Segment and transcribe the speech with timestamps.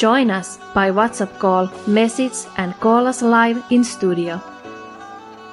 [0.00, 4.40] Join us by WhatsApp call, message, and call us live in studio.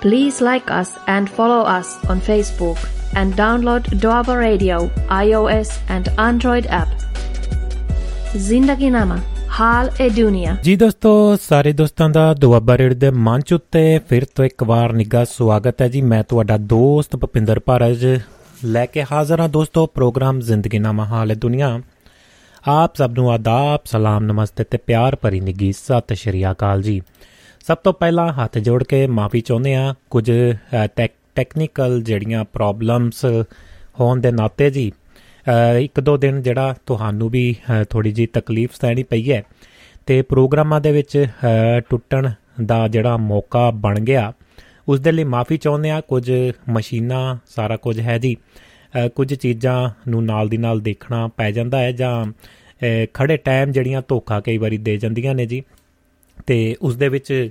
[0.02, 2.78] Please like us and follow us on Facebook
[3.16, 6.90] and download Doaba Radio iOS and Android app.
[8.40, 9.20] Zindagi Nama
[9.60, 11.10] ਹਾਲ ਏ ਦੁਨੀਆ ਜੀ ਦੋਸਤੋ
[11.42, 15.88] ਸਾਰੇ ਦੋਸਤਾਂ ਦਾ Doaba raid ਦੇ ਮੰਚ ਉੱਤੇ ਫਿਰ ਤੋਂ ਇੱਕ ਵਾਰ ਨਿੱਘਾ ਸਵਾਗਤ ਹੈ
[15.88, 18.06] ਜੀ ਮੈਂ ਤੁਹਾਡਾ ਦੋਸਤ ਭਪਿੰਦਰ ਭਾਰਜ
[18.66, 21.80] ਲੈ ਕੇ ਹਾਜ਼ਰ ਹਾਂ ਦੋਸਤੋ ਪ੍ਰੋਗਰਾਮ ਜ਼ਿੰਦਗੀ ਨਾਮਾ ਹਾਲ ਏ ਦੁਨੀਆ
[22.63, 27.01] ਆਪ ਸਭ ਨੂੰ ਆਦਾਬ, ਸਲਾਮ, ਨਮਸਤੇ ਤੇ ਪਿਆਰ ਭਰੀ ਨਿੱਘੀ ਸਤਿ ਸ਼੍ਰੀ ਅਕਾਲ ਜੀ।
[27.67, 30.31] ਸਭ ਤੋਂ ਪਹਿਲਾਂ ਹੱਥ ਜੋੜ ਕੇ ਮਾਫੀ ਚਾਹੁੰਦੇ ਆ ਕੁਝ
[31.35, 33.25] ਟੈਕਨੀਕਲ ਜਿਹੜੀਆਂ ਪ੍ਰੋਬਲਮਸ
[34.01, 34.91] ਹੋਣ ਦੇ ਨਾਤੇ ਜੀ
[35.81, 37.55] ਇੱਕ ਦੋ ਦਿਨ ਜਿਹੜਾ ਤੁਹਾਨੂੰ ਵੀ
[37.91, 39.43] ਥੋੜੀ ਜੀ ਤਕਲੀਫ ਸਹਿਣੀ ਪਈ ਹੈ
[40.07, 41.25] ਤੇ ਪ੍ਰੋਗਰਾਮਾਂ ਦੇ ਵਿੱਚ
[41.91, 42.31] ਟੁੱਟਣ
[42.65, 44.33] ਦਾ ਜਿਹੜਾ ਮੌਕਾ ਬਣ ਗਿਆ,
[44.89, 46.31] ਉਸ ਦੇ ਲਈ ਮਾਫੀ ਚਾਹੁੰਦੇ ਆ ਕੁਝ
[46.69, 48.37] ਮਸ਼ੀਨਾਂ, ਸਾਰਾ ਕੁਝ ਹੈ ਜੀ
[49.15, 52.25] ਕੁਝ ਚੀਜ਼ਾਂ ਨੂੰ ਨਾਲ ਦੀ ਨਾਲ ਦੇਖਣਾ ਪੈ ਜਾਂਦਾ ਹੈ ਜਾਂ
[53.15, 55.63] ਖੜੇ ਟਾਈਮ ਜਿਹੜੀਆਂ ਧੋਖਾ ਕਈ ਵਾਰੀ ਦੇ ਜਾਂਦੀਆਂ ਨੇ ਜੀ।
[56.47, 57.51] ਤੇ ਉਸ ਦੇ ਵਿੱਚ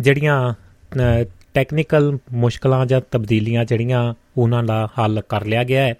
[0.00, 0.54] ਜਿਹੜੀਆਂ
[1.54, 5.94] ਟੈਕਨੀਕਲ ਮੁਸ਼ਕਲਾਂ ਜਾਂ ਤਬਦੀਲੀਆਂ ਜਿਹੜੀਆਂ ਉਹਨਾਂ ਦਾ ਹੱਲ ਕਰ ਲਿਆ ਗਿਆ ਹੈ।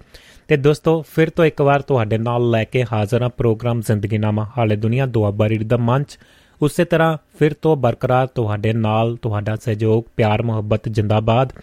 [0.47, 4.47] ਤੇ ਦੋਸਤੋ, ਫਿਰ ਤੋਂ ਇੱਕ ਵਾਰ ਤੁਹਾਡੇ ਨਾਲ ਲੈ ਕੇ ਹਾਜ਼ਰ ਹਾਂ ਪ੍ਰੋਗਰਾਮ ਜ਼ਿੰਦਗੀ ਨਾਮਾ
[4.57, 6.19] ਹਾਲੇ ਦੁਨੀਆ ਦੁਆਬਾ ਰੀਡ ਦਾ ਮੰਚ।
[6.61, 11.53] ਉਸੇ ਤਰ੍ਹਾਂ ਫਿਰ ਤੋਂ ਬਰਕਰਾਰ ਤੁਹਾਡੇ ਨਾਲ ਤੁਹਾਡਾ ਸਹਿਯੋਗ, ਪਿਆਰ, ਮੁਹੱਬਤ, ਜਿੰਦਾਬਾਦ।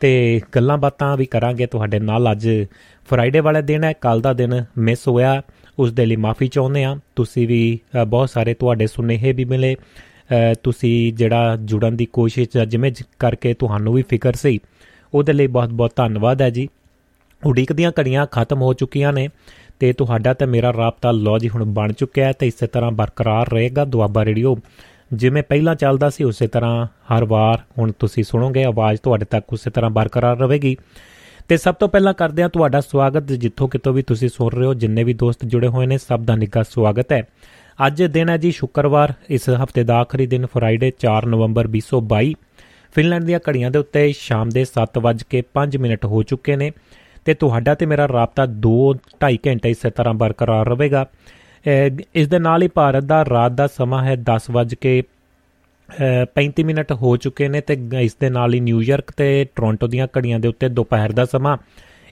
[0.00, 2.66] ਤੇ ਗੱਲਾਂ ਬਾਤਾਂ ਵੀ ਕਰਾਂਗੇ ਤੁਹਾਡੇ ਨਾਲ ਅੱਜ।
[3.10, 5.42] ਫਰਾਈਡੇ ਵਾਲੇ ਦਿਨ ਹੈ ਕੱਲ ਦਾ ਦਿਨ ਮਿਸ ਹੋਇਆ।
[5.78, 7.78] ਉਸ ਦੇ ਲਈ ਮਾਫੀ ਚਾਹੁੰਦੇ ਆ ਤੁਸੀਂ ਵੀ
[8.08, 9.74] ਬਹੁਤ ਸਾਰੇ ਤੁਹਾਡੇ ਸੁਨੇਹੇ ਵੀ ਮਿਲੇ।
[10.62, 14.58] ਤੁਸੀਂ ਜਿਹੜਾ ਜੁੜਨ ਦੀ ਕੋਸ਼ਿਸ਼ ਜਿਵੇਂ ਕਰਕੇ ਤੁਹਾਨੂੰ ਵੀ ਫਿਕਰ ਸੀ,
[15.12, 16.68] ਉਹਦੇ ਲਈ ਬਹੁਤ ਬਹੁਤ ਧੰਨਵਾਦ ਹੈ ਜੀ।
[17.42, 19.28] ਉਡੀਕ ਦੀਆਂ ਘੜੀਆਂ ਖਤਮ ਹੋ ਚੁੱਕੀਆਂ ਨੇ
[19.80, 23.52] ਤੇ ਤੁਹਾਡਾ ਤੇ ਮੇਰਾ ਰਾਬਤਾ ਲੋ ਜੀ, ਹੁਣ ਬਣ ਚੁੱਕਿਆ ਹੈ ਤੇ ਇਸੇ ਤਰ੍ਹਾਂ ਬਰਕਰਾਰ
[23.52, 24.56] ਰਹੇਗਾ ਦੁਆਬਾ ਰੇਡੀਓ।
[25.12, 29.70] ਜਿਵੇਂ ਪਹਿਲਾਂ ਚੱਲਦਾ ਸੀ, ਉਸੇ ਤਰ੍ਹਾਂ ਹਰ ਵਾਰ ਹੁਣ ਤੁਸੀਂ ਸੁਣੋਗੇ, ਆਵਾਜ਼ ਤੁਹਾਡੇ ਤੱਕ ਉਸੇ
[29.70, 30.76] ਤਰ੍ਹਾਂ ਬਰਕਰਾਰ ਰਹੇਗੀ।
[31.52, 34.74] ਤੇ ਸਭ ਤੋਂ ਪਹਿਲਾਂ ਕਰਦੇ ਹਾਂ ਤੁਹਾਡਾ ਸਵਾਗਤ, ਜਿੱਥੋਂ ਕਿਤੋਂ ਵੀ ਤੁਸੀਂ ਸੁਣ ਰਹੇ ਹੋ,
[34.74, 37.22] ਜਿੰਨੇ ਵੀ ਦੋਸਤ ਜੁੜੇ ਹੋਏ ਨੇ, ਸਭ ਦਾ ਨਿੱਘਾ ਸਵਾਗਤ ਹੈ।
[37.86, 42.32] ਅੱਜ ਦਿਨ ਹੈ ਜੀ ਸ਼ੁੱਕਰਵਾਰ, ਇਸ ਹਫ਼ਤੇ ਦਾ ਆਖਰੀ ਦਿਨ ਫਰਾਈਡੇ 4 ਨਵੰਬਰ 2022
[42.94, 46.70] ਫਿਨਲੈਂਡ ਦੀਆਂ ਘੜੀਆਂ ਦੇ ਉੱਤੇ ਸ਼ਾਮ ਦੇ 7:05 ਮਿੰਟ ਹੋ ਚੁੱਕੇ ਨੇ
[47.24, 51.06] ਤੇ ਤੁਹਾਡਾ ਤੇ ਮੇਰਾ ਰਾਬਤਾ 2-2.5 ਘੰਟੇ ਇਸੇ ਤਰ੍ਹਾਂ ਬਰਕਰਾਰ ਰਹੇਗਾ।
[52.14, 54.16] ਇਸ ਦੇ ਨਾਲ ਹੀ ਭਾਰਤ ਦਾ ਰਾਤ ਦਾ ਸਮਾਂ ਹੈ
[56.00, 60.40] 10:35 ਮਿੰਟ ਹੋ ਚੁੱਕੇ ਨੇ ਤੇ ਇਸ ਦੇ ਨਾਲ ਹੀ ਨਿਊਯਾਰਕ ਤੇ ਟੋਰਾਂਟੋ ਦੀਆਂ ਘੜੀਆਂ
[60.40, 61.56] ਦੇ ਉੱਤੇ ਦੁਪਹਿਰ ਦਾ ਸਮਾਂ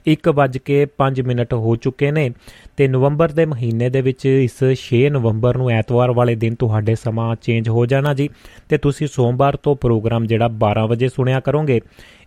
[0.07, 2.29] 1:05 ਮਿੰਟ ਹੋ ਚੁੱਕੇ ਨੇ
[2.77, 7.35] ਤੇ ਨਵੰਬਰ ਦੇ ਮਹੀਨੇ ਦੇ ਵਿੱਚ ਇਸ 6 ਨਵੰਬਰ ਨੂੰ ਐਤਵਾਰ ਵਾਲੇ ਦਿਨ ਤੁਹਾਡੇ ਸਮਾਂ
[7.41, 8.29] ਚੇਂਜ ਹੋ ਜਾਣਾ ਜੀ।
[8.69, 11.79] ਤੇ ਤੁਸੀਂ ਸੋਮਵਾਰ ਤੋਂ ਪ੍ਰੋਗਰਾਮ ਜਿਹੜਾ 12 ਵਜੇ ਸੁਣਿਆ ਕਰੋਗੇ।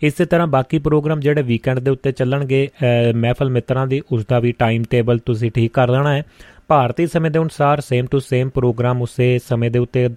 [0.02, 2.68] ਇਸੇ ਤਰ੍ਹਾਂ ਬਾਕੀ ਪ੍ਰੋਗਰਾਮ ਜਿਹੜੇ ਵੀਕਐਂਡ ਦੇ ਉੱਤੇ ਚੱਲਣਗੇ
[3.16, 6.22] ਮਹਿਫਲ ਮਿੱਤਰਾਂ ਦੀ, ਉਸ ਦਾ ਵੀ ਟਾਈਮ ਟੇਬਲ ਤੁਸੀਂ ਠੀਕ ਕਰ ਲੈਣਾ ਹੈ।
[6.68, 10.08] ਭਾਰਤੀ ਸਮੇਂ ਦੇ ਅਨੁਸਾਰ ਸੇਮ ਟੂ ਸੇਮ ਪ੍ਰੋਗਰਾਮ ਉਸੇ ਸਮੇਂ ਦੇ ਉੱਤੇ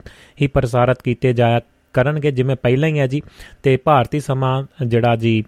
[0.42, 1.62] ਹੀ ਪ੍ਰਸਾਰਿਤ ਕੀਤੇ ਜਾਇਆ
[1.94, 3.22] ਕਰਨਗੇ, ਜਿਵੇਂ ਪਹਿਲਾਂ ਹੀ ਹੈ ਜੀ।
[3.64, 5.44] ਤੇ ਭਾਰਤੀ ਸਮਾਂ ਜਿਹੜਾ ਜੀ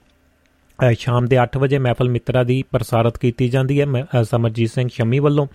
[0.94, 3.86] ਸ਼ਾਮ ਦੇ 8 ਵਜੇ ਮਹਿਫਲ ਮਿੱਤਰਾ ਦੀ ਪ੍ਰਸਾਰਿਤ ਕੀਤੀ ਜਾਂਦੀ ਹੈ
[4.24, 5.48] ਸਮਰਜੀਤ ਸਿੰਘ ਸ਼ਮੀ ਵੱਲੋਂ।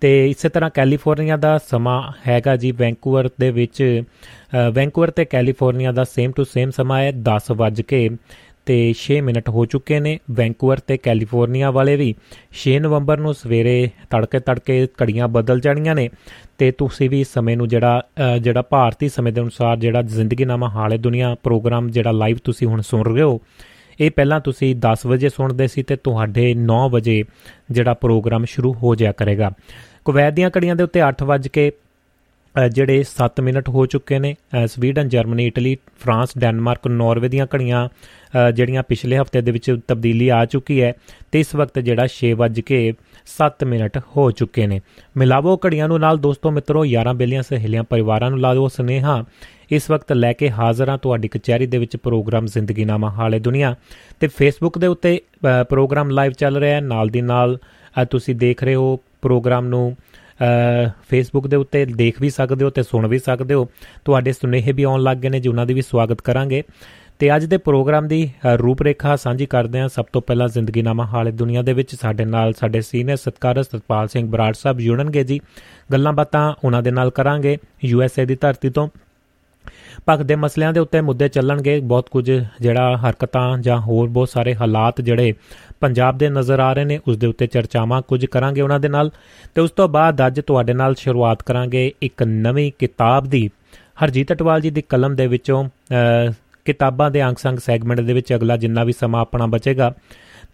[0.00, 4.02] ਤੇ ਇਸੇ ਤਰ੍ਹਾਂ ਕੈਲੀਫੋਰਨੀਆ ਦਾ ਸਮਾਂ ਹੈਗਾ ਜੀ ਵੈਂਕੂਵਰ ਦੇ ਵਿੱਚ
[4.72, 8.08] ਵੈਂਕੂਵਰ ਤੇ ਕੈਲੀਫੋਰਨੀਆ ਦਾ ਸੇਮ ਟੂ ਸੇਮ ਸਮਾਂ ਹੈ 10 ਵਜੇ ਕੇ
[8.66, 12.08] ਤੇ 6 ਮਿੰਟ ਹੋ ਚੁੱਕੇ ਨੇ। ਵੈਂਕੂਵਰ ਤੇ ਕੈਲੀਫੋਰਨੀਆ ਵਾਲੇ ਵੀ
[12.56, 13.76] 6 ਨਵੰਬਰ ਨੂੰ ਸਵੇਰੇ
[14.10, 16.08] ਤੜਕੇ ਤੜਕੇ ਘੜੀਆਂ ਬਦਲ ਜਾਣੀਆਂ ਨੇ।
[16.58, 18.02] ਤੇ ਤੁਸੀਂ ਵੀ ਸਮੇਂ ਨੂੰ ਜਿਹੜਾ
[18.40, 22.80] ਜਿਹੜਾ ਭਾਰਤੀ ਸਮੇਂ ਦੇ ਅਨੁਸਾਰ ਜਿਹੜਾ ਜ਼ਿੰਦਗੀ ਨਾਮਾ ਹਾਲੇ ਦੁਨੀਆ ਪ੍ਰੋਗਰਾਮ ਜਿਹੜਾ ਲਾਈਵ ਤੁਸੀਂ ਹੁਣ
[22.80, 23.40] ਸੁਣ ਰਹੇ ਹੋ,
[24.00, 27.22] ਇਹ ਪਹਿਲਾਂ ਤੁਸੀਂ 10 ਵਜੇ ਸੁਣਦੇ ਸੀ ਤੇ ਤੁਹਾਡੇ 9 ਵਜੇ
[27.70, 29.50] ਜਿਹੜਾ ਪ੍ਰੋਗਰਾਮ ਸ਼ੁਰੂ ਹੋ ਜਾਇਆ ਕਰੇਗਾ।
[30.04, 31.70] ਕੁਵੈਤ ਦੀਆਂ ਘੜੀਆਂ ਦੇ ਉੱਤੇ 8 ਵਜੇ ਕੇ
[32.72, 34.34] ਜਿਹੜੇ 7 ਮਿੰਟ ਹੋ ਚੁੱਕੇ ਨੇ
[34.66, 37.88] Sweden, Germany, Italy, France, Denmark, Norway ਦੀਆਂ ਘੜੀਆਂ
[38.54, 40.92] ਜਿਹੜੀਆਂ ਪਿਛਲੇ ਹਫ਼ਤੇ ਦੇ ਵਿੱਚ ਤਬਦੀਲੀ ਆ ਚੁੱਕੀ ਹੈ
[41.32, 42.80] ਤੇ ਇਸ ਵਕਤ ਜਿਹੜਾ 6 ਵਜੇ ਕੇ
[43.28, 44.80] 7 ਮਿੰਟ ਹੋ ਚੁੱਕੇ ਨੇ।
[45.16, 49.24] ਮਿਲਾਵੋ ਘੜੀਆਂ ਨੂੰ ਨਾਲ ਦੋਸਤੋ, ਮਿੱਤਰੋ, ਯਾਰਾਂ, ਬੇਲੀਆਂ, ਸਹੇਲੀਆਂ, ਪਰਿਵਾਰਾਂ ਨੂੰ ਲਾਓ ਸਨੇਹਾ।
[49.70, 53.74] ਇਸ ਵਕਤ ਲੈ ਕੇ ਹਾਜ਼ਰ ਹਾਂ ਤੁਹਾਡੀ ਕਚਹਿਰੀ ਦੇ ਵਿੱਚ ਪ੍ਰੋਗਰਾਮ ਜ਼ਿੰਦਗੀ ਨਾਮਾ ਹਾਲੇ ਦੁਨੀਆ
[54.20, 55.20] ਤੇ ਫੇਸਬੁੱਕ ਦੇ ਉੱਤੇ
[55.68, 57.58] ਪ੍ਰੋਗਰਾਮ ਲਾਈਵ ਚੱਲ ਰਿਹਾ ਹੈ। ਨਾਲ ਦੀ ਨਾਲ
[58.10, 59.96] ਤੁਸੀਂ ਦੇਖ ਰਹੇ ਹੋ ਪ੍ਰੋਗਰਾਮ ਨੂੰ
[61.08, 63.68] ਫੇਸਬੁੱਕ ਦੇ ਉੱਤੇ ਦੇਖ ਵੀ ਸਕਦੇ ਹੋ ਤੇ ਸੁਣ ਵੀ ਸਕਦੇ ਹੋ।
[64.04, 66.62] ਤੁਹਾਡੇ ਸੁਨੇਹੇ ਵੀ ਆਉਣ ਲੱਗ ਗਏ ਨੇ ਜਿਨ੍ਹਾਂ ਦੀ ਵੀ ਸਵਾਗਤ ਕਰਾਂਗੇ।
[67.18, 71.32] ਤੇ ਅੱਜ ਦੇ ਪ੍ਰੋਗਰਾਮ ਦੀ ਰੂਪਰੇਖਾ ਸਾਂਝੀ ਕਰਦੇ ਹਾਂ। ਸਭ ਤੋਂ ਪਹਿਲਾਂ ਜ਼ਿੰਦਗੀ ਨਾਮਾ ਹਾਲੇ
[71.32, 75.40] ਦੁਨੀਆ ਦੇ ਵਿੱਚ ਸਾਡੇ ਨਾਲ ਸਾਡੇ ਸੀਨੀਅਰ ਸਤਕਾਰਤ ਸਤਪਾਲ ਸਿੰਘ ਬਰਾੜ ਸਾਹਿਬ ਜੁੜਨਗੇ ਜੀ।
[75.92, 78.88] ਗੱਲਾਂ ਬਾਤਾਂ ਉਹਨਾਂ ਦੇ ਨਾਲ ਕਰਾਂਗੇ। ਯੂ ਐਸ ਏ ਦੀ ਧਰਤੀ ਤੋਂ
[80.06, 84.54] ਪੱਖ ਦੇ ਮਸਲਿਆਂ ਦੇ ਉੱਤੇ ਮੁੱਦੇ ਚੱਲਣਗੇ। ਬਹੁਤ ਕੁਝ ਜਿਹੜਾ ਹਰਕਤਾਂ ਜਾਂ ਹੋਰ ਬਹੁਤ ਸਾਰੇ
[84.54, 85.32] ਹਾਲਾਤ ਜਿਹੜੇ
[85.80, 89.10] ਪੰਜਾਬ ਦੇ ਨਜ਼ਰ ਆ ਰਹੇ ਨੇ, ਉਸ ਦੇ ਉੱਤੇ ਚਰਚਾਵਾਂ ਕੁਝ ਕਰਾਂਗੇ ਉਹਨਾਂ ਦੇ ਨਾਲ।
[89.54, 93.48] ਤੇ ਉਸ ਤੋਂ ਬਾਅਦ ਅੱਜ ਤੁਹਾਡੇ ਨਾਲ ਸ਼ੁਰੂਆਤ ਕਰਾਂਗੇ ਇੱਕ ਨਵੀਂ ਕਿਤਾਬ ਦੀ।
[94.04, 95.64] ਹਰਜੀਤ ਅਟਵਾਲ ਜੀ ਦੀ ਕਲਮ ਦੇ ਵਿੱਚੋਂ
[96.66, 99.92] ਕਿਤਾਬਾਂ ਦੇ ਅੰਗ ਸੰਗ ਸੈਗਮੈਂਟ ਦੇ ਵਿੱਚ ਅਗਲਾ ਜਿੰਨਾ ਵੀ ਸਮਾਂ ਆਪਣਾ ਬਚੇਗਾ,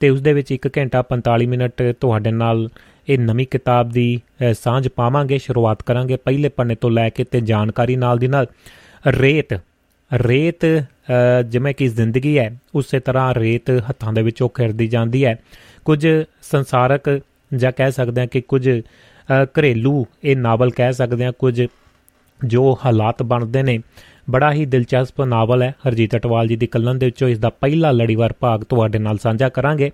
[0.00, 2.68] ਤੇ ਉਸ ਦੇ ਵਿੱਚ 1 ਘੰਟਾ 45 ਮਿੰਟ ਤੁਹਾਡੇ ਨਾਲ
[3.08, 4.20] ਇਹ ਨਵੀਂ ਕਿਤਾਬ ਦੀ
[4.54, 8.46] ਸਾਂਝ ਪਾਵਾਂਗੇ, ਸ਼ੁਰੂਆਤ ਕਰਾਂਗੇ ਪਹਿਲੇ ਪੰਨੇ ਤੋਂ ਲੈ ਕੇ ਤੇ ਜਾਣਕਾਰੀ ਨਾਲ ਦੀ ਨਾਲ।
[9.06, 9.52] ਰੇਤ।
[10.12, 10.64] ਰੇਤ
[11.46, 15.38] ਜਿਵੇਂ ਕਿ ਜ਼ਿੰਦਗੀ ਹੈ, ਉਸੇ ਤਰ੍ਹਾਂ ਰੇਤ ਹੱਥਾਂ ਦੇ ਵਿੱਚੋਂ ਖਿਰਦੀ ਜਾਂਦੀ ਹੈ।
[15.84, 16.06] ਕੁਝ
[16.42, 17.20] ਸੰਸਾਰਕ
[17.56, 18.68] ਜਾਂ ਕਹਿ ਸਕਦੇ ਹਾਂ ਕਿ ਕੁਝ
[19.58, 21.66] ਘਰੇਲੂ ਇਹ ਨਾਵਲ ਕਹਿ ਸਕਦੇ ਹਾਂ ਕੁਝ
[22.44, 23.78] ਜੋ ਹਾਲਾਤ ਬਣਦੇ ਨੇ।
[24.30, 27.90] ਬੜਾ ਹੀ ਦਿਲਚਸਪ ਨਾਵਲ ਹੈ। ਹਰਜੀਤ ਅਟਵਾਲ ਜੀ ਦੀ ਕਲਮ ਦੇ ਵਿੱਚੋਂ ਇਸ ਦਾ ਪਹਿਲਾ
[27.90, 29.90] ਲੜੀਵਾਰ ਭਾਗ ਤੁਹਾਡੇ ਨਾਲ ਸਾਂਝਾ ਕਰਾਂਗੇ।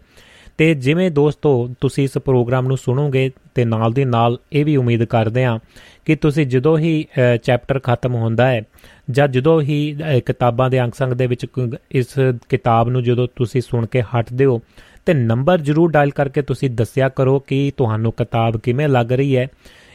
[0.59, 5.05] ਤੇ ਜਿਵੇਂ ਦੋਸਤੋ, ਤੁਸੀਂ ਇਸ ਪ੍ਰੋਗਰਾਮ ਨੂੰ ਸੁਣੋਗੇ ਤੇ ਨਾਲ ਦੀ ਨਾਲ ਇਹ ਵੀ ਉਮੀਦ
[5.05, 5.59] ਕਰਦੇ ਹਾਂ
[6.05, 7.05] ਕਿ ਤੁਸੀਂ ਜਦੋਂ ਹੀ
[7.43, 8.63] ਚੈਪਟਰ ਖਤਮ ਹੁੰਦਾ ਹੈ
[9.11, 9.97] ਜਾਂ ਜਦੋਂ ਹੀ
[10.27, 11.47] ਕਿਤਾਬਾਂ ਦੇ ਅੰਗ ਸੰਗ ਦੇ ਵਿੱਚ
[11.91, 12.07] ਇਸ
[12.49, 14.61] ਕਿਤਾਬ ਨੂੰ ਜਦੋਂ ਤੁਸੀਂ ਸੁਣ ਕੇ ਹਟਦੇ ਹੋ,
[15.07, 19.47] ਤੇ ਨੰਬਰ ਜ਼ਰੂਰ ਡਾਇਲ ਕਰਕੇ ਤੁਸੀਂ ਦੱਸਿਆ ਕਰੋ ਕਿ ਤੁਹਾਨੂੰ ਕਿਤਾਬ ਕਿਵੇਂ ਲੱਗ ਰਹੀ ਹੈ।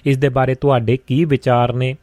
[0.06, 1.96] ਇਸ ਦੇ ਬਾਰੇ ਤੁਹਾਡੇ ਕੀ ਵਿਚਾਰ ਨੇ?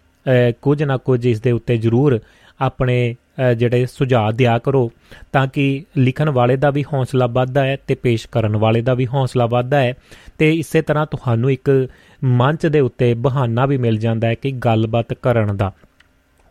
[0.62, 2.18] ਕੁਝ ਨਾ ਕੁਝ ਇਸ ਦੇ ਉੱਤੇ ਜ਼ਰੂਰ
[2.60, 3.14] ਆਪਣੇ
[3.58, 4.90] ਜਿਹੜੇ ਸੁਝਾਅ ਦਿਆ ਕਰੋ,
[5.32, 9.06] ਤਾਂ ਕਿ ਲਿਖਣ ਵਾਲੇ ਦਾ ਵੀ ਹੌਸਲਾ ਵੱਧਦਾ ਹੈ ਤੇ ਪੇਸ਼ ਕਰਨ ਵਾਲੇ ਦਾ ਵੀ
[9.06, 9.94] ਹੌਸਲਾ ਵੱਧਦਾ ਹੈ।
[10.38, 11.88] ਤੇ ਇਸੇ ਤਰ੍ਹਾਂ ਤੁਹਾਨੂੰ ਇੱਕ
[12.24, 15.72] ਮੰਚ ਦੇ ਉੱਤੇ ਬਹਾਨਾ ਵੀ ਮਿਲ ਜਾਂਦਾ ਹੈ ਕਿ ਗੱਲਬਾਤ ਕਰਨ ਦਾ।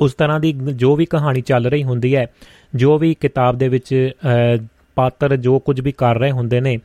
[0.03, 2.25] ਉਸ ਤਰ੍ਹਾਂ ਦੀ ਜੋ ਵੀ ਕਹਾਣੀ ਚੱਲ ਰਹੀ ਹੁੰਦੀ ਹੈ,
[2.75, 4.11] ਜੋ ਵੀ ਕਿਤਾਬ ਦੇ ਵਿੱਚ
[4.97, 6.77] ਪਾਤਰ ਜੋ ਕੁਝ ਵੀ ਕਰ ਰਹੇ ਹੁੰਦੇ ਨੇ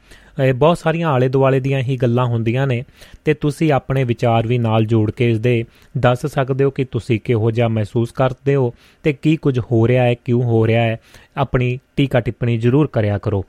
[0.56, 2.82] ਬਹੁਤ ਸਾਰੀਆਂ ਆਲੇ ਦੁਆਲੇ ਦੀਆਂ ਹੀ ਗੱਲਾਂ ਹੁੰਦੀਆਂ ਨੇ
[3.24, 5.64] ਤੇ ਤੁਸੀਂ ਆਪਣੇ ਵਿਚਾਰ ਵੀ ਨਾਲ ਜੋੜ ਕੇ ਇਸ ਦੇ
[5.98, 8.72] ਦੱਸ ਸਕਦੇ ਹੋ ਕਿ ਤੁਸੀਂ ਕਿਹੋ ਜਿਹਾ ਮਹਿਸੂਸ ਕਰਦੇ ਹੋ
[9.04, 10.96] ਤੇ ਕੀ ਕੁਝ ਹੋ ਰਿਹਾ ਹੈ, ਕਿਉਂ ਹੋ ਰਿਹਾ ਹੈ,
[11.36, 13.44] ਆਪਣੀ ਟੀਕਾ ਟਿੱਪਣੀ ਜ਼ਰੂਰ ਕਰਿਆ ਕਰੋ।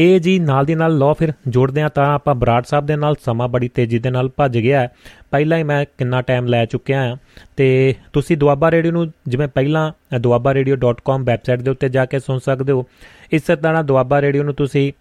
[0.00, 3.14] ਇਹ ਜੀ ਨਾਲ ਦੀ ਨਾਲ ਲੋ ਫਿਰ, ਜੋੜਦੇ ਆ ਤਾਂ ਆਪਾਂ ਬਰਾੜ ਸਾਹਿਬ ਦੇ ਨਾਲ
[3.24, 4.88] ਸਮਾਂ ਬੜੀ ਤੇਜ਼ੀ ਦੇ ਨਾਲ ਭੱਜ ਗਿਆ
[5.30, 7.16] ਪਹਿਲਾਂ ਹੀ ਮੈਂ ਕਿੰਨਾ ਟਾਈਮ ਲੈ ਚੁੱਕਿਆ ਆ
[7.56, 12.72] ਤੇ ਤੁਸੀਂ ਦੁਆਬਾ ਰੇਡੀਓ ਨੂੰ ਜਿਵੇਂ ਪਹਿਲਾਂ duabarradio.com ਵੈਬਸਾਈਟ ਦੇ ਉੱਤੇ ਜਾ ਕੇ ਸੁਣ ਸਕਦੇ
[12.72, 12.86] ਹੋ।
[13.32, 14.92] ਇਸੇ ਤਰ੍ਹਾਂ ਦੁਆਬਾ ਰੇਡੀਓ ਨੂੰ ਤੁਸੀਂ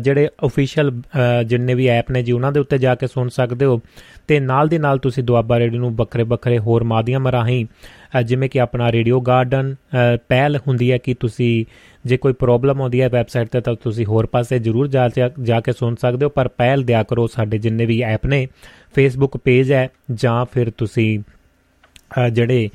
[0.00, 0.90] ਜਿਹੜੇ ਅਫੀਸ਼ੀਅਲ
[1.46, 3.80] ਜਿੰਨੇ ਵੀ ਐਪ ਨੇ ਜੀ, ਉਹਨਾਂ ਦੇ ਉੱਤੇ ਜਾ ਕੇ ਸੁਣ ਸਕਦੇ ਹੋ।
[4.28, 7.64] ਤੇ ਨਾਲ ਦੀ ਨਾਲ ਤੁਸੀਂ ਦੁਆਬਾ ਰੇਡੀਓ ਨੂੰ ਵੱਖਰੇ ਵੱਖਰੇ ਹੋਰ ਮਾਧਿਅਮ ਰਾਹੀਂ
[8.24, 9.74] ਜਿਵੇਂ ਕਿ ਆਪਣਾ ਰੇਡੀਓ ਗਾਰਡਨ
[10.28, 11.64] ਪਹਿਲ ਹੁੰਦੀ ਹੈ ਕਿ ਤੁਸੀਂ
[12.04, 15.08] ਜੇ ਕੋਈ ਪ੍ਰੋਬਲਮ ਆਉਂਦੀ ਹੈ ਵੈਬਸਾਈਟ ਤੇ ਤਾਂ ਤੁਸੀਂ ਹੋਰ ਪਾਸੇ ਜ਼ਰੂਰ ਜਾ
[15.42, 18.46] ਜਾ ਕੇ ਸੁਣ ਸਕਦੇ ਹੋ। ਪਰ ਪਹਿਲ ਦਿਆ ਕਰੋ, ਸਾਡੇ ਜਿੰਨੇ ਵੀ ਐਪ ਨੇ
[18.94, 21.18] ਫੇਸਬੁੱਕ ਪੇਜ ਹੈ ਜਾਂ ਫਿਰ ਤੁਸੀਂ
[22.32, 22.68] ਜਿਹੜੇ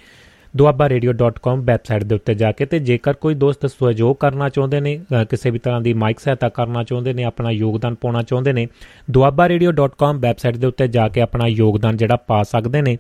[0.60, 5.00] duabarradio.com ਵੈਬਸਾਈਟ ਦੇ ਉੱਤੇ ਜਾ ਕੇ ਤੇ ਜੇਕਰ ਕੋਈ ਦੋਸਤ ਸਹਿਯੋਗ ਕਰਨਾ ਚਾਹੁੰਦੇ ਨੇ
[5.30, 8.68] ਕਿਸੇ ਵੀ ਤਰ੍ਹਾਂ ਦੀ ਮਾਈਕ ਸਹਾਇਤਾ ਕਰਨਾ ਚਾਹੁੰਦੇ ਨੇ, ਆਪਣਾ ਯੋਗਦਾਨ ਪਾਉਣਾ ਚਾਹੁੰਦੇ ਨੇ
[9.18, 12.98] duabarradio.com ਵੈਬਸਾਈਟ ਦੇ ਉੱਤੇ ਜਾ ਕੇ ਆਪਣਾ ਯੋਗਦਾਨ ਜਿਹੜਾ ਪਾ ਸਕਦੇ ਨੇ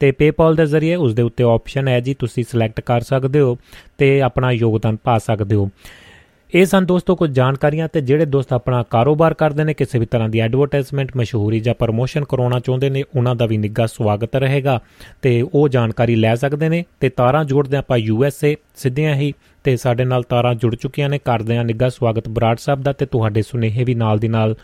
[0.00, 3.56] ਤੇ PayPal ਦੇ ਜ਼ਰੀਏ ਉਸ ਦੇ ਉੱਤੇ ਆਪਸ਼ਨ ਹੈ ਜੀ, ਤੁਸੀਂ ਸਿਲੈਕਟ ਕਰ ਸਕਦੇ ਹੋ
[3.98, 5.68] ਤੇ ਆਪਣਾ ਯੋਗਦਾਨ ਪਾ ਸਕਦੇ ਹੋ।
[6.50, 10.28] ਇਹ ਸਨ ਦੋਸਤੋ ਕੁਝ ਜਾਣਕਾਰੀਆਂ ਤੇ ਜਿਹੜੇ ਦੋਸਤ ਆਪਣਾ ਕਾਰੋਬਾਰ ਕਰਦੇ ਨੇ, ਕਿਸੇ ਵੀ ਤਰ੍ਹਾਂ
[10.28, 14.78] ਦੀ ਐਡਵਰਟਾਈਜ਼ਮੈਂਟ ਮਸ਼ਹੂਰੀ ਜਾਂ ਪ੍ਰੋਮੋਸ਼ਨ ਕਰਾਉਣਾ ਚਾਹੁੰਦੇ ਨੇ, ਉਹਨਾਂ ਦਾ ਵੀ ਨਿੱਘਾ ਸਵਾਗਤ ਰਹੇਗਾ।
[15.22, 19.32] ਤੇ ਉਹ ਜਾਣਕਾਰੀ ਲੈ ਸਕਦੇ ਨੇ, ਤੇ ਤਾਰਾਂ ਜੋੜਦੇ ਆਪਾਂ ਯੂ ਐਸ ਏ ਸਿੱਧੀਆਂ ਹੀ,
[19.64, 23.06] ਤੇ ਸਾਡੇ ਨਾਲ ਤਾਰਾਂ ਜੁੜ ਚੁੱਕੀਆਂ ਨੇ, ਕਰਦੇ ਆ ਨਿੱਘਾ ਸਵਾਗਤ ਬਰਾੜ ਸਾਹਿਬ ਦਾ, ਤੇ
[23.06, 24.54] ਤੁਹਾਡੇ ਸੁਨੇਹੇ ਵੀ ਨਾਲ ਦੀ ਨਾਲ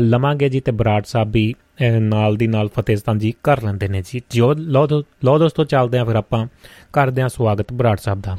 [0.00, 1.54] ਲਵਾਂਗੇ ਜੀ, ਤੇ ਬਰਾੜ ਸਾਹਿਬ ਵੀ
[2.00, 4.86] ਨਾਲ ਦੀ ਨਾਲ ਫਤਿਹਸਤਾਨ ਜੀ ਕਰ ਲੈਂਦੇ ਨੇ ਜੀ। ਜੋ ਲੋ
[5.24, 6.46] ਲੋ ਦੋਸਤੋ ਚੱਲਦੇ ਆ ਫਿਰ ਆਪਾਂ,
[6.92, 8.38] ਕਰਦੇ ਆ ਸਵਾਗਤ ਬਰਾੜ ਸਾਹਿਬ ਦਾ।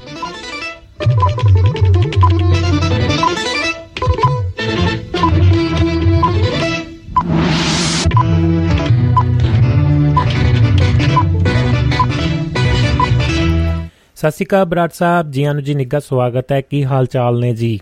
[14.19, 17.53] ਸਤਿ ਸ਼੍ਰੀ ਅਕਾਲ ਬਰਾੜ ਸਾਹਿਬ ਜੀ ਆਨੂ ਜੀ ਨਿੱਘਾ ਸਵਾਗਤ ਹੈ। ਕੀ ਹਾਲ ਚਾਲ ਨੇ
[17.55, 17.79] ਜੀ?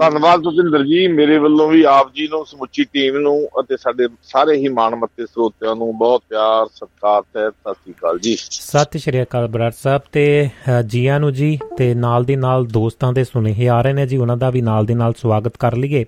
[0.00, 4.56] ਧੰਨਵਾਦ ਤੁਸਿੰਦਰ ਜੀ। ਮੇਰੇ ਵੱਲੋਂ ਵੀ ਆਪ ਜੀ ਨੂੰ ਸਮੁੱਚੀ ਟੀਮ ਨੂੰ ਅਤੇ ਸਾਡੇ ਸਾਰੇ
[4.56, 9.46] ਹੀ ਮਾਣਮੱਤੇ ਸਰੋਤਿਆਂ ਨੂੰ ਬਹੁਤ ਪਿਆਰ ਸਤਿਕਾਰ ਤੇ ਸਤਿ ਸ਼੍ਰੀ ਅਕਾਲ ਜੀ। ਸਤਿ ਸ਼੍ਰੀ ਅਕਾਲ
[9.48, 10.48] ਬਰਾੜ ਸਾਹਿਬ ਤੇ
[10.86, 14.36] ਜੀ ਆਨੂ ਜੀ ਤੇ ਨਾਲ ਦੀ ਨਾਲ ਦੋਸਤਾਂ ਦੇ ਸੁਨੇਹੇ ਆ ਰਹੇ ਨੇ ਜੀ। ਉਹਨਾਂ
[14.36, 16.04] ਦਾ ਵੀ ਨਾਲ ਦੀ ਨਾਲ ਸਵਾਗਤ ਕਰ ਲਈਏ।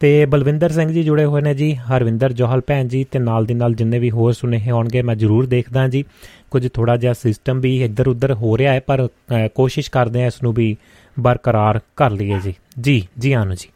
[0.00, 3.54] ਤੇ ਬਲਵਿੰਦਰ ਸਿੰਘ ਜੀ ਜੁੜੇ ਹੋਏ ਨੇ ਜੀ ਹਰਵਿੰਦਰ ਜੋਹਲ ਭੈਣ ਜੀ ਤੇ ਨਾਲ ਦੀ
[3.54, 6.04] ਨਾਲ ਜਿੰਨੇ ਵੀ ਹੋਰ ਸੁਨੇਹੇ ਆਉਣਗੇ ਮੈਂ ਜ਼ਰੂਰ ਦੇਖਦਾ ਜੀ।
[6.50, 9.06] ਕੁਝ ਥੋੜਾ ਜਿਹਾ ਸਿਸਟਮ ਵੀ ਇੱਧਰ ਉੱਧਰ ਹੋ ਰਿਹਾ ਹੈ ਪਰ
[9.54, 10.76] ਕੋਸ਼ਿਸ਼ ਕਰਦੇ ਆ ਇਸ ਨੂੰ ਵੀ
[11.20, 13.68] ਬਰਕਰਾਰ ਕਰ ਲਈਏ ਜੀ। ਜੀ ਜੀ ਆਨੂ ਜੀ।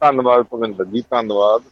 [0.00, 1.62] ਧੰਨਵਾਦ ਭਵਿੰਦਰ ਜੀ ਧੰਨਵਾਦ।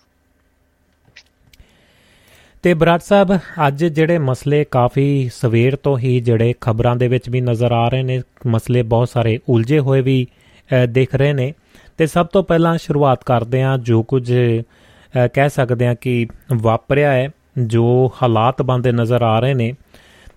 [2.63, 3.37] ਤੇ ਬਰਾੜ ਸਾਹਿਬ
[3.67, 8.03] ਅੱਜ ਜਿਹੜੇ ਮਸਲੇ ਕਾਫੀ ਸਵੇਰ ਤੋਂ ਹੀ ਜਿਹੜੇ ਖਬਰਾਂ ਦੇ ਵਿੱਚ ਵੀ ਨਜ਼ਰ ਆ ਰਹੇ
[8.03, 10.27] ਨੇ ਮਸਲੇ ਬਹੁਤ ਸਾਰੇ ਉਲਝੇ ਹੋਏ ਵੀ
[10.89, 11.53] ਦਿਖ ਰਹੇ ਨੇ।
[11.99, 14.33] ਤੇ ਸਭ ਤੋਂ ਪਹਿਲਾਂ ਸ਼ੁਰੂਆਤ ਕਰਦੇ ਹਾਂ ਜੋ ਕੁਝ
[15.35, 17.29] ਕਹਿ ਸਕਦੇ ਹਾਂ ਕਿ ਵਾਪਰਿਆ ਹੈ,
[17.59, 17.85] ਜੋ
[18.23, 19.73] ਹਾਲਾਤ ਬੰਦੇ ਨਜ਼ਰ ਆ ਰਹੇ ਨੇ।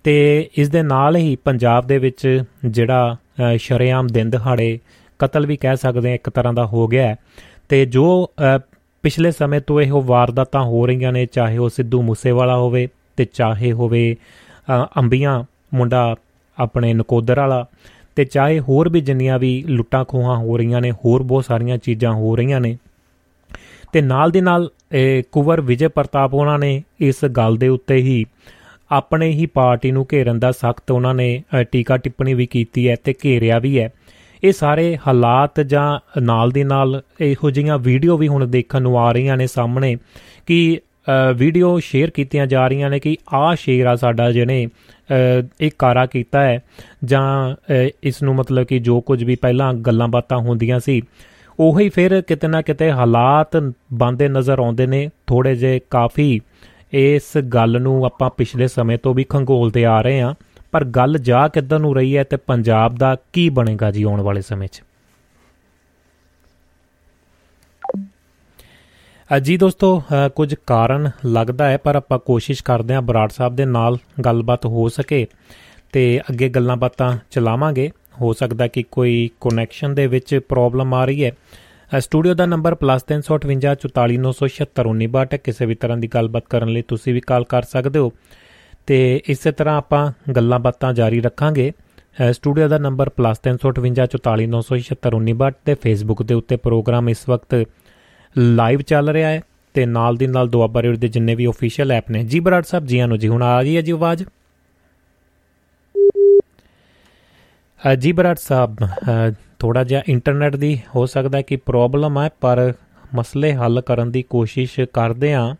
[0.04, 0.14] ਤੇ
[0.58, 3.16] ਇਸ ਦੇ ਨਾਲ ਹੀ ਪੰਜਾਬ ਦੇ ਵਿੱਚ ਜਿਹੜਾ
[3.58, 4.78] ਸ਼ਰਿਆਮ ਦਿਨ ਦਿਹਾੜੇ
[5.20, 7.14] ਕਤਲ ਵੀ ਕਹਿ ਸਕਦੇ ਹਾਂ ਇੱਕ ਤਰ੍ਹਾਂ ਦਾ ਹੋ ਗਿਆ
[7.68, 8.06] ਤੇ ਜੋ
[9.04, 13.72] ਪਿਛਲੇ ਸਮੇਂ ਤੋਂ ਇਹ ਵਾਰਦਾਤਾਂ ਹੋ ਰਹੀਆਂ ਨੇ, ਚਾਹੇ ਉਹ ਸਿੱਧੂ ਮੂਸੇਵਾਲਾ ਹੋਵੇ ਤੇ ਚਾਹੇ
[13.72, 14.04] ਹੋਵੇ
[14.98, 15.42] ਅੰਬੀਆਂ
[15.74, 16.14] ਮੁੰਡਾ
[16.58, 17.64] ਆਪਣੇ ਨਕੋਦਰ ਵਾਲਾ
[18.16, 22.12] ਤੇ ਚਾਹੇ ਹੋਰ ਵੀ ਜਿੰਨੀਆਂ ਵੀ ਲੁੱਟਾਂ ਖੋਹਾਂ ਹੋ ਰਹੀਆਂ ਨੇ, ਹੋਰ ਬਹੁਤ ਸਾਰੀਆਂ ਚੀਜ਼ਾਂ
[22.12, 22.76] ਹੋ ਰਹੀਆਂ ਨੇ।
[23.92, 24.68] ਤੇ ਨਾਲ ਦੇ ਨਾਲ
[25.32, 28.24] ਕੁਵਰ ਵਿਜੇ ਪ੍ਰਤਾਪ ਉਹਨਾਂ ਨੇ ਇਸ ਗੱਲ ਦੇ ਉੱਤੇ ਹੀ
[28.90, 31.42] ਆਪਣੇ ਹੀ ਪਾਰਟੀ ਨੂੰ ਘੇਰਨ ਦਾ ਸਖਤ ਉਹਨਾਂ ਨੇ
[31.72, 33.88] ਟੀਕਾ ਟਿੱਪਣੀ ਵੀ ਕੀਤੀ ਹੈ ਤੇ ਘੇਰਿਆ ਵੀ ਹੈ।
[34.44, 39.12] ਇਹ ਸਾਰੇ ਹਾਲਾਤ ਜਾਂ ਨਾਲ ਦੀ ਨਾਲ ਇਹੋ ਜਿਹੀਆਂ ਵੀਡੀਓ ਵੀ ਹੁਣ ਦੇਖਣ ਨੂੰ ਆ
[39.12, 39.96] ਰਹੀਆਂ ਨੇ ਸਾਹਮਣੇ
[40.46, 40.78] ਕਿ
[41.36, 44.66] ਵੀਡੀਓ ਸ਼ੇਅਰ ਕੀਤੀਆਂ ਜਾ ਰਹੀਆਂ ਨੇ ਕਿ ਆਹ ਸ਼ੇਰ ਆ ਸਾਡਾ ਜਿਹਨੇ
[45.60, 46.58] ਇਹ ਕਾਰਾ ਕੀਤਾ ਹੈ।
[47.04, 47.54] ਜਾਂ
[48.02, 51.00] ਇਸ ਨੂੰ ਮਤਲਬ ਕਿ ਜੋ ਕੁਝ ਵੀ ਪਹਿਲਾਂ ਗੱਲਾਂ ਬਾਤਾਂ ਹੁੰਦੀਆਂ ਸੀ,
[51.58, 53.56] ਉਹੀ ਫਿਰ ਕਿਤੇ ਨਾ ਕਿਤੇ ਹਾਲਾਤ
[53.92, 56.40] ਬੰਦੇ ਨਜ਼ਰ ਆਉਂਦੇ ਨੇ। ਥੋੜੇ ਜੇ ਕਾਫੀ
[56.92, 60.34] ਇਸ ਗੱਲ ਨੂੰ ਆਪਾਂ ਪਿਛਲੇ ਸਮੇਂ ਤੋਂ ਵੀ ਖੰਗੋਲਦੇ ਆ ਰਹੇ ਹਾਂ।
[60.72, 64.40] ਪਰ ਗੱਲ ਜਾ ਕਿੱਧਰ ਨੂੰ ਰਹੀ ਹੈ ਤੇ ਪੰਜਾਬ ਦਾ ਕੀ ਬਣੇਗਾ ਜੀ ਆਉਣ ਵਾਲੇ
[64.40, 64.82] ਸਮੇਂ 'ਚ?
[69.36, 70.02] ਅਜੀ ਦੋਸਤੋ
[70.36, 74.88] ਕੁਝ ਕਾਰਨ ਲੱਗਦਾ ਹੈ, ਪਰ ਆਪਾਂ ਕੋਸ਼ਿਸ਼ ਕਰਦੇ ਹਾਂ ਬਰਾੜ ਸਾਹਿਬ ਦੇ ਨਾਲ ਗੱਲਬਾਤ ਹੋ
[74.88, 75.26] ਸਕੇ
[75.92, 81.24] ਤੇ ਅੱਗੇ ਗੱਲਾਂ ਬਾਤਾਂ ਚਲਾਵਾਂਗੇ। ਹੋ ਸਕਦਾ ਕਿ ਕੋਈ ਕਨੈਕਸ਼ਨ ਦੇ ਵਿੱਚ ਪ੍ਰੋਬਲਮ ਆ ਰਹੀ
[81.24, 81.32] ਹੈ।
[81.98, 87.62] ਸਟੂਡੀਓ ਦਾ ਨੰਬਰ +358 ਕਿਸੇ ਵੀ ਤਰ੍ਹਾਂ ਦੀ ਗੱਲਬਾਤ ਕਰਨ ਲਈ ਤੁਸੀਂ ਵੀ ਕਾਲ ਕਰ
[87.62, 88.12] ਸਕਦੇ ਹੋ।
[88.86, 91.72] ਤੇ ਇਸੇ ਤਰ੍ਹਾਂ ਆਪਾਂ ਗੱਲਾਂ ਬਾਤਾਂ ਜਾਰੀ ਰੱਖਾਂਗੇ।
[92.32, 97.64] ਸਟੂਡੀਓ ਦਾ ਨੰਬਰ +358 ਤੇ ਫੇਸਬੁੱਕ ਦੇ ਉੱਤੇ ਪ੍ਰੋਗਰਾਮ ਇਸ ਵਕਤ
[98.36, 99.40] ਲਾਈਵ ਚੱਲ ਰਿਹਾ ਹੈ
[99.74, 102.86] ਤੇ ਨਾਲ ਦੀ ਨਾਲ ਦੁਆਬਾ ਰੇਡ ਦੇ ਜਿੰਨੇ ਵੀ ਅਫੀਸ਼ੀਅਲ ਐਪ ਨੇ, ਜੀ ਬਰਾੜ ਸਾਹਿਬ
[102.86, 104.24] ਜੀ ਆਨੋ ਜੀ, ਹੁਣ ਆ ਗਈ ਹੈ ਜੀ ਆਵਾਜ਼।
[107.98, 108.76] ਜੀ ਬਰਾੜ ਸਾਹਿਬ
[109.58, 112.72] ਥੋੜਾ ਜਿਹਾ ਇੰਟਰਨੈਟ ਦੀ ਹੋ ਸਕਦਾ ਕਿ ਪ੍ਰੋਬਲਮ ਹੈ, ਪਰ
[113.14, 115.54] ਮਸਲੇ ਹੱਲ ਕਰਨ ਦੀ ਕੋਸ਼ਿਸ਼ ਕਰਦੇ ਆਂ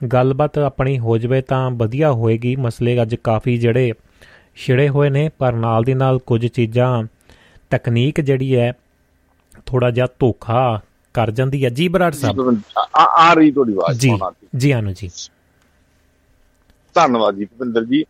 [0.00, 3.92] ਗੱਲਬਾਤ ਆਪਣੀ ਹੋ ਜਵੇ ਤਾਂ ਵਧੀਆ ਹੋਏਗੀ। ਮਸਲੇ ਅੱਜ ਕਾਫੀ ਜਿਹੜੇ
[4.56, 7.04] ਛਿੜੇ ਹੋਏ ਨੇ, ਪਰ ਨਾਲ ਦੀ ਨਾਲ ਕੁਝ ਚੀਜ਼ਾਂ,
[7.70, 8.72] ਤਕਨੀਕ ਜਿਹੜੀ ਹੈ
[9.66, 10.80] ਥੋੜਾ ਜਿਹਾ ਧੋਖਾ
[11.14, 14.18] ਕਰ ਜਾਂਦੀ ਹੈ। ਜੀ ਬਰਾੜ ਸਾਹਿਬ। ਆ ਆ ਰਹੀ ਤੁਹਾਡੀ ਆਵਾਜ਼ ਜੀ
[14.56, 15.10] ਜੀ ਆਨੂ ਜੀ।
[16.94, 18.04] ਧੰਨਵਾਦ ਜੀ ਭਵਿੰਦਰ ਜੀ।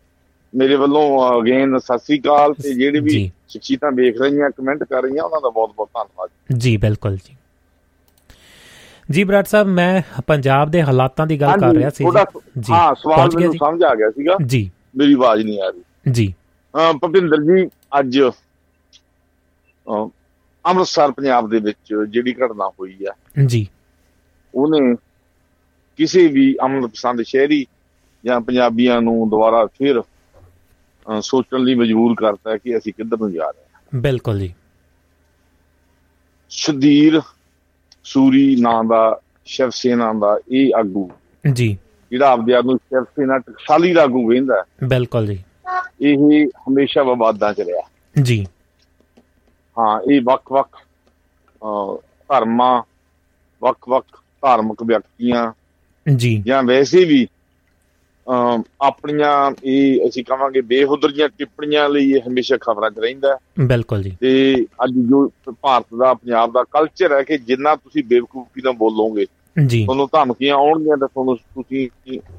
[0.55, 5.23] ਮੇਰੇ ਵੱਲੋਂ ਅਗੇਨ ਸਤਿ ਸ੍ਰੀ ਅਕਾਲ ਤੇ ਜਿਹੜੇ ਵੀ ਸ਼ਖਸੀਅਤਾਂ ਵੇਖ ਰਹੀਆਂ ਕਮੈਂਟ ਕਰ ਰਹੀਆਂ
[5.23, 7.37] ਉਹਨਾਂ ਦਾ ਬਹੁਤ ਬਹੁਤ ਧੰਨਵਾਦ ਜੀ। ਬਿਲਕੁਲ ਜੀ।
[9.11, 12.05] ਜੀ ਬਰਾੜ ਸਾਹਿਬ ਮੈਂ ਪੰਜਾਬ ਦੇ ਹਾਲਾਤਾਂ ਦੀ ਗੱਲ ਕਰ ਰਿਹਾ ਸੀ
[12.59, 15.81] ਜੀ। ਹਾਂ ਸਵਾਲ ਮੈਨੂੰ ਸਮਝ ਆ ਗਿਆ ਸੀਗਾ। ਜੀ। ਮੇਰੀ ਆਵਾਜ਼ ਨਹੀਂ ਆ ਰਹੀ।
[16.11, 16.33] ਜੀ।
[17.01, 17.67] ਭਵਿੰਦਰ ਜੀ
[17.99, 18.19] ਅੱਜ
[20.65, 23.13] ਅੰਮ੍ਰਿਤਸਰ ਪੰਜਾਬ ਦੇ ਵਿੱਚ ਜਿਹੜੀ ਘਟਨਾ ਹੋਈ ਆ
[23.45, 23.67] ਜੀ।
[24.55, 24.95] ਉਹਨੇ
[25.97, 27.67] ਕਿਸੇ ਵੀ ਅਮਨ ਪਸੰਦ ਸ਼ਹਿਰੀ
[28.25, 30.03] ਜਾਂ ਪੰਜਾਬੀਆਂ ਨੂੰ ਦੁਬਾਰਾ ਫਿਰ
[31.21, 34.53] ਸੋਚਣ ਲਈ ਮਜਬੂਰ ਕਰਤਾ ਕਿ ਅਸੀਂ ਕਿੱਧਰ ਨੂੰ ਜਾ ਰਹੇ ਹਾਂ। ਬਿਲਕੁਲ ਜੀ।
[36.49, 37.21] ਸ਼ਦੀਰ
[38.03, 41.11] ਸੂਰੀ ਨਾਂ ਦਾ ਸ਼ਿਵ ਸੇਨਾ ਦਾ ਇਹ ਆਗੂ
[41.53, 41.77] ਜੀ।
[42.11, 45.43] ਜਿਹੜਾ ਆਪਦੇ ਆਪ ਨੂੰ ਸ਼ਿਵ ਸੇਨਾ ਟਕਸਾਲੀ ਦਾ ਆਗੂ ਕਹਿੰਦਾ ਬਿਲਕੁਲ ਜੀ।
[46.01, 47.89] ਇਹ ਹਮੇਸ਼ਾ ਵਿਵਾਦਾਂ ਚ ਰਿਹਾ।
[48.21, 48.47] ਜੀ।
[49.77, 50.81] ਹਾਂ ਇਹ ਵੱਖ-ਵੱਖ
[52.29, 52.81] ਧਰਮਾਂ
[53.61, 54.05] ਵੱਖ-ਵੱਖ
[54.43, 55.51] ਧਾਰਮਿਕ ਵਿਅਕਤੀਆਂ
[56.05, 57.27] ਜੀ। ਜਾਂ ਵੈਸੇ ਵੀ
[58.27, 64.65] ਆਪਣੀਆਂ ਇਹ ਅਸੀਂ ਕਹਾਂਗੇ ਬੇਹੁਦਰੀਆਂ ਟਿੱਪਣੀਆਂ ਲਈ ਇਹ ਹਮੇਸ਼ਾ ਖਬਰਾਂ 'ਚ ਰਹਿੰਦਾ ਬਿਲਕੁਲ ਜੀ। ਤੇ
[64.83, 69.25] ਅੱਜ ਜੋ ਭਾਰਤ ਦਾ ਪੰਜਾਬ ਦਾ ਕਲਚਰ ਹੈ ਕਿ ਜਿੰਨਾ ਤੁਸੀਂ ਬੇਵਕੂਫੀ ਨਾਲ ਬੋਲੋਗੇ
[69.57, 71.87] ਜੀ। ਤੁਹਾਨੂੰ ਧਮਕੀਆਂ ਆਉਣਗੀਆਂ ਤਾਂ ਤੁਹਾਨੂੰ ਤੁਸੀਂ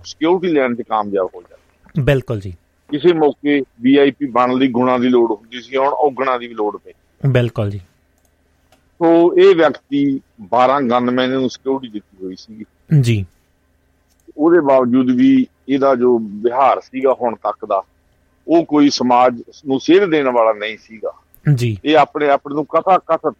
[0.05, 2.55] ਸਿਕਿਉਰਿਟੀ ਲੈਣ 'ਚ ਕਾਮਯਾਬ ਹੋ ਜਾਓਗੇ ਬਿਲਕੁਲ ਜੀ।
[2.91, 6.77] ਕਿਸੇ ਮੌਕੇ ਵੀਆਈਪੀ ਬਣਨ ਲਈ ਗੁਣਾ ਦੀ ਲੋੜ ਹੁੰਦੀ ਸੀ ਹੁਣ ਔਗਣਾ ਦੀ ਵੀ ਲੋੜ
[6.77, 6.93] ਪਈ।
[7.27, 7.79] ਬਿਲਕੁਲ ਜੀ।
[8.99, 12.65] ਸੋ ਇਹ ਵਿਅਕਤੀ 12 ਗਨਮੈਨ ਨੂੰ ਸਿਕਿਉਰਿਟੀ ਦਿੱਤੀ ਹੋਈ ਸੀ
[13.01, 13.27] ਜੀ।
[14.37, 17.83] ਉਹਦੇ ਬਾਵਜੂਦ ਵੀ ਇਹਦਾ ਜੋ ਵਿਹਾਰ ਸੀਗਾ ਹੁਣ ਤੱਕ ਦਾ
[18.49, 21.13] ਉਹ ਕੋਈ ਸਮਾਜ ਨੂੰ ਸੇਧ ਦੇਣ ਵਾਲਾ ਨਹੀਂ ਸੀਗਾ।
[21.55, 23.35] ਜੀ। ਇਹ ਆਪਣੇ ਆਪ ਨੂੰ ਕਥਾ ਕਥਤ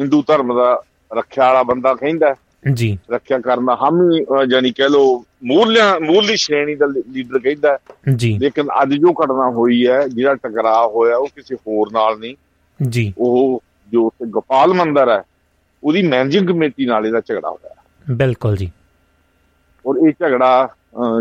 [0.00, 2.34] ਹਿੰਦੂ ਧਰਮ ਦਾ ਰੱਖਿਆ ਵਾਲਾ ਬੰਦਾ ਕਹਿੰਦਾ
[2.72, 4.10] ਜੀ। ਰੱਖਿਆ ਕਰਨਾ ਹਮ
[4.46, 7.78] ਜਾਨੀ ਕਹਿ ਲੋ ਮੂਲਿਆਂ ਮੂਲੀ ਸ਼੍ਰੇਣੀ ਦਾ ਲੀਡਰ ਕਹਿੰਦਾ
[8.14, 12.36] ਜੀ। ਲੇਕਿਨ ਅੱਜ ਜੋ ਘਟਨਾ ਹੋਈ ਹੈ ਜਿਹੜਾ ਟਕਰਾਅ ਹੋਇਆ ਉਹ ਕਿਸੇ ਹੋਰ ਨਾਲ ਨਹੀਂ।
[12.80, 15.22] ਜੀ। ਉਹ ਜੋ ਗੋਪਾਲ ਮੰਦਰ ਹੈ
[15.82, 17.74] ਉਹਦੀ ਮੈਨੇਜਿੰਗ ਕਮੇਟੀ ਨਾਲ ਇਹਦਾ ਝਗੜਾ ਹੋਇਆ।
[18.06, 18.70] ਬਿਲਕੁਲ ਜੀ।
[19.84, 20.68] ਔਰ ਇਹ ਝਗੜਾ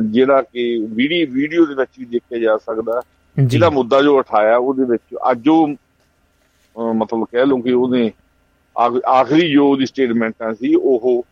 [0.03, 3.01] ਜਿਹੜਾ ਕਿ ਵੀਡੀਓ ਵੀਡੀਓ ਦੇ ਵਿੱਚ ਵੀ ਦੇਖਿਆ ਜਾ ਸਕਦਾ
[3.37, 8.11] ਜਿਹਦਾ ਮੁੱਦਾ ਜੋ ਉਠਾਇਆ ਉਹਦੇ ਵਿੱਚ ਅੱਜ ਉਹ ਮਤਲਬ ਕਹਿ ਲਓ ਕਿ ਉਹਨੇ
[9.09, 11.23] ਆਖਰੀ ਜੋ ਉਹਦੀ ਸਟੇਟਮੈਂਟਾਂ ਸੀ ਉਹ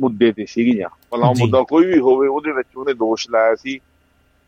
[0.00, 3.78] ਮੁੱਦੇ ਤੇ ਸੀਗੀਆਂ। ਭਲਾ ਮੁੱਦਾ ਕੋਈ ਵੀ ਹੋਵੇ ਉਹਦੇ ਵਿੱਚ ਉਹਨੇ ਦੋਸ਼ ਲਾਇਆ ਸੀ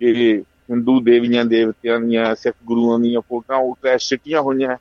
[0.01, 4.77] ਕਿ ਹਿੰਦੂ ਦੇਵੀਆਂ ਦੇਵਤਿਆਂ ਦੀਆਂ ਸਿੱਖ ਗੁਰੂਆਂ ਦੀਆਂ ਫੋਟੋਆਂ ਉੱਤੇ ਸਿੱਟੀਆਂ ਹੋਈਆਂ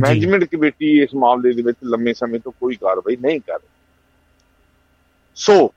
[0.00, 3.68] ਮੈਨੇਜਮੈਂਟ ਕਮੇਟੀ ਇਸ ਮਾਮਲੇ ਦੇ ਵਿੱਚ ਲੰਮੇ ਸਮੇਂ ਤੋਂ ਕੋਈ ਕਾਰਵਾਈ ਨਹੀਂ ਕਰ ਰਹੀ।
[5.36, 5.68] ਸੋ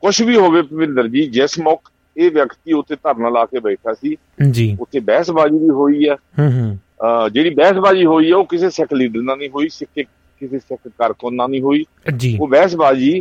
[0.00, 4.16] ਕੁਝ ਵੀ ਹੋਵੇ ਭਵਿੰਦਰ ਜੀ ਜਿਸ ਮੌਕ ਇਹ ਵਿਅਕਤੀ ਉੱਥੇ ਧਰਨਾ ਲਾ ਕੇ ਬੈਠਾ ਸੀ
[4.50, 6.78] ਜੀ। ਉੱਥੇ ਬਹਿਸਬਾਜ਼ੀ ਵੀ ਹੋਈ ਹੈ। ਹੂੰ ਹੂੰ।
[7.32, 10.08] ਜਿਹੜੀ ਬਹਿਸਬਾਜ਼ੀ ਹੋਈ ਹੈ ਉਹ ਕਿਸੇ ਸਿੱਖ ਲੀਡਰ ਨਾਲ ਨਹੀਂ ਹੋਈ ਸਿੱਖ
[10.40, 11.84] ਕਿਸੇ ਸਿੱਖ ਕਾਰਕੁਨ ਨਾਲ ਨਹੀਂ ਹੋਈ।
[12.40, 13.20] ਉਹ ਬਹਿਸਬਾਜ਼ੀ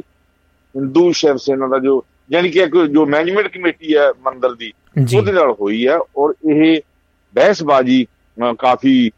[0.78, 4.72] ਹਿੰਦੂ ਸ਼ਿਵ ਸੇਨਾ ਦਾ ਜੋ ਯਾਨੀ ਕਿ ਜੋ ਮੈਨੇਜਮੈਂਟ ਕਮੇਟੀ ਹੈ ਮੰਦਰ ਦੀ
[5.16, 6.82] ਉਹਦੇ ਨਾਲ ਹੋਈ ਹੈ ਔਰ ਇਹ
[7.36, 8.06] ਬਹਿਸਬਾਜ਼ੀ
[8.60, 9.10] ਕਾਫੀ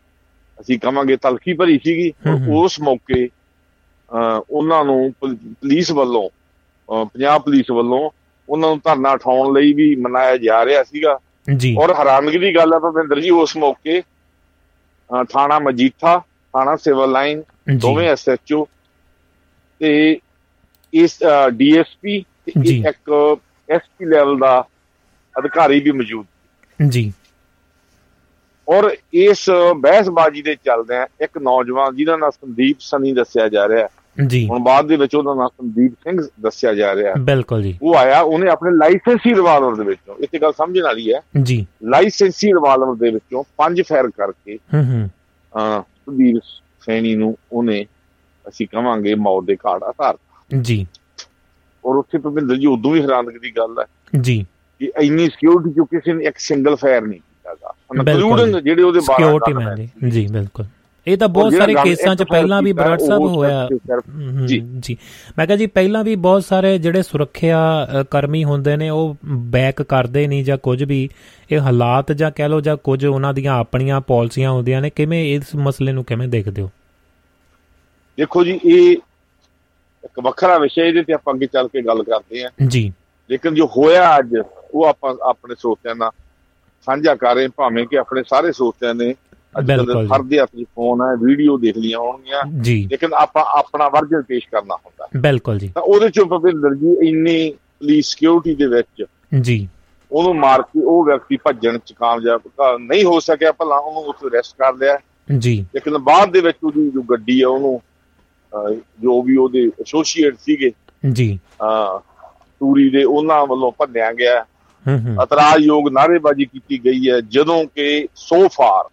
[0.60, 2.12] ਅਸੀਂ ਕਹਾਂਗੇ ਤਲਖੀ ਭਰੀ ਸੀਗੀ।
[2.58, 3.28] ਉਸ ਮੌਕੇ
[4.50, 6.30] ਉਹਨਾਂ ਨੂੰ ਪੁਲਿਸ ਵੱਲੋਂ
[6.90, 8.10] ਪੰਜਾਬ ਪੁਲਿਸ ਵੱਲੋਂ
[8.50, 11.18] ਉਹਨਾਂ ਨੂੰ ਧਰਨਾ ਉਠਾਉਣ ਲਈ ਵੀ ਮਨਾਇਆ ਜਾ ਰਿਹਾ ਸੀਗਾ।
[11.58, 14.02] ਜੀ। ਔਰ ਹੈਰਾਨਗੀ ਦੀ ਗੱਲ ਹੈ ਭਵਿੰਦਰ ਜੀ ਉਸ ਮੌਕੇ
[15.30, 16.18] ਥਾਣਾ ਮਜੀਠਾ
[16.54, 17.44] ਥਾਣਾ ਸਿਵਲ ਲਾਈਨ
[17.78, 18.68] ਦੋਵੇਂ ਐਸਐਚਓ
[19.82, 20.20] ਤੇ
[20.94, 21.18] ਇਸ
[21.54, 23.38] ਡੀਐਸਪੀ ਤੇ ਇੱਕ
[23.70, 24.66] ਐਸਪੀ ਲੈਵਲ ਦਾ
[25.40, 26.26] ਅਧਿਕਾਰੀ ਵੀ ਮੌਜੂਦ
[26.88, 27.14] ਜੀ।
[28.70, 33.80] ਔਰ ਇਸ ਬਹਿਸਬਾਜ਼ੀ ਦੇ ਚੱਲਦੇ ਆ ਇੱਕ ਨੌਜਵਾਨ ਜਿਹਦਾ ਨਾਮ ਸੰਦੀਪ ਸਨੀ ਦੱਸਿਆ ਜਾ ਰਿਹਾ
[33.80, 33.88] ਹੈ।
[34.28, 37.80] ਜੀ। ਹੁਣ ਬਾਅਦ ਦੇ ਵਿੱਚ ਉਹਦਾ ਨਾਮ ਸੰਦੀਪ ਸਿੰਘ ਦੱਸਿਆ ਜਾ ਰਿਹਾ ਹੈ। ਬਿਲਕੁਲ ਜੀ।
[37.82, 42.48] ਉਹ ਆਇਆ ਉਹਨੇ ਆਪਣੇ ਲਾਇਸੈਂਸੀ ਰਿਵਾਲਵਰ ਦੇ ਵਿੱਚੋਂ ਇੱਥੇ ਗੱਲ ਸਮਝਣ ਵਾਲੀ ਹੈ। ਜੀ। ਲਾਇਸੈਂਸੀ
[42.48, 45.10] ਰਿਵਾਲਵਰ ਦੇ ਵਿੱਚੋਂ ਪੰਜ ਫਾਇਰ ਕਰਕੇ ਹੂੰ ਹੂੰ।
[45.58, 46.40] ਅਹ ਸੁਧੀਰ
[46.86, 47.86] ਸੈਣੀ ਨੂੰ ਉਹਨੇ
[48.48, 50.18] ਅਸੀਂ ਕਵਾਂਗੇ ਮੌਤ ਦੇ ਘਾਟ ਉਤਾਰ
[50.62, 50.88] ਜੀ।
[51.86, 53.86] ਔਰ ਉੱਥੇ ਭਵਿੰਦਰ ਜੀ ਉਦੋਂ ਵੀ ਹੈਰਾਨਗੀ ਦੀ ਗੱਲ ਹੈ
[54.22, 54.46] ਜੀ।
[54.80, 59.18] ਕਿ ਇੰਨੀ ਸਿਕਿਉਰਿਟੀ ਜੋ ਕਿਸੇ ਨੇ ਇੱਕ ਸਿੰਗਲ ਫਾਇਰ ਨਹੀਂ ਕੀਤਾਗਾ ਇਨਕਲੂਡਿੰਗ ਜਿਹੜੇ ਉਹਦੇ 12
[59.18, 60.66] ਸਿਕਿਉਰਿਟੀ ਮੈਨ ਜੀ ਜੀ ਬਿਲਕੁਲ।
[61.08, 63.70] ਇਹ ਤਾਂ ਬਹੁਤ ਸਾਰੇ ਕੇਸਾਂ 'ਚ ਪਹਿਲਾਂ ਵੀ ਬਰਾੜ ਸਾਹਿਬ ਹੋਇਆ।
[64.46, 64.98] ਜੀ। ਜੀ।
[65.38, 70.28] ਮੈਂ ਕਹਾਂ ਜੀ ਪਹਿਲਾਂ ਵੀ ਬਹੁਤ ਸਾਰੇ ਜਿਹੜੇ ਸੁਰੱਖਿਆ ਕਰਮੀ ਹੁੰਦੇ ਨੇ ਉਹ ਬੈਕ ਕਰਦੇ
[70.28, 71.10] ਨਹੀਂ ਜਾਂ ਕੁਝ ਵੀ।
[71.52, 75.56] ਇਹ ਹਾਲਾਤ ਜਾਂ ਕਹਿ ਲੋ ਜਾਂ ਕੁਝ ਉਹਨਾਂ ਦੀਆਂ ਆਪਣੀਆਂ ਪਾਲਿਸੀਆਂ ਹੁੰਦੀਆਂ ਨੇ ਕਿਵੇਂ ਇਸ
[75.56, 76.70] ਮਸਲੇ ਨੂੰ ਕਿਵੇਂ ਦੇਖਦੇ ਹੋ?
[78.18, 78.98] ਦੇਖੋ ਜੀ ਇਹ
[80.04, 82.94] ਇੱਕ ਵੱਖਰਾ ਵਿਸ਼ਾ ਇਹਦੇ ਤੇ ਆਪਾਂ ਅੱਗੇ ਚੱਲ ਕੇ ਗੱਲ ਕਰਦੇ ਆਂ ਜੀ।
[83.30, 84.36] ਲੇਕਿਨ ਜੋ ਹੋਇਆ ਅੱਜ
[84.74, 86.12] ਉਹ ਆਪਾਂ ਆਪਣੇ ਸਰੋਤਿਆਂ ਨਾਲ
[86.86, 89.16] ਸਾਂਝਾ ਕਰ ਰਹੇ ਭਾਵੇਂ ਕਿ ਆਪਣੇ ਸਾਰੇ ਸਰੋਤਿਆਂ ਨੇ
[89.60, 93.90] ਅੱਜ ਕੱਲ੍ਹ ਹਰ ਦੇ 'ਚ ਫੋਨ ਹੈ ਵੀਡੀਓ ਦੇਖ ਲੀਆਂ ਹੋਣਗੀਆਂ। ਜੀ। ਲੇਕਿਨ ਆਪਾਂ ਆਪਣਾ
[93.90, 98.66] ਵਰਜਨ ਪੇਸ਼ ਕਰਨਾ ਹੁੰਦਾ। ਬਿਲਕੁਲ ਜੀ। ਤਾਂ ਉਹਦੇ ਚੋਂ ਭਵਿੰਦਰ ਜੀ ਇੰਨੀ ਪੁਲਿਸ ਸਿਕਿਉਰਿਟੀ ਦੇ
[98.66, 99.06] ਵਿੱਚ
[99.42, 99.70] ਜੀ।
[100.12, 102.42] ਉਹਨੂੰ ਮਾਰ ਕੇ ਉਹ ਵਿਅਕਤੀ ਭੱਜਣ ਚ ਕਾਮਯਾਬ
[102.78, 104.98] ਨਹੀਂ ਹੋ ਸਕਿਆ ਭਲਾ ਉਹਨੂੰ ਉੱਥੇ ਅਰੈਸਟ ਕਰ ਲਿਆ।
[105.38, 107.82] ਜੀ। ਲੇਕਿਨ ਬਾਅਦ ਦੇ ਵਿੱਚ ਉਹਦੀ ਜੋ ਗੱਡੀ ਆ ਉਹਨੂੰ
[109.00, 110.72] ਜੋ ਵੀ ਉਹਦੇ ਐਸੋਸੀਏਟ ਸੀਗੇ
[111.12, 112.00] ਜੀ। ਹਾਂ
[112.60, 114.46] ਟੂਰੀ ਦੇ ਉਹਨਾਂ ਵੱਲੋਂ ਭੰਨਿਆ ਗਿਆ।
[115.24, 118.90] ਇਤਰਾਜ਼ਯੋਗ ਨਾਰੇਬਾਜ਼ੀ ਕੀਤੀ ਗਈ ਹੈ ਜਦੋਂ ਕਿ ਸੋ ਫਾਰ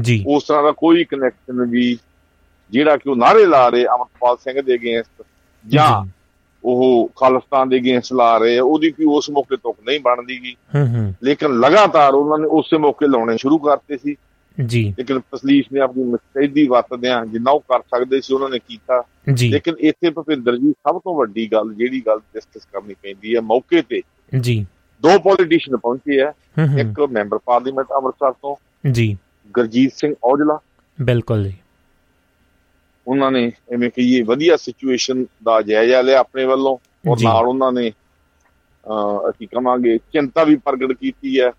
[0.00, 1.98] ਜੀ। ਉਸ ਤਰ੍ਹਾਂ ਦਾ ਕੋਈ ਕਨੈਕਸ਼ਨ ਵੀ
[2.70, 5.22] ਜਿਹੜਾ ਕਿ ਉਹ ਨਾਰੇ ਲਾ ਰਹੇ ਅਮਰਪਾਲ ਸਿੰਘ ਦੇ ਅਗੇਂਸਟ
[5.68, 6.06] ਜਾਂ
[6.64, 11.14] ਉਹ ਖਾਲਿਸਤਾਨ ਦੇ ਅਗੇਂਸਟ ਲਾ ਰਹੇ ਉਹਦੀ ਕੋਈ ਉਸ ਮੌਕੇ ਤੋਂ ਨਹੀਂ ਬਣਦੀਗੀ ਹੂੰ ਹੂੰ।
[11.22, 14.16] ਲੇਕਿਨ ਲਗਾਤਾਰ ਉਹਨਾਂ ਨੇ ਉਸੇ ਮੌਕੇ ਲਾਉਣੇ ਸ਼ੁਰੂ ਕਰਤੇ ਸੀ।
[14.64, 19.02] ਜੀ। ਲੇਕਿਨ ਪੁਲਿਸ ਨੇ ਆਪਣੀ ਮੁਸਤੈਦੀ ਵਰਤਦਿਆਂ ਜਿੰਨਾ ਉਹ ਕਰ ਸਕਦੇ ਸੀ ਉਹਨਾਂ ਨੇ ਕੀਤਾ।
[19.34, 23.40] ਜੀ। ਲੇਕਿਨ ਇੱਥੇ ਭੁਪਿੰਦਰ ਜੀ ਸਭ ਤੋਂ ਵੱਡੀ ਗੱਲ ਜਿਹੜੀ ਗੱਲ ਡਿਸਕਸ ਕਰਨੀ ਪੈਂਦੀ ਹੈ
[23.40, 24.02] ਮੌਕੇ ਤੇ
[24.40, 24.66] ਜੀ।
[25.02, 26.32] ਦੋ ਪੋਲੀਟੀਸ਼ੀਅਨ ਪਹੁੰਚੇ ਆ
[26.80, 28.56] ਇੱਕ ਮੈਂਬਰ ਪਾਰਲੀਮੈਂਟ ਅੰਮ੍ਰਿਤਸਰ ਤੋਂ
[28.90, 29.18] ਜੀ।
[29.54, 30.58] ਗੁਰਜੀਤ ਸਿੰਘ ਔਜਲਾ।
[31.02, 31.54] ਬਿਲਕੁਲ ਜੀ।
[33.06, 36.78] ਉਹਨਾਂ ਨੇ ਐਵੇਂ ਕਹੀਏ ਵਧੀਆ ਸਿਚੁਏਸ਼ਨ ਦਾ ਜਾਇਜ਼ਾ ਲਿਆ ਆਪਣੇ ਵੱਲੋਂ।
[37.10, 37.92] ਔਰ। ਨਾਲ ਉਹਨਾਂ ਨੇ
[39.30, 41.50] ਅਸੀਂ ਕਵਾਂਗੇ ਚਿੰਤਾ ਵੀ ਪ੍ਰਗਟ ਕੀਤੀ ਹੈ।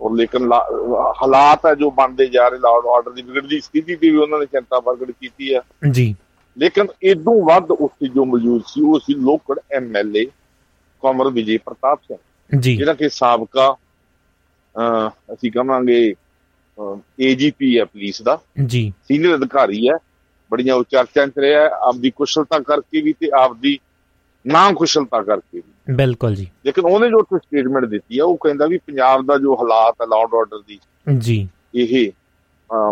[0.00, 0.52] ਔਰ ਲੇਕਿਨ
[1.22, 4.46] ਹਾਲਾਤ ਹੈ ਜੋ ਬਣਦੇ ਜਾ ਰਹੇ ਲਾਅ ਆਰਡਰ ਦੀ ਵਿਗੜਦੀ ਸਥਿਤੀ ਤੇ ਵੀ ਉਹਨਾਂ ਨੇ
[4.46, 5.60] ਚਿੰਤਾ ਪ੍ਰਗਟ ਕੀਤੀ ਹੈ।
[5.90, 6.16] ਜੀ।
[6.58, 10.24] ਲੇਕਿਨ ਇਦੋਂ ਵੱਧ ਉੱਥੇ ਜੋ ਮੌਜੂਦ ਸੀ ਉਹ ਸੀ ਲੋਕੜ ਐਮਐਲਏ
[11.02, 13.76] ਕਮਰ ਵਿਜੇ ਪ੍ਰਤਾਪ ਸਿੰਘ। ਜੀ। ਜਿਹੜਾ ਕਿ ਸਾਬਕਾ
[15.32, 16.14] ਅਸੀਂ ਕਵਾਂਗੇ
[17.20, 19.94] ਏਜੀਪੀ ਹੈ ਪੁਲਿਸ ਦਾ। ਜੀ। ਸੀਨੀਅਰ ਅਧਿਕਾਰੀ ਹੈ।
[20.50, 23.78] ਬੜੀਆਂ ਉਹ ਚਰਚਾਂ 'ਚ ਰਿਹਾ ਆਪਦੀ ਕੁਸ਼ਲਤਾ ਕਰਕੇ ਵੀ ਤੇ ਆਪਦੀ
[24.46, 28.78] ਨਾ ਕੁਸ਼ਲਤਾ ਕਰਕੇ ਵੀ। ਬਿਲਕੁਲ ਜੀ। ਲੇਕਿਨ ਉਹਨੇ ਜੋ ਸਟੇਟਮੈਂਟ ਦਿੱਤੀ ਹੈ ਉਹ ਕਹਿੰਦਾ ਵੀ
[28.78, 30.80] ਪੰਜਾਬ ਦਾ ਜੋ ਹਾਲਾਤ ਹੈ ਲਾਅ ਆਰਡਰ ਦੀ
[31.18, 32.12] ਜੀ। ਇਹ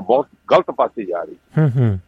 [0.02, 1.98] ਬਹੁਤ ਗਲਤ ਪਾਸੇ ਜਾ ਰਹੀ। ਹੂੰ ਹੂੰ।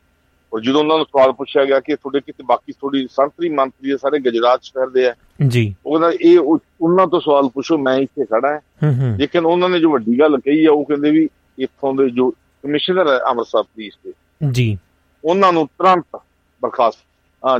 [0.54, 4.18] ਔਰ ਜਦੋਂ ਉਹਨਾਂ ਨੂੰ ਸਵਾਲ ਪੁੱਛਿਆ ਗਿਆ ਕਿ ਤੁਹਾਡੇ ਕਿਤੇ ਬਾਕੀ ਥੋੜੀ ਸੰਤਰੀ ਮੰਤਰੀ ਸਾਰੇ
[4.18, 5.14] ਗੁਜਰਾਤ 'ਚ ਫਿਰਦੇ ਆ
[5.48, 9.18] ਜੀ। ਉਹ ਕਹਿੰਦਾ ਇਹ ਉਹ- ਉਹਨਾਂ ਤੋਂ ਸਵਾਲ ਪੁੱਛੋ ਮੈਂ ਇੱਥੇ ਖੜਾ ਹਾਂ। ਹੂੰ ਹੂੰ।
[9.18, 12.30] ਲੇਕਿਨ ਉਹਨਾਂ ਨੇ ਜੋ ਵੱਡੀ ਗੱਲ ਕਹੀ ਆ ਉਹ ਕਹਿੰਦੇ ਵੀ ਇੱਥੋਂ ਦੇ ਜੋ
[12.62, 14.12] ਕਮਿਸ਼ਨਰ ਹੈ ਅੰਮ੍ਰਿਤਸਰ ਪੁਲਿਸ ਦੇ
[14.50, 14.78] ਜੀ।
[15.24, 16.20] ਉਹਨਾਂ ਨੂੰ ਤੁਰੰਤ
[16.62, 16.98] ਬਰਖਾਸਤ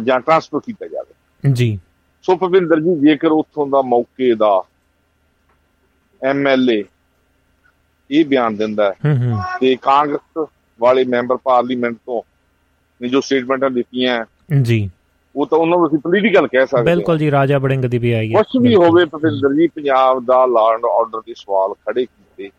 [0.05, 1.15] ਜਾਂ ਟ੍ਰਾਂਸਫਰ ਕੀਤਾ ਜਾਵੇ।
[1.53, 1.81] ਜੀ।
[2.23, 4.63] ਸੋ ਭਵਿੰਦਰ ਜੀ ਜੇਕਰ ਉੱਥੋਂ ਦਾ ਮੌਕੇ ਦਾ
[6.25, 6.85] ਐਮਐਲਏ
[8.11, 9.13] ਇਹ ਬਿਆਨ ਦਿੰਦਾ ਹੈ
[9.61, 10.49] ਤੇ ਕਾਂਗਰਸ
[10.81, 12.23] ਵਾਲੇ ਮੈਂਬਰ ਪਾਰਲੀਮੈਂਟ ਤੋਂ
[13.03, 14.25] ਨੇ ਜੋ ਸਟੇਟਮੈਂਟਾਂ ਦਿੱਤੀਆਂ ਹੈ,
[14.63, 14.91] ਜੀ।
[15.37, 18.35] ਉਹ ਤਾਂ ਉਹਨਾਂ ਨੂੰ ਅਸੀਂ ਪੋਲੀਟੀਕਲ ਕਹਿ ਸਕਦੇ ਬਿਲਕੁਲ ਜੀ ਰਾਜਾ ਬੜਿੰਗ ਦੀ ਵੀ ਆਈ
[18.35, 22.51] ਹੈ। ਕੁਝ ਵੀ ਹੋਵੇ ਭਵਿੰਦਰ ਜੀ ਪੰਜਾਬ ਦਾ ਲਾਅ ਐਂਡ ਆਰਡਰ ਦੇ ਸਵਾਲ ਖੜੇ ਕੀਤੇ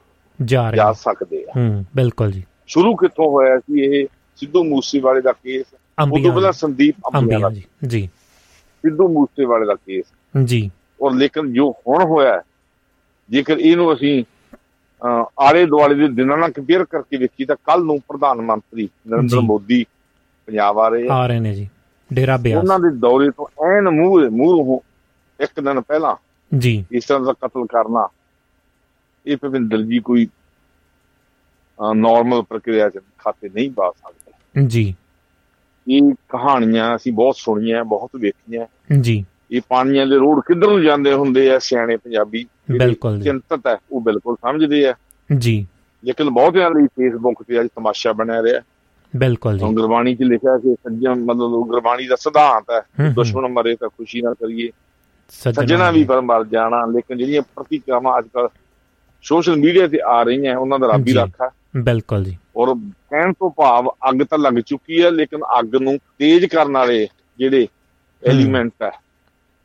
[0.41, 4.07] ਜਾ ਰਹੇ ਜਾ ਸਕਦੇ ਆ। ਹੂੰ ਬਿਲਕੁਲ ਜੀ। ਸ਼ੁਰੂ ਕਿੱਥੋਂ ਹੋਇਆ ਸੀ ਇਹ?
[4.35, 5.65] ਸਿੱਧੂ ਮੂਸੇਵਾਲੇ ਦਾ ਕੇਸ
[6.13, 8.09] ਉਦੋਂ ਪਹਿਲਾਂ ਸੰਦੀਪ ਅੰਬੀਆਂ ਜੀ ਜੀ।
[8.81, 10.05] ਸਿੱਧੂ ਮੂਸੇਵਾਲੇ ਦਾ ਕੇਸ।
[10.45, 10.69] ਜੀ।
[11.01, 12.41] ਔਰ ਲੇਕਿਨ ਜੋ ਹੁਣ ਹੋਇਆ
[13.29, 14.23] ਜੇਕਰ ਇਹਨੂੰ ਅਸੀਂ
[15.39, 19.83] ਆਲੇ ਦੁਆਲੇ ਦੇ ਦਿਨਾਂ ਨਾਲ ਕੰਪੇਅਰ ਕਰਕੇ ਵੇਖੀ ਤਾਂ ਕੱਲ ਨੂੰ ਪ੍ਰਧਾਨ ਮੰਤਰੀ ਨਰਿੰਦਰ। ਮੋਦੀ
[20.47, 21.69] ਪੰਜਾਬ ਆ ਰਹੇ ਆ। ਆ ਰਹੇ ਨੇ ਜੀ।
[22.13, 24.79] ਡੇਰਾ ਬਿਆਸ। ਉਹਨਾਂ ਦੇ ਦੌਰੇ ਤੋਂ ਐਨ ਮੂੰਹ ਮੂੰਹ
[25.39, 26.15] ਇੱਕ ਦਿਨ ਪਹਿਲਾਂ
[26.51, 28.07] ਜੀ। ਇਸ ਤਰ੍ਹਾਂ ਦਾ ਕਤਲ ਕਰਨਾ
[29.25, 30.27] ਇਹ ਭਵਿੰਦਰ ਜੀ ਕੋਈ
[31.79, 34.93] ਨਾਰਮਲ ਪ੍ਰਕਿਰਿਆ ਚ ਖਾਤੇ ਨਹੀਂ ਪਾ ਸਕਦੇ। ਜੀ।
[35.91, 38.65] ਇਹ ਕਹਾਣੀਆਂ ਅਸੀਂ ਬਹੁਤ ਸੁਣੀਆਂ ਬਹੁਤ ਵੇਖੀਆਂ।
[39.01, 42.45] ਜੀ। ਇਹ ਪਾਣੀਆਂ ਦੇ ਰੋਡ ਕਿੱਧਰ ਨੂੰ ਜਾਂਦੇ ਹੁੰਦੇ ਆ ਸਿਆਣੇ ਪੰਜਾਬੀ?
[42.71, 44.93] ਬਿਲਕੁਲ। ਚਿੰਤਤ ਹੈ ਉਹ ਬਿਲਕੁਲ ਸਮਝਦੇ ਆ।
[45.37, 45.67] ਜੀ।
[46.05, 48.61] ਲੇਕਿਨ ਬਹੁਤਿਆਂ ਲਈ ਫੇਸਬੁੱਕ ਤੇ ਅੱਜ ਤਮਾਸ਼ਾ ਬਣਿਆ ਰਿਹਾ।
[49.15, 53.89] ਬਿਲਕੁਲ ਜੀ। ਗੁਰਬਾਣੀ 'ਚ ਲਿਖਿਆ ਕਿ ਸੱਜਣ ਮਤਲਬ ਗੁਰਬਾਣੀ ਦਾ ਸਿਧਾਂਤ ਹੈ। ਦੁਸ਼ਮਣ ਮਰੇ ਤਾਂ
[53.89, 54.69] ਖੁਸ਼ੀ ਨਾ ਕਰੀਏ।
[55.29, 58.47] ਸੱਜਣਾ ਵੀ ਪਰ ਮਰ ਜਾਣਾ ਲੇਕਿਨ ਜਿਹੜੀਆਂ ਪ੍ਰਤੀਕਾਵਾਂ ਅੱਜ ਕੱਲ
[59.23, 63.51] ਸੋਸ਼ਲ ਮੀਡੀਆ ਤੇ ਆ ਰਹੀਆਂ ਉਹਨਾਂ ਦਾ ਰੱਬ ਹੀ। ਰੱਖਾ ਬਿਲਕੁਲ ਜੀ। ਔਰ ਕਹਿਣ ਤੋਂ
[63.51, 67.67] ਭਾਵ ਅੱਗ ਤਾਂ ਲੱਗ ਚੁੱਕੀ ਹੈ ਲੇਕਿਨ ਅੱਗ ਨੂੰ ਤੇਜ਼ ਕਰਨ ਵਾਲੇ ਜਿਹੜੇ
[68.27, 68.91] ਐਲੀਮੈਂਟ ਹੈ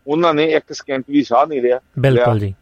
[0.06, 2.54] ਉਹਨਾਂ ਨੇ ਇੱਕ ਸਕਿੰਟ ਵੀ ਸਾਹ ਨਹੀਂ ਲਿਆ। ਬਿਲਕੁਲ ਜੀ।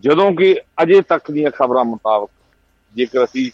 [0.00, 2.30] ਜਦੋਂ ਕਿ ਅਜੇ ਤੱਕ ਦੀਆਂ ਖਬਰਾਂ ਮੁਤਾਬਕ
[2.94, 3.50] ਜੇਕਰ ਅਸੀਂ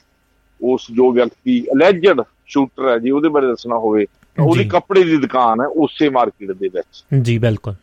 [0.62, 4.07] ਉਸ ਜੋ ਵਿਅਕਤੀ ਅਲੈਜਡ ਸ਼ੂਟਰ ਹੈ ਜੀ ਉਹਦੇ ਬਾਰੇ ਦੱਸਣਾ ਹੋਵੇ
[4.42, 7.74] ਉਹਦੀ। ਕੱਪੜੇ ਦੀ ਦੁਕਾਨ ਹੈ ਉਸੇ ਮਾਰਕੀਟ ਦੇ ਵਿੱਚ। ਜੀ ਬਿਲਕੁਲ।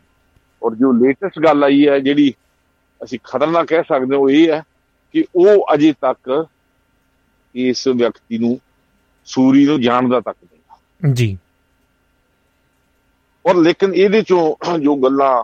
[0.63, 2.34] ਔਰ ਜੋ ਲੇਟੈਸਟ ਗੱਲ ਆਈ ਹੈ ਜਿਹੜੀ
[3.04, 4.63] ਅਸੀਂ ਖਤਰਨਾਕ ਕਹਿ ਸਕਦੇ ਹਾਂ ਉਹ ਇਹ ਹੈ
[5.13, 6.47] ਕਿ ਉਹ ਅਜੇ ਤੱਕ
[7.56, 8.60] ਇਸ ਵਿਅਕਤੀ ਨੂੰ
[9.26, 11.38] ਸੂਰੀ ਨੂੰ ਜਾਣਦਾ ਤੱਕ ਨਹੀਂ। ਜੀ।
[13.46, 15.44] ਔਰ ਲੇਕਿਨ ਇਹਦੇ ਚੋਂ ਜੋ ਗੱਲਾਂ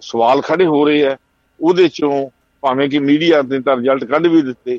[0.00, 1.16] ਸਵਾਲ ਖੜੇ ਹੋ ਰਹੇ ਆ
[1.60, 4.78] ਉਹਦੇ ਚੋਂ ਭਾਵੇਂ ਕਿ ਮੀਡੀਆ ਨੇ ਤਾਂ ਰਿਜ਼ਲਟ ਕੱਢ ਵੀ ਦਿੱਤੇ।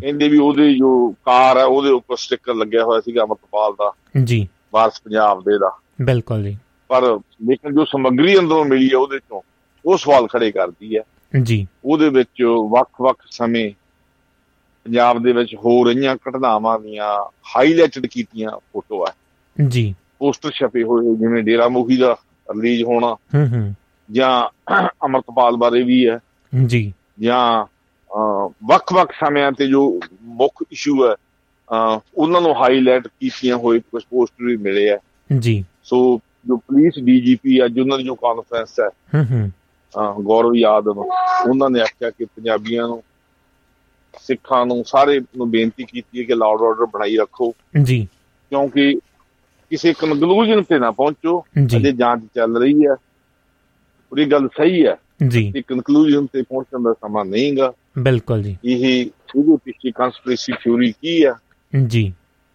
[0.00, 3.92] ਕਹਿੰਦੇ ਵੀ ਉਹਦੇ ਜੋ ਕਾਰ ਹੈ ਉਹਦੇ ਉੱਪਰ ਸਟicker ਲੱਗਿਆ ਹੋਇਆ ਸੀਗਾ ਅਮਰਪਾਲ ਦਾ।
[4.24, 6.58] ਜੀ। ਵਾਰਸ ਪੰਜਾਬ ਦੇ ਦਾ। ਬਿਲਕੁਲ ਜੀ।
[6.88, 9.40] ਪਰ ਲੇਕਿਨ ਜੋ ਸਮੱਗਰੀ ਅੰਦਰੋਂ ਮਿਲੀ ਹੈ ਉਹਦੇ ਚੋਂ
[9.84, 11.02] ਉਹ ਸਵਾਲ ਖੜੇ ਕਰਦੀ ਹੈ
[11.42, 13.72] ਜੀ। ਉਹਦੇ ਵਿੱਚ ਵੱਖ-ਵੱਖ ਸਮੇਂ
[14.84, 19.12] ਪੰਜਾਬ ਦੇ ਵਿੱਚ ਹੋ ਰਹੀਆਂ ਘਟਨਾਵਾਂ ਦੀਆਂ ਹਾਈਲਾਈਟਡ ਕੀਤੀਆਂ ਫੋਟੋ ਆ।
[19.68, 22.16] ਜੀ। ਪੋਸਟਰ ਛਪੇ ਹੋਏ ਜਿਵੇਂ ਡੇਰਾ ਮੁਖੀ ਦਾ
[22.50, 23.74] ਰਿਲੀਜ਼ ਹੋਣਾ ਹੂੰ ਹੂੰ।
[24.12, 24.48] ਜਾਂ
[25.06, 26.18] ਅਮਰਤਪਾਲ ਬਾਰੇ ਵੀ ਹੈ।
[26.66, 27.64] ਜੀ। ਜਾਂ
[28.66, 31.14] ਵੱਖ-ਵੱਖ ਸਮਿਆਂ ਤੇ ਜੋ ਮੁੱਖ ਇਸ਼ੂ ਹੈ
[32.14, 34.98] ਉਹਨਾਂ ਨੂੰ ਹਾਈਲਾਈਟ ਕੀਤੀਆਂ ਹੋਏ ਕੁਝ ਪੋਸਟਰ ਵੀ ਮਿਲੇ ਆ।
[35.38, 39.50] ਜੀ। ਸੋ ਜੋ ਪੁਲਿਸ ਡੀਜੀਪੀ ਅੱਜ ਉਹਨਾਂ ਦੀ ਜੋ ਕਾਨਫਰੰਸ ਹੈ ਹੂੰ ਹੂੰ।
[40.24, 40.98] ਗੌਰਵ ਯਾਦਵ
[41.48, 43.02] ਉਹਨਾਂ ਨੇ ਆਖਿਆ ਕਿ ਪੰਜਾਬੀਆਂ ਨੂੰ
[44.18, 48.08] ਸਿੱਖਾਂ ਨੂੰ ਸਾਰੇ ਨੂੰ ਬੇਨਤੀ ਕੀਤੀ ਹੈ ਕਿ ਲਾਰਡ ਆਰਡਰ ਬਣਾਈ ਰੱਖੋ। ਜੀ।
[48.50, 48.94] ਕਿਉਂਕਿ
[49.70, 51.44] ਕਿਸੇ ਕਨਕਲੂਜਨ ਤੇ ਨਾ ਪਹੁੰਚੋ
[51.76, 52.94] ਅਜੇ ਜਾਂਚ ਚੱਲ ਰਹੀ ਹੈ।
[54.10, 54.96] ਪੂਰੀ ਗੱਲ ਸਹੀ ਹੈ।
[55.28, 58.76] ਜੀ। ਕਿ ਕਨਕਲੂਜਨ ਤੇ ਪਹੁੰਚਣ ਦਾ ਸਮਾਂ ਨਹੀਂਗਾ। ਬਿਲਕੁਲ ਜੀ। ਇਹ
[59.36, 61.32] ਇਹਦੇ ਪਿੱਛੇ ਕਨਸਪੀਰੇਸੀ ਥਿਉਰੀ ਕੀ ਹੈ?
[61.86, 62.12] ਜੀ।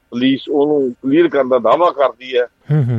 [0.10, 2.48] ਪੁਲਿਸ ਉਹਨੂੰ ਕਲੀਅਰ ਕਰਨ ਦਾ ਦਾਵਾ ਕਰਦੀ ਹੈ।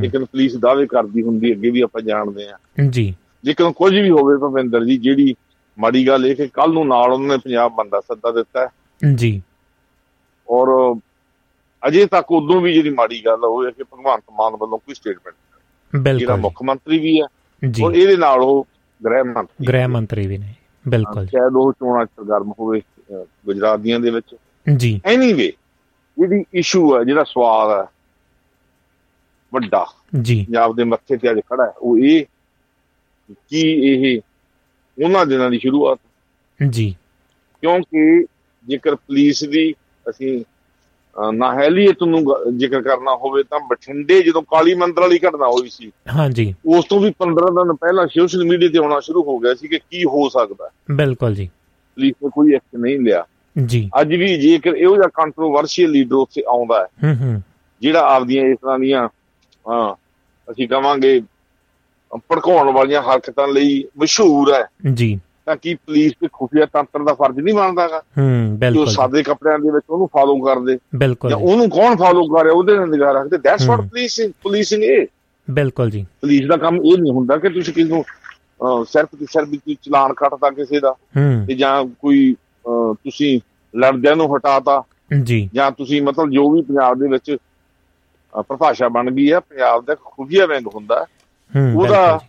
[0.01, 3.15] ਲੇਕਿਨ ਪੁਲਿਸ ਦਾਅਵੇ ਕਰਦੀ ਹੁੰਦੀ ਅੱਗੇ ਵੀ ਆਪਾਂ ਜਾਣਦੇ ਹਾਂ। ਜੀ।
[3.45, 5.35] ਲੇਕਿਨ ਕੁਝ ਵੀ ਹੋਵੇ ਭਵਿੰਦਰ ਜੀ ਜਿਹੜੀ
[5.79, 8.69] ਮਾੜੀ ਗੱਲ ਇਹ ਕਿ ਕੱਲ ਨੂੰ ਨਾਲ ਉਹਨਾਂ ਨੇ ਪੰਜਾਬ ਬੰਦਾ ਸੱਦਾ ਦਿੱਤਾ ਹੈ।
[9.15, 9.43] ਜੀ।
[10.51, 10.97] ਔਰ
[11.89, 15.35] ਅਜੇ ਤੱਕ ਉਦੋਂ ਵੀ ਜਿਹੜੀ ਮਾੜੀ ਗੱਲ ਉਹ ਹੈ ਕਿ ਭਗਵੰਤ ਮਾਨ ਵੱਲੋਂ ਕੋਈ ਸਟੇਟਮੈਂਟ
[16.03, 17.27] ਬਿਲਕੁਲ। ਜਿਹੜਾ ਮੁੱਖ ਮੰਤਰੀ ਵੀ ਹੈ
[17.71, 18.67] ਜੀ। ਔਰ ਇਹਦੇ ਨਾਲ ਉਹ
[19.05, 20.55] ਗ੍ਰਹਿ ਮੰਤਰੀ ਗ੍ਰਹਿ ਮੰਤਰੀ ਵੀ ਨੇ।
[20.89, 24.37] ਬਿਲਕੁਲ। ਸ਼ਾਇਦ ਉਹ ਚੋਣਾਂ ਸਰਗਰਮ ਹੋਵੇ ਗੁਜਰਾਤ ਦੀਆਂ ਦੇ ਵਿੱਚ।
[24.77, 25.53] ਜੀ। ਐਨੀਵੇ
[26.19, 27.87] ਜਿਹੜੀ ਇਸ਼ੂ ਹੈ ਜਿਹੜਾ ਸਵਾਲ ਹੈ
[29.55, 29.87] ਵੱਡਾ
[30.23, 32.25] ਜੀ। ਪੰਜਾਬ ਦੇ ਮੱਥੇ ਤੇ ਅੱਜ ਖੜਾ ਹੈ ਉਹ ਇਹ
[33.49, 34.21] ਕੀ ਇਹ
[35.05, 35.99] ਉਹਨਾਂ ਦਿਨਾਂ ਦੀ ਸ਼ੁਰੂਆਤ।
[36.71, 36.97] ਜੀ।
[37.61, 38.27] ਕਿਉਂਕਿ
[38.67, 39.75] ਜੇਕਰ ਪੁਲਿਸ ਦੀ
[40.11, 40.45] ਅਸੀਂ
[41.33, 42.25] ਨਾਹਲੀਅਤ ਨੂੰ
[42.57, 47.01] ਜ਼ਿਕਰ ਕਰਨਾ ਹੋਵੇ ਤਾਂ ਬਠਿੰਡੇ ਜਦੋਂ ਕਾਲੀ ਮੰਦਰ ਵਾਲੀ ਘਟਨਾ ਹੋਈ ਸੀ ਹਾਂਜੀ। ਉਸ ਤੋਂ
[47.01, 50.29] ਵੀ 15 ਦਿਨ ਪਹਿਲਾਂ ਸੋਸ਼ਲ ਮੀਡੀਆ ਤੇ ਆਉਣਾ ਸ਼ੁਰੂ ਹੋ ਗਿਆ ਸੀ ਕਿ ਕੀ ਹੋ
[50.29, 51.47] ਸਕਦਾ ਬਿਲਕੁਲ ਜੀ।
[51.95, 53.25] ਪੁਲਿਸ ਨੇ ਕੋਈ ਐਕਸ਼ਨ ਨਹੀਂ ਲਿਆ।
[53.67, 57.43] ਜੀ। ਅੱਜ ਵੀ ਜੇਕਰ ਇਹੋ ਜਿਹਾ ਕੰਟਰੋਵਰਸ਼ੀਅਲ ਲੀਡਰ ਉੱਥੇ ਆਉਂਦਾ ਹੈ ਹੂੰ ਹੂੰ।
[57.81, 59.09] ਜਿਹੜਾ ਆਪਦੀਆਂ ਇਸ ਤਰ੍ਹਾਂ ਦੀਆਂ
[59.69, 59.95] ਹਾਂ
[60.53, 61.21] ਅਸੀਂ ਕਵਾਂਗੇ
[62.17, 67.39] ਭੜਕਾਉਣ ਵਾਲੀਆਂ ਹਰਕਤਾਂ ਲਈ ਮਸ਼ਹੂਰ ਹੈ। ਜੀ। ਤਾਂ ਕੀ ਪੁਲਿਸ ਤੇ ਖੁਫੀਆ ਤੰਤਰ ਦਾ ਫਰਜ਼
[67.39, 71.45] ਨਹੀਂ ਬਣਦਾਗਾ ਹੂੰ ਜੋ ਬਿਲਕੁਲ। ਸਾਦੇ ਕੱਪੜਿਆਂ ਦੇ ਵਿੱਚ ਉਹਨੂੰ ਫਾਲੋ ਕਰਦੇ। ਬਿਲਕੁਲ ਜਾਂ ਜੀ,
[71.45, 72.55] ਉਹਨੂੰ ਕੌਣ ਫਾਲੋ ਕਰ ਰਿਹਾ?
[72.55, 75.07] ਉਹਦੇ ਨਾਲ ਨਿਗਾਹ ਰੱਖਦੇ। That's what. ਪੁਲਿਸ ਪੁਲਿਸਿੰਗ ਇਹ।
[75.51, 78.05] ਬਿਲਕੁਲ ਜੀ। ਪੁਲਿਸ ਦਾ ਕੰਮ ਇਹ ਨਹੀਂ ਹੁੰਦਾ ਕਿ ਤੁਸੀਂ ਕਿਸੇ ਨੂੰ
[78.85, 80.95] ਸਿਰਫ ਤੇ ਸਿਰਫ ਕੋਈ ਚਲਾਨ ਕੱਟਦਾ ਕਿਸੇ ਦਾ।
[81.47, 82.37] ਤੇ ਜਾਂ ਕੋਈ
[82.93, 83.41] ਤੁਸੀਂ
[83.79, 84.83] ਲੜਦਿਆਂ ਨੂੰ ਹਟਾਤਾ।
[85.23, 87.37] ਜੀ। ਜਾਂ ਤੁਸੀਂ ਮਤਲਬ ਜੋ ਵੀ ਪੰਜਾਬ ਦੇ ਵਿੱਚ
[88.33, 91.07] ਪਰਿਭਾਸ਼ਾ ਬਣ ਗਈ ਹੈ ਪੰਜਾਬ ਦਾ ਖੁਫੀਆ ਵਿੰਗ ਹੁੰਦਾ
[91.77, 92.21] ਉਹਦਾ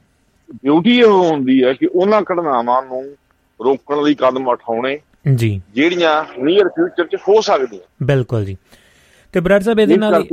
[0.53, 3.03] ਡਿਊਟੀ ਇਹ ਹੁੰਦੀ ਹੈ ਕਿ ਉਹਨਾਂ ਘਟਨਾਵਾਂ ਨੂੰ
[3.59, 4.97] ਰੋਕਣ ਲਈ ਕਦਮ ਉਠਾਉਣੇ
[5.35, 8.57] ਜੀ। ਜਿਹੜੀਆਂ ਨੀਅਰ ਫਿਊਚਰ 'ਚ ਹੋ ਸਕਦੀਆਂ। ਬਿਲਕੁਲ ਜੀ।
[9.33, 10.23] ਤੇ ਬ੍ਰੈਡ ਸਾਹਿਬ ਇਹਦੇ ਨਾਲ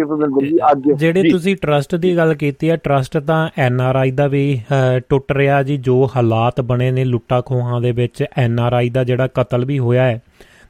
[0.97, 4.61] ਜਿਹੜੇ ਤੁਸੀਂ ਟਰਸਟ ਦੀ ਗੱਲ ਕੀਤੀ ਹੈ ਟਰਸਟ ਤਾਂ ਐਨ ਆਰ ਆਈ ਦਾ ਵੀ
[5.09, 9.05] ਟੁੱਟ ਰਿਹਾ ਜੀ। ਜੋ ਹਾਲਾਤ ਬਣੇ ਨੇ ਲੁੱਟਾ ਖੋਹਾਂ ਦੇ ਵਿੱਚ ਐਨ ਆਰ ਆਈ ਦਾ
[9.05, 10.20] ਜਿਹੜਾ ਕਤਲ ਵੀ ਹੋਇਆ ਹੈ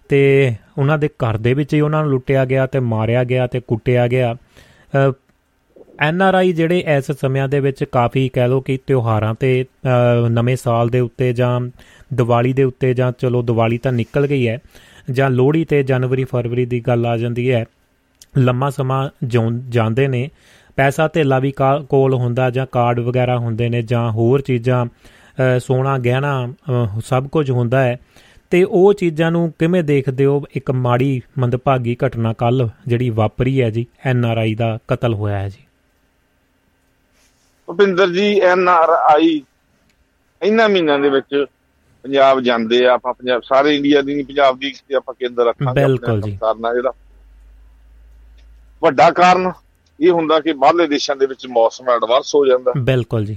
[0.08, 3.60] ਤੇ ਉਹਨਾਂ ਦੇ ਘਰ ਦੇ ਵਿੱਚ ਹੀ ਉਹਨਾਂ ਨੂੰ ਲੁੱਟਿਆ ਗਿਆ ਤੇ ਮਾਰਿਆ ਗਿਆ ਤੇ
[3.60, 4.34] ਕੁੱਟਿਆ ਗਿਆ।
[5.98, 10.28] ਐਨ ਆਰ ਆਈ ਜਿਹੜੇ ਇਸ ਸਮਿਆਂ ਦੇ ਵਿੱਚ ਕਾਫੀ ਕਹਿ ਲੋ ਕਿ ਤਿਉਹਾਰਾਂ ਤੇ ਅਹ,
[10.28, 11.60] ਨਵੇਂ ਸਾਲ ਦੇ ਉੱਤੇ ਜਾਂ
[12.14, 14.58] ਦੀਵਾਲੀ ਦੇ ਉੱਤੇ ਜਾਂ ਚਲੋ ਦੀਵਾਲੀ ਤਾਂ ਨਿਕਲ ਗਈ ਹੈ
[15.10, 17.64] ਜਾਂ ਲੋਹੜੀ ਤੇ ਜਨਵਰੀ ਫਰਵਰੀ ਦੀ ਗੱਲ ਆ ਜਾਂਦੀ ਹੈ
[18.38, 20.28] ਲੰਮਾ ਸਮਾਂ ਜਿਉਂ ਜਾਂਦੇ ਨੇ
[20.76, 25.58] ਪੈਸਾ ਧੇਲਾ ਵੀ ਕਾ- ਕੋਲ ਹੁੰਦਾ ਜਾਂ ਕਾਰਡ ਵਗੈਰਾ ਹੁੰਦੇ ਨੇ ਜਾਂ ਹੋਰ ਚੀਜ਼ਾਂ ਅ,
[25.58, 27.98] ਸੋਨਾ ਗਹਿਣਾ ਅ, ਸਭ ਕੁਝ ਹੁੰਦਾ ਹੈ
[28.52, 30.42] ਤੇ ਉਹ ਚੀਜ਼ਾਂ ਨੂੰ ਕਿਵੇਂ ਦੇਖਦੇ ਹੋ?
[30.54, 35.38] ਇੱਕ ਮਾੜੀ ਮੰਦਭਾਗੀ ਘਟਨਾ ਕੱਲ ਜਿਹੜੀ ਵਾਪਰੀ ਹੈ ਜੀ ਐਨ ਆਰ ਆਈ ਦਾ ਕਤਲ ਹੋਇਆ
[35.38, 35.63] ਹੈ ਜੀ।
[37.66, 39.42] Bhupinder ji N R I
[40.42, 41.44] ਇਹਨਾਂ ਮਹੀਨਿਆਂ ਦੇ ਵਿੱਚ
[42.02, 45.84] ਪੰਜਾਬ ਜਾਂਦੇ ਆ ਆਪਾਂ ਪੰਜਾਬ ਸਾਰੇ ਇੰਡੀਆ ਦੀ ਨਹੀਂ ਪੰਜਾਬ ਦੀ ਤੇ ਆਪਾਂ ਕੇਂਦਰ ਰੱਖਾਂਗੇ
[45.84, 46.92] ਬਿਲਕੁਲ ਜੀ। ਕਰਨਾ ਜਿਹੜਾ।
[48.82, 49.52] ਵੱਡਾ ਕਾਰਨ
[50.00, 53.34] ਇਹ ਹੁੰਦਾ ਕਿ ਬਾਹਰਲੇ ਦੇਸ਼ਾਂ ਦੇ ਵਿੱਚ ਮੌਸਮ ਐਡਵਰਸ ਹੋ ਜਾਂਦਾ। ਬਿਲਕੁਲ ਜੀ।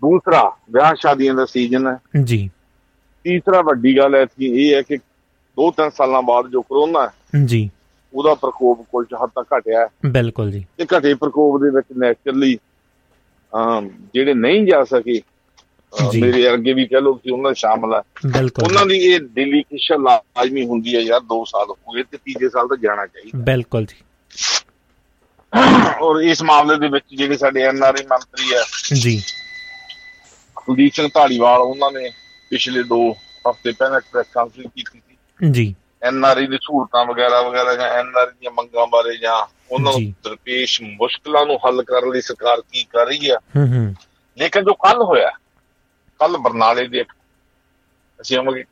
[0.00, 2.50] ਦੂਸਰਾ ਵਿਆਹ ਸ਼ਾਦੀਆਂ ਦਾ ਸੀਜ਼ਨ ਹੈ। ਜੀ।
[3.24, 4.96] ਤੀਸਰਾ ਵੱਡੀ ਗੱਲ ਐਤਕੀ ਇਹ ਹੈ ਕਿ
[5.56, 7.12] ਦੋ ਤਿੰਨ ਸਾਲਾਂ ਬਾਅਦ ਜੋ ਕਰੋਨਾ ਹੈ
[7.44, 7.70] ਜੀ।
[8.14, 12.58] ਉਹਦਾ ਪ੍ਰਕੋਪ ਕੁਝ ਹੱਦ ਤੱਕ ਘਟਿਆ ਹੈ। ਬਿਲਕੁਲ ਜੀ। ਤੇ ਘਟੇ ਪ੍ਰਕੋਪ ਦੇ ਵਿੱਚ ਨੈਚੁਰਲੀ
[14.14, 15.20] ਜਿਹੜੇ ਨਹੀਂ ਜਾ ਸਕੇ।
[16.14, 20.64] ਮੇਰੇ ਅੱਗੇ ਵੀ ਕਹਿ ਲੋ ਕਿ ਉਹਨਾਂ ਸ਼ਾਮਲ ਹੈ ਬਿਲਕੁਲ। ਉਹਨਾਂ ਦੀ ਇਹ ਡੈਲੀਗੇਸ਼ਨ ਲਾਜ਼ਮੀ
[20.66, 23.96] ਹੁੰਦੀ ਹੈ ਯਾਰ 2 ਸਾਲ ਹੋ ਗਏ ਤੇ ਤੀਜੇ ਸਾਲ ਤਾਂ ਜਾਣਾ ਚਾਹੀਦਾ। ਬਿਲਕੁਲ ਜੀ।
[26.02, 28.62] ਔਰ ਇਸ ਮਾਮਲੇ ਦੇ ਵਿੱਚ ਜਿਹੜੇ ਸਾਡੇ ਐਨਆਰਆਈ ਮੰਤਰੀ ਹੈ
[28.94, 29.20] ਜੀ।
[30.56, 32.10] ਕੁਲਦੀਪ ਸਿੰਘ ਢਾਲੀਵਾਲ ਉਹਨਾਂ ਨੇ
[32.50, 33.00] ਪਿਛਲੇ 2
[33.48, 38.50] ਹਫ਼ਤੇ ਪਹਿਲਾਂ ਪ੍ਰੈਸ ਕਾਨਫਰੰਸ ਕੀਤੀ ਸੀ। ਜੀ। ਐਨਆਰਆਈ ਦੀ ਸਹੂਲਤਾਂ ਵਗੈਰਾ ਵਗੈਰਾ ਜਾਂ ਐਨਆਰਆਈ ਦੀਆਂ
[38.50, 43.30] ਮੰਗਾਂ ਬਾਰੇ ਜਾਂ ਉਹਨਾਂ ਨੂੰ ਦਰਪੇਸ਼ ਮੁਸ਼ਕਲਾਂ ਨੂੰ ਹੱਲ ਕਰਨ ਲਈ ਸਰਕਾਰ ਕੀ ਕਰ ਰਹੀ
[43.30, 43.36] ਹੈ?
[43.36, 43.94] ਹੂੰ ਹੂੰ।
[44.38, 45.30] ਲੇਕਿਨ ਜੋ ਕੱਲ ਹੋਇਆ
[46.18, 47.04] ਕੱਲ ਬਰਨਾਲੇ ਦੇ
[48.20, 48.64] ਅਸੀਂ ਆਵਾਂਗੇ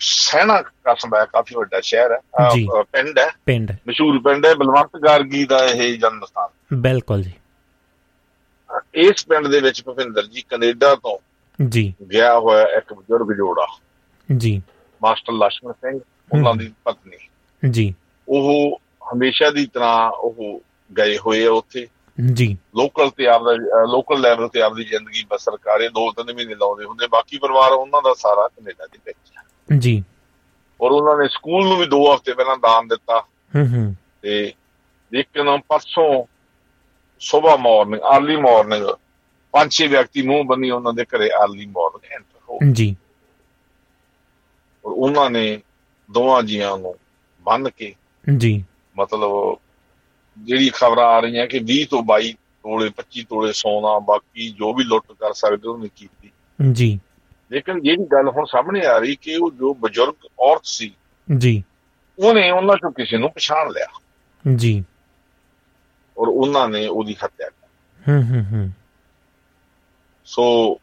[0.00, 2.20] ਸੈਣਾ ਕਸਬਾ ਕਾਫੀ ਵੱਡਾ ਸ਼ਹਿਰ ਹੈ
[2.82, 7.32] ਪਿੰਡ ਹੈ। ਪਿੰਡ। ਮਸ਼ਹੂਰ ਪਿੰਡ ਹੈ ਬਲਵੰਤ ਗਾਰਗੀ ਦਾ ਇਹ ਜਨਮ ਸਥਾਨ ਬਿਲਕੁਲ ਜੀ।
[8.94, 11.18] ਇਸ ਪਿੰਡ ਦੇ ਵਿੱਚ ਭਵਿੰਦਰ ਜੀ ਕੈਨੇਡਾ ਤੋਂ
[11.68, 13.66] ਜੀ। ਗਿਆ ਹੋਇਆ ਇੱਕ ਬਜ਼ੁਰਗ ਜੋੜਾ।
[14.36, 14.62] ਜੀ।
[15.02, 16.00] ਮਾਸਟਰ ਲక్ష్ਮਣ ਸਿੰਘ
[16.34, 17.16] ਉਹਨਾਂ ਦੀ ਪਤਨੀ।
[17.70, 17.94] ਜੀ।
[18.28, 18.80] ਉਹ
[19.12, 20.62] ਹਮੇਸ਼ਾ ਦੀ ਤਰ੍ਹਾਂ ਉਹ
[20.98, 21.88] ਗਏ ਹੋਏ ਆ ਉੱਥੇ।
[22.32, 23.52] ਜੀ। ਲੋਕਲ ਤੇ ਆਪ ਦਾ
[23.92, 27.72] ਲੋਕਲ ਲੈਵਲ ਤੇ ਆਪ ਦੀ ਜ਼ਿੰਦਗੀ ਬਸਰ ਕਰੇ ਦੋ ਤਿੰਨ ਮਹੀਨੇ ਲਾਉਂਦੇ ਹੁੰਦੇ। ਬਾਕੀ ਪਰਿਵਾਰ
[27.72, 29.32] ਉਹਨਾਂ ਦਾ ਸਾਰਾ ਕੈਨੇਡਾ ਦੇ ਵਿੱਚ
[29.78, 30.04] ਜੀ।
[30.80, 33.20] ਔਰ ਉਹਨਾਂ ਨੇ ਸਕੂਲ ਨੂੰ ਵੀ 2 ਹਫ਼ਤੇ ਪਹਿਲਾਂ ਦਾਨ ਦਿੱਤਾ।
[33.56, 34.52] ਹੂੰ ਹੂੰ। ਤੇ
[35.12, 36.24] ਦੇਖਣਾ ਪਰਸੋਂ
[37.20, 38.84] ਸਵੇਰ ਮਾਰਨਿੰਗ अर्ਲੀ ਮਾਰਨਿੰਗ
[39.52, 42.96] ਪੰਜ ਛੇ ਵਿਅਕਤੀ ਮੂੰਹ ਬੰਨੀ ਉਹਨਾਂ ਦੇ ਘਰੇ अर्ਲੀ ਮਾਰਨਿੰਗ ਐਂਟਰ ਹੋ ਜੀ।
[44.84, 45.62] ਔਰ ਉਹਨਾਂ ਨੇ
[46.10, 46.94] ਦੋਵਾਂ ਜੀਆਂ ਨੂੰ
[47.40, 47.94] ਬੰਨ ਕੇ
[48.36, 48.64] ਜੀ।
[48.96, 49.58] ਮਤਲਬ
[50.38, 54.84] ਜਿਹੜੀ ਖਬਰਾਂ ਆ ਰਹੀਆਂ ਕਿ 20 ਤੋਂ 22 ਤੋਲੇ 25 ਤੋਲੇ ਸੋਨਾ ਬਾਕੀ ਜੋ ਵੀ
[54.84, 56.30] ਲੁੱਟ ਕਰ ਸਕਦੇ ਉਹਨੇ ਕੀਤੀ।
[56.72, 57.00] ਜੀ।
[57.52, 60.94] ਲੇਕਿਨ ਜਿਹੜੀ ਗੱਲ ਹੁਣ ਸਾਹਮਣੇ ਆ ਰਹੀ ਕਿ ਉਹ ਜੋ ਬਜ਼ੁਰਗ ਔਰਤ ਸੀ
[61.38, 61.64] ਜੀ।
[62.18, 64.00] ਉਹਨੇ ਉਹਨਾਂ ਚੋਂ ਕਿਸੇ ਨੂੰ ਪਛਾਣ ਲਿਆ।
[64.54, 64.84] ਜੀ।
[66.18, 68.70] ਔਰ ਉਹਨਾਂ ਨੇ ਉਹਦੀ ਹੱਤਿਆ ਕੀਤੀ। ਹੂੰ ਹੂੰ ਹੂੰ।
[70.24, 70.76] ਸੋ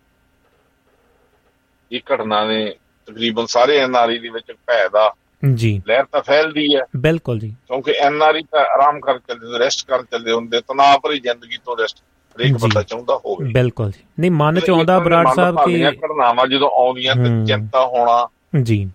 [1.91, 2.75] ਇਹ ਘਟਨਾ ਨੇ
[3.07, 5.13] ਤਕਰੀਬਨ ਸਾਰੇ ਐਨਆਰਈ ਦੇ ਵਿੱਚ ਭੈ ਦਾ
[5.53, 10.03] ਜੀ। ਲਹਿਰ ਤਾਂ ਫੈਲਦੀ ਹੈ। ਬਿਲਕੁਲ ਜੀ। ਕਿਉਂਕਿ ਐਨਆਰਈ ਤਾਂ ਆਰਾਮ ਕਰ ਚੱਲਦੇ ਰੈਸਟ ਕਰ
[10.03, 14.59] ਚੱਲਦੇ ਹੁੰਦੇ ਤਣਾਅ ਭਰੀ ਜ਼ਿੰਦਗੀ ਤੋਂ ਰੈਸਟ ਹਰੇਕ ਬੰਦਾ ਚਾਹੁੰਦਾ ਹੋਵੇ। ਬਿਲਕੁਲ ਜੀ। ਨਹੀਂ ਮਨ
[14.59, 18.27] ਚ ਆਉਂਦਾ ਬਰਾੜ ਸਾਹਿਬ ਕਿ ਘਟਨਾਵਾਂ ਜਦੋਂ ਆਉਂਦੀਆਂ ਤੇ ਚਿੰਤਾ ਹੋਣਾ
[18.63, 18.91] ਜੀ।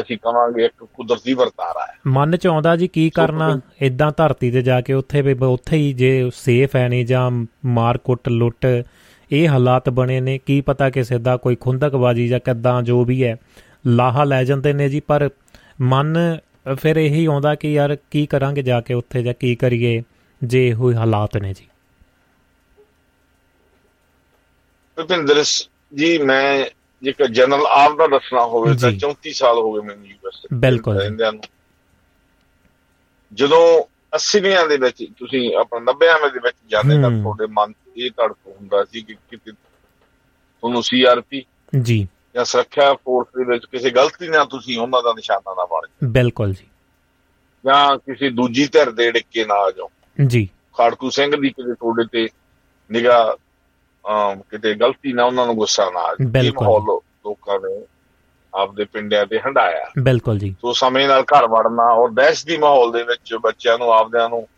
[0.00, 4.62] ਅਸੀਂ ਕਹਾਂਗੇ ਇੱਕ ਕੁਦਰਤੀ ਵਰਤਾਰਾ ਹੈ। ਮਨ ਚ ਆਉਂਦਾ ਜੀ ਕੀ ਕਰਨਾ ਇਦਾਂ ਧਰਤੀ ਤੇ
[4.62, 8.66] ਜਾ ਕੇ ਉੱਥੇ ਵੀ ਉੱਥੇ ਹੀ ਜੇ ਸੇਫ ਹੈ ਨਹੀਂ ਜਾਂ ਮਾਰ ਕੁੱਟ ਲੁੱਟ
[9.32, 13.36] ਇਹ ਹਾਲਾਤ ਬਣੇ ਨੇ ਕੀ ਪਤਾ ਕਿਸੇ ਦਾ ਕੋਈ ਖੁੰਦਕਬਾਜੀ ਜਾਂ ਕਿੱਦਾਂ ਜੋ ਵੀ ਹੈ।
[13.86, 15.28] ਲਾਹਾ ਲੈ ਜਾਂਦੇ ਨੇ ਜੀ ਪਰ
[15.80, 16.16] ਮਨ
[16.80, 20.02] ਫਿਰ ਇਹੀ ਆਉਂਦਾ ਕਿ ਯਾਰ ਕੀ ਕਰਾਂਗੇ ਜਾ ਕੇ ਉੱਥੇ ਜਾਂ ਕੀ ਕਰੀਏ
[20.42, 21.66] ਜੇ ਇਹੋ ਹਾਲਾਤ ਨੇ ਜੀ।
[24.98, 25.42] ਭਿੰਦਰ
[25.94, 26.64] ਜੀ ਮੈਂ
[27.02, 31.00] ਜੇਕਰ ਜਨਰਲ ਆਪ ਦਾ ਦੱਸਣਾ ਹੋਵੇ ਤਾਂ 34 ਸਾਲ ਹੋ ਗਏ ਮੈਨੂੰ ਯੂਐਸ ਬਿਲਕੁਲ
[33.32, 33.62] ਜਦੋਂ
[34.16, 38.84] 80ਵਿਆਂ ਦੇ ਵਿੱਚ ਤੁਸੀਂ ਆਪਣਾ 90ਵਿਆਂ ਦੇ ਵਿੱਚ ਜਾਂਦੇ ਤਾਂ ਤੁਹਾਡੇ ਮਨ ਇਹ ਧੜਕ ਹੁੰਦਾ
[38.84, 41.44] ਸੀ ਕਿ ਕਿਤੇ ਤੁਹਾਨੂੰ ਸੀਆਰਪੀ
[41.82, 45.86] ਜੀ। ਜਾਂ ਸੁਰੱਖਿਆ ਫੋਰਸ ਦੇ ਵਿੱਚ ਕਿਸੇ ਗਲਤੀ ਨਾਲ ਤੁਸੀਂ ਉਹਨਾਂ ਦਾ ਨਿਸ਼ਾਨਾ ਨਾ ਬਣ
[45.86, 46.64] ਜਾਓ। ਬਿਲਕੁਲ ਜੀ।
[47.66, 49.90] ਜਾਂ ਕਿਸੇ ਦੂਜੀ ਧਿਰ ਦੇ ਡਿੱਕੇ ਨਾ ਆ ਜਾਓ।
[50.26, 52.28] ਜੀ। ਖਾੜਕੂ ਸਿੰਘ ਦੀ ਕਿਤੇ ਤੁਹਾਡੇ ਤੇ
[52.90, 53.36] ਨਿਗਾਹ
[54.50, 57.86] ਕਿਤੇ ਗਲਤੀ ਨਾਲ ਉਹਨਾਂ ਨੂੰ ਗੁੱਸਾ ਨਾ ਆ ਜਾਏ ਇਹ ਮਾਹੌਲ ਲੋਕਾਂ ਨੇ
[58.54, 62.92] ਆਪਦੇ ਪਿੰਡਾਂ ਤੇ ਹੰਡਾਇਆ ਬਿਲਕੁਲ ਜੀ। ਸੋ ਸਮੇਂ ਨਾਲ ਘਰ ਵੜਨਾ ਔਰ ਦਹਿਸ਼ਤ ਦੀ ਮਾਹੌਲ
[62.92, 64.48] ਦੇ ਵਿੱਚ ਬੱਚਿਆਂ ਨੂੰ ਆਪਦਿਆਂ ਨੂੰ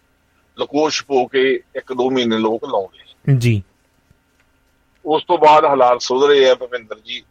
[0.61, 3.04] ਲਕੋਸ਼ ਪੋ ਕੇ ਇੱਕ ਦੋ ਮਹੀਨੇ ਲੋਕ ਲਾਉਂਦੇ
[3.39, 3.63] ਜੀ।
[5.05, 7.23] ਉਸ ਤੋਂ ਬਾਅਦ ਹਾਲਾਤ ਸੁਧਰੇ ਆ ਭਵਿੰਦਰ ਜੀ।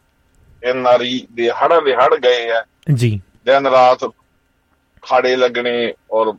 [0.64, 4.04] ਐਨਆਰਈ ਦੇ ਹੜਾਂ ਦੇ ਹੜ ਗਏ ਆ। ਜੀ। ਦਿਨ ਰਾਤ
[5.02, 6.32] ਖਾੜੇ ਲੱਗਣੇ ਔਰ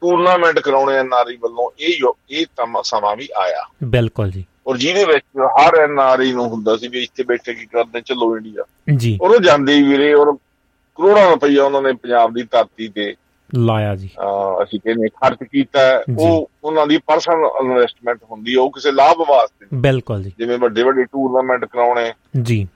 [0.00, 2.46] ਟੂਰਨਾਮੈਂਟ ਕਰਾਉਣੇ ਐਨਆਰਈ ਵੱਲੋਂ ਇਹ ਇਹ
[2.82, 5.24] ਸਮਾਂ ਵੀ ਆਇਆ। ਬਿਲਕੁਲ ਜੀ। ਔਰ ਜਿਹਦੇ ਵਿੱਚ
[5.60, 8.64] ਹਰ ਐਨਆਰਈ ਨੂੰ ਹੁੰਦਾ ਸੀ ਵੀ ਇੱਥੇ ਬੈਠੇ ਕੀ ਕਰਦੇ ਚਲੋ ਇੰਡੀਆ।
[8.96, 10.32] ਜੀ। ਔਰ ਉਹ ਜਾਂਦੇ ਵੀਰੇ ਔਰ
[10.96, 13.14] ਕਰੋੜਾਂ ਰੁਪਈਆ ਉਹਨਾਂ ਨੇ ਪੰਜਾਬ ਦੀ ਧਰਤੀ ਤੇ
[13.54, 14.10] ਲਾਇਆ ਜੀ।
[14.62, 19.66] ਅਸੀਂ ਕਹਿੰਦੇ ਖਰਚ ਕੀਤਾ ਉਹ ਉਹਨਾਂ ਦੀ ਪਰਸਨਲ ਇਨਵੈਸਟਮੈਂਟ ਹੁੰਦੀ ਹੈ ਉਹ ਕਿਸੇ ਲਾਭ ਵਾਸਤੇ।
[19.74, 22.68] ਬਿਲਕੁਲ ਜੀ। ਜਿਵੇਂ ਵੱਡੇ ਵੱਡੇ ਟੂਰਨਾਮੈਂਟ ਕਰਾਉਣੇ ਜੀ।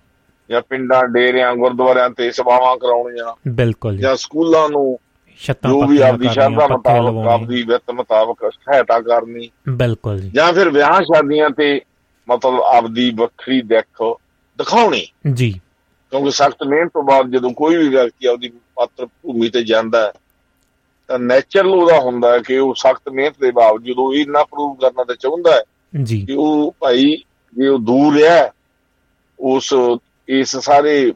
[0.51, 4.99] ਜਾਂ ਪਿੰਡਾਂ ਡੇਰਿਆਂ ਗੁਰਦੁਆਰਿਆਂ ਤੇ ਸਭਾਵਾਂ ਕਰਾਉਣੀਆਂ ਬਿਲਕੁਲ ਜੀ। ਜਾਂ ਸਕੂਲਾਂ ਨੂੰ
[5.39, 10.71] ਛੱਤਾਂ ਜੋ ਵੀ ਆਪਦੀ ਸ਼ਰਧਾ ਮੁਤਾਬਕ ਆਪਦੀ ਵਿੱਤ ਮੁਤਾਬਕ ਸਹਾਇਤਾ ਕਰਨੀ। ਬਿਲਕੁਲ ਜੀ। ਜਾਂ ਫਿਰ
[10.71, 11.81] ਵਿਆਹ ਸ਼ਾਦੀਆਂ ਤੇ
[12.29, 14.17] ਮਤਲਬ ਆਪਦੀ ਵੱਖਰੀ ਦੇਖ
[14.59, 15.61] ਦਿਖਾਉਣੀ। ਜੀ।
[16.11, 20.13] ਕਿਉਂਕਿ ਸਖਤ ਮਿਹਨਤ ਤੋਂ ਬਾਅਦ ਜਦੋਂ ਕੋਈ ਵੀ ਵਿਅਕਤੀ ਆਪਦੀ ਪਾਤਰ ਭੂਮੀ ਤੇ ਜਾਂਦਾ
[21.09, 25.15] ਤਾਂ ਨੇਚਰਲ ਉਹਦਾ ਹੁੰਦਾ ਕਿ ਉਹ ਸਖਤ ਮਿਹਨਤ ਦੇ ਬਾਵਜੂਦ ਉਹ ਇੰਨਾ ਪ੍ਰੂਵ ਕਰਨਾ ਤੇ
[25.21, 25.63] ਚਾਹੁੰਦਾ ਹੈ
[26.03, 27.17] ਜੀ। ਕਿ ਉਹ ਭਾਈ
[27.57, 28.51] ਜੇ ਉਹ ਦੂਰ ਹੈ
[29.41, 29.75] ਉਸ
[30.29, 31.13] ਇਸ ਸਾਰੇ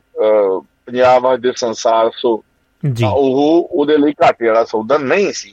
[0.87, 2.45] ਪੰਜਾਬ ਦੇ ਸੰਸਾਰ ਸੋ
[2.93, 5.51] ਜੀ। ਉਹ ਉਹਦੇ ਲਈ ਘਾਟੇ ਵਾਲਾ ਸੌਦਾ ਨਹੀਂ ਸੀ।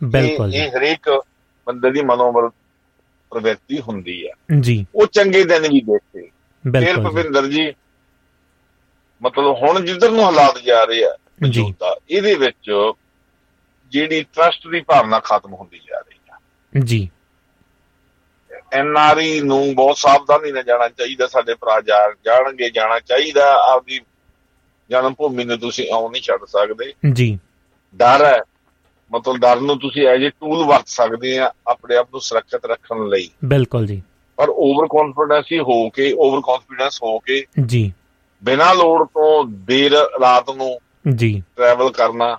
[0.53, 1.21] ਇਹ ਹਰੇਕ
[1.67, 2.49] ਬੰਦੇ ਦੀ ਮਨੋਬਲ
[3.29, 7.73] ਪ੍ਰਵਿਰਤੀ ਹੁੰਦੀ ਹੈ। ਜੀ। ਉਹ ਚੰਗੇ ਦਿਨ ਵੀ ਦੇਖੇ। ਫਿਰ ਬਿਲਕੁਲ ਭਵਿੰਦਰ ਜੀ
[9.23, 12.91] ਮਤਲਬ ਹੁਣ ਜਿੱਧਰ ਨੂੰ ਹਾਲਾਤ ਜਾ ਰਹੇ ਆ ਮੌਜੂਦਾ ਇਹਦੇ ਵਿੱਚ
[13.93, 16.37] ਜਿਹੜੀ ਟਰਸਟ ਦੀ ਭਾਵਨਾ ਖਤਮ ਹੁੰਦੀ ਜਾ ਰਹੀ ਹੈ
[16.83, 17.09] ਜੀ।
[18.73, 21.81] ਐਨਆਰਈ ਨੂੰ ਬਹੁਤ ਸਾਵਧਾਨੀ ਨਾਲ ਜਾਣਾ ਚਾਹੀਦਾ ਸਾਡੇ ਭਰਾ
[22.25, 23.99] ਜਾਣਗੇ ਜਾਣਾ ਚਾਹੀਦਾ ਆਪਦੀ
[24.89, 27.39] ਜਨਮ ਭੂਮੀ ਨੂੰ ਤੁਸੀਂ ਆਉਂ ਨਹੀਂ ਛੱਡ ਸਕਦੇ। ਜੀ।
[27.95, 28.41] ਡਰ ਹੈ।
[29.11, 33.07] ਮਤਲਬ ਡਰ ਨੂੰ ਤੁਸੀਂ ਐਜ ਅ ਟੂਲ ਵਰਤ ਸਕਦੇ ਆ ਆਪਣੇ ਆਪ ਨੂੰ ਸੁਰੱਖਿਅਤ ਰੱਖਣ
[33.07, 34.01] ਲਈ। ਬਿਲਕੁਲ ਜੀ।
[34.35, 37.93] ਪਰ ਓਵਰ ਕੌਨਫੀਡੈਂਸ ਹੀ ਹੋ ਕੇ ਓਵਰ ਕੌਨਫੀਡੈਂਸ ਹੋ ਕੇ ਜੀ।
[38.43, 40.79] ਬਿਨਾਂ ਲੋੜ ਤੋਂ ਦੇਰ ਰਾਤ ਨੂੰ
[41.15, 42.37] ਜੀ। ਟਰੈਵਲ ਕਰਨਾ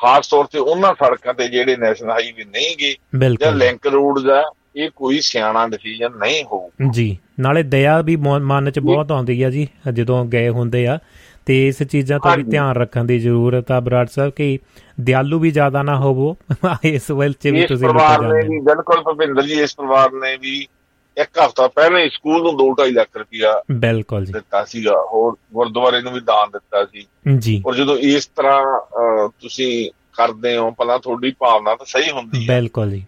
[0.00, 2.94] ਖਾਸ ਤੌਰ ਤੇ ਉਹਨਾਂ ਸੜਕਾਂ ਤੇ ਜਿਹੜੇ ਨੈਸ਼ਨਲ ਹਾਈਵੇ ਨਹੀਂ ਗਏ
[3.40, 4.42] ਜਾਂ ਲਿੰਕ ਰੋਡ ਦਾ
[4.76, 9.50] ਇਹ ਕੋਈ ਸਿਆਣਾ ਡਿਸੀਜਨ ਨਹੀਂ ਹੋਊ ਜੀ ਨਾਲੇ ਦਇਆ ਵੀ ਮਨ ਚ ਬਹੁਤ ਆਉਂਦੀ ਆ
[9.50, 10.98] ਜੀ ਜਦੋਂ ਗਏ ਹੁੰਦੇ ਆ।
[11.46, 14.58] ਤੇ ਇਸ ਚੀਜ਼ਾਂ ਤੋਂ ਵੀ ਧਿਆਨ ਰੱਖਣ ਦੀ ਜ਼ਰੂਰਤ ਆ ਬਰਾੜ ਸਾਹਿਬ ਕਿ
[15.00, 16.36] ਦਿਆਲੂ ਵੀ ਜ਼ਿਆਦਾ ਨਾ ਹੋਵੋ।
[16.84, 17.88] ਇਸ ਵੈਲ ਚ ਵੀ ਤੁਸੀਂ
[18.22, 20.66] ਨੇ ਵੀ ਬਿਲਕੁਲ ਭਵਿੰਦਰ ਜੀ ਇਸ ਪਰਿਵਾਰ ਨੇ ਵੀ
[21.18, 26.00] ਇੱਕ ਹਫ਼ਤਾ ਪਹਿਲਾਂ ਹੀ ਸਕੂਲ ਨੂੰ 2.5 ਲੱਖ ਰੁਪਇਆ ਬਿਲਕੁਲ ਜੀ। ਦਿੱਤਾ ਸੀਗਾ ਹੋਰ ਗੁਰਦੁਆਰੇ
[26.00, 27.06] ਨੂੰ ਵੀ ਦਾਨ ਦਿੱਤਾ ਸੀ।
[27.38, 28.80] ਜੀ। ਔਰ ਜਦੋਂ ਇਸ ਤਰ੍ਹਾਂ
[29.28, 33.06] ਤੁਸੀਂ ਕਰਦੇ ਹੋ ਪਹਿਲਾਂ ਤੁਹਾਡੀ ਭਾਵਨਾ ਤਾਂ ਸਹੀ ਹੁੰਦੀ ਹੈ। ਬਿਲਕੁਲ ਜੀ।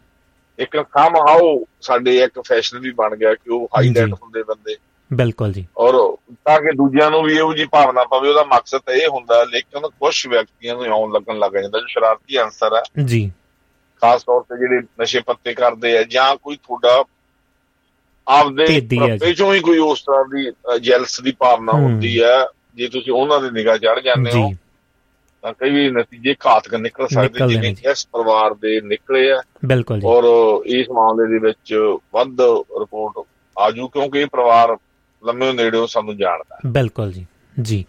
[0.59, 4.77] ਇੱਕ ਸਮ ਹਾਉ ਸਾਡੇ ਇੱਕ ਫੈਸ਼ਨ ਵੀ ਬਣ ਗਿਆ ਕਿ ਉਹ ਹਾਈਲਾਈਟ ਹੁੰਦੇ ਬੰਦੇ।
[5.13, 9.09] ਬਿਲਕੁਲ ਜੀ। ਔਰ ਤਾਂ ਕਿ ਦੂਜਿਆਂ ਨੂੰ ਵੀ ਇਹੋ ਜੀ ਭਾਵਨਾ ਪਵੇ ਉਹਦਾ ਮਕਸਦ ਇਹ
[9.09, 13.33] ਹੁੰਦਾ ਲੇਕਿਨ ਕੁਝ ਵਿਅਕਤੀਆਂ ਨੂੰ ਆਉਣ ਲੱਗਣ ਲੱਗ ਜਾਂਦਾ ਜੋ ਸ਼ਰਾਰਤੀ ਅੰਸਰ ਹੈ ਜੀ।
[14.01, 17.05] ਖਾਸ ਤੌਰ ਤੇ ਜਿਹੜੇ ਨਸ਼ੇ ਪੱਤੇ ਕਰਦੇ ਆ ਜਾਂ ਕੋਈ ਤੁਹਾਡਾ
[18.31, 18.81] ਆਪਦੇ
[19.23, 23.51] ਵਿੱਚੋਂ ਹੀ ਕੋਈ ਉਸ ਤਰ੍ਹਾਂ ਦੀ ਜੈਲਸ ਦੀ ਭਾਵਨਾ ਹੁੰਦੀ ਹੈ। ਜੇ ਤੁਸੀਂ ਉਹਨਾਂ ਦੀ
[23.51, 24.53] ਨਿਗਾਹ ਚੜ ਜਾਂਦੇ ਹੋ
[25.43, 30.07] ਤਾਂ ਕਈ ਵੀ ਨਤੀਜੇ ਘਾਤਕ ਨਿਕਲ ਸਕਦੇ ਜਿਵੇਂ ਇਸ ਪਰਿਵਾਰ ਦੇ ਨਿਕਲੇ ਆ। ਬਿਲਕੁਲ ਜੀ।
[30.07, 30.25] ਔਰ
[30.67, 31.75] ਇਸ ਮਾਮਲੇ ਦੇ ਵਿੱਚ
[32.15, 32.41] ਵੱਧ
[32.81, 33.27] ਰਿਪੋਰਟ
[33.59, 34.77] ਆਜੂ ਕਿਉਂਕਿ ਇਹ ਪਰਿਵਾਰ
[35.27, 37.27] ਲੰਮੇ ਨੇੜਿਓਂ ਸਾਨੂੰ ਜਾਣਦਾ ਬਿਲਕੁਲ ਜੀ।
[37.63, 37.85] ਜੀ।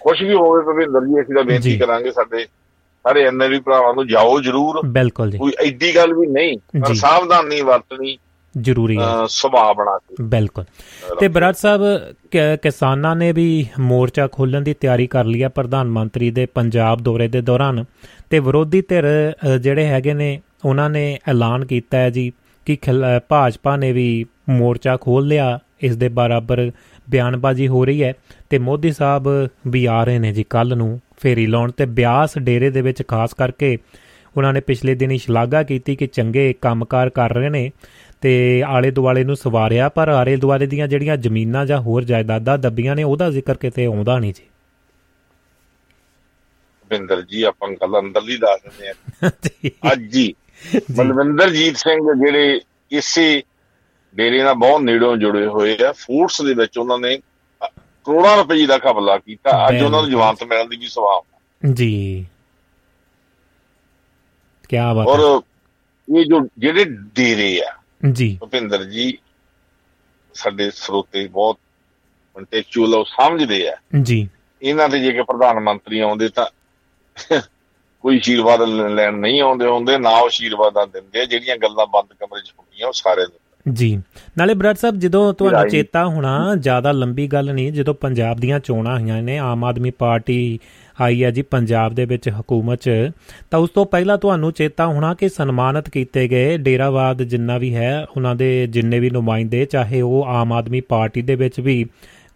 [0.00, 2.44] ਕੁਝ ਵੀ ਹੋਵੇ ਭਵਿੰਦਰ ਜੀ ਅਸੀਂ ਤਾਂ ਬੇਨਤੀ ਕਰਾਂਗੇ ਸਾਡੇ
[3.04, 7.60] ਸਾਰੇ ਐਨਆਰਵੀ ਭਰਾਵਾਂ ਨੂੰ ਜਾਓ ਜਰੂਰ। ਬਿਲਕੁਲ ਜੀ। ਕੋਈ ਐਡੀ ਗੱਲ ਵੀ ਨਹੀਂ ਪਰ ਸਾਵਧਾਨੀ
[7.60, 8.18] ਵਰਤਣੀ
[8.60, 10.64] ਜ਼ਰੂਰੀ ਹੈ। ਸੁਭਾਅ ਬਣਾ ਕੇ। ਬਿਲਕੁਲ।
[11.20, 11.80] ਤੇ ਬਰਾੜ ਸਾਹਿਬ
[12.62, 17.28] ਕਿਸਾਨਾਂ ਨੇ ਵੀ ਮੋਰਚਾ ਖੋਲਣ ਦੀ ਤਿਆਰੀ ਕਰ ਲਈ ਹੈ ਪ੍ਰਧਾਨ ਮੰਤਰੀ ਦੇ ਪੰਜਾਬ ਦੌਰੇ
[17.28, 17.84] ਦੇ ਦੌਰਾਨ।
[18.30, 19.04] ਤੇ ਵਿਰੋਧੀ ਧਿਰ
[19.60, 22.32] ਜਿਹੜੇ ਹੈਗੇ ਨੇ ਉਹਨਾਂ ਨੇ ਐਲਾਨ ਕੀਤਾ ਹੈ ਜੀ
[22.66, 22.78] ਕਿ
[23.28, 26.70] ਭਾਜਪਾ ਨੇ ਵੀ ਮੋਰਚਾ ਖੋਲ ਲਿਆ। ਇਸ ਦੇ ਬਰਾਬਰ
[27.10, 28.12] ਬਿਆਨਬਾਜ਼ੀ ਹੋ ਰਹੀ ਹੈ।
[28.50, 29.28] ਤੇ ਮੋਦੀ ਸਾਹਿਬ
[29.68, 33.34] ਵੀ ਆ ਰਹੇ ਨੇ ਜੀ ਕੱਲ ਨੂੰ ਫੇਰੀ ਲਾਉਣ। ਤੇ ਬਿਆਸ ਡੇਰੇ ਦੇ ਵਿੱਚ ਖਾਸ
[33.34, 33.78] ਕਰਕੇ
[34.36, 37.70] ਉਹਨਾਂ ਨੇ ਪਿਛਲੇ ਦਿਨੀ ਸ਼ਲਾਘਾ ਕੀਤੀ ਕਿ ਚੰਗੇ ਕੰਮਕਾਰ ਕਰ ਰਹੇ ਨੇ।
[38.22, 42.96] ਤੇ ਆਲੇ ਦੁਆਲੇ ਨੂੰ ਸਵਾਰਿਆ ਪਰ ਆਲੇ ਦੁਆਲੇ ਦੀਆਂ ਜਿਹੜੀਆਂ ਜ਼ਮੀਨਾਂ ਜਾਂ ਹੋਰ ਜਾਇਦਾਦਾਂ ਦੱਬੀਆਂ
[42.96, 44.42] ਨੇ ਉਹਦਾ ਜ਼ਿਕਰ ਕਿਤੇ ਆਉਂਦਾ ਨਹੀਂ ਜੀ।
[46.90, 48.92] ਬਿੰਦਰ ਜੀ ਆਪਾਂ ਗੱਲ ਅੰਦਰਲੀ ਦੱਸ ਦਿੰਦੇ ਆ
[49.92, 50.34] ਅੱਜ ਜੀ
[50.96, 53.42] ਬਲਵਿੰਦਰਜੀਤ ਸਿੰਘ ਜਿਹੜੇ ਇਸੇ
[54.14, 57.16] ਡੇਰੇ ਨਾਲ ਬਹੁਤ ਨੇੜੋਂ ਜੁੜੇ ਹੋਏ ਆ ਫੂਡਸ ਦੇ ਵਿੱਚ ਉਹਨਾਂ ਨੇ
[58.06, 62.26] ਕਰੋੜਾਂ ਰੁਪਏ ਦਾ ਕਬਲਾ ਕੀਤਾ। ਅੱਜ ਉਹਨਾਂ ਨੂੰ ਜਵਾਨਤ ਮਿਲਣ ਦੀ ਵੀ ਸਵਾਲ ਜੀ।
[64.70, 65.20] ਕੀ ਬਾਤ ਔਰ
[66.08, 67.72] ਇਹ ਜੋ ਜਿਹੜੇ ਡੇਰੇ ਆ
[68.12, 69.18] ਜੀ। ਭੁਪਿੰਦਰ ਜੀ
[70.34, 71.58] ਸਾਡੇ ਸਰੋਤੇ ਬਹੁਤ
[72.34, 74.28] ਕੰਟੈਕਚੁਅਲ ਉਹ ਸਮਝਦੇ ਆ। ਜੀ।
[74.62, 76.46] ਇਹਨਾਂ ਤੇ ਜੇ ਕਿ ਪ੍ਰਧਾਨ ਮੰਤਰੀ ਆਉਂਦੇ ਤਾਂ
[78.00, 82.54] ਕੋਈ ਅਸ਼ੀਰਵਾਦ ਲੈਣ ਨਹੀਂ ਆਉਂਦੇ ਹੁੰਦੇ ਨਾ ਉਹ ਅਸ਼ੀਰਵਾਦਾਂ ਦਿੰਦੇ ਜਿਹੜੀਆਂ ਗੱਲਾਂ ਬੰਦ ਕਮਰੇ 'ਚ
[82.58, 83.24] ਹੁੰਦੀਆਂ ਉਹ ਸਾਰੇ
[83.72, 84.02] ਜੀ।
[84.38, 89.00] ਨਾਲੇ ਬ੍ਰਡ ਸਾਹਿਬ ਜਦੋਂ ਤੁਹਾਨੂੰ ਚੇਤਾ ਹੋਣਾ ਜ਼ਿਆਦਾ ਲੰਬੀ ਗੱਲ ਨਹੀਂ ਜਦੋਂ ਪੰਜਾਬ ਦੀਆਂ ਚੋਣਾਂ
[89.00, 90.58] ਹੋਈਆਂ ਨੇ ਆਮ ਆਦਮੀ ਪਾਰਟੀ
[91.00, 92.90] ਆਈ ਹੈ ਜੀ ਪੰਜਾਬ ਦੇ ਵਿੱਚ ਹਕੂਮਤ 'ਚ
[93.50, 98.06] ਤਾਂ ਉਸ ਤੋਂ ਪਹਿਲਾਂ ਤੁਹਾਨੂੰ ਚੇਤਾ ਹੋਣਾ ਕਿ ਸਨਮਾਨਿਤ ਕੀਤੇ ਗਏ ਡੇਰਾਵਾਦ ਜਿੰਨਾ ਵੀ ਹੈ
[98.16, 101.86] ਉਹਨਾਂ ਦੇ ਜਿੰਨੇ ਵੀ ਨੁਮਾਇੰਦੇ ਚਾਹੇ ਉਹ ਆਮ ਆਦਮੀ ਪਾਰਟੀ ਦੇ ਵਿੱਚ ਵੀ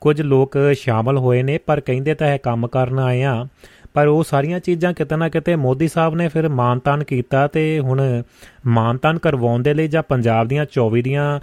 [0.01, 3.47] ਕੁਝ ਲੋਕ ਸ਼ਾਮਲ ਹੋਏ ਨੇ ਪਰ ਕਹਿੰਦੇ ਤਾਂ ਇਹ ਕੰਮ ਕਰਨ ਆਏ ਆ।
[3.95, 8.23] ਪਰ ਉਹ ਸਾਰੀਆਂ ਚੀਜ਼ਾਂ ਕਿਤੇ ਨਾ ਕਿਤੇ ਮੋਦੀ ਸਾਹਿਬ ਨੇ ਫਿਰ ਮਾਨਤਾਨ ਕੀਤਾ ਤੇ ਹੁਣ
[8.67, 11.41] ਮਾਨਤਾਨ ਕਰਵਾਉਣ ਦੇ ਲਈ ਜਾਂ ਪੰਜਾਬ ਦੀਆਂ 24 ਦੀਆਂ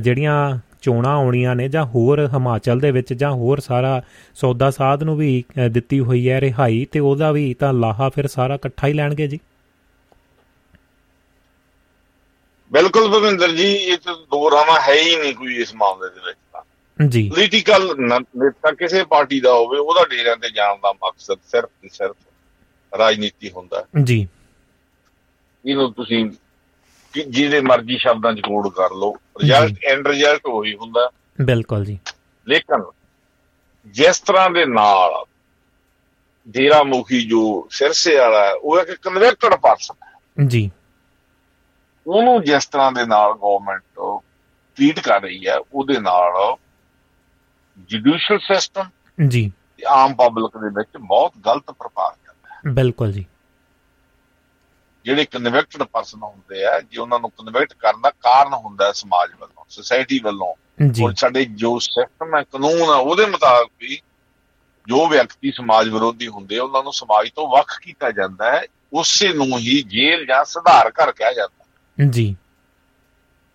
[0.00, 4.02] ਜਿਹੜੀਆਂ ਚੋਣਾਂ ਆਉਣੀਆਂ ਨੇ ਜਾਂ ਹੋਰ ਹਿਮਾਚਲ ਦੇ ਵਿੱਚ ਜਾਂ ਹੋਰ ਸਾਰਾ
[4.34, 8.54] ਸੌਦਾ ਸਾਧ ਨੂੰ ਵੀ ਦਿੱਤੀ ਹੋਈ ਹੈ ਰਿਹਾਈ ਤੇ ਉਹਦਾ ਵੀ ਤਾਂ ਲਾਹਾ ਫਿਰ ਸਾਰਾ
[8.54, 9.38] ਇਕੱਠਾ ਹੀ ਲੈਣਗੇ ਜੀ।
[12.72, 16.38] ਬਿਲਕੁਲ ਭਵਿੰਦਰ ਜੀ, ਇਹ ਤਾਂ ਦੋ ਰਾਮਾ ਹੈ ਹੀ ਨਹੀਂ ਕੋਈ ਇਸ ਮਾਮਲੇ ਦੇ ਵਿੱਚ।
[16.38, 16.41] ਤਾਂ
[17.08, 21.88] ਜੀ। ਪੋਲੀਟੀਕਲ ਨੇਤਾ ਕਿਸੇ ਪਾਰਟੀ ਦਾ ਹੋਵੇ ਉਹਦਾ ਡੇਰਿਆਂ ਤੇ ਜਾਣ ਦਾ ਮਕਸਦ ਸਿਰਫ ਤੇ
[21.88, 22.16] ਸਿਰਫ
[22.98, 24.28] ਰਾਜਨੀਤੀ ਹੁੰਦਾ ਜੀ।
[25.66, 26.30] ਇਹਨੂੰ ਤੁਸੀਂ
[27.28, 31.10] ਜਿਹਦੇ ਮਰਜ਼ੀ ਸ਼ਬਦਾਂ 'ਚ ਕੋਡ ਕਰ ਲਓ। ਰਿਜ਼ਲਟ ਐਂਡ ਰਿਜ਼ਲਟ ਉਹੀ ਹੁੰਦਾ।
[31.40, 31.98] ਬਿਲਕੁਲ ਜੀ।
[32.48, 32.84] ਲੇਕਿਨ
[33.86, 35.24] ਜਿਸ ਤਰ੍ਹਾਂ ਦੇ ਨਾਲ
[36.48, 40.70] ਡੇਰਾ ਮੁਖੀ ਜੋ ਸਿਰਸੇ ਵਾਲਾ ਉਹ ਇੱਕ ਕਨਵੈਕਟਡ ਪਰਸਨ ਜੀ।
[42.06, 43.82] ਉਹਨੂੰ ਜਿਸ ਤਰ੍ਹਾਂ ਦੇ ਨਾਲ ਗਵਰਨਮੈਂਟ
[44.76, 46.56] ਟ੍ਰੀਟ ਕਰ ਰਹੀ ਹੈ ਉਹਦੇ ਨਾਲ
[47.78, 48.84] ਜੁਡੀਸ਼ੀਅਲ ਸਿਸਟਮ
[49.28, 49.52] ਜੀ।
[49.88, 53.26] ਆਮ ਪਬਲਿਕ ਦੇ ਵਿੱਚ ਬਹੁਤ ਗਲਤ ਪ੍ਰਭਾਵ ਪੈਂਦਾ ਹੈ। ਬਿਲਕੁਲ ਜੀ।
[55.04, 59.30] ਜਿਹੜੇ ਕਨਵੈਕਟਡ ਪਰਸਨ ਹੁੰਦੇ ਆ ਜੇ ਉਹਨਾਂ ਨੂੰ ਕਨਵੈਕਟ ਕਰਨ ਦਾ ਕਾਰਨ ਹੁੰਦਾ ਹੈ ਸਮਾਜ
[59.40, 60.54] ਵੱਲੋਂ ਸੋਸਾਇਟੀ ਵੱਲੋਂ
[61.04, 64.00] ਔਰ ਸਾਡੇ ਜੋ ਸਿਸਟਮ ਹੈ ਕਾਨੂੰਨ ਹੈ ਉਹਦੇ ਮੁਤਾਬਕ ਵੀ
[64.88, 69.58] ਜੋ ਵਿਅਕਤੀ ਸਮਾਜ ਵਿਰੋਧੀ ਹੁੰਦੇ ਉਹਨਾਂ ਨੂੰ ਸਮਾਜ ਤੋਂ ਵੱਖ ਕੀਤਾ ਜਾਂਦਾ ਹੈ ਉਸੇ ਨੂੰ
[69.58, 71.64] ਹੀ ਜੇਲ੍ਹ ਜਾਂ ਸੁਧਾਰ ਘਰ ਕਿਹਾ ਜਾਂਦਾ
[72.10, 72.36] ਜੀ।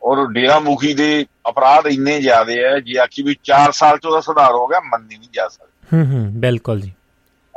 [0.04, 4.22] ਔਰ ਡੇਰਾ ਮੁਖੀ ਦੇ ਅਪਰਾਧ ਇੰਨੇ ਜ਼ਿਆਦੇ ਆ ਜੇ ਆਖੀ ਵੀ 4 ਸਾਲ ਚ ਉਹਦਾ
[4.22, 6.94] ਸੁਧਾਰ ਹੋ ਗਿਆ ਮੰਨੀ ਨਹੀਂ ਜਾ ਸਕਦੀ। ਹੂੰ ਹੂੰ ਬਿਲਕੁਲ ਜੀ।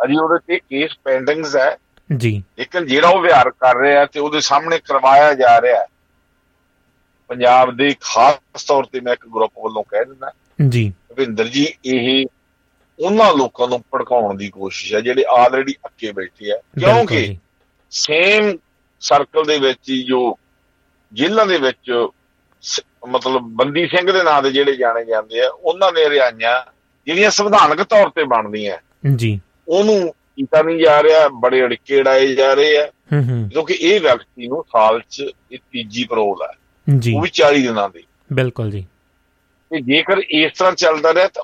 [0.05, 1.77] ਅਜੀ ਉਹਦੇ ਤੇ ਕੇਸ ਪੈਂਡਿੰਗਸ ਹੈ।
[2.17, 5.87] ਜੀ। ਲੇਕਿਨ ਜਿਹੜਾ ਉਹ ਵਿਹਾਰ ਕਰ ਰਿਹਾ ਤੇ ਉਹਦੇ ਸਾਹਮਣੇ ਕਰਵਾਇਆ ਜਾ ਰਿਹਾ
[7.29, 10.33] ਪੰਜਾਬ ਦੇ ਖਾਸ ਤੌਰ ਤੇ ਮੈਂ ਇੱਕ ਗਰੁੱਪ ਵੱਲੋਂ ਕਹਿ ਦਿੰਦਾ
[10.69, 12.27] ਜੀ। ਭਵਿੰਦਰ ਜੀ ਇਹ
[12.99, 17.37] ਉਹਨਾਂ ਲੋਕਾਂ ਨੂੰ ਭੜਕਾਉਣ ਦੀ ਕੋਸ਼ਿਸ਼ ਹੈ ਜਿਹੜੇ ਆਲਰੇਡੀ ਅੱਕੇ ਬੈਠੇ ਆ। ਕਿਉਂਕਿ
[17.91, 18.57] ਸੇਮ
[19.01, 20.39] ਸਰਕਲ ਦੇ ਵਿੱਚ ਹੀ ਜੋ
[21.13, 22.07] ਜੇਲ੍ਹਾਂ ਦੇ ਵਿੱਚ
[23.09, 26.73] ਮਤਲਬ ਬੰਦੀ ਸਿੰਘ ਦੇ ਨਾਂ ਦੇ ਜਿਹੜੇ ਜਾਣੇ ਜਾਂਦੇ ਆ ਉਹਨਾਂ ਨੇ ਰਿਆਈਆਂ
[27.07, 28.79] ਜਿਹੜੀਆਂ ਸੰਵਿਧਾਨਕ ਤੌਰ ਤੇ ਬਣਦੀਆਂ।
[29.17, 32.87] ਜੀ। ਉਹਨੂੰ ਕੀਤਾ ਨਹੀਂ ਜਾ ਰਿਹਾ ਬੜੇ ਅੜਕੇ ੜਾਏ ਜਾ ਰਹੇ ਆ।
[33.51, 36.57] ਕਿਉਂਕਿ ਇਹ ਵਿਅਕਤੀ ਨੂੰ ਸਾਲ 'ਚ ਇਹ ਤੀਜੀ ਪਰੋਲ ਹੈ
[36.99, 38.87] ਜੀ। ਉਹ ਵੀ 40 ਦਿਨਾਂ ਦੀ। ਬਿਲਕੁਲ ਜੀ।
[39.71, 41.43] ਤੇ ਜੇਕਰ ਇਸ ਤਰ੍ਹਾਂ ਚੱਲਦਾ ਰਿਹਾ ਤਾਂ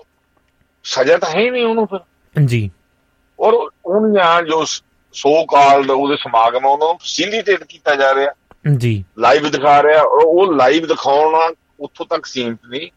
[0.84, 2.00] ਸਜ਼ਾ ਤਾਂ ਹੈ ਨਹੀਂ ਉਹਨੂੰ ਫਿਰ।
[2.44, 2.70] ਜੀ।
[3.40, 4.64] ਔਰ ਉਹਨੀਆਂ ਜੋ
[5.12, 8.30] ਸੋ ਕਾਲਡ ਉਹਦੇ ਸਮਾਗਮ ਉਹਨਾਂ ਨੂੰ ਫੈਸਿਲਿਟੇਟ ਕੀਤਾ ਜਾ ਰਿਹਾ।
[8.76, 12.90] ਜੀ। ਲਾਈਵ ਦਿਖਾ ਰਿਹਾ। ਉਹ ਲਾਈਵ ਦਿਖਾਉਣਾ ਉੱਥੋਂ ਤੱਕ ਸੀਮਤ ਨਹੀਂ।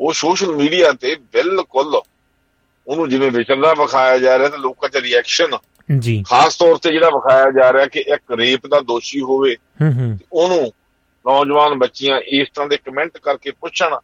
[0.00, 2.00] ਉਹ ਸੋਸ਼ਲ ਮੀਡੀਆ ਤੇ ਬਿਲਕੁਲ
[2.86, 5.50] ਉਹਨੂੰ ਜਿਵੇਂ ਵਿਚਰਦਾ ਵਿਖਾਇਆ ਜਾ ਰਿਹਾ ਤੇ ਲੋਕਾਂ 'ਚ ਰਿਐਕਸ਼ਨ
[5.98, 9.92] ਜੀ। ਖਾਸ ਤੌਰ ਤੇ ਜਿਹੜਾ ਵਿਖਾਇਆ ਜਾ ਰਿਹਾ ਕਿ ਇੱਕ ਰੇਪ ਦਾ ਦੋਸ਼ੀ ਹੋਵੇ। ਹੂੰ
[9.92, 10.72] ਹੂੰ। ਉਹਨੂੰ
[11.26, 13.96] ਨੌਜਵਾਨ ਬੱਚੀਆਂ ਇਸ ਤਰ੍ਹਾਂ ਦੇ ਕਮੈਂਟ ਕਰਕੇ ਪੁੱਛਣ।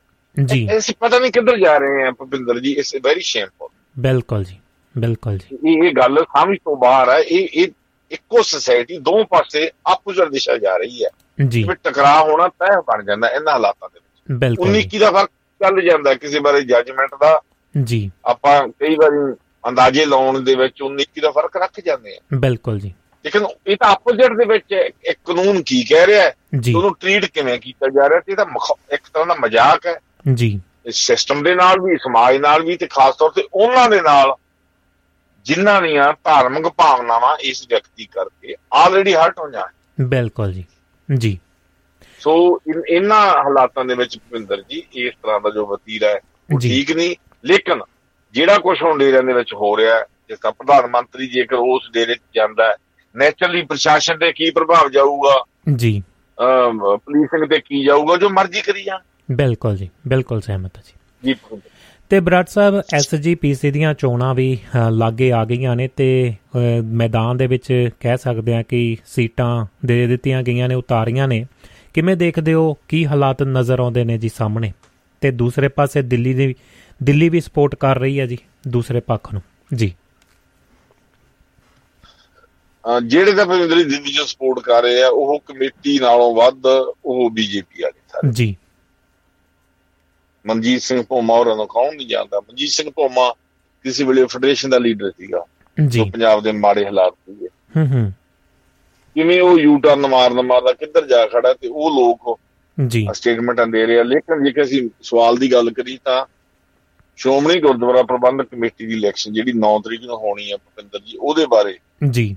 [0.44, 3.68] ਜੀ। ਅਸੀਂ ਪਤਾ ਨਹੀਂ ਕਿੱਧਰ ਜਾ ਰਹੇ ਹਾਂ ਭੁਪਿੰਦਰ ਜੀ ਇਸ ਵੈਰੀ ਸ਼ੇਮਫੁਲ
[3.98, 4.58] ਬਿਲਕੁਲ ਜੀ
[4.98, 7.68] ਬਿਲਕੁਲ ਜੀ। ਇਹ ਇਹ ਗੱਲ ਸਮਝ ਤੋਂ ਬਾਹਰ ਹੈ ਇਹ ਇਹ
[8.14, 11.08] ਇੱਕੋ ਸੋਸਾਇਟੀ ਦੋ ਪਾਸੇ ਆਪੋਜ਼ਿਟ ਦਿਸ਼ਾ ਜਾ ਰਹੀ ਹੈ।
[11.48, 14.98] ਜੀ। ਜਿਵੇਂ ਟਕਰਾਅ ਹੋਣਾ ਤੈਅ ਬਣ ਜਾਂਦਾ ਇਹਨਾਂ ਹਾਲਾਤਾਂ ਦੇ ਵਿੱਚ। ਬਿਲਕੁਲ। 19 ਜੀ, ਕੀ
[14.98, 15.30] ਦਾ ਫ਼ਰਕ
[15.62, 17.40] ਚੱਲ ਜਾਂਦਾ ਕਿਸੇ ਬਾਰੇ ਜੱਜਮੈਂਟ ਦਾ।
[17.84, 19.34] ਜੀ। ਆਪਾਂ ਕਈ ਵਾਰੀ
[19.68, 22.94] ਅੰਦਾਜ਼ੇ ਲਾਉਣ ਦੇ ਵਿੱਚ 19 ਕੀ ਦਾ ਫ਼ਰਕ ਰੱਖ ਜਾਂਦੇ ਆ ਬਿਲਕੁਲ ਜੀ।
[23.24, 24.72] ਲੇਕਿਨ ਇਹ ਤਾਂ ਆਪੋਜ਼ਿਟ ਦੇ ਵਿੱਚ।
[25.04, 26.34] ਇੱਕ ਕਾਨੂੰਨ ਕੀ ਕਹਿ ਰਿਹਾ ਹੈ?
[26.76, 28.20] ਉਹਨੂੰ ਟ੍ਰੀਟ ਕਿਵੇਂ ਕੀਤਾ ਜਾ ਰਿਹਾ?
[28.20, 28.46] ਤੇ ਇਹ ਤਾਂ
[28.92, 30.00] ਇੱਕ ਤਰ੍ਹਾਂ ਦਾ ਮਜ਼ਾਕ ਹੈ।
[30.34, 34.00] ਜੀ। ਇਸ ਸਿਸਟਮ ਦੇ ਨਾਲ ਵੀ ਸਮਾਜ ਨਾਲ ਵੀ ਤੇ ਖਾਸ ਤੌਰ ਤੇ ਉਹਨਾਂ ਦੇ
[34.00, 34.34] ਨਾਲ
[35.44, 40.64] ਜਿਨ੍ਹਾਂ ਦੀਆਂ ਧਾਰਮਿਕ ਭਾਵਨਾਵਾਂ ਇਸ ਵਿਅਕਤੀ ਕਰਕੇ ਆਲਰੇਡੀ ਹਰਟ ਹੋ ਜਾਣ। ਬਿਲਕੁਲ ਜੀ।
[41.18, 41.38] ਜੀ।
[42.18, 46.20] ਸੋ ਇਹਨਾਂ ਹਾਲਾਤਾਂ ਦੇ ਵਿੱਚ ਭੁਪਿੰਦਰ ਜੀ ਇਸ ਤਰ੍ਹਾਂ ਦਾ ਜੋ ਵਤੀਰਾ ਹੈ
[46.54, 47.80] ਉਹ। ਠੀਕ ਨਹੀਂ। ਲੇਕਿਨ
[48.32, 51.90] ਜਿਹੜਾ ਕੁਝ ਹੁਣ ਡੇਰਿਆਂ ਦੇ ਵਿੱਚ ਹੋ ਰਿਹਾ ਹੈ ਜਿਸ ਤਰ੍ਹਾਂ ਪ੍ਰਧਾਨ ਮੰਤਰੀ ਜੇਕਰ ਉਸ
[51.92, 52.74] ਡੇਰੇ 'ਚ ਜਾਂਦਾ ਹੈ
[53.16, 55.44] ਨੈਚੁਰਲੀ ਪ੍ਰਸ਼ਾਸਨ ਤੇ ਕੀ ਪ੍ਰਭਾਵ ਜਾਊਗਾ?
[55.76, 56.02] ਜੀ।
[56.96, 58.16] ਪੁਲਿਸਿੰਗ ਤੇ ਕੀ ਜਾਊਗਾ?
[58.16, 59.00] ਜੋ ਮਰਜ਼ੀ ਕਰੀ ਜਾਣ।
[59.34, 60.92] ਬਿਲਕੁਲ ਜੀ। ਬਿਲਕੁਲ ਸਹਿਮਤ ਹਾਂ ਜੀ।
[61.24, 61.34] ਜੀ
[62.08, 64.58] ਤੇ ਬਰਾੜ ਸਾਹਿਬ ਐਸਜੀਪੀਸੀ ਦੀਆਂ ਚੋਣਾਂ ਵੀ
[64.90, 66.34] ਲਾਗੇ ਆ ਗਈਆਂ ਨੇ ਤੇ
[66.84, 71.46] ਮੈਦਾਨ ਦੇ ਵਿੱਚ ਕਹਿ ਸਕਦੇ ਆ ਕਿ ਸੀਟਾਂ ਦੇ ਦਿੱਤੀਆਂ ਗਈਆਂ ਨੇ ਉਤਾਰੀਆਂ ਨੇ।
[71.94, 72.74] ਕਿਵੇਂ ਦੇਖਦੇ ਹੋ?
[72.88, 74.72] ਕੀ ਹਾਲਾਤ ਨਜ਼ਰ ਆਉਂਦੇ ਨੇ ਜੀ ਸਾਹਮਣੇ?
[75.20, 76.54] ਤੇ ਦੂਸਰੇ ਪਾਸੇ ਦਿੱਲੀ ਦੀ
[77.02, 78.38] ਦਿੱਲੀ ਵੀ ਸਪੋਰਟ ਕਰ ਰਹੀ ਹੈ ਜੀ
[78.68, 79.42] ਦੂਸਰੇ ਪੱਖ ਨੂੰ।
[79.74, 79.94] ਜੀ।
[83.06, 86.66] ਜਿਹੜੇ ਤਾਂ ਭਵਿੰਦਰ ਦਿੱਲੀ ਜੋ ਸਪੋਰਟ ਕਰ ਰਹੇ ਆ ਉਹ ਕਮੇਟੀ ਨਾਲੋਂ ਵੱਧ
[87.04, 88.56] ਉਹ ਬੀਜੇਪੀ ਵਾਲੇ ਸਾਰੇ। ਜੀ।
[90.46, 92.40] ਮਨਜੀਤ ਸਿੰਘ ਭੋਮਾ ਹੋਰਾਂ ਨੂੰ ਕੌਣ ਨਹੀਂ ਜਾਣਦਾ?
[92.40, 93.32] ਮਨਜੀਤ ਸਿੰਘ ਭੋਮਾ
[93.82, 95.44] ਕਿਸੇ ਵੇਲੇ ਫੈਡਰੇਸ਼ਨ ਦਾ ਲੀਡਰ ਸੀਗਾ
[95.86, 98.12] ਜੀ। ਜੋ ਪੰਜਾਬ ਦੇ ਮਾੜੇ ਹਾਲਾਤ ਸੀਗੇ। ਹੂੰ ਹੂੰ।
[99.14, 102.40] ਕਿਵੇਂ ਉਹ ਯੂ ਟਰਨ ਮਾਰਨ ਮਾਰਦਾ ਕਿੱਧਰ ਜਾ ਖੜਾ ਤੇ ਉਹ ਲੋਕ
[102.86, 106.26] ਜੀ। ਸਟੇਟਮੈਂਟਾਂ ਦੇ ਰਹੇ ਲੇਕਿਨ ਜੇਕਰ ਅਸੀਂ ਸਵਾਲ ਦੀ ਗੱਲ ਕਰੀ ਤਾਂ
[107.16, 111.46] ਸ਼੍ਰੋਮਣੀ ਗੁਰਦੁਆਰਾ ਪ੍ਰਬੰਧਕ ਕਮੇਟੀ ਦੀ ਇਲੈਕਸ਼ਨ ਜਿਹੜੀ 9 ਤਰੀਕ ਨੂੰ ਹੋਣੀ ਆ ਭੁਪਿੰਦਰ ਜੀ ਉਹਦੇ
[111.46, 111.78] ਬਾਰੇ
[112.10, 112.36] ਜੀ।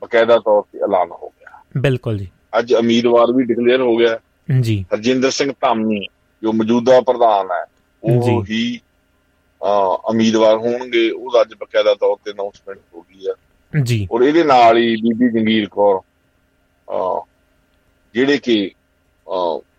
[0.00, 2.28] ਬਕਾਇਦਾ ਤੌਰ ਤੇ ਐਲਾਨ ਹੋ ਗਿਆ। ਬਿਲਕੁਲ ਜੀ।
[2.58, 4.18] ਅੱਜ ਉਮੀਦਵਾਰ ਵੀ ਡਿਕਲੇਅਰ ਹੋ ਗਿਆ।
[4.60, 6.06] ਜੀ। ਹਰਜਿੰਦਰ ਸਿੰਘ ਧਾਮੀ
[6.44, 7.64] ਜੋ ਮੌਜੂਦਾ ਪ੍ਰਧਾਨ ਹੈ
[8.04, 8.80] ਉਹ। ਹੀ
[10.10, 13.32] ਉਮੀਦਵਾਰ ਹੋਣਗੇ। ਉਹਦਾ ਅੱਜ ਬਕਾਇਦਾ ਤੌਰ ਤੇ ਅਨਾਉਂਸਮੈਂਟ ਹੋ ਗਈ ਹੈ
[13.82, 16.00] ਜੀ। ਔਰ ਇਹਦੇ ਨਾਲ ਹੀ ਬੀਬੀ ਜੰਗੀਰ ਕੌਰ
[18.14, 18.70] ਜਿਹੜੇ ਕਿ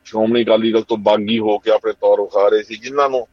[0.05, 3.27] ਸ਼੍ਰੋਮਣੀ ਅਕਾਲੀ ਦਲ ਤੋਂ ਬਾਗੀ ਹੋ ਕੇ ਆਪਣੇ ਤੌਰ ਵਿਖਾ ਰਹੇ ਸੀ ਜਿਨ੍ਹਾਂ ਨੂੰ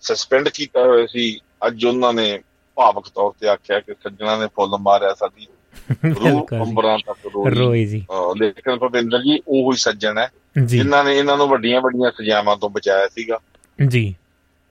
[0.00, 2.40] ਸਸਪੈਂਡ ਕੀਤਾ ਹੋਇਆ ਸੀ ਅੱਜ ਉਹਨਾਂ ਨੇ
[2.74, 5.46] ਭਾਵਕ ਤੌਰ ਤੇ ਆਖਿਆ ਕਿ ਸੱਜਣਾ ਨੇ ਫੁੱਲ ਮਾਰਿਆ ਸਾਡੀ
[6.04, 8.06] ਰੂਹ। ਅੰਬਰਾਂ ਤੱਕ ਰੋਈ। ਜੀ।
[8.36, 10.30] ਲੇਕਿਨ ਭਵਿੰਦਰ ਜੀ ਉਹ ਹੀ ਸੱਜਣ ਹੈ।
[10.64, 13.38] ਜਿਨ੍ਹਾਂ ਨੇ ਇਹਨਾਂ ਨੂੰ ਵੱਡੀਆਂ ਵੱਡੀਆਂ ਸਜ਼ਾਵਾਂ ਤੋਂ ਬਚਾਇਆ ਸੀਗਾ।
[13.86, 14.14] ਜੀ।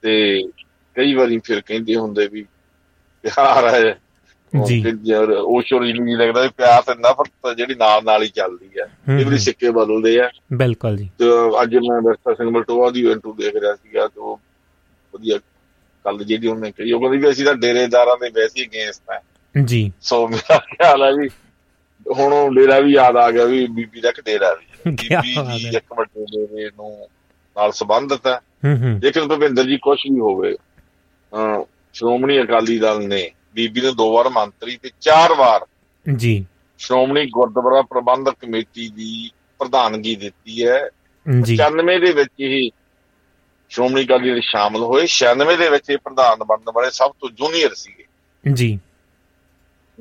[0.02, 0.44] ਤੇ
[0.96, 2.46] ਕਈ ਵਾਰੀ ਫਿਰ ਕਹਿੰਦੇ ਹੁੰਦੇ ਵੀ
[3.22, 4.00] ਪਿਆਰ ਹੈ।
[4.66, 4.86] ਜੀ।
[5.38, 9.38] ਉਹ ਸ਼ੋਰੀ ਨਹੀਂ ਲੱਗਦਾ ਪਿਆਰ ਤੇ ਨਫ਼ਰਤ ਜਿਹੜੀ ਨਾਲ ਨਾਲ ਹੀ ਚੱਲਦੀ ਹੈ। ਇਹ ਵੀ।
[9.38, 11.26] ਸਿੱਕੇ ਬਦਲਦੇ ਆ। ਬਿਲਕੁਲ ਜੀ। ਤੇ
[11.62, 14.40] ਅੱਜ ਮੈਂ ਵਰਤਾ ਸਿੰਘ ਬਲਟੋਆ ਦੀ ਇੰਟਰਵਿਊ ਦੇਖ ਰਿਹਾ ਸੀਗਾ ਤੇ ਉਹ
[15.14, 15.38] ਵਧੀਆ
[16.04, 19.20] ਕੱਲ ਜਿਹੜੀ ਉਹਨੇ ਕਹੀ। ਉਹ ਕਹਿੰਦੀ ਵੀ ਅਸੀਂ ਤਾਂ ਡੇਰੇਦਾਰਾਂ ਦੇ ਵੈਸੇ ਹੀ ਅਗੇਂਸਟ ਹੈ।
[19.66, 21.30] ਜੀ। ਸੋ ਮੇਰਾ ਖਿਆਲ ਹੈ ਵੀ
[22.20, 25.94] ਹੁਣ ਉਹ ਡੇਰਾ ਵੀ ਯਾਦ ਆ ਗਿਆ ਵੀ ਬੀਬੀ ਦਾ ਡੇਰਾ ਵੀ। ਬੀਬੀ ਜੀ। ਇੱਕ
[25.98, 27.08] ਵੱਡੇ ਡੇਰੇ ਨੂੰ
[27.58, 28.40] ਨਾਲ ਸੰਬੰਧਿਤ ਹੈ।
[29.04, 30.56] ਲੇਕਿਨ ਭਵਿੰਦਰ ਜੀ ਕੁਝ ਵੀ ਹੋਵੇ
[31.94, 35.66] ਸ਼੍ਰੋਮਣੀ ਅਕਾਲੀ ਦਲ ਨੇ ਬੀਬੀ ਨੂੰ ਦੋ ਵਾਰ ਮੰਤਰੀ ਤੇ ਚਾਰ ਵਾਰ
[36.16, 36.46] ਜੀ।
[36.78, 40.90] ਸ਼੍ਰੋਮਣੀ ਗੁਰਦੁਆਰਾ ਪ੍ਰਬੰਧਕ ਕਮੇਟੀ ਦੀ ਪ੍ਰਧਾਨਗੀ ਦਿੱਤੀ ਹੈ।
[41.42, 42.72] ਜੀ। 95 ਦੇ ਵਿੱਚ ਹੀ
[43.70, 47.74] ਸ਼੍ਰੋਮਣੀ ਅਕਾਲੀ ਦਲ ਸ਼ਾਮਲ ਹੋਏ। 96 ਦੇ ਵਿੱਚ ਇਹ ਪ੍ਰਧਾਨ ਬਣਨ ਵਾਲੇ ਸਭ ਤੋਂ ਜੂਨੀਅਰ
[47.74, 48.04] ਸੀਗੇ।
[48.54, 48.80] ਜੀ।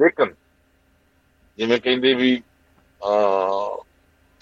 [0.00, 0.34] ਲੇਕਿਨ
[1.58, 2.42] ਜਿਵੇਂ ਕਹਿੰਦੇ ਵੀ
[3.02, 3.85] ਅਹ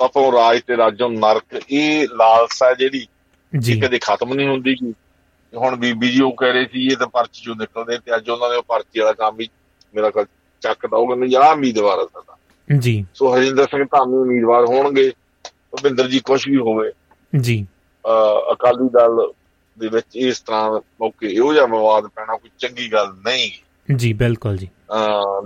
[0.04, 3.06] ਤਪੋ ਰਾਜ ਤੇ ਰਾਜੋ ਨਰਕ ਇਹ ਲਾਲਸਾ ਜਿਹੜੀ
[3.58, 4.92] ਜੀ। ਕਦੇ ਖਤਮ ਨਹੀਂ ਹੁੰਦੀ ਗੀ
[5.54, 8.50] ਹੁਣ ਬੀਬੀ ਜੀ ਉਹ ਕਹਿ ਰਹੇ ਸੀ ਇਹ ਤਾਂ ਪਰਚੀ ਚੋਂ ਨਿਕਲਦੇ ਤੇ ਅੱਜ ਉਹਨਾਂ
[8.50, 9.48] ਨੇ ਉਹ ਪਰਚੀ ਵਾਲਾ ਕੰਮ ਵੀ
[9.94, 10.26] ਮੇਰਾ ਖਿਆਲ
[10.60, 12.36] ਚੱਕਦਾ ਉਹ ਕਹਿੰਦੇ ਯਾ ਉਮੀਦਵਾਰ ਆ ਸਾਡਾ।
[12.78, 15.12] ਜੀ। ਸੋ ਹਰਿੰਦਰ ਸਿੰਘ ਧਾਮੀ ਉਮੀਦਵਾਰ ਹੋਣਗੇ
[15.44, 16.90] ਭੁਪਿੰਦਰ ਜੀ ਕੁਝ ਵੀ ਹੋਵੇ
[17.40, 17.66] ਜੀ।
[18.52, 19.32] ਅਕਾਲੀ ਦਲ
[19.78, 23.50] ਦੇ ਵਿੱਚ ਇਸ ਤਰ੍ਹਾਂ ਮੌਕੇ ਇਹੋ ਜਿਹਾ ਵਿਵਾਦ ਪੈਣਾ ਕੋਈ ਚੰਗੀ ਗੱਲ ਨਹੀਂ।
[23.96, 24.68] ਜੀ ਬਿਲਕੁਲ ਜੀ।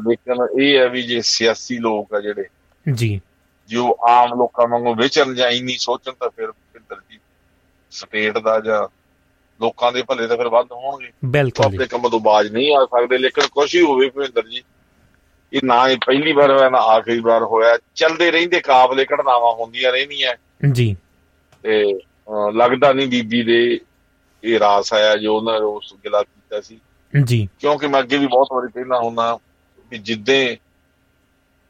[0.09, 2.45] ਲੇਕਿਨ ਇਹ ਹੈ ਵੀ ਜੇ ਸਿਆਸੀ ਲੋਕ ਆ ਜਿਹੜੇ
[2.87, 3.21] ਜੀ।
[3.69, 7.19] ਜੋ ਆਮ ਲੋਕਾਂ ਵਾਂਗੂ ਵਿਚਰਨ ਜਾਂ ਇੰਨੀ ਸੋਚਣ ਤਾਂ ਫਿਰ ਭੁਪਿੰਦਰ ਜੀ
[7.91, 8.89] ਸਟੇਟ ਦਾ ਜਾਂ
[9.61, 13.19] ਲੋਕਾਂ ਦੇ ਭਲੇ ਤਾਂ ਫਿਰ ਵੱਧ ਹੋਣਗੇ। ਬਿਲਕੁਲ ਆਪਣੇ ਕੰਮ ਤੋਂ ਬਾਜ ਨਹੀਂ ਆ ਸਕਦੇ
[13.19, 14.63] ਲੇਕਿਨ ਕੁਛ ਹੀ ਹੋਵੇ ਭੁਪਿੰਦਰ ਜੀ
[15.53, 19.93] ਇਹ ਨਾ ਇਹ ਪਹਿਲੀ ਵਾਰ ਹੋਇਆ ਨਾ ਆਖਰੀ ਵਾਰ ਹੋਇਆ। ਚੱਲਦੇ ਰਹਿੰਦੇ ਕਾਬਲੇ ਘਟਨਾਵਾਂ ਹੁੰਦੀਆਂ
[19.93, 20.35] ਰਹਿੰਦੀਆਂ।
[20.73, 20.97] ਜੀ।
[21.63, 21.99] ਤੇ
[22.53, 23.81] ਲੱਗਦਾ ਨਹੀਂ ਬੀਬੀ ਦੇ
[24.45, 26.81] ਇਹ ਰਾਸ ਆਇਆ ਜੋ ਉਹਨਾਂ ਨੇ ਉਸ ਗਿਲਾ ਕੀਤਾ ਸੀ।
[27.25, 29.39] ਜੀ। ਕਿਉਂਕਿ ਮੈਂ ਅੱਗੇ ਵੀ ਬਹੁਤ ਵਾਰੀ ਪਹਿਲਾਂ ਹੁੰਦਾ
[29.91, 30.59] ਵੀ ਜਿੱਦੇ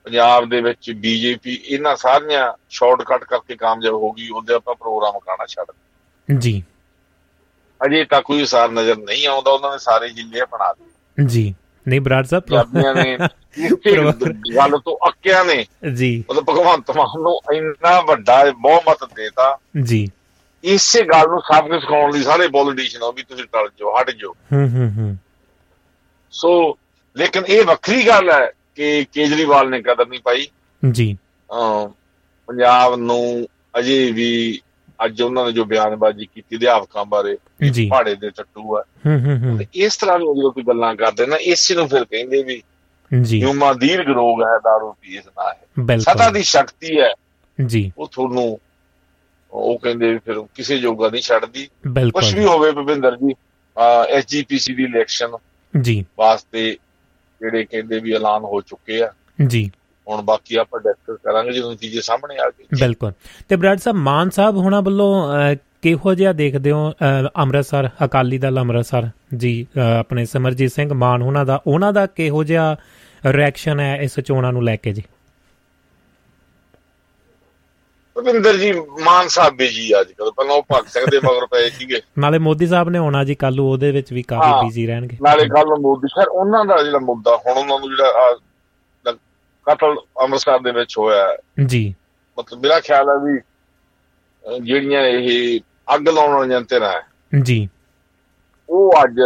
[0.08, 5.46] ਪੰਜਾਬ ਦੇ ਵਿੱਚ ਬੀਜੇਪੀ ਇਹਨਾਂ ਸਾਰੀਆਂ ਸ਼ਾਰਟਕਟ ਕਰਕੇ ਕਾਮਯਾਬ ਹੋ ਗਈ ਉਹਦੇ ਆਪਾਂ ਪ੍ਰੋਗਰਾਮ ਕਰਨਾ
[5.46, 5.72] ਛੱਡ।
[6.38, 6.62] ਜੀ।
[7.86, 11.54] ਅਜੇ ਤੱਕ ਕੋਈ ਸਾਰ ਨਜ਼ਰ ਨਹੀਂ ਆਉਂਦਾ ਉਹਨਾਂ ਨੇ ਸਾਰੇ ਹਿੱਲੇ ਬਣਾ ਦਿੱਤੇ। ਜੀ।
[11.88, 13.18] ਨਹੀਂ ਬਰਾੜ ਸਾਹਿਬ ਪੰਜਾਬੀਆਂ ਨੇ
[14.56, 20.08] ਗੱਲ ਤੋਂ ਅੱਕਿਆ ਨੇ। ਜੀ। ਮਤਲਬ ਭਗਵੰਤ ਮਾਨ ਨੂੰ ਇੰਨਾ ਵੱਡਾ ਬਹੁਮਤ ਦੇਤਾ। ਜੀ।
[20.64, 24.32] ਇਸੇ ਗੱਲ ਨੂੰ ਸਾਬਤ ਸਿਖਾਉਣ ਲਈ ਸਾਰੇ ਪੋਲੀਟੀਸ਼ੀਅਨ ਆ ਵੀ ਤੁਸੀਂ ਟਲ ਜਾਓ ਹਟ ਜਾਓ।
[24.32, 25.16] ਹੂੰ ਹੂੰ ਹੂੰ।
[26.30, 26.78] ਸੋ
[27.16, 30.48] ਲੇਕਿਨ ਇਹ ਵੱਖਰੀ ਗੱਲ ਹੈ ਕਿ ਕੇਜਰੀਵਾਲ ਨੇ ਕਦਰ ਨਹੀਂ ਪਾਈ।
[30.90, 31.18] ਜੀ।
[32.46, 33.48] ਪੰਜਾਬ ਨੂੰ
[33.78, 34.60] ਅਜੇ ਵੀ
[35.04, 37.36] ਅੱਜ ਉਹਨਾਂ ਨੇ ਜੋ ਬਿਆਨਬਾਜ਼ੀ ਕੀਤੀ ਅਧਿਆਪਕਾਂ ਬਾਰੇ
[37.90, 41.88] ਪਹਾੜੇ ਦੇ ਟੱਟੂ ਆ। ਹੂੰ ਇਸ ਤਰ੍ਹਾਂ ਦੀਆਂ ਜਦੋਂ ਕੋਈ ਗੱਲਾਂ ਕਰਦੇ ਨਾ ਇਸੇ ਨੂੰ
[41.88, 42.62] ਫਿਰ ਕਹਿੰਦੇ ਵੀ
[43.22, 47.14] ਜੀ। ਹਿਊਮਾ ਦੀਰਘ ਰੋਗ ਹੈ ਦਾਰੂ ਪੀਸ ਨਾ ਹੈ। ਬਿਲਕੁਲ। ਦੀ ਸ਼ਕਤੀ ਹੈ।
[47.66, 48.58] ਜੀ। ਉਹ ਤੁਹਾਨੂੰ
[49.50, 51.68] ਉਹ ਕਹਿੰਦੇ ਫਿਰ ਕਿਸੇ ਜੋਗਾ ਨਹੀਂ ਛੱਡਦੀ।
[52.10, 53.34] ਕੁਝ ਵੀ ਹੋਵੇ ਭਵਿੰਦਰ ਜੀ
[54.08, 55.30] ਐਸਜੀਪੀਸੀ ਦੀ ਇਲੈਕਸ਼ਨ
[55.80, 56.76] ਜੀ। ਵਾਸਤੇ
[57.40, 59.12] ਜਿਹੜੇ ਕਹਿੰਦੇ ਵੀ ਐਲਾਨ ਹੋ ਚੁੱਕੇ ਆ।
[59.46, 59.70] ਜੀ।
[60.08, 63.12] ਹੁਣ ਬਾਕੀ ਆਪਾਂ ਡਿਸਕਸ ਕਰਾਂਗੇ ਜਦੋਂ ਨਤੀਜੇ ਸਾਹਮਣੇ ਆ ਗਏ। ਬਿਲਕੁਲ।
[63.48, 65.32] ਤੇ ਬਰਾੜ ਸਾਹਿਬ ਮਾਨ ਸਾਹਿਬ ਹੁਣਾਂ ਵੱਲੋਂ
[65.82, 66.92] ਕਿਹੋ ਜਿਹਾ ਦੇਖਦੇ ਹੋ
[67.36, 69.08] ਅੰਮ੍ਰਿਤਸਰ ਅਕਾਲੀ ਦਲ ਅੰਮ੍ਰਿਤਸਰ?
[69.36, 69.66] ਜੀ
[69.98, 72.76] ਆਪਣੇ ਸਿਮਰਜੀਤ ਸਿੰਘ ਮਾਨ ਉਹਨਾਂ ਦਾ ਉਹਨਾਂ ਦਾ ਕਿਹੋ ਜਿਹਾ
[73.26, 75.02] ਰਿਐਕਸ਼ਨ ਹੈ ਇਸ ਚੋਣਾਂ ਨੂੰ ਲੈ ਕੇ ਜੀ?
[78.22, 78.72] ਭਵਿੰਦਰ ਜੀ
[79.04, 82.66] ਮਾਨ ਸਾਹਿਬ ਬੀਜੀ ਅੱਜ ਕੱਲ ਪਹਿਲਾਂ ਉਹ ਭਗਤ ਸਿੰਘ ਦੇ ਮਗਰ ਪਏ ਸੀਗੇ। ਨਾਲੇ ਮੋਦੀ
[82.66, 86.28] ਸਾਹਿਬ ਨੇ ਆਉਣਾ ਜੀ ਕੱਲ ਉਹਦੇ ਵਿੱਚ ਵੀ ਕਾਫੀ। ਬਿਜ਼ੀ ਰਹਿਣਗੇ। ਨਾਲੇ ਕੱਲ ਮੋਦੀ ਸਰ
[86.28, 88.38] ਉਹਨਾਂ ਦਾ ਜਿਹੜਾ ਮੁੱਦਾ ਹੁਣ ਉਹਨਾਂ ਨੂੰ ਜਿਹੜਾ
[89.08, 89.16] ਲ-
[89.62, 91.94] ਕਤਲ ਅੰਮ੍ਰਿਤਸਰ ਦੇ ਵਿੱਚ ਹੋਇਆ ਜੀ।
[92.38, 93.40] ਮਤਲਬ ਮੇਰਾ ਖਿਆਲ ਹੈ ਵੀ
[94.60, 95.60] ਜਿਹੜੀਆਂ ਇਹ
[95.94, 97.00] ਅੱਗ ਲਾਉਣ ਵਾਲੀਆਂ ਹੈ,
[97.42, 97.68] ਜੀ।
[98.68, 99.20] ਉਹ ਅੱਜ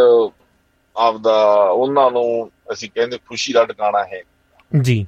[0.96, 4.22] ਆਪਦਾ ਉਹਨਾਂ ਨੂੰ ਅਸੀਂ ਕਹਿੰਦੇ ਖੁਸ਼ੀ ਦਾ ਟਿਕਾਣਾ ਹੈ।
[4.80, 5.06] ਜੀ।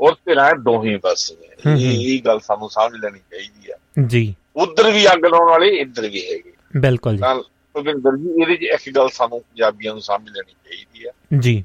[0.00, 3.76] ਔਰ ਧਿਰਾਂ ਦੋਹੀ ਪਾਸੇ ਹੂੰ ਹੂੰ। ਇਹ ਗੱਲ ਸਾਨੂੰ ਸਮਝ ਲੈਣੀ ਚਾਹੀਦੀ ਹੈ
[4.06, 7.42] ਜੀ। ਉਧਰ ਵੀ ਅੱਗ ਲਾਉਣ ਵਾਲੇ ਇੱਧਰ ਵੀ ਹੈਗੇ। ਬਿਲਕੁਲ ਜੀ। ਤਾਂ
[7.74, 11.64] ਭਵਿੰਦਰ ਜੀ ਇਹਦੇ 'ਚ ਇੱਕ ਗੱਲ ਸਾਨੂੰ ਪੰਜਾਬੀਆਂ ਨੂੰ ਸਮਝ ਲੈਣੀ ਚਾਹੀਦੀ ਹੈ ਜੀ।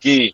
[0.00, 0.30] ਕਿ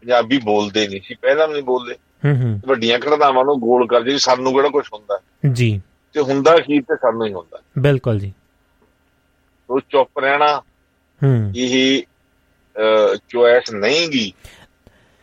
[0.00, 1.94] ਪੰਜਾਬੀ ਬੋਲਦੇ ਨਹੀਂ ਸੀ ਪਹਿਲਾਂ ਵੀ ਨਹੀਂ ਬੋਲਦੇ।
[2.24, 5.20] ਹੂੰ ਹੂੰ। ਵੱਡੀਆਂ ਘਟਨਾਵਾਂ ਨੂੰ ਗੋਲ ਕਰਦੇ ਸਾਨੂੰ ਕਿਹੜਾ ਕੁਝ ਹੁੰਦਾ?
[5.52, 8.32] ਜੀ। ਤੇ ਹੁੰਦਾ ਕੀ ਤੇ ਸਾਨੂੰ ਹੀ ਹੁੰਦਾ। ਬਿਲਕੁਲ ਜੀ।
[9.70, 10.62] ਉਹ ਚੁੱਪ ਰਹਿਣਾ।
[11.24, 12.02] ਹੂੰ। ਇਹ
[13.28, 14.32] ਚੋਇਸ ਨਹੀਂ ਗੀ।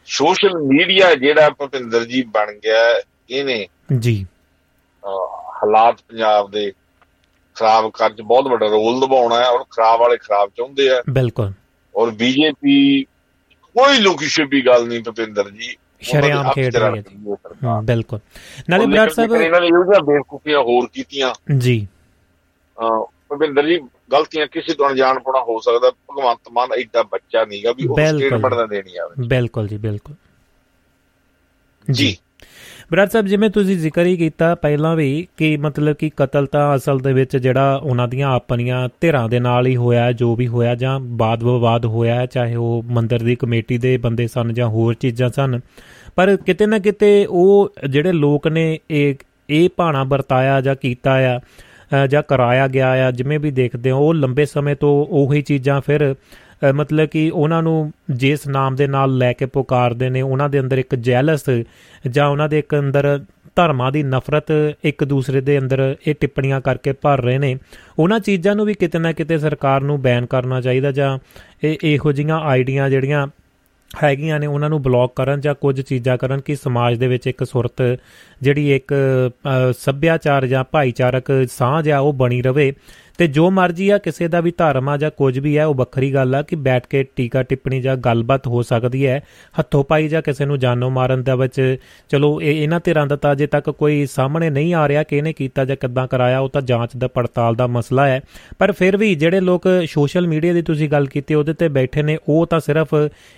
[0.07, 2.81] ਸੋਸ਼ਲ ਮੀਡੀਆ ਜਿਹੜਾ ਭੁਪਿੰਦਰ ਜੀ ਬਣ ਗਿਆ
[3.29, 3.67] ਇਹਨੇ
[3.99, 4.25] ਜੀ।
[5.55, 6.71] ਹਾਲਾਤ ਪੰਜਾਬ ਦੇ
[7.55, 11.51] ਖਰਾਬ ਕਰਨ 'ਚ ਬਹੁਤ ਵੱਡਾ ਰੋਲ ਨਿਭਾਉਣਾ ਹੈ ਔਰ ਖਰਾਬ ਵਾਲੇ ਖਰਾਬ ਚਾਹੁੰਦੇ ਆ। ਬਿਲਕੁਲ।
[11.95, 13.03] ਔਰ ਬੀਜੇਪੀ
[13.75, 18.19] ਕੋਈ ਲੁਕੀ ਛੁਪੀ ਗੱਲ ਨਹੀਂ ਭੁਪਿੰਦਰ ਜੀ। ਸ਼ਰੇਆਮ ਖੇਡ ਰਹੀ ਹੈ ਬਿਲਕੁਲ।
[18.69, 21.87] ਨਾਲੇ ਬਰਾੜ ਸਾਹਿਬ ਇਹਨਾਂ ਨੇ ਇਹੋ ਜਿਹੀਆਂ ਬੇਵਕੂਫੀਆਂ ਹੋਰ ਕੀਤੀਆਂ। ਜੀ।
[23.29, 23.77] ਭੁਪਿੰਦਰ ਜੀ
[24.11, 28.53] ਗਲਤੀਆਂ ਕਿਸੇ ਤੋਂ ਅਣਜਾਣ ਪਣਾ ਹੋ ਸਕਦਾ ਭਗਵੰਤ ਮਾਨ ਐਡਾ ਬੱਚਾ ਨਹੀਂਗਾ ਵੀ ਉਹ। ਸਟੇਟਮੈਂਟ
[28.53, 30.15] ਨਾ ਦੇਣੀ ਆਵੇ। ਬਿਲਕੁਲ ਜੀ ਬਿਲਕੁਲ।
[31.91, 32.17] ਜੀ।
[32.91, 36.99] ਬਰਾੜ ਸਾਹਿਬ ਜਿਵੇਂ ਤੁਸੀਂ ਜ਼ਿਕਰ ਹੀ ਕੀਤਾ ਪਹਿਲਾਂ ਵੀ ਕਿ ਮਤਲਬ ਕਿ ਕਤਲ ਤਾਂ ਅਸਲ
[36.99, 40.99] ਦੇ ਵਿੱਚ ਜਿਹੜਾ ਉਹਨਾਂ ਦੀਆਂ ਆਪਣੀਆਂ ਧਿਰਾਂ ਦੇ ਨਾਲ ਹੀ ਹੋਇਆ ਜੋ ਵੀ ਹੋਇਆ ਜਾਂ
[40.99, 45.59] ਬਾਦ ਵਿਵਾਦ ਹੋਇਆ ਚਾਹੇ ਉਹ ਮੰਦਿਰ ਦੀ ਕਮੇਟੀ ਦੇ ਬੰਦੇ ਸਨ ਜਾਂ ਹੋਰ ਚੀਜ਼ਾਂ ਸਨ
[46.15, 49.15] ਪਰ ਕਿਤੇ ਨਾ ਕਿਤੇ ਉਹ ਜਿਹੜੇ ਲੋਕ ਨੇ ਇਹ
[49.49, 51.39] ਇਹ ਭਾਣਾ ਵਰਤਾਇਆ ਜਾਂ ਕੀਤਾ ਆ
[52.09, 56.15] ਜਾਂ ਕਰਾਇਆ ਗਿਆ ਆ ਜਿਵੇਂ ਵੀ ਦੇਖਦੇ ਹੋ ਉਹ ਲੰਬੇ ਸਮੇਂ ਤੋਂ ਉਹੀ ਚੀਜ਼ਾਂ ਫਿਰ
[56.69, 60.59] ਅ, ਮਤਲਬ ਕਿ ਉਹਨਾਂ ਨੂੰ ਜਿਸ ਨਾਮ ਦੇ ਨਾਲ ਲੈ ਕੇ ਪੁਕਾਰਦੇ ਨੇ ਉਹਨਾਂ ਦੇ
[60.59, 61.43] ਅੰਦਰ ਇੱਕ ਜੈਲਸ
[62.09, 63.19] ਜਾਂ ਉਹਨਾਂ ਦੇ ਇੱਕ ਅੰਦਰ
[63.55, 64.45] ਧਰਮਾਂ ਦੀ ਨਫ਼ਰਤ
[64.83, 67.57] ਇੱਕ ਦੂਸਰੇ ਦੇ ਅੰਦਰ ਇਹ ਟਿੱਪਣੀਆਂ ਕਰਕੇ ਭਰ ਰਹੇ ਨੇ।
[67.99, 71.19] ਉਹਨਾਂ ਚੀਜ਼ਾਂ ਨੂੰ ਵੀ ਕਿਤੇ ਨਾ ਕਿਤੇ ਸਰਕਾਰ ਨੂੰ ਬੈਨ ਕਰਨਾ ਚਾਹੀਦਾ ਜਾਂ
[71.63, 73.27] ਇਹ ਇਹੋ ਜਿਹੀਆਂ ਆਈਡੀਆਂ ਜਿਹੜੀਆਂ
[74.03, 77.43] ਹੈਗੀਆਂ ਨੇ ਉਹਨਾਂ ਨੂੰ ਬਲੌਕ ਕਰਨ ਜਾਂ ਕੁਝ ਚੀਜ਼ਾਂ ਕਰਨ ਕਿ ਸਮਾਜ ਦੇ ਵਿੱਚ ਇੱਕ
[77.43, 77.99] ਸੁਰਤ
[78.41, 82.73] ਜਿਹੜੀ ਇੱਕ ਅ, ਸੱਭਿਆਚਾਰ ਜਾਂ ਭਾਈਚਾਰਕ ਸਾਂਝ ਆ ਉਹ ਬਣੀ ਰਵੇ।
[83.17, 86.13] ਤੇ ਜੋ ਮਰਜ਼ੀ ਆ ਕਿਸੇ ਦਾ ਵੀ ਧਰਮ ਆ ਜਾਂ ਕੁਝ ਵੀ ਹੈ ਉਹ ਵੱਖਰੀ
[86.13, 89.23] ਗੱਲ ਆ ਕਿ ਬੈਠ ਕੇ ਟੀਕਾ ਟਿੱਪਣੀ ਜਾਂ ਗੱਲਬਾਤ ਹੋ ਸਕਦੀ ਹੈ
[89.59, 91.77] ਹੱਥੋਂ ਪਾਈ ਜਾਂ ਕਿਸੇ ਨੂੰ ਜਾਨੋਂ ਮਾਰਨ ਦਾ ਵਿੱਚ।
[92.09, 95.33] ਚਲੋ ਇਹ ਇਹਨਾਂ ਧਿਰਾਂ ਦਾ ਤਾਂ ਅਜੇ ਤੱਕ ਕੋਈ ਸਾਹਮਣੇ ਨਹੀਂ ਆ ਰਿਹਾ ਕਿ ਇਹਨੇ
[95.33, 98.21] ਕੀਤਾ ਜਾਂ ਕਿੱਦਾਂ ਕਰਾਇਆ ਉਹ ਤਾਂ ਜਾਂਚ ਦਾ ਪੜਤਾਲ ਦਾ ਮਸਲਾ ਹੈ।
[98.59, 102.17] ਪਰ ਫਿਰ ਵੀ ਜਿਹੜੇ ਲੋਕ ਸੋਸ਼ਲ ਮੀਡੀਆ ਦੀ ਤੁਸੀਂ ਗੱਲ ਕੀਤੀ ਉਹਦੇ ਤੇ ਬੈਠੇ ਨੇ
[102.29, 102.87] ਉਹ ਤਾਂ ਸਿਰਫ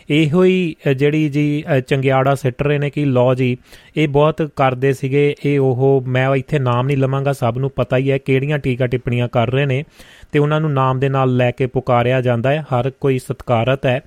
[0.10, 3.58] ਇਹੋ ਹੀ ਅ, ਜਿਹੜੀ ਜੀ ਅ, ਚੰਗਿਆੜਾ ਸਿੱਟ ਰਹੇ ਨੇ ਕਿ ਲੋ ਜੀ
[3.98, 8.12] ਇਹ ਬਹੁਤ ਕਰਦੇ ਸੀਗੇ ਇਹ ਉਹ ਮੈਂ ਇੱਥੇ ਨਾਮ ਨਹੀਂ ਲਵਾਂਗਾ ਸਭ ਨੂੰ ਪਤਾ ਹੀ
[8.12, 9.84] ਹੈ ਕਿਹੜੀਆਂ ਟੀਕਾ ਟਿੱਪਣੀਆਂ ਕਰ ਰਹੇ ਨੇ
[10.32, 14.02] ਤੇ ਉਹਨਾਂ ਨੂੰ ਨਾਮ ਦੇ ਨਾਲ ਲੈ ਕੇ ਪੁਕਾਰਿਆ ਜਾਂਦਾ ਹੈ। ਹਰ ਕੋਈ ਸਤਿਕਾਰਤ ਹੈ।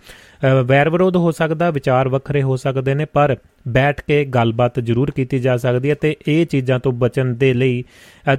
[0.64, 3.36] ਵੈਰ ਵਿਰੋਧ ਹੋ ਸਕਦਾ ਵਿਚਾਰ ਵੱਖਰੇ ਹੋ ਸਕਦੇ ਨੇ ਪਰ
[3.68, 7.84] ਬੈਠ ਕੇ ਗੱਲਬਾਤ ਜ਼ਰੂਰ ਕੀਤੀ ਜਾ ਸਕਦੀ ਹੈ ਤੇ ਇਹ ਚੀਜ਼ਾਂ ਤੋਂ ਬਚਣ ਦੇ ਲਈ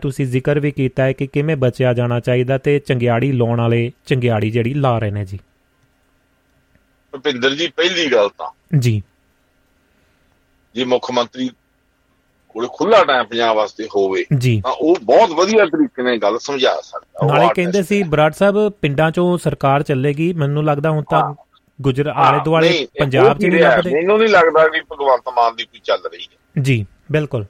[0.02, 4.52] ਤੁਸੀਂ ਜ਼ਿਕਰ ਵੀ ਕੀਤਾ ਹੈ ਕਿ ਕਿਵੇਂ ਬਚਿਆ ਜਾਣਾ ਚਾਹੀਦਾ ਤੇ ਚੰਗਿਆੜੀ ਲਾਉਣ ਵਾਲੇ ਚੰਗਿਆੜੀ
[4.52, 5.40] ਜਿਹੜੀ ਲਾ ਰਹੇ ਨੇ ਜੀ।
[7.12, 9.02] ਭੁਪਿੰਦਰ ਜੀ ਪਹਿਲੀ ਗੱਲ ਤਾਂ ਜੀ।
[10.76, 11.50] ਜੇ ਮੁੱਖ ਮੰਤਰੀ
[12.54, 14.24] ਕੋਲੇ ਖੁੱਲਾ ਟਾਈਮ ਪੰਜਾਬ ਵਾਸਤੇ ਹੋਵੇ
[14.62, 19.10] ਤਾਂ ਉਹ ਬਹੁਤ ਵਧੀਆ ਤਰੀਕੇ ਨਾਲ ਗੱਲ ਸਮਝਾ ਸਕਦਾ ਨਾਲੇ ਕਹਿੰਦੇ। ਸੀ ਬਰਾੜ ਸਾਹਿਬ ਪਿੰਡਾਂ
[19.12, 21.24] ਚੋਂ ਸਰਕਾਰ ਚੱਲੇਗੀ ਮੈਨੂੰ ਲੱਗਦਾ ਹੁਣ ਤਾਂ।
[21.80, 25.80] ਗੁਜਰ ਆਲੇ ਦੁਆਲੇ ਪੰਜਾਬ 'ਚ ਨਹੀਂ ਲੱਭਦੇ ਮੈਨੂੰ ਨਹੀਂ ਲੱਗਦਾ ਕਿ ਭਗਵੰਤ ਮਾਨ ਦੀ ਕੋਈ
[25.84, 27.46] ਚੱਲ ਰਹੀ ਹੈ ਜੀ ਬਿਲਕੁਲ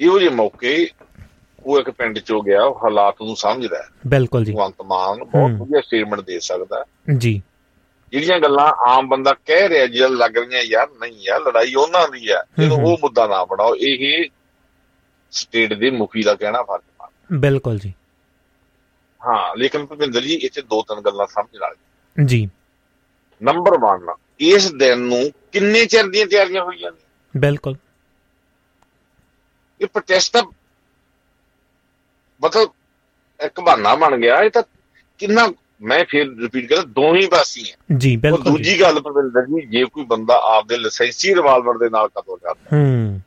[0.00, 0.88] ਇਹੋ ਜਿਹੇ ਮੌਕੇ
[1.64, 5.80] ਉਹ ਇੱਕ ਪਿੰਡ ਚੋਂ ਗਿਆ ਹਾਲਾਤ ਨੂੰ ਸਮਝਦਾ ਹੈ ਬਿਲਕੁਲ ਜੀ ਭਗਵੰਤ ਮਾਨ ਬਹੁਤ। ਵਧੀਆ
[5.80, 6.84] ਸਟੇਟਮੈਂਟ ਦੇ ਸਕਦਾ।
[7.16, 7.40] ਜੀ
[8.12, 12.30] ਜਿਹੜੀਆਂ ਗੱਲਾਂ ਆਮ ਬੰਦਾ ਕਹਿ ਰਿਹਾ ਜਿਹੜਾ ਲੱਗ ਰਹੀਆਂ ਯਾਰ ਨਹੀਂ ਯਾਰ ਲੜਾਈ ਉਹਨਾਂ ਦੀ
[12.30, 14.28] ਹੈ ਜਦੋਂ। ਉਹ ਮੁੱਦਾ ਨਾ ਬਣਾਓ ਇਹ
[15.30, 17.92] ਸਟੇਟ ਦੇ ਮੁਖੀ ਦਾ ਕਹਿਣਾ ਫਰਜ਼ ਪਾਉਂਦਾ ਬਿਲਕੁਲ ਜੀ।
[19.26, 22.48] ਹਾਂ ਲੇਕਿਨ ਭੁਪਿੰਦਰ ਜੀ ਇੱਥੇ ਦੋ ਤਿੰਨ ਗੱਲਾਂ ਸਮਝ ਵਾਲੀਆਂ ਜੀ।
[23.42, 26.98] ਨੰਬਰ 1 ਇਸ ਦਿਨ ਨੂੰ ਕਿੰਨੇ ਚਿਰ ਦੀਆਂ ਤਿਆਰੀਆਂ ਹੋਈਆਂ ਨੇ?
[27.36, 27.76] ਬਿਲਕੁਲ।
[29.80, 30.36] ਇਹ ਪ੍ਰੋਟੈਸਟ
[32.42, 32.70] ਮਤਲਬ
[33.44, 34.62] ਇੱਕ ਬਹਾਨਾ ਬਣ ਗਿਆ ਇਹ ਤਾਂ
[35.18, 35.52] ਕਿੰਨਾ
[35.82, 40.04] ਮੈਂ ਫਿਰ ਰਿਪੀਟ ਕਰਾਂ ਦੋਹੀ ਪਾਸੀ ਹੈ ਜੀ ਬਿਲਕੁਲ ਦੂਜੀ ਗੱਲ ਪਰਵਿੰਦਰ ਜੀ ਜੇ ਕੋਈ
[40.04, 43.20] ਬੰਦਾ ਆਪਦੇ ਲਾਇਸੈਂਸੀ ਰਿਵਾਲਵਰ ਦੇ ਨਾਲ ਕਤਲ ਕਰਦਾ ਹੂੰ।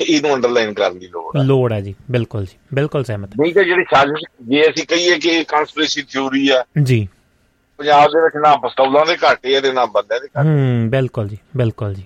[0.00, 3.64] ਇਹਨੂੰ ਅੰਡਰਲਾਈਨ ਕਰਨ ਦੀ ਲੋੜ ਹੈ। ਲੋੜ ਹੈ ਜੀ ਬਿਲਕੁਲ ਜੀ ਬਿਲਕੁਲ ਸਹਿਮਤ। ਨਹੀਂ ਤਾਂ
[3.64, 7.08] ਜਿਹੜੀ ਸਾਜ਼ਿਸ਼ ਜੇ ਅਸੀਂ ਕਹੀਏ ਕਿ ਇਹ ਕਨਸਪੀਰੇਸੀ ਥਿਉਰੀ ਆ ਜੀ।
[7.78, 11.38] ਪੰਜਾਬ ਦੇ ਵਿੱਚ ਨਾ ਪਿਸਤੌਲਾਂ ਦੇ ਘਾਟੇ ਤੇ ਨਾ ਬੰਦਿਆਂ ਦੇ ਘਾਟੇ ਹੂੰ ਬਿਲਕੁਲ ਜੀ
[11.56, 12.04] ਬਿਲਕੁਲ ਜੀ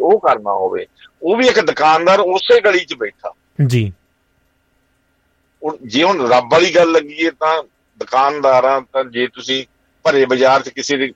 [0.00, 0.86] ਉਹ ਕਰਨਾ ਹੋਵੇ
[1.22, 3.32] ਉਹ ਵੀ ਇੱਕ ਦੁਕਾਨਦਾਰ ਉਸੇ ਗਲੀ 'ਚ ਬੈਠਾ।
[3.66, 3.92] ਜੀ।
[5.82, 7.62] ਜੇ ਹੁਣ ਰੱਬ ਵਾਲੀ ਗੱਲ ਲੱਗੀਏ ਤਾਂ
[7.98, 9.66] ਦੁਕਾਨਦਾਰਾਂ ਤਾਂ ਜੇ ਤੁਸੀਂ
[10.04, 11.14] ਭਰੇ ਬਾਜ਼ਾਰ 'ਚ ਕਿਸੇ ਦੀ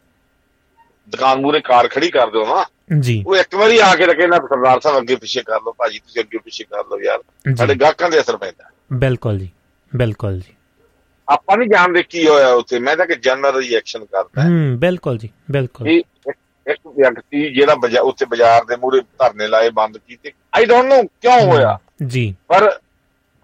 [1.08, 2.64] ਦੁਕਾਨ ਮੂਰੇ ਕਾਰ ਖੜੀ ਕਰ ਦਿਓ ਨਾ
[3.00, 5.98] ਜੀ। ਉਹ ਇੱਕ ਵਾਰੀ ਆ ਕੇ ਰਕੇ ਨਾ ਸਰਦਾਰ ਸਾਹਿਬ ਅੱਗੇ ਪਿੱਛੇ ਕਰ ਲਓ ਭਾਜੀ
[5.98, 7.18] ਤੁਸੀਂ ਅੱਗੇ ਪਿੱਛੇ ਕਰ ਲਓ ਯਾਰ
[7.56, 9.50] ਸਾਡੇ ਗਾਹਕਾਂ ਦੇ ਅਸਰ ਪੈਂਦਾ। ਬਿਲਕੁਲ ਜੀ
[9.96, 10.54] ਬਿਲਕੁਲ ਜੀ।
[11.28, 15.30] ਆਪਾਂ ਨਹੀਂ ਜਾਣਦੇ ਕੀ ਹੋਇਆ ਉੱਥੇ ਮੈਂ ਤਾਂ ਕਿ ਜਨਰਲ ਰਿਐਕਸ਼ਨ ਕਰਦਾ। ਹੂੰ ਬਿਲਕੁਲ ਜੀ
[15.50, 21.02] ਬਿਲਕੁਲ। ਇੱਕ- ਵਿਅਕਤੀ ਜਿਹੜਾ ਉੱਥੇ ਬਾਜ਼ਾਰ ਦੇ ਮੂਰੇ ਧਰਨੇ ਲਾਏ ਬੰਦ ਕੀਤੇ। ਆਈ ਡੋਨਟ ਨੋ
[21.02, 22.78] ਕਿਉਂ ਹੋਇਆ। ਜੀ। ਪਰ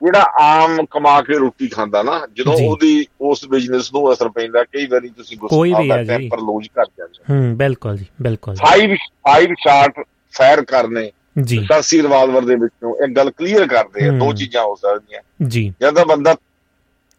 [0.04, 4.86] ਜਿਹੜਾ ਆਮ ਕਮਾ ਕੇ ਰੋਟੀ ਖਾਂਦਾ ਨਾ ਜਦੋਂ। ਉਹਦੀ ਉਸ ਬਿਜ਼ਨਸ ਨੂੰ ਅਸਰ ਪੈਂਦਾ ਕਈ
[4.86, 8.54] ਵਾਰੀ ਤੁਸੀਂ ਕੋਈ ਵੀ ਦਾ ਹੈ ਜੀ। ਟੈਂਪਰ ਲੂਜ਼ ਕਰ ਜਾਂਦੇ ਹੂੰ। ਬਿਲਕੁਲ ਜੀ ਬਿਲਕੁਲ।
[8.54, 14.10] ਫਾਈਵ ਫਾਈਵ ਸ਼ਾਟ ਫਾਇਰ ਕਰਨੇ ਜੀ। ਸਾਸੀ ਰਿਵਾਲਵਰ ਦੇ ਵਿੱਚੋਂ ਇਹ ਗੱਲ ਕਲੀਅਰ ਕਰਦੇ ਆ।
[14.10, 16.36] ਦੋ ਚੀਜ਼ਾਂ ਹੋ ਸਕਦੀਆਂ। ਜੀ। ਜਾਂ ਤਾਂ ਬੰਦਾ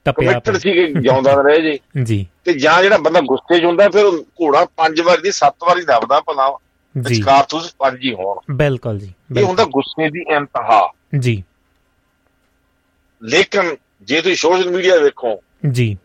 [0.06, 3.90] ਟਪਿਆ ਕਮਿਟਡ ਸੀ ਕਿ ਜਿਉਂਦਾ ਰਹੇ ਜੀ। ਜੀ। ਤੇ ਜਾਂ ਜਿਹੜਾ ਬੰਦਾ ਗੁੱਸੇ 'ਚ ਹੁੰਦਾ
[3.90, 6.58] ਫਿਰ ਘੋੜਾ ਪੰਜ ਵਾਰੀ ਦੀ ਸੱਤ ਵਾਰੀ ਦਬਦਾ ਭਲਾ
[7.02, 11.44] ਜੀ। ਵਿਚਕਾਰ ਤੁਸੀਂ ਪੰਜ ਹੀ ਹੋਣ। ਬਿਲਕੁਲ ਜੀ ਇਹ ਹੁੰਦਾ ਗੁੱਸੇ ਦੀ ਇੰਤਹਾ। ਜੀ।
[13.24, 15.40] ਲੇਕਿਨ ਜੇ ਤੁਸੀਂ ਸੋਸ਼ਲ ਮੀਡੀਆ ਵੇਖੋ
[15.72, 15.98] ਜੀ।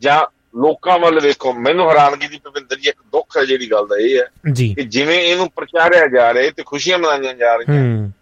[0.00, 0.26] ਜਾਂ
[0.58, 4.18] ਲੋਕਾਂ ਵੱਲ ਵੇਖੋ ਮੈਨੂੰ ਹੈਰਾਨਗੀ ਦੀ ਭਵਿੰਦਰ ਜੀ ਇੱਕ ਦੁੱਖ ਹੈ ਜਿਹੜੀ ਗੱਲ ਦਾ ਇਹ
[4.18, 8.12] ਹੈ ਜੀ। ਕਿ ਜਿਵੇਂ ਇਹਨੂੰ ਪ੍ਰਚਾਰਿਆ ਜਾ ਰਿਹਾ ਤੇ ਖੁਸ਼ੀਆਂ ਮਨਾਈਆਂ ਜਾ ਰਹੀਆਂ। ਹੂੰ।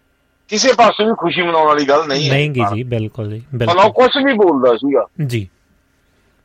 [0.49, 3.91] ਕਿਸੇ ਪਾਸੇ ਵੀ ਖੁਸ਼ੀ ਮਨਾਉਣ ਵਾਲੀ ਗੱਲ ਨਹੀਂ ਹੈ। ਨਹੀਂ ਜੀ ਬਿਲਕੁਲ ਜੀ ਭਲਾ ਬਿਲਕੁਲ
[3.91, 5.49] ਕੁਝ ਵੀ ਬੋਲਦਾ ਸੀਗਾ। ਜੀ।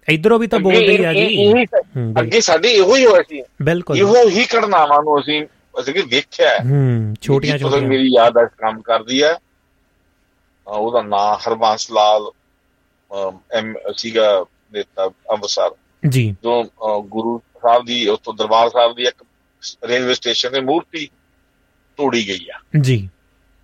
[0.09, 1.63] ਇਧਰੋਂ ਵੀ ਤਾਂ ਬੋਲਦੇ ਹੀ ਆ ਜੀ।
[2.19, 5.45] ਅੱਗੇ ਸਾਡੇ ਇਹੋ ਹੀ ਹੋਇਆ ਸੀ। ਬਿਲਕੁਲ। ਇਹੋ ਹੀ ਘਟਨਾਵਾਂ ਨੂੰ ਅਸੀਂ
[5.79, 6.59] ਅਸੀਂ ਵੇਖਿਆ ਹੈ।
[7.21, 9.33] ਛੋਟੀਆਂ ਛੋਟੀਆਂ। ਮੇਰੀ ਯਾਦ ਅੱਜ ਕੰਮ ਕਰਦੀ ਅਹ
[10.77, 12.31] ਉਹਦਾ ਨਾਮ ਹਰਬੰਸ ਲਾਲ
[13.51, 15.71] ਐਮ ਸੀਗਾ ਨੇਤਾ ਅੰਮ੍ਰਿਤਸਰ।
[16.09, 16.63] ਜੀ। ਜੋ
[17.01, 19.25] ਗੁਰੂ ਸਾਹਿਬ ਦੀ ਉੱਥੋਂ ਦਰਬਾਰ ਸਾਹਿਬ ਦੀ ਇੱਕ
[19.85, 21.09] ਰੇਲਵੇ ਸਟੇਸ਼ਨ ਤੇ ਮੂਰਤੀ
[21.97, 23.09] ਤੋੜੀ ਗਈ ਆ। ਜੀ।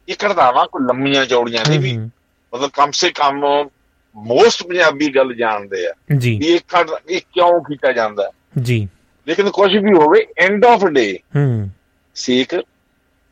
[0.10, 3.46] ਇਹ ਘਟਨਾਵਾਂ ਕੋਈ ਲੰਮੀਆਂ ਚੌੜੀਆਂ ਨਹੀਂ ਵੀ। ਮਤਲਬ ਕਮ ਸੇ ਕਮ
[4.16, 8.32] ਮੋਸਟ ਪੰਜਾਬੀ ਗੱਲ ਜਾਣਦੇ ਆ ਜੀ। ਵੀ ਇਹ ਘਟ ਇਹ ਕਿਉਂ ਕੀਤਾ ਜਾਂਦਾ।
[8.62, 8.88] ਜੀ।
[9.28, 11.70] ਲੇਕਿਨ ਕੁਝ ਵੀ ਹੋਵੇ ਐਂਡ ਆਫ ਡੇ ਹੂੰ।
[12.16, 12.56] ਸੇਕ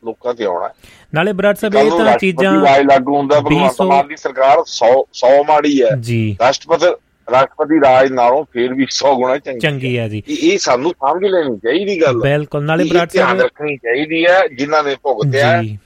[0.04, 0.68] ਲੋਕਾਂ ਤੇ ਆਉਣਾ
[1.14, 2.52] ਨਾਲੇ ਬਰਾੜ ਸਾਹਿਬ ਇਹ ਤਾਂ ਚੀਜ਼ਾਂ
[2.84, 6.86] ਲਾਗੂ ਹੁੰਦਾ ਭਗਵੰਤ 200 ਮਾਨ ਦੀ ਸਰਕਾਰ 100 100 ਮਾੜੀ ਹੈ। ਜੀ। ਰਾਸ਼ਟਰਪਤੀ
[7.30, 11.56] ਰਾਸ਼ਟਰਪਤੀ ਰਾਜ ਨਾਲੋਂ ਫੇਰ ਵੀ 100 ਗੁਣਾ ਚੰਗੀ ਚੰਗੀ ਹੈ ਜੀ। ਇਹ ਸਾਨੂੰ ਸਮਝ ਲੈਣੀ
[11.56, 15.78] ਚਾਹੀਦੀ ਗੱਲ। ਬਿਲਕੁਲ ਨਾਲੇ ਬਰਾੜ ਧਿਆਨ ਸਾਹਿਬ ਰੱਖਣੀ ਚਾਹੀਦੀ ਹੈ ਜਿਨ੍ਹਾਂ ਨੇ ਭੁਗਤਿਆ ਜੀ।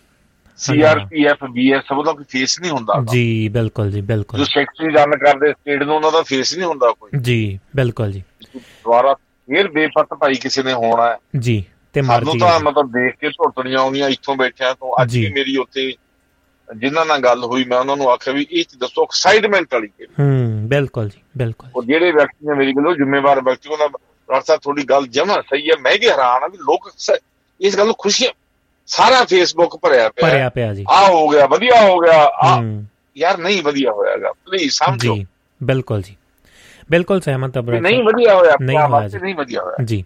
[0.57, 5.53] ਸੀਆਰਪੀਐਫ ਬੀਐਸਐਫ ਦਾ ਕੋਈ ਫੇਸ ਨਹੀਂ ਹੁੰਦਾ। ਜੀ ਬਿਲਕੁਲ ਜੀ ਜੋ ਬਿਲਕੁਲ ਸੈਕਟਰੀ ਰਨ ਕਰਦੇ
[5.53, 8.23] ਸਟੇਟ ਨੂੰ ਉਹਨਾਂ ਦਾ ਫੇਸ ਨਹੀਂ ਹੁੰਦਾ ਕੋਈ। ਜੀ ਬਿਲਕੁਲ ਜੀ।
[8.57, 13.14] ਦੁਆਰਾ ਫੇਰ ਬੇਪਤ ਭਾਈ ਕਿਸੇ ਨੇ ਹੋਣਾ ਹੈ। ਜੀ। ਤੇ ਸਾਨੂੰ ਮਰਜ਼ੀ ਤਾਂ ਮਤਲਬ ਦੇਖ
[13.14, 15.93] ਕੇ ਝੁੱਟਣੀਆਂ ਆਉਂਦੀਆਂ ਇੱਥੋਂ ਬੈਠਿਆਂ ਤੋਂ। ਅੱਜ ਜੀ। ਵੀ ਮੇਰੀ ਉੱਥੇ
[16.76, 19.89] ਜਿਨ੍ਹਾਂ ਨਾਲ ਗੱਲ ਹੋਈ ਮੈਂ ਉਹਨਾਂ ਨੂੰ ਆਖਿਆ ਵੀ ਇਹ ਚ ਦੱਸੋ ਐਕਸਾਈਟਮੈਂਟ ਵਾਲੀ
[20.20, 23.89] ਹੂੰ। ਬਿਲਕੁਲ ਜੀ ਬਿਲਕੁਲ। ਉਹ ਜਿਹੜੇ ਵਿਅਕਤੀ ਨੇ ਮੇਰੀ ਗੱਲ ਜ਼ਿੰਮੇਵਾਰ ਵਿਅਕਤੀ ਉਹਨਾਂ
[24.30, 26.93] ਰਾਸਤਾ ਥੋੜੀ ਗੱਲ ਜਮਾ ਸਹੀ ਹੈ। ਮੈਂ ਵੀ ਹੈਰਾਨ ਆ ਵੀ ਲੋਕ
[27.61, 28.26] ਇਸ ਗੱਲ ਨੂੰ ਖੁਸ਼ੀ
[28.86, 32.62] ਸਾਰਾ ਫੇਸਬੁੱਕ ਭਰਿਆ ਪਿਆ। ਭਰਿਆ ਪਿਆ ਜੀ। ਆ ਹੋ ਗਿਆ ਵਧੀਆ ਹੋ ਗਿਆ। ਆ
[33.18, 35.26] ਯਾਰ ਨਹੀਂ ਵਧੀਆ ਹੋਇਆਗਾ ਪਲੀਜ਼ ਸਮਝੋ। ਜੀ
[35.62, 36.16] ਬਿਲਕੁਲ ਜੀ।
[36.91, 40.05] ਬਿਲਕੁਲ ਸਹਿਮਤ ਬਰਾੜ ਨਹੀਂ ਸਾਹਿਬ ਵਧੀਆ ਹੋਇਆ ਨਹੀਂ ਹੋਇਆ ਜੀ। ਨਹੀਂ ਵਧੀਆ ਹੋਇਆ। ਜੀ।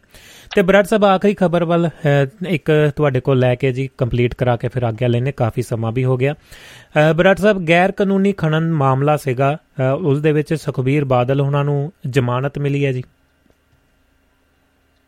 [0.54, 1.88] ਤੇ ਬਰਾੜ ਸਾਹਿਬ ਆਖਰੀ ਖਬਰ ਵੱਲ
[2.48, 6.04] ਇੱਕ ਤੁਹਾਡੇ ਕੋਲ ਲੈ ਕੇ ਜੀ ਕੰਪਲੀਟ ਕਰਾ ਕੇ ਫਿਰ ਆਗਿਆ ਲੈਣੇ ਕਾਫੀ ਸਮਾਂ ਵੀ
[6.04, 6.34] ਹੋ ਗਿਆ।
[7.16, 9.56] ਬਰਾੜ ਸਾਹਿਬ ਗੈਰ ਕਾਨੂੰਨੀ ਖਣਨ ਮਾਮਲਾ ਸੀਗਾ।
[10.02, 13.02] ਉਸ ਦੇ ਵਿੱਚ ਸੁਖਬੀਰ ਬਾਦਲ ਉਹਨਾਂ ਨੂੰ ਜ਼ਮਾਨਤ ਮਿਲੀ ਹੈ ਜੀ।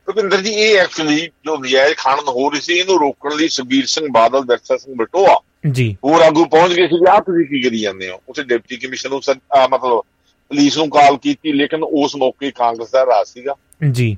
[0.08, 4.06] ਭੁਪਿੰਦਰ ਜੀ ਇਹ ਐਕਚੁਅਲੀ ਜੋ ਨਜਾਇਜ਼ ਖਾਨਨ ਹੋ ਰਹੀ ਸੀ ਇਹਨੂੰ ਰੋਕਣ ਲਈ ਸੁਖਬੀਰ ਸਿੰਘ
[4.14, 5.36] ਬਾਦਲ ਵਿਰਸਾ ਸਿੰਘ ਬਟੋਆ
[5.70, 8.20] ਜੀ। ਹੋਰ ਆਗੂ ਪਹੁੰਚ ਗਏ ਸੀ ਆ ਤੁਸੀਂ ਕੀ ਕਰੀ ਜਾਂਦੇ ਹੋ?
[8.28, 9.20] ਉੱਥੇ ਡਿਪਟੀ ਕਮਿਸ਼ਨਰ ਨੂੰ
[9.58, 10.02] ਆਹ ਮਤਲਬ
[10.50, 13.54] ਪੁਲਿਸ ਨੂੰ ਕਾਲ ਕੀਤੀ ਲੇਕਿਨ ਉਸ ਮੌਕੇ ਕਾਂਗਰਸ ਦਾ ਰਾਜ ਸੀਗਾ।
[13.90, 14.16] ਜੀ।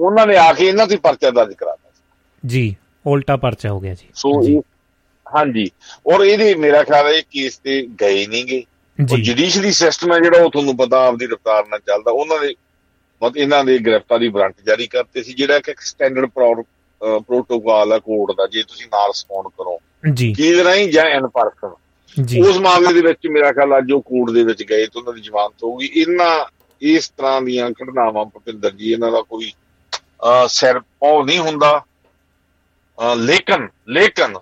[0.00, 1.88] ਉਹਨਾਂ ਨੇ ਆ ਕੇ ਇਹਨਾਂ ਤੇ ਪਰਚਾ ਦਰਜ ਕਰਾਤਾ
[2.44, 2.74] ਜੀ
[3.04, 4.30] ਉਲਟਾ ਪਰਚਾ ਹੋ ਗਿਆ ਜੀ। ਸੋ
[5.26, 5.70] ਹਾਂਜੀ।
[6.06, 8.62] ਔਰ ਇਹਦੇ ਮੇਰਾ ਖਿਆਲ ਹੈ ਕੇਸ ਤੇ ਗਏ ਨਹੀਂਗੇ
[8.98, 12.54] ਉਹ ਜੁਡੀਸ਼ਰੀ ਸਿਸਟਮ ਹੈ ਜਿਹੜਾ ਉਹ ਤੁਹਾਨੂੰ ਪਤਾ ਆਪਦੀ ਰਫਤਾਰ ਨਾਲ ਚੱਲਦਾ। ਉਹਨਾਂ ਦੇ
[13.22, 16.30] ਮਤ ਇਹਨਾਂ ਦੇ ਗ੍ਰਿਫਤਾਰੀ ਵਾਰੰਟ ਜਾਰੀ ਕਰਤੇ ਸੀ ਜਿਹੜਾ ਕਿ ਇੱਕ ਸਟੈਂਡਰਡ
[17.26, 19.78] ਪ੍ਰੋਟੋਕਾਲ ਹੈ ਕੋਰਟ ਦਾ ਜੇ ਤੁਸੀਂ ਨਾਲ ਰਿਸਪੌਂਡ ਕਰੋ।
[20.14, 21.74] ਜੀ। ਕੀ ਰਾਹੀਂ ਜਾਂ ਇਨ ਪਰਸਨ
[22.24, 25.12] ਜੀ। ਉਸ ਮਾਮਲੇ ਦੇ ਵਿੱਚ ਮੇਰਾ ਖਿਆਲ ਅੱਜ ਉਹ ਕੋਰਟ ਦੇ ਵਿੱਚ ਗਏ ਤੇ ਉਹਨਾਂ
[25.12, 26.34] ਦੀ ਜ਼ਮਾਨਤ ਹੋਊਗੀ। ਇਹਨਾਂ
[26.82, 29.52] ਇਸ ਤਰ੍ਹਾਂ ਦੀਆਂ ਘਟਨਾਵਾਂ ਭੁਪਿੰਦਰ ਜੀ ਇਹਨਾਂ ਦਾ ਕੋਈ
[30.48, 31.84] ਸਿਰ ਪਾਉ ਨਹੀਂ ਹੁੰਦਾ।
[33.16, 34.38] ਲੇਕਿਨ ਲੇਕਿਨ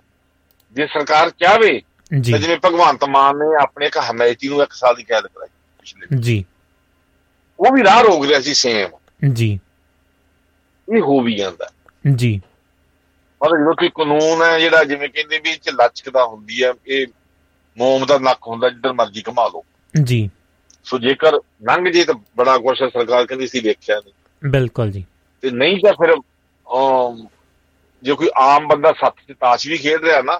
[0.73, 1.81] ਜੇ ਸਰਕਾਰ ਚਾਹਵੇ
[2.19, 5.47] ਜਿਵੇਂ ਭਗਵੰਤ ਮਾਨ ਨੇ ਆਪਣੇ ਇੱਕ ਹਮਾਇਤੀ ਨੂੰ ਇੱਕ ਸਾਲ ਦੀ ਕੈਦ ਕਰਾਈ
[5.81, 6.45] ਪਿਛਲੇ ਜੀ।
[7.59, 8.89] ਉਹ ਵੀ ਰਾਹ ਰੋਕ ਰਿਹਾ ਸੀ ਸੇਮ।
[9.33, 9.59] ਜੀ।
[10.95, 11.69] ਇਹ ਹੋ ਵੀ ਜਾਂਦਾ।
[12.15, 12.41] ਜੀ।
[13.43, 17.07] ਮਤਲਬ ਜਦੋਂ ਕੋਈ ਕਾਨੂੰਨ ਹੈ ਜਿਹੜਾ ਜਿਵੇਂ ਕਹਿੰਦੇ ਵੀ ਇਹ ਲਚਕਦਾ ਹੁੰਦੀ ਹੈ ਇਹ
[17.77, 19.63] ਮੋਮ ਦਾ ਨੱਕ ਹੁੰਦਾ ਜਿੱਧਰ ਮਰਜ਼ੀ ਘੁਮਾ ਲਓ।
[20.03, 20.29] ਜੀ।
[20.83, 24.13] ਸੋ ਜੇਕਰ ਲੰਘ ਜੇ ਤਾਂ ਬੜਾ ਹੈ ਸਰਕਾਰ ਕਹਿੰਦੀ ਸੀ ਵੇਖਿਆ ਨਹੀਂ।
[24.49, 25.05] ਬਿਲਕੁਲ ਜੀ।
[25.41, 26.15] ਤੇ ਨਹੀਂ ਤਾਂ ਫਿਰ
[28.03, 30.39] ਜੇ ਕੋਈ ਆਮ ਬੰਦਾ ਸੱਤ ਚ ਤਾਸ਼ ਵੀ ਖੇਡ ਰਿਹਾ ਨਾ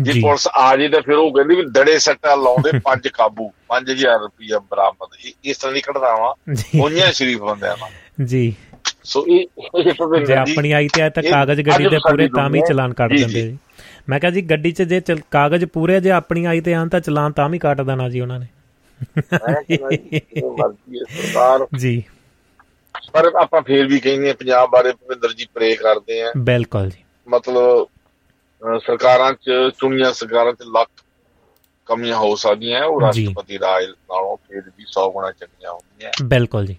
[0.00, 4.20] ਜੇ ਪੁਲਿਸ ਆ ਜੇ ਤਾਂ ਫਿਰ ਉਹ ਕਹਿੰਦੀ ਵੀ ਦੜੇ ਸੱਟਾ ਲਾਉਂਦੇ ਪੰਜ ਕਾਬੂ 5000
[4.20, 8.54] ਰੁਪਇਆ ਬਰਾਮਦ। ਇਸ ਤਰ੍ਹਾਂ ਦੀ ਘਟਨਾਵਾਂ ਹੋਈਆਂ ਸ਼ਰੀਫ ਬੰਦਿਆਂ ਨਾਲ। ਜੀ।
[9.04, 9.46] ਸੋ ਇਹ
[10.26, 13.42] ਜੇ ਆਪਣੀ ਆਈ ਤੇ ਆ ਤਾਂ ਕਾਗਜ਼ ਗੱਡੀ ਦੇ ਪੂਰੇ ਤਾਂ ਵੀ ਚਲਾਨ ਕੱਟ ਦਿੰਦੇ
[13.42, 13.58] ਜੀ।
[14.08, 17.32] ਮੈਂ ਕਹਾਂ ਜੀ ਗੱਡੀ 'ਚ ਜੇ ਕਾਗਜ਼ ਪੂਰੇ ਜੇ ਆਪਣੀ ਆਈ ਤੇ ਆਂ ਤਾਂ ਚਲਾਨ
[17.32, 18.46] ਤਾਂ ਵੀ ਕੱਟ ਦੇਣਾ ਜੀ ਉਹਨਾਂ ਨੇ।
[21.78, 22.02] ਜੀ।
[23.12, 27.02] ਪਰ ਆਪਾਂ ਫੇਰ ਵੀ ਕਹਿੰਦੇ ਆ ਪੰਜਾਬ ਬਾਰੇ ਭਵਿੰਦਰ ਜੀ ਪ੍ਰੇ ਕਰਦੇ ਆ ਬਿਲਕੁਲ ਜੀ।
[27.26, 27.86] ਮਤਲਬ
[28.86, 29.50] ਸਰਕਾਰਾਂ 'ਚ
[29.80, 30.88] ਚੁਣੀਆਂ ਸਰਕਾਰਾਂ 'ਚ ਲੱਖ
[31.88, 36.76] ਕਮੀਆਂ ਹੋ ਸਕਦੀਆਂ ਉਹ ਰਾਸ਼ਟਰਪਤੀ ਰਾਜ ਨਾਲੋਂ ਫੇਰ ਵੀ 100 ਗੁਣਾ ਚੰਗੀਆਂ ਹੁੰਦੀਆਂ ਬਿਲਕੁਲ ਜੀ।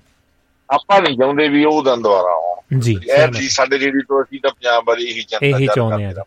[0.70, 4.40] ਆਪਾਂ ਨਹੀਂ ਚਾਹੁੰਦੇ ਵੀ ਉਹ ਦਿਨ ਦੁਬਾਰਾ ਆਉਣ। ਜੀ ਇਹ ਜੀ ਸਾਡੇ ਜਿਹੜੀ ਤੋਂ ਅਸੀਂ
[4.44, 6.24] ਤਾਂ ਪੰਜਾਬ ਬਾਰੇ ਇਹੀ ਚਾਹੁੰਦੇ ਇਹੀ ਚਾਹੁੰਦੇ ਆ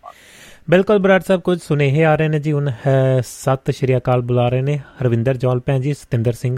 [0.70, 4.48] ਬਿਲਕੁਲ ਬਰਾੜ ਸਾਹਿਬ ਕੁਝ ਸੁਨੇਹੇ ਆ ਰਹੇ ਨੇ ਜੀ। ਉਹਨਾਂ ਹੈ ਸਤਿ ਸ਼੍ਰੀ ਅਕਾਲ ਬੁਲਾ
[4.48, 6.56] ਰਹੇ ਨੇ ਹਰਵਿੰਦਰ ਜੌਲ ਭੈਣ ਜੀ ਸਤਿੰਦਰ ਸਿੰਘ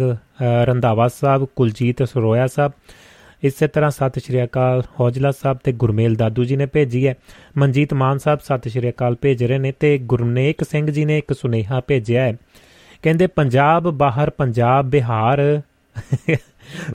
[0.68, 2.72] ਰੰਧਾਵਾ ਸਾਹਿਬ ਕੁਲਜੀਤ ਸਰੋਇਆ ਸਾਹਿਬ
[3.42, 7.14] ਇਸੇ ਤਰ੍ਹਾਂ ਸਤਿ ਸ਼੍ਰੀ ਅਕਾਲ ਹੌਜਲਾ ਸਾਹਿਬ ਤੇ ਗੁਰਮੇਲ ਦਾਦੂ ਜੀ ਨੇ ਭੇਜੀ ਹੈ।
[7.58, 11.32] ਮਨਜੀਤ ਮਾਨ ਸਾਹਿਬ ਸਤਿ ਸ਼੍ਰੀ ਅਕਾਲ ਭੇਜ ਰਹੇ ਨੇ ਤੇ ਗੁਰਨੇਕ ਸਿੰਘ ਜੀ ਨੇ ਇੱਕ
[11.32, 12.36] ਸੁਨੇਹਾ ਭੇਜਿਆ ਹੈ।
[13.02, 15.60] ਕਹਿੰਦੇ, ਪੰਜਾਬ ਬਾਹਰ ਪੰਜਾਬ ਬਿਹਾਰ,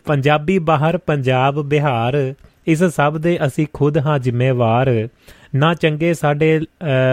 [0.06, 2.34] ਪੰਜਾਬੀ ਬਾਹਰ ਪੰਜਾਬ ਬਿਹਾਰ,
[2.68, 5.08] ਇਸ ਸਭ ਦੇ ਅਸੀਂ ਖੁਦ ਹਾਂ ਜ਼ਿੰਮੇਵਾਰ।
[5.56, 6.60] ਨਾ ਚੰਗੇ ਸਾਡੇ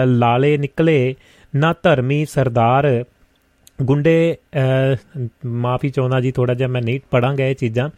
[0.05, 1.15] ਲਾਲੇ ਨਿਕਲੇ,
[1.55, 3.05] ਨਾ ਧਰਮੀ ਸਰਦਾਰ।
[3.81, 4.37] ਗੁੰਡੇ
[5.45, 7.89] ਮਾਫੀ ਚਾਹੁੰਦਾ ਜੀ ਥੋੜਾ ਜਿਹਾ ਮੈਂ ਨਹੀਂ ਪੜਾਂਗਾ ਇਹ ਚੀਜ਼ਾਂ।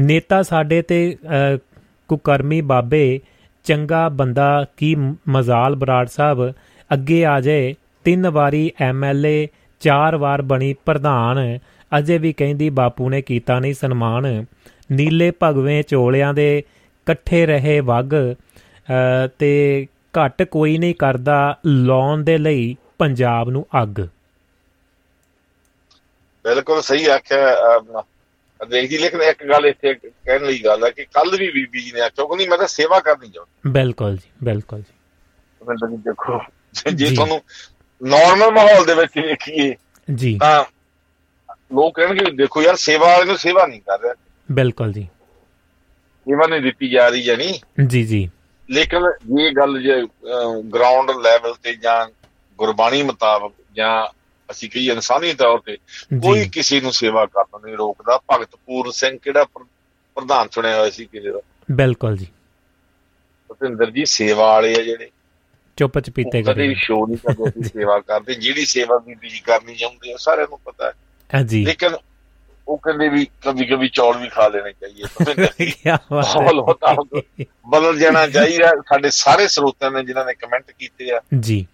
[0.00, 1.16] ਨੇਤਾ ਸਾਡੇ ਤੇ
[2.10, 3.20] ਕੁਕਰਮੀ ਬਾਬੇ,
[3.66, 4.94] ਚੰਗਾ ਬੰਦਾ ਕੀ
[5.28, 6.52] ਮਜ਼ਾਲ ਬਰਾੜ ਸਾਹਿਬ,
[6.90, 7.74] ਅੱਗੇ ਆ ਜਾਏ,
[8.04, 9.48] ਤਿੰਨ ਵਾਰੀ ਐਮਐਲਏ
[9.82, 11.58] ਚਾਰ ਵਾਰ ਬਣੀ ਪ੍ਰਧਾਨ,
[11.92, 14.44] ਅਜੇ ਵੀ ਕਹਿੰਦੀ ਬਾਪੂ ਨੇ ਕੀਤਾ ਨਹੀਂ ਸਨਮਾਨ।
[14.92, 18.14] ਨੀਲੇ ਭਗਵੇਂ ਚੋਲਿਆਂ ਦੇ ਇਕੱਠੇ ਰਹੇ ਵਗ
[19.38, 19.86] ਤੇ
[20.18, 24.00] ਘੱਟ ਕੋਈ ਨਹੀਂ ਕਰਦਾ ਲਾਉਣ ਦੇ ਲਈ ਪੰਜਾਬ ਨੂੰ ਅੱਗ।
[26.44, 27.54] ਬਿਲਕੁਲ ਸਹੀ ਆਖਿਆ
[28.68, 32.00] ਦੇਖਦੀ ਲੇਕਿਨ ਇੱਕ ਗੱਲ ਇੱਥੇ ਕਹਿਣ ਲਈ ਗੱਲ ਹੈ ਕਿ ਕੱਲ ਵੀ ਬੀਬੀ ਜੀ ਨੇ
[32.00, 34.92] ਆਖਿਆ ਕਹਿੰਦੀ ਮੈਂ ਤਾਂ ਸੇਵਾ ਕਰਨੀ ਚਾਹੁੰਦੀ ਬਿਲਕੁਲ ਜੀ ਬਿਲਕੁਲ ਜੀ।
[35.68, 36.40] ਮੈਂ ਤਾਂ ਦੇਖੋ
[36.92, 37.40] ਜੇ ਤੁਹਾਨੂੰ
[38.02, 39.74] ਨਾਰਮਲ ਮਾਹੌਲ ਦੇ ਵਿੱਚ ਵੇਖੀਏ
[40.14, 40.64] ਜੀ। ਤਾਂ
[41.74, 44.14] ਲੋਕ ਕਹਿਣਗੇ ਦੇਖੋ ਯਾਰ ਸੇਵਾ ਵਾਲੇ ਨੂੰ ਸੇਵਾ ਨਹੀਂ ਕਰ ਰਿਹਾ।
[44.50, 45.02] ਬਿਲਕੁਲ ਜੀ।
[46.26, 48.30] ਸੇਵਾ ਨਹੀਂ ਦਿੱਤੀ ਜਾ ਰਹੀ ਜਾਨੀ ਜੀ ਜੀ।
[48.70, 49.02] ਲੇਕਿਨ
[49.40, 50.02] ਇਹ ਗੱਲ ਜੇ
[50.74, 52.06] ਗਰਾਊਂਡ ਲੈਵਲ ਤੇ ਜਾਂ
[52.58, 54.06] ਗੁਰਬਾਣੀ ਮੁਤਾਬਕ ਜਾਂ
[54.50, 55.76] ਅਸੀਂ ਕਹੀ ਇਨਸਾਨੀ ਤੌਰ ਤੇ
[56.18, 59.44] ਕੋਈ ਕਿਸੇ ਨੂੰ ਸੇਵਾ ਕਰਨ ਨਹੀਂ ਰੋਕਦਾ। ਭਗਤ ਪੂਰ ਸਿੰਘ ਕਿਹੜਾ
[60.14, 61.40] ਪ੍ਰਧਾਨ ਚੁਣਿਆ ਹੋਇਆ ਸੀ ਕਿਸੇ ਦਾ?
[61.70, 62.26] ਬਿਲਕੁਲ ਜੀ।
[63.48, 65.10] ਭੁਪਿੰਦਰ ਜੀ ਸੇਵਾ ਵਾਲੇ ਆ ਜਿਹੜੇ।
[65.76, 70.12] ਚੁੱਪ ਚਪੀਤੇ ਕਰਦੇ ਕਦੇ ਸ਼ੋਅ ਨਹੀਂ ਕਰਦੇ ਸੇਵਾ ਕਰਦੇ। ਜਿਹੜੀ ਸੇਵਾ ਵੀ ਤੁਸੀਂ ਕਰਨੀ ਚਾਹੁੰਦੇ
[70.12, 70.92] ਹੋ ਸਾਰਿਆਂ ਨੂੰ ਪਤਾ ਹੈ।
[71.34, 71.96] ਹਾਂ ਜੀ। ਲੇਕਿਨ
[72.68, 75.04] ਉਹ ਕਹਿੰਦੇ ਵੀ ਕਦੀ ਕਦੀ ਚੌਲ ਵੀ ਖਾ ਲੈਣੇ ਚਾਹੀਏ
[75.66, 81.20] ਕੀ ਬਾਤ ਹੈ। ਬਦਲ ਜਾਣਾ ਚਾਹੀਦਾ। ਸਾਡੇ ਸਾਰੇ ਸਰੋਤਿਆਂ ਨੇ ਜਿਨ੍ਹਾਂ ਨੇ ਕਮੈਂਟ ਕੀਤੇ ਆ।
[81.40, 81.66] ਜੀ।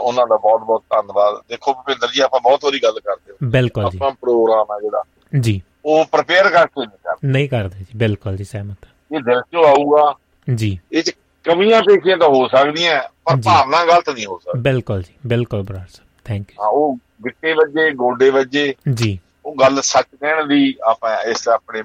[0.00, 3.90] ਉਹਨਾਂ ਦਾ ਬਹੁਤ ਬਹੁਤ ਧੰਨਵਾਦ। ਦੇਖੋ ਭੁਪਿੰਦਰ ਜੀ ਆਪਾਂ ਬਹੁਤ ਵਾਰੀ ਗੱਲ ਕਰਦੇ ਹਾਂ। ਬਿਲਕੁਲ
[3.90, 5.02] ਜੀ। ਆਪਾਂ ਪ੍ਰੋਗਰਾਮ ਆ ਜਿਹੜਾ।
[5.40, 8.78] ਜੀ। ਉਹ ਪ੍ਰਪੇਅਰ ਕਰਕੇ ਨਹੀਂ ਕਰਦੇ। ਨਹੀਂ ਕਰਦੇ ਜੀ ਬਿਲਕੁਲ ਜੀ ਸਹਿਮਤ।
[9.14, 10.14] ਇਹ ਦਿਲ ਚੋਂ ਆਊਗਾ।
[10.54, 11.10] ਜੀ। ਇਹ ਚ
[11.44, 15.88] ਕਮੀਆਂ ਪੇਸ਼ੀਆਂ ਤਾਂ ਹੋ ਸਕਦੀਆਂ ਪਰ ਭਾਵਨਾ ਗਲਤ ਨਹੀਂ ਹੋ ਸਕਦੀ। ਬਿਲਕੁਲ ਜੀ ਬਿਲਕੁਲ ਬਰਾੜ
[15.88, 20.74] ਸਾਹਿਬ। ਥੈਂਕ ਯੂ ਹਾਂ ਉਹ ਗਿੱਟੇ ਵੱਜੇ ਗੋਡੇ ਵੱਜੇ। ਜੀ। ਉਹ ਗੱਲ ਸੱਚ ਕਹਿਣ ਦੀ
[20.82, 21.82] ਆਪਾਂ ਇਸ ਆਪਣੇ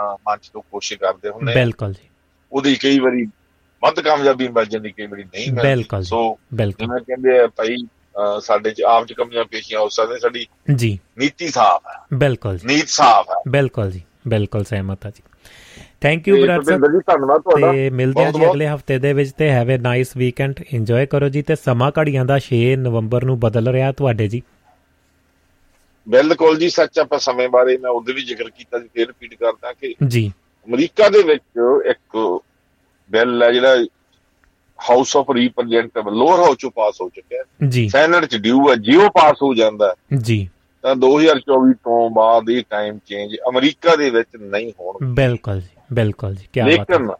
[0.00, 2.08] ਮੰਚ ਤੋਂ ਕੋਸ਼ਿਸ਼ ਕਰਦੇ ਹੁੰਦੇ ਬਿਲਕੁਲ ਜੀ।
[2.52, 3.26] ਉਹਦੀ ਕਈ ਵਾਰੀ
[3.82, 7.76] ਵੱਧ ਕਾਮਯਾਬੀ ਮਿਲ ਜਾਂਦੀ ਕਈ ਵਾਰੀ ਨਹੀਂ ਮਿਲਦੀ ਬਿਲਕੁਲ ਸੋ ਬਿਲਕੁਲ। ਜਿਵੇਂ ਕਹਿੰਦੇ ਆ ਭਾਈ
[8.40, 12.66] ਸਾਡੇ ਚ ਆਪ ਚ ਕਮੀਆਂ ਪੇਸ਼ੀਆਂ ਹੋ ਸਕਦੀਆਂ ਸਾਡੀ ਜੀ। ਨੀਤੀ ਸਾਫ਼ ਹੈ। ਬਿਲਕੁਲ ਜੀ।
[12.66, 15.22] ਨੀਤ ਸਾਫ਼ ਹੈ। ਬਿਲਕੁਲ ਜੀ ਬਿਲਕੁਲ ਸਹਿਮਤ ਹਾਂ ਜੀ।
[16.00, 19.50] ਥੈਂਕ ਯੂ ਬ੍ਰਦਰ ਸਾਹਿਬ। ਧੰਨਵਾਦ ਤੁਹਾਡਾ। ਤੇ ਮਿਲਦੇ ਹਾਂ ਜੀ ਅਗਲੇ ਹਫ਼ਤੇ ਦੇ ਵਿੱਚ ਤੇ
[19.50, 23.68] have a nice weekend enjoy ਕਰੋ ਜੀ ਤੇ ਸਮਾਂ ਘੜੀਆਂ ਦਾ 6 ਨਵੰਬਰ ਨੂੰ ਬਦਲ
[23.68, 24.42] ਰਿਹਾ ਤੁਹਾਡੇ ਜੀ।
[26.06, 29.72] ਬਿਲਕੁਲ ਜੀ ਸੱਚ ਆਪਾਂ ਸਮੇਂ ਬਾਰੇ ਮੈਂ ਉਹਦੇ ਵੀ ਜ਼ਿਕਰ ਕੀਤਾ ਜੀ ਫੇਰ ਰਿਪੀਟ ਕਰਦਾ
[29.72, 30.32] ਕਿ ਜੀ।
[30.68, 32.16] ਅਮਰੀਕਾ ਦੇ ਵਿੱਚ ਇੱਕ
[33.10, 33.76] ਬਿੱਲ ਹੈ ਜਿਹੜਾ
[34.90, 39.08] house of representative lower house ਚੋਂ ਪਾਸ ਹੋ ਚੁੱਕਿਆ ਜੀ। ਸੈਨੇਟ ਚ ਡਿਊ ਹੈ। ਜਿਉ
[39.08, 40.48] ਪਾਸ ਹੋ ਜਾਂਦਾ ਜੀ।
[40.82, 46.34] ਤਾਂ 2024 ਤੋਂ ਬਾਅਦ ਇਹ ਟਾਈਮ ਚੇਂਜ ਅਮਰੀਕਾ ਦੇ ਵਿੱਚ ਨਹੀਂ ਹੋਣ। ਬਿਲਕੁਲ ਜੀ ਬਿਲਕੁਲ
[46.34, 47.10] ਜੀ। ਕੀ ਬਾਤ ਹੈ। ਲੇਕਿਨ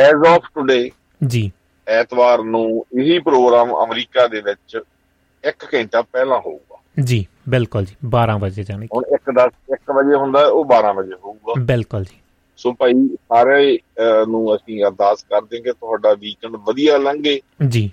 [0.00, 0.90] ਐਜ਼ ਆਫ ਟੁਡੇ
[1.26, 1.52] ਜੀ।
[1.88, 4.78] ਐਤਵਾਰ ਨੂੰ ਇਹੀ ਪ੍ਰੋਗਰਾਮ ਅਮਰੀਕਾ ਦੇ ਵਿੱਚ
[5.44, 10.14] 1 ਘੰਟਾ ਪਹਿਲਾਂ ਹੋਊਗਾ। ਜੀ ਬਿਲਕੁਲ ਜੀ। 12 ਵਜੇ ਜਾਣੀ ਹੁਣ 1 10 1 ਵਜੇ
[10.14, 12.20] ਹੁੰਦਾ ਉਹ 12 ਵਜੇ ਹੋਊਗਾ। ਬਿਲਕੁਲ ਜੀ।
[12.60, 13.78] ਸੋ ਭਾਈ ਸਾਰੇ
[14.28, 17.90] ਨੂੰ ਅਸੀਂ ਅਰਦਾਸ ਕਰਦੇ ਹਾਂ ਕਿ ਤੁਹਾਡਾ ਵੀਕਐਂਡ ਵਧੀਆ ਲੰਘੇ। ਜੀ।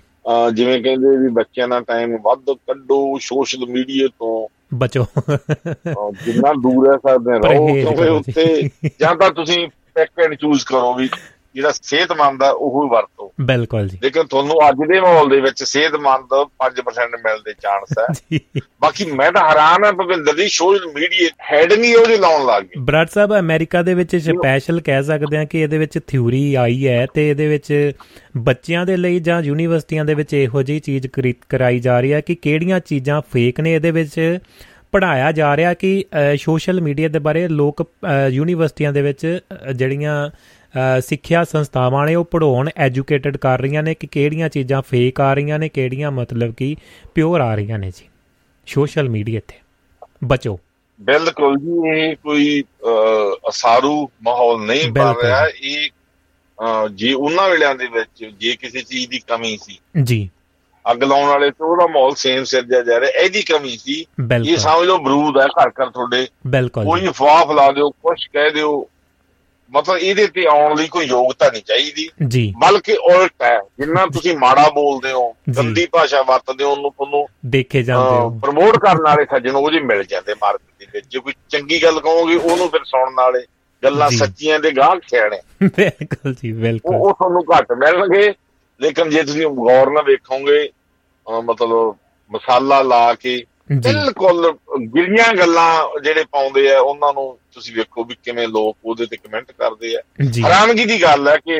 [0.54, 5.06] ਜਿਵੇਂ ਕਹਿੰਦੇ ਵੀ ਬੱਚਿਆਂ ਦਾ ਟਾਈਮ ਵੱਧ ਕੱਢੋ ਸੋਸ਼ਲ ਮੀਡੀਆ ਤੋਂ। ਬਚੋ।
[6.24, 11.08] ਜਿੰਨਾ ਦੂਰ ਰਹਿ ਸਕਦੇ ਰਹੋ ਕਿਉਂਕਿ ਉੱਤੇ ਜਾਂ। ਤਾਂ ਤੁਸੀਂ ਪਿਕ ਐਂਡ ਚੂਜ਼ ਕਰੋ ਵੀ
[11.54, 15.62] ਜਿਹੜਾ ਸਿਹਤਮੰਦ ਆ ਉਹ ਹੀ ਵਰਤੋ। ਬਿਲਕੁਲ ਜੀ। ਲੇਕਿਨ ਤੁਹਾਨੂੰ ਅੱਜ ਦੇ ਮਾਹੌਲ ਦੇ ਵਿੱਚ
[15.64, 18.06] ਸਿਹਤਮੰਦ 5% ਮਿਲਣ ਦੇ ਚਾਂਸ ਹੈ।
[18.80, 22.80] ਬਾਕੀ ਮੈਂ ਤਾਂ ਹੈਰਾਨ ਆ ਭਵਿੰਦਰ ਦੀ ਸੋਸ਼ਲ ਮੀਡੀਆ ਹੈਡਿੰਗ ਹੀ ਉਹਦੇ ਲਾਉਣ ਲੱਗ ਗਏ
[22.80, 27.06] ਬ੍ਰਡ ਸਾਹਿਬ ਅਮਰੀਕਾ ਦੇ ਵਿੱਚ ਸਪੈਸ਼ਲ ਕਹਿ ਸਕਦੇ ਆ ਕਿ ਇਹਦੇ ਵਿੱਚ ਥਿਊਰੀ ਆਈ ਹੈ
[27.14, 27.92] ਤੇ ਇਹਦੇ ਵਿੱਚ
[28.36, 31.06] ਬੱਚਿਆਂ ਦੇ ਲਈ ਜਾਂ ਯੂਨੀਵਰਸਿਟੀਆਂ ਦੇ ਵਿੱਚ ਇਹੋ ਜਿਹੀ ਚੀਜ਼
[31.48, 34.38] ਕਰਾਈ ਜਾ ਰਹੀ ਹੈ ਕਿ ਕਿਹੜੀਆਂ ਚੀਜ਼ਾਂ ਫੇਕ ਨੇ ਇਹਦੇ ਵਿੱਚ
[34.92, 36.04] ਪੜਾਇਆ ਜਾ ਰਿਹਾ ਕਿ
[36.36, 37.82] ਸੋਸ਼ਲ ਮੀਡੀਆ ਦੇ ਬਾਰੇ ਲੋਕ
[38.28, 39.40] ਯੂਨੀਵਰਸਿਟੀਆਂ ਦੇ ਵਿੱਚ
[39.74, 40.30] ਜਿਹੜੀਆਂ
[41.00, 45.58] ਸਿੱਖਿਆ ਸੰਸਥਾਵਾਂ ਨੇ ਉਹ ਪੜਾਉਣ ਐਜੂਕੇਟਡ ਕਰ ਰਹੀਆਂ ਨੇ ਕਿ ਕਿਹੜੀਆਂ ਚੀਜ਼ਾਂ ਫੇਕ ਆ ਰਹੀਆਂ
[45.58, 46.74] ਨੇ ਕਿਹੜੀਆਂ ਮਤਲਬ ਕਿ
[47.14, 48.08] ਪਿਓਰ ਆ ਰਹੀਆਂ ਨੇ ਜੀ।
[48.66, 49.58] ਸੋਸ਼ਲ ਮੀਡੀਆ ਤੇ
[50.24, 50.58] ਬਚੋ।
[51.00, 52.62] ਬਿਲਕੁਲ ਜੀ ਇਹ ਕੋਈ
[53.48, 55.88] ਅਸਾਰੂ ਮਾਹੌਲ ਨਹੀਂ ਬਣ ਰਿਹਾ। ਇਹ
[56.94, 60.28] ਜੇ ਉਹਨਾਂ ਵੇਲਿਆਂ ਦੇ ਵਿੱਚ ਜੇ ਕਿਸੇ ਚੀਜ਼ ਦੀ ਕਮੀ ਸੀ। ਜੀ।
[60.84, 64.04] ਅੱਗ ਲਾਉਣ ਵਾਲੇ ਤੇ ਉਹਦਾ ਮਾਹੌਲ ਸੇਮ ਸਿਰ ਜਾ ਰਿਹਾ ਇਹਦੀ ਕਮੀ ਸੀ।
[64.46, 66.26] ਇਹ ਸਮਝ ਲਓ ਬਰੂਦ ਹੈ ਘਰ ਘਰ ਤੁਹਾਡੇ
[66.84, 68.86] ਕੋਈ ਫਵਾਹ ਫਲਾ ਦਿਓ ਕੁਝ ਕਹਿ ਦਿਓ
[69.72, 74.36] ਮਤਲਬ ਇਹਦੇ ਤੇ ਆਉਣ ਲਈ ਕੋਈ ਯੋਗਤਾ ਨਹੀਂ ਚਾਹੀਦੀ। ਜੀ। ਬਲਕਿ ਉਲਟ ਹੈ ਜਿੰਨਾ ਤੁਸੀਂ
[74.38, 79.24] ਮਾੜਾ ਬੋਲਦੇ ਹੋ ਗੰਦੀ ਭਾਸ਼ਾ ਵਰਤਦੇ ਹੋ ਉਹਨੂੰ ਤੁਹਾਨੂੰ ਦੇਖੇ ਜਾਂਦੇ ਹੋ। ਪ੍ਰਮੋਟ ਕਰਨ ਵਾਲੇ
[79.24, 82.80] ਸੱਜਣ ਉਹ ਜੀ ਮਿਲ ਜਾਂਦੇ ਮਾਰਕੀਟ ਦੇ ਵਿੱਚ। ਜੇ ਕੋਈ ਚੰਗੀ ਗੱਲ ਕਹੋਗੇ ਉਹਨੂੰ ਫਿਰ
[82.84, 83.44] ਸੁਣਨ ਵਾਲੇ
[83.82, 85.40] ਗੱਲਾਂ ਸੱਚੀਆਂ ਦੇ ਗਾਹਕ ਖਿਆਣੇ
[85.76, 88.32] ਬਿਲਕੁਲ ਜੀ ਬਿਲਕੁਲ। ਉਹ ਤੁਹਾਨੂੰ ਘੱਟ ਮਿਲਣਗੇ
[88.80, 90.68] ਲੇਕਿਨ ਜੇ ਤੁਸੀਂ ਗੌਰ ਨਾਲ ਵੇਖੋਗੇ
[91.26, 91.94] ਮਤਲਬ
[92.30, 93.42] ਮਸਾਲਾ ਲਾ ਕੇ
[93.72, 94.52] ਬਿਲਕੁਲ
[94.86, 97.26] ਗਿਰੀਆਂ ਗੱਲਾਂ ਜਿਹੜੇ ਪਾਉਂਦੇ ਆ ਉਹਨਾਂ ਨੂੰ
[97.58, 100.00] ਤੁਸੀਂ ਵੇਖੋ ਵੀ ਕਿਵੇਂ ਲੋਕ ਉਹਦੇ ਤੇ ਕਮੈਂਟ ਕਰਦੇ ਆ।
[100.44, 101.58] ਹੈਰਾਨਗੀ ਦੀ ਗੱਲ ਹੈ ਕਿ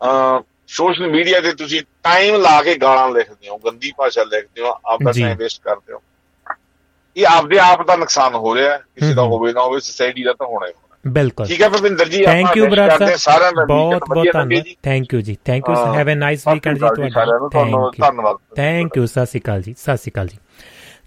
[0.00, 4.72] ਅ ਸੋਸ਼ਲ ਮੀਡੀਆ ਤੇ ਤੁਸੀਂ ਟਾਈਮ ਲਾ ਕੇ ਗਾਲਾਂ ਲਿਖਦੇ ਹੋ ਗੰਦੀ ਭਾਸ਼ਾ ਲਿਖਦੇ ਹੋ
[4.92, 6.00] ਆਪਦਾ ਟਾਈਮ ਵੇਸਟ ਕਰਦੇ ਹੋ।
[7.16, 10.46] ਇਹ ਆਪਦੇ ਆਪ ਦਾ ਨੁਕਸਾਨ ਹੋ ਰਿਹਾ ਕਿਸੇ ਦਾ ਹੋਵੇ ਨਾ ਹੋਵੇ ਸੋਸਾਇਟੀ ਦਾ ਤਾਂ
[10.46, 10.72] ਹੋਣਾ ਹੀ
[11.04, 15.36] ਬਿਲਕੁਲ। ਠੀਕ ਹੈ ਭਵਿੰਦਰ ਜੀ ਥੈਂਕ ਯੂ ਬ੍ਰਦਰ ਸਾਹਿਬ। ਬਹੁਤ ਬਹੁਤ ਧੰਨਵਾਦ। ਥੈਂਕ ਯੂ ਜੀ।
[15.44, 19.74] Thank you have a nice weekend ਜੀ ਤੁਹਾਡਾ। ਧੰਨਵਾਦ। ਥੈਂਕ ਯੂ ਸਤਿ ਸ਼੍ਰੀ ਅਕਾਲ ਜੀ
[19.78, 20.38] ਸਤਿ ਸ਼੍ਰੀ ਅਕਾਲ ਜੀ।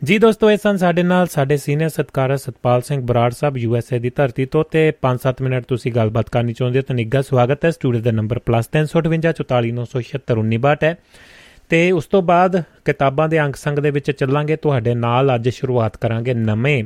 [0.04, 3.94] ਜੀ ਦੋਸਤੋ, ਇਹ ਸਨ ਸਾਡੇ ਨਾਲ ਸਾਡੇ ਸੀਨੀਅਰ ਸਤਕਾਰਤ ਸਤਪਾਲ ਸਿੰਘ ਬਰਾੜ ਸਾਹਿਬ ਯੂ ਐਸ
[3.94, 7.66] ਏ ਦੀ ਧਰਤੀ ਤੋਂ ਤੇ 5-7 ਮਿੰਟ ਤੁਸੀਂ ਗੱਲਬਾਤ ਕਰਨੀ ਚਾਹੁੰਦੇ ਹੋ ਤਾਂ ਨਿੱਘਾ ਸਵਾਗਤ
[7.66, 10.98] ਹੈ। ਸਟੂਡੀਓ ਦਾ ਨੰਬਰ +358 ਹੈ।
[11.70, 15.98] ਤੇ ਉਸ ਤੋਂ ਬਾਅਦ ਕਿਤਾਬਾਂ ਦੇ ਅੰਕ ਸੰਗ ਦੇ ਵਿੱਚ ਚੱਲਾਂਗੇ। ਤੁਹਾਡੇ ਨਾਲ ਅੱਜ ਸ਼ੁਰੂਆਤ
[15.98, 16.84] ਕਰਾਂਗੇ ਨਵੇਂ,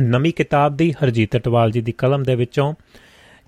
[0.00, 2.74] ਨਵੀਂ ਕਿਤਾਬ ਦੀ ਹਰਜੀਤ ਟਵਾਲ ਜੀ ਦੀ ਕਲਮ ਦੇ ਵਿੱਚੋਂ।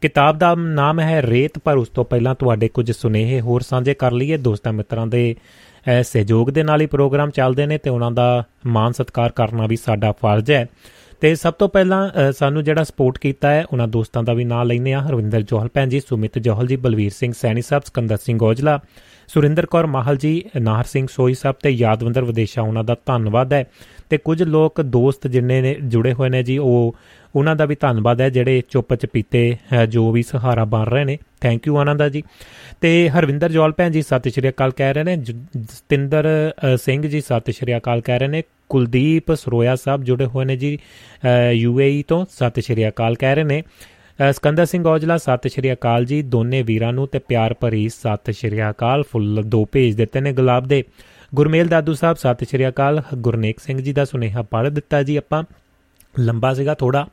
[0.00, 4.12] ਕਿਤਾਬ ਦਾ ਨਾਮ ਹੈ ਰੇਤ, ਪਰ ਉਸ ਤੋਂ ਪਹਿਲਾਂ ਤੁਹਾਡੇ ਕੁਝ ਸੁਨੇਹੇ ਹੋਰ ਸਾਂਝੇ ਕਰ
[4.12, 5.36] ਲਈਏ। ਦੋਸਤਾਂ ਮਿੱਤਰਾਂ ਦੇ
[6.02, 10.12] ਸਹਿਯੋਗ ਦੇ ਨਾਲ ਹੀ ਪ੍ਰੋਗਰਾਮ ਚੱਲਦੇ ਨੇ ਤੇ ਉਹਨਾਂ ਦਾ ਮਾਨ ਸਤਿਕਾਰ ਕਰਨਾ ਵੀ ਸਾਡਾ
[10.12, 10.66] ਫਰਜ਼ ਹੈ।
[11.20, 14.92] ਤੇ ਸਭ ਤੋਂ ਪਹਿਲਾਂ ਸਾਨੂੰ ਜਿਹੜਾ ਸਪੋਰਟ ਕੀਤਾ ਹੈ, ਉਹਨਾਂ ਦੋਸਤਾਂ ਦਾ ਵੀ ਨਾਮ ਲੈਨੇ
[14.92, 18.78] ਆ ਹਰਵਿੰਦਰ ਜੋਹਲ ਭੈਣ ਜੀ, ਸੁਮਿਤ ਜੋਹਲ ਜੀ, ਬਲਵੀਰ ਸਿੰਘ ਸੈਣੀ ਸਾਹਿਬ, ਸਕੰਦਰ ਸਿੰਘ ਔਜਲਾ,
[19.28, 23.64] ਸੁਰਿੰਦਰ ਕੌਰ ਮਾਹਲ ਜੀ, ਨਾਹਰ ਸਿੰਘ ਸੋਈ ਸਾਹਿਬ ਤੇ ਯਾਦਵੰਦਰ ਵਿਦੇਸ਼ਾ, ਉਹਨਾਂ ਦਾ ਧੰਨਵਾਦ ਹੈ।
[24.10, 26.94] ਤੇ ਕੁਝ ਲੋਕ ਦੋਸਤ ਜਿੰਨੇ ਨੇ, ਜੁੜੇ ਹੋਏ ਨੇ ਜੀ, ਉਹ,
[27.36, 29.56] ਉਹਨਾਂ ਦਾ ਵੀ ਧੰਨਵਾਦ ਹੈ, ਜਿਹੜੇ ਚੁੱਪ ਚਪੀਤੇ
[29.88, 32.22] ਜੋ ਵੀ ਸਹਾਰਾ ਬਣ ਰਹੇ ਨੇ। ਥੈਂਕ ਯੂ ਆਨੰਦਾ ਜੀ
[32.80, 36.26] ਤੇ ਹਰਵਿੰਦਰ ਜੋਲ ਭੈਣ ਜੀ, ਸਤਿ ਸ਼੍ਰੀ ਅਕਾਲ ਕਹਿ ਰਹੇ ਨੇ। ਜਤਿੰਦਰ
[36.82, 40.78] ਸਿੰਘ ਜੀ, ਸਤਿ ਸ਼੍ਰੀ ਅਕਾਲ ਕਹਿ ਰਹੇ ਨੇ। ਕੁਲਦੀਪ ਸਰੋਇਆ ਸਾਹਿਬ ਜੁੜੇ ਹੋਏ ਨੇ ਜੀ
[41.52, 43.62] ਯੂਏਈ ਤੋਂ, ਸਤਿ ਸ਼੍ਰੀ ਅਕਾਲ ਕਹਿ ਰਹੇ ਨੇ।
[44.18, 48.62] ਸਕੰਦਰ ਸਿੰਘ ਔਜਲਾ, ਸਤਿ ਸ਼੍ਰੀ ਅਕਾਲ ਜੀ, ਦੋਨੇ ਵੀਰਾਂ ਨੂੰ ਤੇ ਪਿਆਰ ਭਰੀ ਸਤਿ ਸ਼੍ਰੀ
[48.70, 50.82] ਅਕਾਲ। ਫੁੱਲ ਦੋ ਭੇਜ ਦਿੱਤੇ ਨੇ ਗੁਲਾਬ ਦੇ।
[51.32, 55.42] ਗੁਰਮੇਲ ਦਾਦੂ ਸਾਹਿਬ, ਸਤਿ ਸ਼੍ਰੀ ਅਕਾਲ। ਗੁਰਨੇਕ ਸਿੰਘ ਜੀ ਦਾ ਸੁਨੇਹਾ ਪੜ੍ਹ ਦਿੱਤਾ ਜੀ ਆਪਾਂ।
[56.14, 57.06] ਲੰਬਾ ਸੀਗਾ ਥੋੜਾ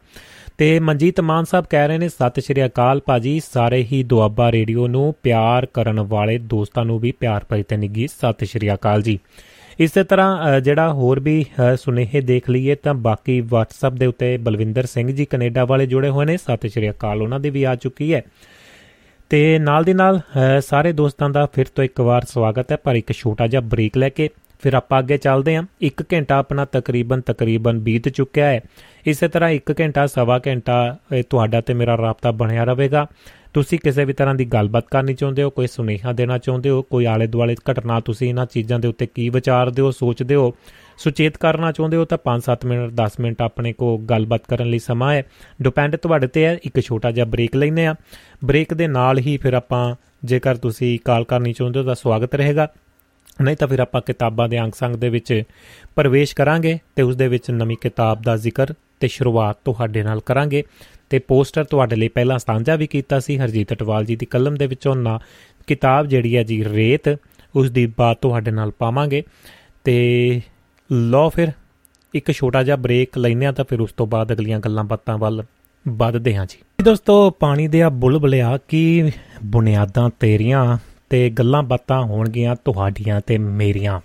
[0.57, 4.87] ਤੇ ਮਨਜੀਤ ਮਾਨ ਸਾਹਿਬ ਕਹਿ ਰਹੇ ਨੇ, ਸਤਿ ਸ਼੍ਰੀ ਅਕਾਲ ਭਾਜੀ, ਸਾਰੇ ਹੀ ਦੁਆਬਾ ਰੇਡੀਓ
[4.87, 9.17] ਨੂੰ ਪਿਆਰ ਕਰਨ ਵਾਲੇ ਦੋਸਤਾਂ ਨੂੰ ਵੀ ਪਿਆਰ ਭਰੀ ਤੇ ਨਿੱਗੀ ਸਤਿ ਸ਼੍ਰੀ ਅਕਾਲ ਜੀ।
[9.79, 11.45] ਇਸੇ ਤਰ੍ਹਾਂ ਜਿਹੜਾ ਹੋਰ ਵੀ
[11.77, 16.25] ਸੁਨੇਹੇ ਦੇਖ ਲਈਏ ਤਾਂ ਬਾਕੀ WhatsApp ਦੇ ਉੱਤੇ ਬਲਵਿੰਦਰ ਸਿੰਘ ਜੀ ਕੈਨੇਡਾ ਵਾਲੇ ਜੁੜੇ ਹੋਏ
[16.25, 18.21] ਨੇ, ਸਤਿ ਸ਼੍ਰੀ ਅਕਾਲ, ਉਹਨਾਂ ਦੀ ਵੀ ਆ ਚੁੱਕੀ ਹੈ।
[19.31, 20.19] ਤੇ ਨਾਲ ਦੀ ਨਾਲ
[20.61, 24.09] ਸਾਰੇ ਦੋਸਤਾਂ ਦਾ ਫਿਰ ਤੋਂ ਇੱਕ ਵਾਰ ਸਵਾਗਤ ਹੈ, ਪਰ ਇੱਕ ਛੋਟਾ ਜਿਹਾ ਬ੍ਰੇਕ ਲੈ
[24.09, 24.29] ਕੇ
[24.63, 28.61] ਫਿਰ ਆਪਾਂ ਅੱਗੇ ਚੱਲਦੇ ਹਾਂ। 1 ਘੰਟਾ ਆਪਣਾ ਤਕਰੀਬਨ ਤਕਰੀਬਨ ਬੀਤ ਚੁੱਕਿਆ ਹੈ।
[29.05, 30.97] ਇਸੇ ਤਰ੍ਹਾਂ 1 ਘੰਟਾ, ਸਵਾ ਘੰਟਾ
[31.29, 33.07] ਤੁਹਾਡਾ ਤੇ ਮੇਰਾ ਰਾਬਤਾ ਬਣਿਆ ਰਹੇਗਾ।
[33.53, 37.05] ਤੁਸੀਂ ਕਿਸੇ ਵੀ ਤਰ੍ਹਾਂ ਦੀ ਗੱਲਬਾਤ ਕਰਨੀ ਚਾਹੁੰਦੇ ਹੋ, ਕੋਈ ਸੁਨੇਹਾ ਦੇਣਾ ਚਾਹੁੰਦੇ ਹੋ, ਕੋਈ
[37.05, 40.53] ਆਲੇ ਦੁਆਲੇ ਘਟਨਾ ਤੁਸੀਂ ਇਹਨਾਂ ਚੀਜ਼ਾਂ ਦੇ ਉੱਤੇ ਕੀ ਵਿਚਾਰਦੇ ਹੋ ਸੋਚਦੇ ਹੋ,
[40.97, 45.13] ਸੁਚੇਤ ਕਰਨਾ ਚਾਹੁੰਦੇ ਹੋ ਤਾਂ 5-7 ਮਿੰਟ 10 ਮਿੰਟ ਆਪਣੇ ਕੋ ਗੱਲਬਾਤ ਕਰਨ ਲਈ ਸਮਾਂ
[45.13, 45.23] ਹੈ।
[45.61, 47.95] ਡਿਪੈਂਡ ਤੁਹਾਡੇ ਤੇ ਹੈ, ਇੱਕ ਛੋਟਾ ਜਿਹਾ ਬ੍ਰੇਕ ਲੈਨੇ ਆ
[48.45, 49.83] ਬ੍ਰੇਕ ਦੇ ਨਾਲ ਹੀ ਫਿਰ ਆਪਾਂ
[50.25, 52.67] ਜੇਕਰ ਤੁਸੀਂ ਕਾਲ ਕਰਨੀ ਚਾਹੁੰਦੇ ਹੋ ਤਾਂ ਸਵਾਗਤ ਰਹੇਗਾ।
[53.41, 55.43] ਨਹੀਂ ਤਾਂ ਫਿਰ ਆਪਾਂ ਕਿਤਾਬਾਂ ਦੇ ਅੰਗ ਸੰਗ ਦੇ ਵਿੱਚ
[55.95, 60.63] ਪ੍ਰਵੇਸ਼ ਕਰਾਂਗੇ ਤੇ ਉਸ ਦੇ ਵਿੱਚ ਨਵੀਂ ਕਿਤਾਬ ਦਾ ਜ਼ਿਕਰ ਤੇ ਸ਼ੁਰੂਆਤ ਤੁਹਾਡੇ ਨਾਲ ਕਰਾਂਗੇ
[61.09, 64.67] ਤੇ ਪੋਸਟਰ ਤੁਹਾਡੇ ਲਈ ਪਹਿਲਾਂ ਸਾਂਝਾ ਵੀ ਕੀਤਾ ਸੀ, ਹਰਜੀਤ ਟਵਾਲ ਜੀ ਦੀ ਕਲਮ ਦੇ
[64.67, 65.19] ਵਿੱਚੋਂ ਨਾ।
[65.67, 67.17] ਕਿਤਾਬ ਜਿਹੜੀ ਹੈ ਜੀ, ਰੇਤ,
[67.55, 69.23] ਉਸ ਦੀ ਬਾਤ ਤੁਹਾਡੇ ਨਾਲ ਪਾਵਾਂਗੇ
[69.83, 70.41] ਤੇ
[70.91, 71.51] ਲੋ ਫਿਰ,
[72.13, 75.43] ਇੱਕ ਛੋਟਾ ਜਿਹਾ ਬ੍ਰੇਕ ਲੈਨੇ ਆ ਤਾਂ ਫਿਰ ਉਸ ਤੋਂ ਬਾਅਦ ਅਗਲੀਆਂ ਗੱਲਾਂ ਬਾਤਾਂ ਵੱਲ
[75.87, 79.11] ਵੱਧਦੇ ਹਾਂ ਜੀ। ਦੋਸਤੋ, ਪਾਣੀ ਦੇ ਆ ਬੁਲਬਲਿਆ ਕੀ
[79.45, 80.77] ਬੁਨਿਆਦਾਂ ਤੇਰੀਆਂ
[81.13, 84.01] ਤੇ ਗੱਲਾਂ ਬਾਤਾਂ ਹੋਣਗੀਆਂ ਤੁਹਾਡੀਆਂ ਤੇ ਮੇਰੀਆਂ।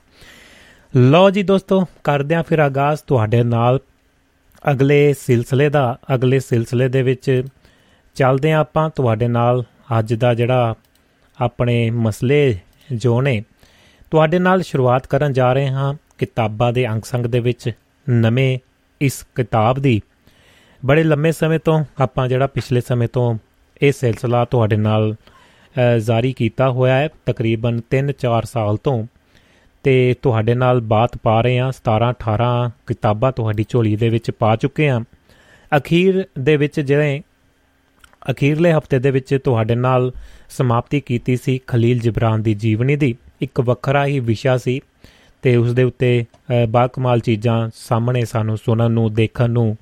[0.97, 3.81] ਲਓ ਜੀ ਦੋਸਤੋ, ਕਰਦੇ ਆਂ ਫਿਰ ਆਗਾਜ਼ ਤੁਹਾਡੇ ਨਾਲ।
[4.71, 7.43] ਅਗਲੇ ਸਿਲਸਿਲੇ ਦਾ, ਅਗਲੇ ਸਿਲਸਿਲੇ ਦੇ ਵਿੱਚ
[8.15, 9.65] ਚੱਲਦੇ ਆਂ ਆਪਾਂ ਤੁਹਾਡੇ ਨਾਲ।
[9.99, 10.75] ਅੱਜ ਦਾ ਜਿਹੜਾ
[11.41, 12.59] ਆਪਣੇ ਮਸਲੇ
[12.93, 13.45] ਜੋ ਨੇ,
[14.11, 17.71] ਤੁਹਾਡੇ ਨਾਲ ਸ਼ੁਰੂਆਤ ਕਰਨ ਜਾ ਰਹੇ ਹਾਂ ਕਿਤਾਬਾਂ ਦੇ ਅੰਗ ਸੰਗ ਦੇ ਵਿੱਚ।
[18.11, 18.59] ਨਵੇਂ
[19.01, 20.03] ਇਸ ਕਿਤਾਬ ਦੀ।
[20.87, 23.39] ਬੜੇ ਲੰਮੇ ਸਮੇਂ ਤੋਂ ਆਪਾਂ ਜਿਹੜਾ ਪਿਛਲੇ ਸਮੇਂ ਤੋਂ
[23.83, 25.15] ਇਹ ਸਿਲਸਿਲਾ ਤੁਹਾਡੇ ਨਾਲ
[26.07, 29.07] ਜਾਰੀ ਕੀਤਾ ਹੋਇਆ ਹੈ ਤਕਰੀਬਨ 3-4 ਸਾਲ ਤੋਂ।
[29.85, 34.89] ਤੇ ਤੁਹਾਡੇ ਨਾਲ ਬਾਤ ਪਾ ਰਹੇ ਹਾਂ 17-18 ਕਿਤਾਬਾਂ ਤੁਹਾਡੀ ਝੋਲੀ ਦੇ ਵਿੱਚ ਪਾ ਚੁੱਕੇ
[34.89, 35.01] ਹਾਂ।
[35.73, 37.21] ਅਖੀਰ ਦੇ ਵਿੱਚ ਜਿਹੜੇ,
[38.31, 40.13] ਅਖੀਰਲੇ ਹਫ਼ਤੇ ਦੇ ਵਿੱਚ ਤੁਹਾਡੇ ਨਾਲ
[40.51, 44.81] ਸਮਾਪਤੀ ਕੀਤੀ ਸੀ ਖਲੀਲ ਜਿਬਰਾਨ ਦੀ ਜੀਵਨੀ ਦੀ। ਇੱਕ ਵੱਖਰਾ ਹੀ ਵਿਸ਼ਾ ਸੀ
[45.43, 46.25] ਤੇ ਉਸ ਦੇ ਉੱਤੇ
[46.69, 49.77] ਬਾਕਮਾਲ ਚੀਜ਼ਾਂ ਸਾਹਮਣੇ ਸਾਨੂੰ ਸੁਣਨ ਨੂੰ, ਦੇਖਣ ਨੂੰ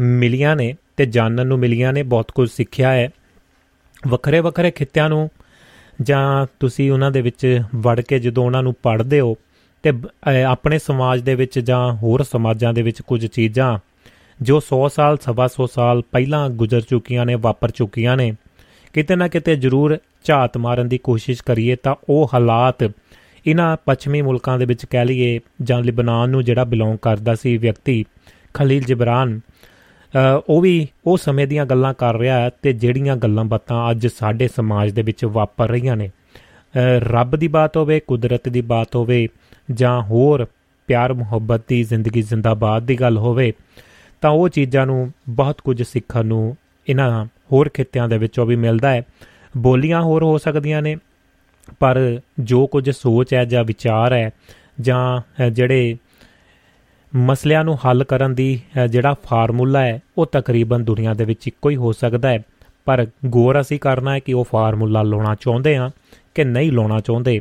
[0.00, 3.08] ਮਿਲੀਆਂ ਨੇ ਤੇ ਜਾਣਨ ਨੂੰ ਮਿਲੀਆਂ ਨੇ, ਬਹੁਤ ਕੁਝ ਸਿੱਖਿਆ ਹੈ।
[4.08, 5.30] ਵੱਖਰੇ ਵੱਖਰੇ ਖਿੱਤਿਆਂ ਨੂੰ
[6.02, 9.36] ਜਾਂ ਤੁਸੀਂ ਉਹਨਾਂ ਦੇ ਵਿੱਚ ਵੜ ਕੇ ਜਦੋਂ ਉਹਨਾਂ ਨੂੰ ਪੜ੍ਹਦੇ ਹੋ
[9.84, 9.92] ਤੇ
[10.46, 13.78] ਆਪਣੇ ਸਮਾਜ ਦੇ ਵਿੱਚ ਜਾਂ ਹੋਰ ਸਮਾਜਾਂ ਦੇ ਵਿੱਚ ਕੁਝ ਚੀਜ਼ਾਂ
[14.42, 18.32] ਜੋ 100 ਸਾਲ, ਸਵਾ 100 ਸਾਲ ਪਹਿਲਾਂ ਗੁਜ਼ਰ ਚੁੱਕੀਆਂ ਨੇ, ਵਾਪਰ ਚੁੱਕੀਆਂ ਨੇ,
[18.92, 22.82] ਕਿਤੇ ਨਾ ਕਿਤੇ ਜ਼ਰੂਰ ਝਾਤ ਮਾਰਨ ਦੀ ਕੋਸ਼ਿਸ਼ ਕਰੀਏ ਤਾਂ ਉਹ ਹਾਲਾਤ
[23.46, 28.04] ਇਹਨਾਂ ਪੱਛਮੀ ਮੁਲਕਾਂ ਦੇ ਵਿੱਚ ਕਹਿ ਲਈਏ ਜਾਂ ਲਿਬਨਾਨ ਨੂੰ ਜਿਹੜਾ ਬਿਲੋਂਗ ਕਰਦਾ ਸੀ ਵਿਅਕਤੀ
[28.54, 29.40] ਖਲੀਲ ਜਿਬਰਾਨ
[30.48, 34.48] ਉਹ ਵੀ ਉਹ ਸਮੇਂ ਦੀਆਂ ਗੱਲਾਂ ਕਰ ਰਿਹਾ ਹੈ ਤੇ ਜਿਹੜੀਆਂ ਗੱਲਾਂ ਬਾਤਾਂ ਅੱਜ ਸਾਡੇ
[34.48, 36.10] ਸਮਾਜ ਦੇ ਵਿੱਚ ਵਾਪਰ ਰਹੀਆਂ ਨੇ।
[36.98, 39.28] ਰੱਬ ਦੀ ਬਾਤ ਹੋਵੇ, ਕੁਦਰਤ ਦੀ ਬਾਤ ਹੋਵੇ
[39.72, 40.46] ਜਾਂ ਹੋਰ
[40.88, 43.52] ਪਿਆਰ, ਮੁਹੱਬਤ ਦੀ ਜ਼ਿੰਦਗੀ ਜ਼ਿੰਦਾਬਾਦ ਦੀ ਗੱਲ ਹੋਵੇ,
[44.20, 46.56] ਤਾਂ ਉਹ ਚੀਜ਼ਾਂ ਨੂੰ ਬਹੁਤ ਕੁਝ ਸਿੱਖਣ ਨੂੰ
[46.88, 49.02] ਇਹਨਾਂ ਹੋਰ ਖੇਤਿਆਂ ਦੇ ਵਿੱਚੋਂ ਵੀ ਮਿਲਦਾ ਹੈ।
[49.56, 50.96] ਬੋਲੀਆਂ ਹੋਰ ਹੋ ਸਕਦੀਆਂ ਨੇ,
[51.80, 54.30] ਪਰ ਜੋ ਕੁਝ ਸੋਚ ਹੈ ਜਾਂ ਵਿਚਾਰ ਹੈ
[54.80, 55.96] ਜਾਂ ਜਿਹੜੇ
[57.16, 58.60] ਮਸਲਿਆਂ ਨੂੰ ਹੱਲ ਕਰਨ ਦੀ
[58.90, 62.38] ਜਿਹੜਾ ਫਾਰਮੂਲਾ ਹੈ ਉਹ ਤਕਰੀਬਨ ਦੁਨੀਆ ਦੇ ਵਿੱਚ ਇੱਕੋ ਹੀ ਹੋ ਸਕਦਾ ਹੈ।
[62.84, 65.90] ਪਰ ਗੌਰ ਅਸੀਂ ਕਰਨਾ ਹੈ ਕਿ ਉਹ ਫਾਰਮੂਲਾ ਲਾਉਣਾ ਚਾਹੁੰਦੇ ਆ
[66.34, 67.40] ਕਿ ਨਹੀਂ ਲਾਉਣਾ ਚਾਹੁੰਦੇ।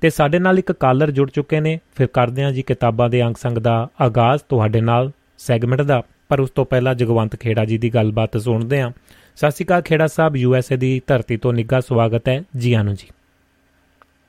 [0.00, 3.34] ਤੇ ਸਾਡੇ ਨਾਲ ਇੱਕ ਕਾਲਰ ਜੁੜ ਚੁੱਕੇ ਨੇ। ਫਿਰ ਕਰਦੇ ਹਾਂ ਜੀ ਕਿਤਾਬਾਂ ਦੇ ਅੰਗ
[3.34, 7.90] ਸੰਗ ਦਾ ਆਗਾਜ਼ ਤੁਹਾਡੇ ਨਾਲ ਸੈਗਮੈਂਟ ਦਾ। ਪਰ ਉਸ ਤੋਂ ਪਹਿਲਾਂ ਜਗਵੰਤ ਖੇੜਾ ਜੀ ਦੀ
[7.94, 8.90] ਗੱਲਬਾਤ ਸੁਣਦੇ ਹਾਂ।
[9.36, 13.08] ਸਤਿ ਸ਼੍ਰੀ ਅਕਾਲ ਖੇੜਾ ਸਾਹਿਬ ਯੂਐਸਏ ਦੀ ਧਰਤੀ ਤੋਂ ਨਿੱਘਾ ਸਵਾਗਤ ਹੈ। ਜੀ ਆਨੂ ਜੀ।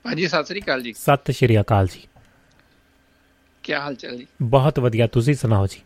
[0.08, 2.02] ਹਾਂਜੀ ਸਤਿ ਸ਼੍ਰੀ ਅਕਾਲ ਜੀ। ਸਤਿ ਸ਼੍ਰੀ ਅਕਾਲ ਜੀ।
[3.66, 4.28] ਕੀ ਹਾਲ ਚਾਲ ਜੀ?
[4.42, 5.78] ਬਹੁਤ ਵਧੀਆ ਤੁਸੀਂ ਸੁਣਾਓ ਜੀ?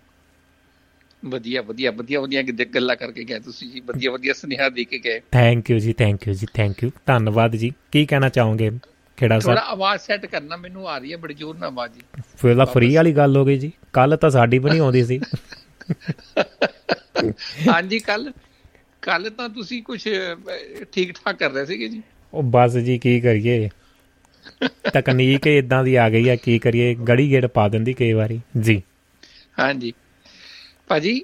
[1.25, 2.43] ਵਧੀਆ ਵਧੀਆ ਵਧੀਆ ਵਧੀਆ
[2.75, 6.27] ਗੱਲਾਂ ਕਰਕੇ ਗਏ ਤੁਸੀਂ ਜੀ। ਵਧੀਆ ਵਧੀਆ ਸੁਨੇਹਾ ਦੇ ਕੇ ਗਏ। ਥੈਂਕ ਯੂ ਜੀ ਥੈਂਕ
[6.27, 8.71] ਯੂ ਜੀ ਥੈਂਕ ਯੂ ਧੰਨਵਾਦ ਜੀ। ਕੀ ਕਹਿਣਾ ਚਾਹੋਗੇ?
[9.17, 12.01] ਕਿਹੜਾ ਸਰ ਥੋੜਾ ਆਵਾਜ਼ ਸੈੱਟ ਕਰਨਾ ਮੈਨੂੰ ਆ ਰਹੀ ਹੈ ਬੜੀ ਜ਼ੋਰ ਨਾਲ ਆਵਾਜ਼ ਜੀ।
[12.37, 15.19] ਫਿਰ ਤਾਂ ਫ੍ਰੀ ਵਾਲੀ ਗੱਲ ਹੋ ਗਈ ਜੀ। ਕੱਲ ਤਾਂ ਸਾਡੀ ਵੀ ਨਹੀਂ ਆਉਂਦੀ ਸੀ।
[17.67, 18.33] ਹਾਂਜੀ ਕੱਲ
[19.01, 20.07] ਕੱਲ ਤਾਂ ਤੁਸੀਂ ਕੁਝ
[20.91, 22.01] ਠੀਕ ਠਾਕ ਕਰ ਰਹੇ ਸੀਗੇ ਜੀ।
[22.33, 23.69] ਉਹ ਬਸ ਜੀ ਕੀ ਕਰੀਏ?
[24.67, 26.95] ਤਕਨੀਕ ਇਦਾਂ ਦੀ ਆ ਗਈ ਆ ਕੀ ਕਰੀਏ?
[26.95, 28.83] ਗੜੀ ਗੇੜ ਪਾ ਦਿੰਦੀ ਕਈ ਵਾਰੀ। ਜੀ।
[29.59, 29.93] ਹਾਂਜੀ।
[30.87, 31.21] ਭਾਜੀ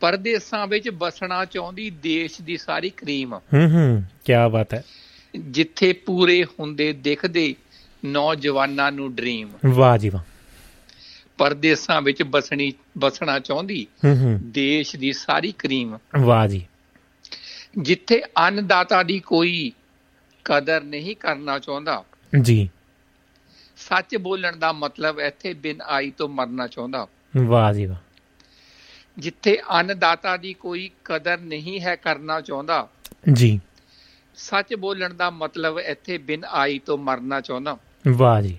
[0.00, 4.84] ਪਰਦੇਸਾਂ ਵਿੱਚ ਬਸਣਾ ਚਾਹੁੰਦੀ ਦੇਸ਼ ਦੀ ਸਾਰੀ ਕਰੀਮ। ਹੂੰ ਹੂੰ ਕੀ ਬਾਤ ਹੈ।
[5.38, 7.54] ਜਿੱਥੇ ਪੂਰੇ ਹੁੰਦੇ ਦਿਖਦੇ
[8.04, 10.22] ਨੌਜਵਾਨਾਂ ਨੂੰ ਡ੍ਰੀਮ। ਵਾਹ ਜੀ ਵਾਹ।
[11.38, 16.66] ਪਰਦੇਸਾਂ ਵਿੱਚ ਬਸਣੀ ਬਸਣਾ ਚਾਹੁੰਦੀ ਹੂੰ ਹੂੰ। ਦੇਸ਼ ਦੀ ਸਾਰੀ ਕਰੀਮ। ਵਾਹ ਜੀ।
[17.78, 19.72] ਜਿੱਥੇ ਅੰਨਦਾਤਾ ਦੀ ਕੋਈ
[20.48, 22.04] ਕਦਰ ਨਹੀਂ ਕਰਨਾ ਚਾਹੁੰਦਾ।
[22.40, 22.70] ਜੀ।
[23.76, 27.96] ਸੱਚ ਬੋਲਣ ਦਾ ਮਤਲਬ ਇੱਥੇ ਬਿਨ ਆਈ ਤੋਂ ਮਰਨਾ ਚਾਹੁੰਦਾ। ਵਾਹ ਜੀ ਵਾਹ।
[29.18, 32.88] ਜਿੱਥੇ ਅੰਨਦਾਤਾ ਦੀ ਕੋਈ ਕਦਰ ਨਹੀਂ ਹੈ ਕਰਨਾ ਚਾਹੁੰਦਾ।
[33.32, 33.60] ਜੀ।
[34.34, 37.78] ਸੱਚ ਬੋਲਣ ਦਾ ਮਤਲਬ ਇੱਥੇ ਬਿਨ ਆਈ ਤੋਂ ਮਰਨਾ ਚਾਹੁੰਦਾ।
[38.08, 38.58] ਵਾਹ ਜੀ।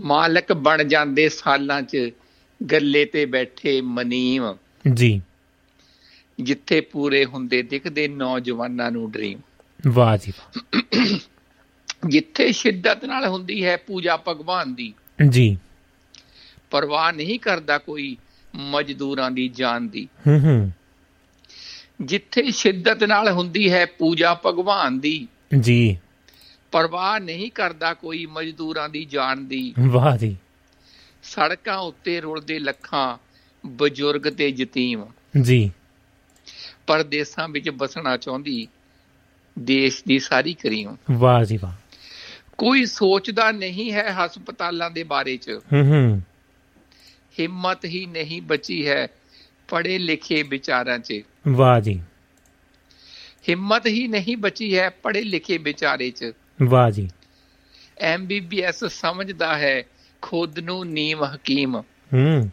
[0.00, 2.10] ਮਾਲਕ ਬਣ ਜਾਂਦੇ ਸਾਲਾਂ 'ਚ
[2.70, 4.56] ਗੱਲੇ ਤੇ ਬੈਠੇ ਮਨੀਮ।
[4.94, 5.22] ਜੀ।
[6.40, 9.38] ਜਿੱਥੇ ਪੂਰੇ ਹੁੰਦੇ ਦਿਖਦੇ ਨੌਜਵਾਨਾਂ ਨੂੰ ਡ੍ਰੀਮ।
[9.88, 10.32] ਵਾਹ ਜੀ
[12.08, 14.94] ਜਿੱਥੇ ਸ਼ਿੱਦਤ ਨਾਲ ਹੁੰਦੀ ਹੈ ਪੂਜਾ ਭਗਵਾਨ ਦੀ
[15.28, 15.58] ਜੀ।
[16.70, 18.16] ਪਰਵਾਹ ਨਹੀਂ ਕਰਦਾ ਕੋਈ
[18.54, 20.72] ਮਜ਼ਦੂਰਾਂ ਦੀ ਜਾਨ ਦੀ। ਹੂੰ ਹੂੰ।
[22.00, 25.28] ਜਿੱਥੇ ਸ਼ਿੱਦਤ ਨਾਲ ਹੁੰਦੀ ਹੈ ਪੂਜਾ ਭਗਵਾਨ ਦੀ
[25.60, 25.98] ਜੀ।
[26.72, 30.36] ਪਰਵਾਹ ਨਹੀਂ ਕਰਦਾ ਕੋਈ ਮਜ਼ਦੂਰਾਂ ਦੀ ਜਾਨ ਦੀ। ਵਾਹ ਜੀ।
[31.22, 33.18] ਸੜਕਾਂ ਉੱਤੇ ਰੁਲਦੇ ਲੱਖਾਂ
[33.66, 35.06] ਬਜ਼ੁਰਗ ਤੇ ਯਤੀਮ।
[35.42, 35.70] ਜੀ।
[36.86, 38.68] ਪਰਦੇਸਾਂ ਵਿੱਚ ਬਸਣਾ ਚਾਹੁੰਦੀ
[39.58, 41.72] ਦੇਸ਼ ਦੀ ਸਾਰੀ ਕਰੀਮ ਵਾਹ ਜੀ ਵਾਹ।
[42.58, 46.22] ਕੋਈ ਸੋਚਦਾ ਨਹੀਂ ਹੈ ਹਸਪਤਾਲਾਂ ਦੇ ਬਾਰੇ 'ਚ। ਹੂੰ ਹੂੰ।
[47.40, 49.08] ਹਿੰਮਤ ਹੀ ਨਹੀਂ ਬਚੀ ਹੈ
[49.68, 52.02] ਪੜੇ ਲਿਖੇ ਵਿਚਾਰਾਂ 'ਚ। ਵਾਹ ਜੀ।
[53.48, 56.32] ਹਿੰਮਤ ਹੀ ਨਹੀਂ ਬਚੀ ਹੈ ਪੜੇ ਲਿਖੇ ਵਿਚਾਰੇ 'ਚ।
[56.62, 57.10] ਵਾਹ ਜੀ।
[57.98, 59.84] ਐਮਬੀਬੀਐਸ ਸਮਝਦਾ ਹੈ
[60.22, 61.76] ਖੁਦ ਨੂੰ ਨੀਮ ਹਕੀਮ।
[62.14, 62.50] ਹੂੰ।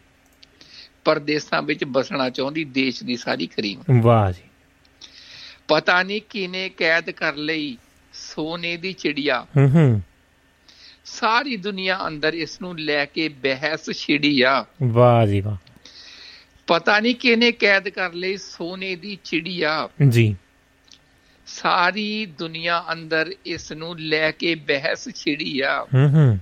[1.04, 4.42] ਪਰਦੇਸਾਂ ਵਿੱਚ ਬਸਣਾ ਚਾਹੁੰਦੀ ਦੇਸ਼ ਦੀ ਸਾਰੀ ਕਰੀਮ ਵਾਹ ਜੀ।
[5.68, 7.78] ਪਤਾ ਨਹੀਂ ਕਿਨੇ ਕੈਦ ਕਰ ਲਈ
[8.12, 10.02] ਸੋਨੇ ਦੀ ਚਿੜੀਆ। ਹੂੰ ਹੂੰ।
[11.04, 15.56] ਸਾਰੀ ਦੁਨੀਆ ਅੰਦਰ ਇਸ ਨੂੰ ਲੈ ਕੇ ਬਹਿਸ ਛਿੜੀ ਆ। ਵਾਹ ਜੀ ਵਾਹ।
[16.66, 20.36] ਪਤਾ ਨਹੀਂ ਕਿਨੇ ਕੈਦ ਕਰ ਲਈ ਸੋਨੇ ਦੀ ਚਿੜੀਆ। ਜੀ।
[21.46, 26.38] ਸਾਰੀ ਦੁਨੀਆ ਅੰਦਰ ਇਸ ਨੂੰ ਲੈ ਕੇ ਬਹਿਸ ਛਿੜੀ ਆ। ਹੂੰ ਹੂੰ।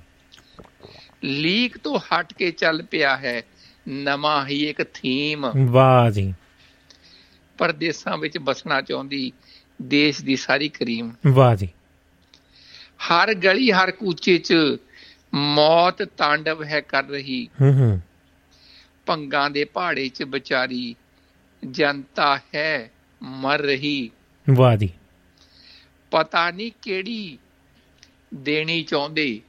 [1.25, 3.43] ਲੀਕ ਤੋਂ ਹਟ ਕੇ ਚੱਲ ਪਿਆ ਹੈ।
[3.89, 6.35] ਨਵਾਂ ਹੀ ਇੱਕ ਥੀਮ। ਵਾਹ ਜੀ।
[7.59, 9.33] ਪਰਦੇਸਾਂ ਵਿੱਚ ਬਸਣਾ ਚਾਹੁੰਦੀ
[9.83, 11.69] ਦੇਸ਼ ਦੀ ਸਾਰੀ ਕਰੀਮ। ਵਾਹ ਜੀ।
[12.79, 14.55] ਹਰ ਗਲੀ ਹਰ ਕੂਚੇ 'ਚ
[15.35, 18.01] ਮੌਤ ਤਾਂਡਵ ਹੈ ਕਰ ਰਹੀ। ਹੂੰ ਹੂੰ।
[19.07, 20.97] ਪੰਗਾਂ ਦੇ ਪਹਾੜੇ 'ਚ ਵਿਚਾਰੀ
[21.71, 22.91] ਜਨਤਾ ਹੈ
[23.23, 24.11] ਮਰ ਰਹੀ।
[24.51, 24.91] ਵਾਹ ਜੀ।
[26.11, 27.39] ਪਤਾ ਨਹੀਂ ਕਿਹੜੀ
[28.35, 29.41] ਦੇਣੀ ਚਾਹੁੰਦੇ।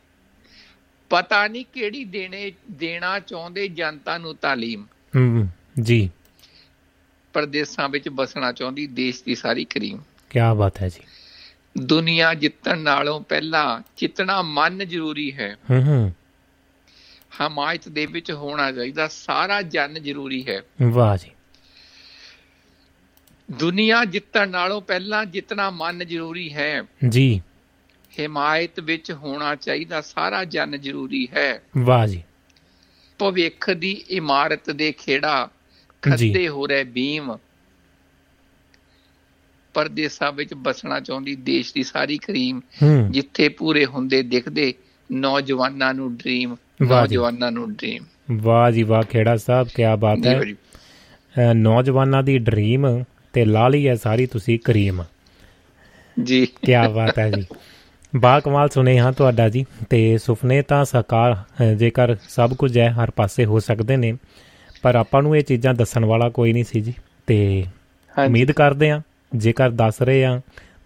[1.09, 4.85] ਪਤਾ ਨਹੀਂ ਕਿਹੜੀ ਦੇਣੇ ਦੇਣਾ ਚਾਹੁੰਦੇ ਜਨਤਾ ਨੂੰ ਤਾਲੀਮ।
[5.15, 5.47] ਹੂੰ।
[5.81, 6.09] ਜੀ।
[7.33, 9.97] ਪਰਦੇਸਾਂ ਵਿੱਚ ਬਸਣਾ ਚਾਹੁੰਦੀ ਦੇਸ਼ ਦੀ ਸਾਰੀ ਕਰੀਮ।
[10.29, 11.03] ਕੀ ਬਾਤ ਹੈ ਜੀ।
[11.83, 16.13] ਦੁਨੀਆ ਜਿੱਤਣ ਨਾਲੋਂ ਪਹਿਲਾਂ ਚਿਤਣਾ ਮਨ ਜ਼ਰੂਰੀ ਹੈ। ਹੂੰ ਹੂੰ।
[17.41, 21.31] ਹਮਾਇਤ ਦੇ ਵਿੱਚ ਹੋਣਾ ਚਾਹੀਦਾ ਸਾਰਾ ਜਨ ਜ਼ਰੂਰੀ ਹੈ। ਵਾਹ ਜੀ।
[23.51, 27.41] ਦੁਨੀਆ ਜਿੱਤਣ ਨਾਲੋਂ ਪਹਿਲਾਂ ਜਿੱਤਣਾ ਮਨ ਜ਼ਰੂਰੀ ਹੈ। ਜੀ।
[28.21, 32.23] ਹਮਾਇਤ ਵਿੱਚ ਹੋਣਾ ਚਾਹੀਦਾ ਸਾਰਾ ਜਨ ਜ਼ਰੂਰੀ ਹੈ। ਵਾਹ ਜੀ।
[33.19, 35.49] ਭਵਿੱਖ ਦੀ ਇਮਾਰਤ ਦੇ ਖੇੜਾ।
[36.03, 37.37] ਖੱਤੇ ਹੋ ਰਹੇ ਬੀਮ।
[39.73, 44.73] ਪਰਦੇਸਾਂ ਵਿੱਚ ਬਸਣਾ ਚਾਹੁੰਦੀ ਦੇਸ਼ ਦੀ ਸਾਰੀ ਕਰੀਮ ਹੂੰ। ਜਿੱਥੇ ਪੂਰੇ ਹੁੰਦੇ ਦਿਖਦੇ
[45.11, 50.41] ਨੌਜਵਾਨਾਂ ਨੂੰ ਡ੍ਰੀਮ। ਨੌਜਵਾਨਾਂ ਨੂੰ ਡ੍ਰੀਮ। ਵਾਹ ਜੀ ਵਾਹ ਖੇੜਾ ਸਾਹਿਬ ਕੀ ਬਾਤ ਹੈ।
[51.53, 55.03] ਨੌਜਵਾਨਾਂ ਦੀ ਡ੍ਰੀਮ ਤੇ ਲਾਲੀ ਹੈ ਸਾਰੀ ਤੁਸੀਂ ਕਰੀਮ।
[56.23, 57.45] ਜੀ। ਕੀ ਬਾਤ ਹੈ ਜੀ।
[58.15, 61.43] ਬਾ ਕਮਾਲ ਸੁਨੇਹਾ ਤੁਹਾਡਾ ਜੀ ਤੇ ਸੁਪਨੇ ਤਾਂ ਸਾਕਾਰ
[61.75, 64.17] ਜੇਕਰ ਸਭ ਕੁਝ ਹੈ ਹਰ ਪਾਸੇ ਹੋ ਸਕਦੇ ਨੇ।
[64.83, 66.93] ਪਰ ਆਪਾਂ ਨੂੰ ਇਹ ਚੀਜ਼ਾਂ ਦੱਸਣ ਵਾਲਾ ਕੋਈ ਨਹੀਂ ਸੀ ਜੀ।
[67.27, 67.65] ਤੇ
[68.25, 69.01] ਉਮੀਦ ਕਰਦੇ ਆ
[69.35, 70.41] ਜੇਕਰ ਦੱਸ ਰਹੇ ਆ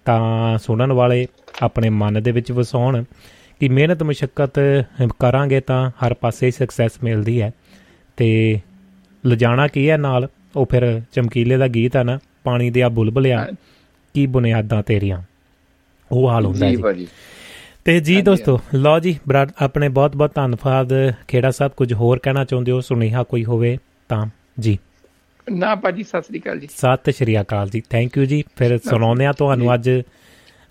[0.06, 1.28] ਤਾਂ ਸੁਣਨ ਵਾਲੇ
[1.62, 3.04] ਆਪਣੇ ਮਨ ਦੇ ਵਿੱਚ ਵਸਾਉਣ
[3.60, 4.84] ਕਿ ਮਿਹਨਤ ਮੁਸ਼ਕਲ
[5.20, 7.52] ਕਰਾਂਗੇ ਤਾਂ ਹਰ ਪਾਸੇ ਸਕਸੈਸ ਮਿਲਦੀ ਹੈ।
[8.18, 8.60] ਤੇ
[9.26, 10.28] ਲਿਜਾਣਾ ਕੀ ਹੈ ਨਾਲ?
[10.56, 13.48] ਉਹ ਫਿਰ ਚਮਕੀਲੇ ਦਾ ਗੀਤ ਆ ਨਾ ਪਾਣੀ ਦੇ ਆ ਬੁਲਬੁਲਿਆ।
[14.14, 15.22] ਕੀ ਬੁਨਿਆਦਾਂ ਤੇਰੀਆਂ।
[16.12, 17.08] ਉਹ ਹਾਲ ਹੁੰਦਾ ਜੀ
[17.86, 19.20] ਤੇ ਜੀ। ਦੋਸਤੋ ਲਓ ਜੀ
[19.62, 20.94] ਆਪਣੇ ਬਹੁਤ ਬਹੁਤ ਧੰਨਵਾਦ।
[21.28, 22.82] ਖੇੜਾ ਸਾਹਿਬ ਕੁਝ ਹੋਰ ਕਹਿਣਾ ਚਾਹੁੰਦੇ ਹੋ?
[22.82, 23.78] ਸੁਨੇਹਾ ਕੋਈ ਹੋਵੇ?
[24.10, 24.26] ਤਾਂ
[24.60, 24.78] ਜੀ।
[25.52, 29.26] ਨਾ ਭਾਜੀ ਸਤਿ ਸ੍ਰੀ ਅਕਾਲ ਜੀ। ਸਤਿ ਸ਼੍ਰੀ ਅਕਾਲ ਜੀ। ਥੈਂਕ ਯੂ ਜੀ। ਫਿਰ ਸੁਣਾਉਂਦੇ
[29.26, 29.90] ਆ ਤੁਹਾਨੂੰ ਅੱਜ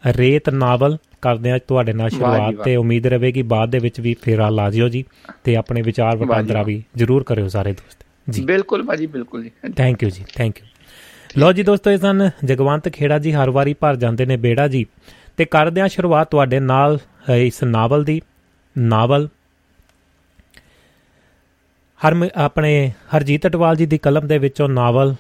[0.07, 4.49] ਰੇਤ ਨਾਵਲ ਕਰਦੇ ਆ ਤੁਹਾਡੇ ਨਾਲ ਸ਼ੁਰੂਆਤ। ਤੇ ਉਮੀਦ ਰਹੇਗੀ ਬਾਅਦ ਦੇ ਵਿੱਚ ਵੀ ਫੇਰਾ
[4.51, 5.05] ਲਾ ਜਿਓ ਜੀ
[5.45, 10.03] ਤੇ ਆਪਣੇ ਵਿਚਾਰ ਵਟਾਂਦਰਾ। ਵੀ ਜਰੂਰ ਕਰਿਓ ਸਾਰੇ ਦੋਸਤ। ਜੀ। ਬਿਲਕੁਲ ਭਾਜੀ ਬਿਲਕੁਲ ਜੀ। ਥੈਂਕ
[10.03, 10.67] ਯੂ ਜੀ ਥੈਂਕ ਯੂ
[11.39, 14.87] ਲੋ ਜੀ ਦੋਸਤੋ ਇਹ ਸਨ ਜਗਵੰਤ ਖੇੜਾ ਜੀ ਹਰ ਵਾਰੀ ਭਰ ਜਾਂਦੇ ਨੇ ਬੇੜਾ ਜੀ।
[15.37, 16.99] ਤੇ ਕਰਦੇ ਆ ਸ਼ੁਰੂਆਤ ਤੁਹਾਡੇ ਨਾਲ
[17.37, 18.21] ਇਸ ਨਾਵਲ ਦੀ
[18.79, 19.29] ਨਾਵਲ
[21.97, 25.15] ਹਰ ਆਪਣੇ ਹਰਜੀਤ ਅਟਵਾਲ ਜੀ ਦੀ ਕਲਮ ਦੇ ਵਿੱਚੋਂ ਨਾਵਲ,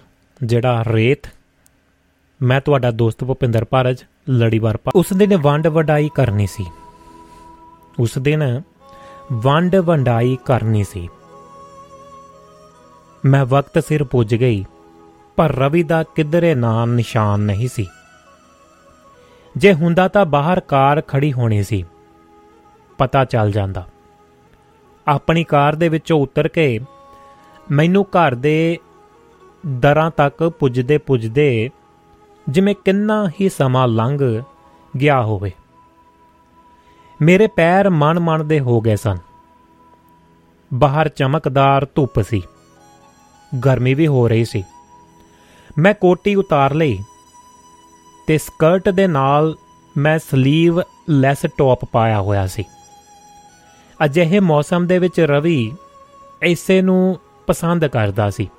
[0.45, 1.31] ਜਿਹੜਾ ਰੇਤ,
[2.43, 6.67] ਮੈਂ ਤੁਹਾਡਾ ਦੋਸਤ ਭੁਪਿੰਦਰ ਭਾਰਜ ਲੜੀਵਾਰ ਭਾ- ਉਸ ਦਿਨ ਵੰਡ ਵਡਾਈ ਕਰਨੀ ਸੀ।
[8.01, 8.63] ਉਸ ਦਿਨ
[9.33, 11.09] ਵੰਡ ਵੰਡਾਈ ਕਰਨੀ ਸੀ।
[13.25, 14.65] ਮੈਂ ਵਕਤ ਸਿਰ ਪੁੱਜ ਗਈ,
[15.37, 17.87] ਪਰ ਰਵੀ ਦਾ ਕਿਧਰੇ ਨਾਮ ਨਿਸ਼ਾਨ ਨਹੀਂ ਸੀ।
[19.57, 21.85] ਜੇ ਹੁੰਦਾ ਤਾਂ ਬਾਹਰ ਕਾਰ ਖੜੀ ਹੋਣੀ ਸੀ।
[22.99, 23.87] ਪਤਾ ਚੱਲ ਜਾਂਦਾ।
[25.09, 26.81] ਆਪਣੀ ਕਾਰ ਦੇ ਵਿੱਚੋਂ ਉਤਰ ਕੇ
[27.71, 28.79] ਮੈਨੂੰ ਘਰ ਦੇ
[29.67, 31.71] ਦਰਾਂ ਤੱਕ ਪੁੱਜਦੇ ਪੁੱਜਦੇ
[32.49, 34.43] ਜਿਵੇਂ ਕਿੰਨਾ ਹੀ ਸਮਾਂ ਲੰਘ
[35.01, 35.53] ਗਿਆ ਹੋਵੇ।
[37.23, 39.19] ਮੇਰੇ ਪੈਰ ਮਨ ਮਨ ਦੇ ਹੋ ਗਏ ਸਨ।
[40.75, 42.43] ਬਾਹਰ ਚਮਕਦਾਰ ਧੁੱਪ ਸੀ।
[43.65, 44.65] ਗਰਮੀ ਵੀ ਹੋ ਰਹੀ ਸੀ।
[45.79, 46.99] ਮੈਂ ਕੋਟੀ ਉਤਾਰ ਲਈ
[48.27, 49.55] ਤੇ ਸਕਰਟ ਦੇ ਨਾਲ
[49.97, 50.81] ਮੈਂ ਸਲੀਵ
[51.11, 52.65] ਲੈਸ ਟੌਪ ਪਾਇਆ ਹੋਇਆ ਸੀ।
[54.05, 55.73] ਅਜਿਹੇ ਮੌਸਮ ਦੇ ਵਿੱਚ ਰਵੀ
[56.43, 58.51] ਐਸੇ ਨੂੰ ਪਸੰਦ ਕਰਦਾ ਸੀ।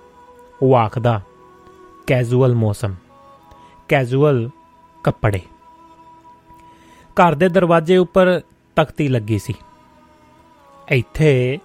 [0.62, 1.22] ਉਹ ਆਖਦਾ
[2.08, 2.96] ਕੈਜੂਅਲ ਮੌਸਮ
[3.88, 4.50] ਕੈਜੂਅਲ
[5.04, 5.40] ਕੱਪੜੇ।
[7.14, 8.42] ਘਰ ਦੇ ਦਰਵਾਜ਼ੇ ਉੱਪਰ
[8.76, 9.54] ਤਖਤੀ ਲੱਗੀ ਸੀ।
[10.90, 11.60] ਇੱਥੇ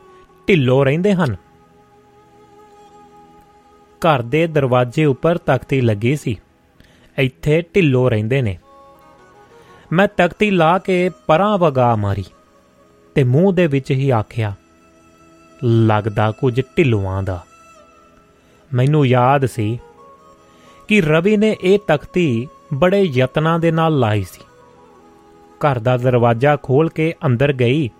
[0.48, 1.36] ਢਿੱਲੋ ਰਹਿੰਦੇ ਹਨ।
[3.98, 6.40] ਘਰ ਦੇ ਦਰਵਾਜ਼ੇ ਉੱਪਰ ਤਖਤੀ ਲੱਗੀ ਸੀ।
[7.18, 8.58] ਇੱਥੇ ਢਿੱਲੋ ਰਹਿੰਦੇ ਨੇ।
[9.92, 12.24] ਮੈਂ ਤਖਤੀ ਲਾ ਕੇ ਪਰਾਂ ਵਗਾ ਮਾਰੀ।
[13.14, 14.54] ਤੇ ਮੂੰਹ ਦੇ ਵਿੱਚ ਹੀ ਆਖਿਆ,
[15.64, 17.44] ਲੱਗਦਾ ਕੁਝ ਢਿੱਲੂਆਂ ਦਾ।
[18.74, 19.78] ਮੈਨੂੰ ਯਾਦ ਸੀ
[20.88, 24.44] ਕਿ ਰਵੀ ਨੇ ਇਹ ਤਖਤੀ ਬੜੇ ਯਤਨਾਂ ਦੇ ਨਾਲ ਲਾਈ ਸੀ।
[25.58, 27.90] ਘਰ ਦਾ ਦਰਵਾਜ਼ਾ ਖੋਲ ਕੇ ਅੰਦਰ ਗਈ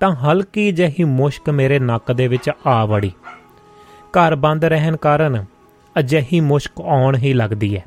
[0.00, 3.12] ਤਾਂ ਹਲਕੀ ਜਿਹੀ ਮੁਸ਼ਕ ਮੇਰੇ ਨੱਕ ਦੇ ਵਿੱਚ ਆ ਵੜੀ।
[4.10, 5.44] ਘਰ ਬੰਦ ਰਹਿਣ ਕਾਰਨ
[5.98, 7.84] ਅਜਿਹੀ ਮੁਸ਼ਕ ਆਉਣ ਹੀ ਲੱਗਦੀ ਹੈ।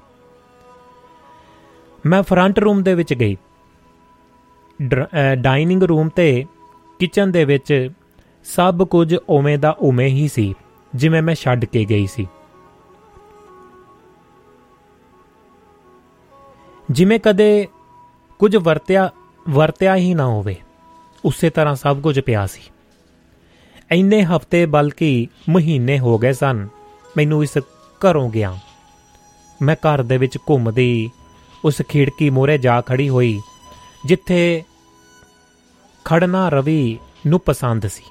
[2.05, 3.37] ਮੈਂ ਫਰੰਟ ਰੂਮ ਦੇ ਵਿੱਚ ਗਈ।
[4.81, 6.45] ਡਰ- ਅਹ ਡਾਈਨਿੰਗ ਰੂਮ ਤੇ
[7.03, 7.89] ਕਿਚਨ ਦੇ ਵਿੱਚ
[8.45, 10.53] ਸਭ ਕੁਝ ਉਵੇਂ ਦਾ ਉਵੇਂ ਹੀ ਸੀ,
[10.95, 12.27] ਜਿਵੇਂ ਮੈਂ ਛੱਡ ਕੇ ਗਈ ਸੀ।
[16.91, 17.67] ਜਿਵੇਂ ਕਦੇ
[18.39, 19.11] ਕੁਝ ਵਰਤਿਆ
[19.49, 20.55] ਵਰਤਿਆ ਹੀ ਨਾ ਹੋਵੇ,
[21.25, 22.61] ਉਸੇ ਤਰ੍ਹਾਂ ਸਭ ਕੁਝ ਪਿਆ ਸੀ।
[23.91, 26.67] ਇੰਨੇ ਹਫ਼ਤੇ ਬਲਕਿ ਮਹੀਨੇ ਹੋ ਗਏ ਸਨ,
[27.17, 27.57] ਮੈਨੂੰ ਇਸ
[28.01, 28.57] ਘਰੋਂ ਗਿਆ।
[29.61, 31.09] ਮੈਂ ਘਰ ਦੇ ਵਿੱਚ ਘੁੰਮਦੀ,
[31.65, 33.41] ਉਸ ਖਿੜਕੀ ਮੂਹਰੇ ਜਾ ਖੜੀ ਹੋਈ,
[34.05, 34.63] ਜਿੱਥੇ
[36.05, 38.03] ਖੜਨਾ ਰਵੀ ਨੂੰ ਪਸੰਦ ਸੀ।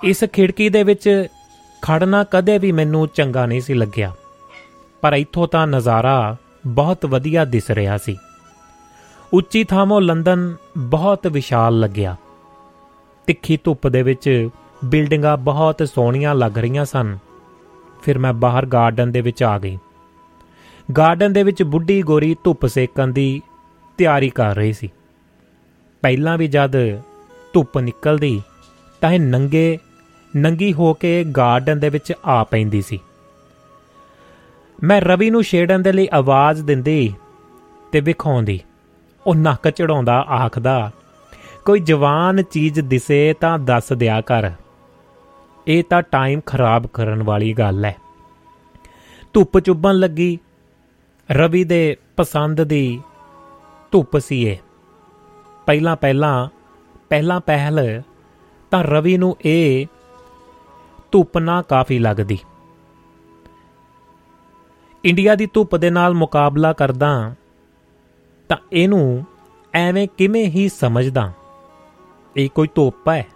[0.00, 1.08] ਇਸ ਖਿੜਕੀ ਦੇ ਵਿੱਚ
[1.82, 4.12] ਖੜਨਾ ਕਦੇ ਵੀ ਮੈਨੂੰ ਚੰਗਾ ਨਹੀਂ ਸੀ ਲੱਗਿਆ,
[5.02, 8.16] ਪਰ ਇੱਥੋਂ ਤਾਂ ਨਜ਼ਾਰਾ ਬਹੁਤ ਵਧੀਆ ਦਿਸ ਰਿਹਾ ਸੀ।
[9.32, 12.16] ਉੱਚੀ ਥਾਂੋਂ ਲੰਡਨ ਬਹੁਤ ਵਿਸ਼ਾਲ ਲੱਗਿਆ।
[13.28, 14.48] ਤਿੱਖੀ ਧੁੱਪ ਦੇ ਵਿੱਚ
[14.84, 17.16] ਬਿਲਡਿੰਗਾਂ ਬਹੁਤ ਸੋਹਣੀਆਂ ਲੱਗ ਰਹੀਆਂ ਸਨ।
[18.02, 19.78] ਫਿਰ ਮੈਂ ਬਾਹਰ ਗਾਰਡਨ ਦੇ ਵਿੱਚ ਆ ਗਈ।
[20.88, 23.42] ਗਾਰਡਨ ਦੇ ਵਿੱਚ ਬੁੱਢੀ ਗੋਰੀ ਧੁੱਪ ਸੇਕਣ ਦੀ
[23.98, 24.90] ਤਿਆਰੀ ਕਰ ਰਹੀ ਸੀ।
[26.02, 27.00] ਪਹਿਲਾਂ ਵੀ ਜਦ
[27.52, 28.42] ਧੁੱਪ ਨਿਕਲਦੀ
[29.00, 29.78] ਤਾਂ ਇਹ ਨੰਗੇ,
[30.36, 32.98] ਨੰਗੀ ਹੋ ਕੇ ਗਾਰਡਨ ਦੇ ਵਿੱਚ ਆ ਪੈਂਦੀ ਸੀ।
[34.82, 37.14] ਮੈਂ ਰਵੀ ਨੂੰ ਛੇੜਨ ਦੇ ਲਈ ਆਵਾਜ਼ ਦਿੰਦੀ
[37.92, 38.60] ਤੇ ਵਿਖਾਉਂਦੀ।
[39.26, 40.90] ਉਹ ਨੱਕ ਚੜਾਉਂਦਾ ਆਖਦਾ,
[41.64, 44.50] ਕੋਈ ਜਵਾਨ ਚੀਜ਼ ਦਿਸੇ ਤਾਂ ਦੱਸ ਦਿਆ ਕਰ।
[45.68, 47.96] ਇਹ ਤਾਂ ਟਾਈਮ ਖਰਾਬ ਕਰਨ ਵਾਲੀ ਗੱਲ ਹੈ।
[49.32, 50.38] ਧੁੱਪ ਚੁੱਭਣ ਲੱਗੀ।
[51.30, 53.00] ਰਵੀ ਦੇ ਪਸੰਦ ਦੀ
[53.92, 54.56] ਧੁੱਪ ਸੀ ਇਹ।
[55.66, 56.48] ਪਹਿਲਾਂ ਪਹਿਲਾਂ
[57.08, 58.02] ਪਹਿਲਾਂ ਪਹਿਲ
[58.70, 59.86] ਤਾਂ ਰਵੀ ਨੂੰ ਇਹ
[61.12, 62.38] ਧੁੱਪ ਨਾ ਕਾਫੀ ਲੱਗਦੀ।
[65.04, 67.34] ਇੰਡੀਆ ਦੀ ਧੁੱਪ ਦੇ ਨਾਲ ਮੁਕਾਬਲਾ ਕਰਦਾ
[68.48, 69.24] ਤਾਂ ਇਹਨੂੰ
[69.74, 71.32] ਐਵੇਂ ਕਿਵੇਂ ਹੀ ਸਮਝਦਾ।
[72.36, 73.26] ਇਹ ਕੋਈ ਧੁੱਪ ਹੈ,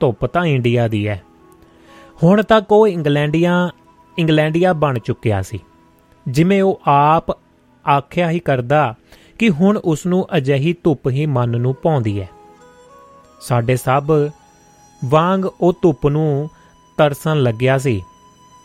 [0.00, 1.22] ਧੁੱਪ ਤਾਂ ਇੰਡੀਆ ਦੀ ਹੈ।
[2.22, 3.68] ਹੁਣ ਤੱਕ ਉਹ ਇੰਗਲੈਂਡੀਆਂ,
[4.18, 5.60] ਇੰਗਲੈਂਡੀਆ ਬਣ ਚੁੱਕਿਆ ਸੀ।
[6.28, 7.30] ਜਿਵੇਂ ਉਹ ਆਪ
[7.88, 8.94] ਆਖਿਆ ਹੀ ਕਰਦਾ
[9.38, 12.28] ਕਿ ਹੁਣ ਉਸ ਨੂੰ ਅਜਿਹੀ ਧੁੱਪ ਹੀ ਮਨ ਨੂੰ ਪਾਉਂਦੀ ਹੈ।
[13.40, 14.10] ਸਾਡੇ ਸਭ
[15.04, 16.50] ਵਾਂਗ ਉਹ ਧੁੱਪ ਨੂੰ
[16.98, 18.02] ਤਰਸਣ ਲੱਗਿਆ ਸੀ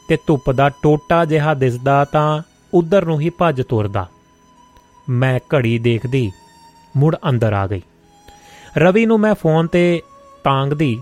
[0.10, 2.42] ਤੇ ਧੁੱਪ ਦਾ ਟੋਟਾ ਜਿਹਾ ਦਿਸਦਾ ਤਾਂ
[2.74, 4.08] ਉਧਰ ਨੂੰ ਹੀ ਭੱਜ ਤੁਰਦਾ।
[5.10, 6.32] ਮੈਂ ਘੜੀ ਦੇਖਦੀ,
[6.98, 7.82] ਮੁੜ ਅੰਦਰ ਆ ਗਈ।
[8.78, 10.02] ਰਵੀ ਨੂੰ ਮੈਂ ਫੋਨ ਤੇ
[10.44, 11.02] ਤਾਂਗਦੀ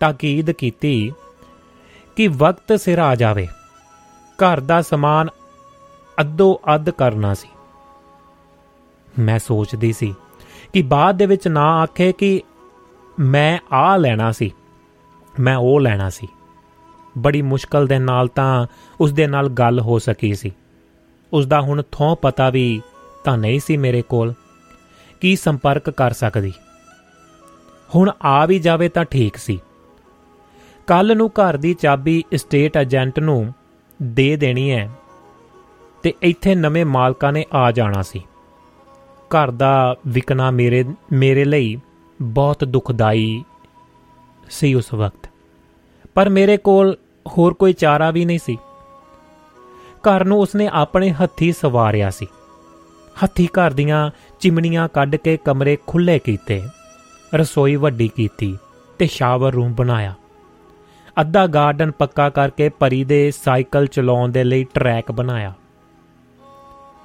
[0.00, 1.12] ਤਾਕੀਦ ਕੀਤੀ
[2.16, 3.46] ਕਿ ਵਕਤ ਸਿਰ ਆ ਜਾਵੇ।
[4.38, 5.28] ਘਰ ਦਾ ਸਮਾਨ
[6.20, 7.48] ਅੱਧੋ ਅੱਧ ਕਰਨਾ ਸੀ।
[9.18, 10.14] ਮੈਂ ਸੋਚਦੀ ਸੀ
[10.72, 12.42] ਕਿ ਬਾਅਦ ਦੇ ਵਿੱਚ ਨਾ ਆਖੇ ਕਿ
[13.20, 14.52] ਮੈਂ ਆ ਲੈਣਾ ਸੀ,
[15.40, 16.28] ਮੈਂ ਉਹ ਲੈਣਾ ਸੀ।
[17.18, 18.66] ਬੜੀ ਮੁਸ਼ਕਲ ਦੇ ਨਾਲ ਤਾਂ
[19.00, 20.52] ਉਸ ਦੇ ਨਾਲ ਗੱਲ ਹੋ ਸਕੀ ਸੀ।
[21.32, 22.82] ਉਸ ਦਾ ਹੁਣ ਥੋਂ ਪਤਾ ਵੀ
[23.24, 24.34] ਤਾਂ ਨਹੀਂ ਸੀ ਮੇਰੇ ਕੋਲ
[25.20, 26.52] ਕੀ ਸੰਪਰਕ ਕਰ ਸਕਦੀ।
[27.94, 29.60] ਹੁਣ ਆ ਵੀ ਜਾਵੇ ਤਾਂ ਠੀਕ ਸੀ।
[30.86, 33.54] ਕੱਲ ਨੂੰ ਘਰ ਦੀ ਚਾਬੀ ਸਟੇਟ ਏਜੰਟ ਨੂੰ
[34.02, 34.90] ਦੇ ਦੇਣੀ ਹੈ
[36.02, 38.22] ਤੇ ਇੱਥੇ ਨਵੇਂ ਮਾਲਕਾਂ ਨੇ ਆ ਜਾਣਾ ਸੀ।
[39.28, 41.78] ਘਰ ਦਾ ਵਿਕਣਾ ਮੇਰੇ ਮੇਰੇ ਲਈ
[42.22, 43.44] ਬਹੁਤ ਦੁਖਦਾਈ
[44.50, 45.28] ਸੀ ਉਸ ਵਕਤ।
[46.14, 46.96] ਪਰ ਮੇਰੇ ਕੋਲ
[47.26, 48.56] ਹੋਰ ਕੋਈ ਚਾਰਾ ਵੀ ਨਹੀਂ ਸੀ।
[50.02, 52.26] ਘਰ ਨੂੰ ਉਸਨੇ ਆਪਣੇ ਹੱਥੀ ਸਵਾਰਿਆ ਸੀ।
[53.24, 56.62] ਹੱਥੀ ਘਰ ਦੀਆਂ ਚਿਮਨੀਆਂ ਕੱਢ ਕੇ ਕਮਰੇ ਖੁੱਲੇ ਕੀਤੇ,
[57.34, 58.56] ਰਸੋਈ ਵੱਡੀ ਕੀਤੀ
[58.98, 60.14] ਤੇ ਸ਼ਾਵਰ ਰੂਮ ਬਣਾਇਆ।
[61.20, 65.54] ਅੱਧਾ ਗਾਰਡਨ ਪੱਕਾ ਕਰਕੇ ਪਰੀ ਦੇ ਸਾਈਕਲ ਚਲਾਉਣ ਦੇ ਲਈ ਟਰੈਕ ਬਣਾਇਆ।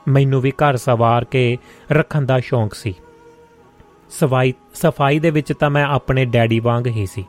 [0.07, 1.57] ਮੈਨੂੰ ਵੀ ਘਰ ਸਵਾਰ ਕੇ
[1.91, 2.93] ਰੱਖਣ ਦਾ ਸ਼ੌਂਕ ਸੀ।
[4.09, 7.25] ਸਫ਼ਾਈ ਸਫ਼ਾਈ ਦੇ ਵਿੱਚ ਤਾਂ ਮੈਂ ਆਪਣੇ ਡੈਡੀ ਵਾਂਗ ਹੀ ਸੀ।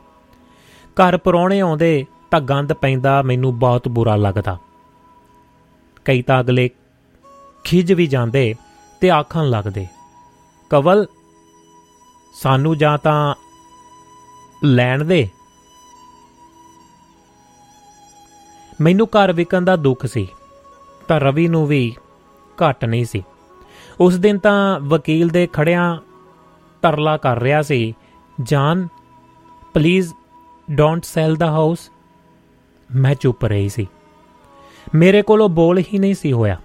[0.97, 4.57] ਘਰ ਪਰੌਣੇ ਆਉਂਦੇ ਤਾਂ ਗੰਦ ਪੈਂਦਾ ਮੈਨੂੰ ਬਹੁਤ ਬੁਰਾ ਲੱਗਦਾ।
[6.05, 6.69] ਕਈ ਤਾਂ ਅਗਲੇ
[7.63, 8.53] ਖਿਜ ਵੀ ਜਾਂਦੇ
[9.01, 9.87] ਤੇ ਆਖਣ ਲੱਗਦੇ,
[10.71, 11.05] ਕਵਲ,
[12.35, 13.35] ਸਾਨੂੰ ਜਾਂ ਤਾਂ
[14.63, 15.27] ਲੈਣ ਦੇ।
[18.81, 20.27] ਮੈਨੂੰ ਘਰ ਵਿਕਣ ਦਾ ਦੁੱਖ ਸੀ,
[21.07, 21.95] ਤਾਂ ਰਵੀ ਨੂੰ ਵੀ
[22.57, 23.23] ਘਟ ਨਹੀਂ ਸੀ।
[23.99, 25.97] ਉਸ ਦਿਨ ਤਾਂ ਵਕੀਲ ਦੇ ਖੜਿਆਂ
[26.81, 27.93] ਤਰਲਾ ਕਰ ਰਿਹਾ ਸੀ,
[28.43, 28.87] ਜਾਨ
[29.73, 30.13] please
[30.71, 31.91] don't sell the house
[32.95, 33.87] ਮੈਂ ਚੁੱਪ ਰਹੀ ਸੀ।
[34.95, 36.61] ਮੇਰੇ ਕੋਲੋਂ ਬੋਲ ਹੀ ਨਹੀਂ ਸੀ ਹੋਇਆ।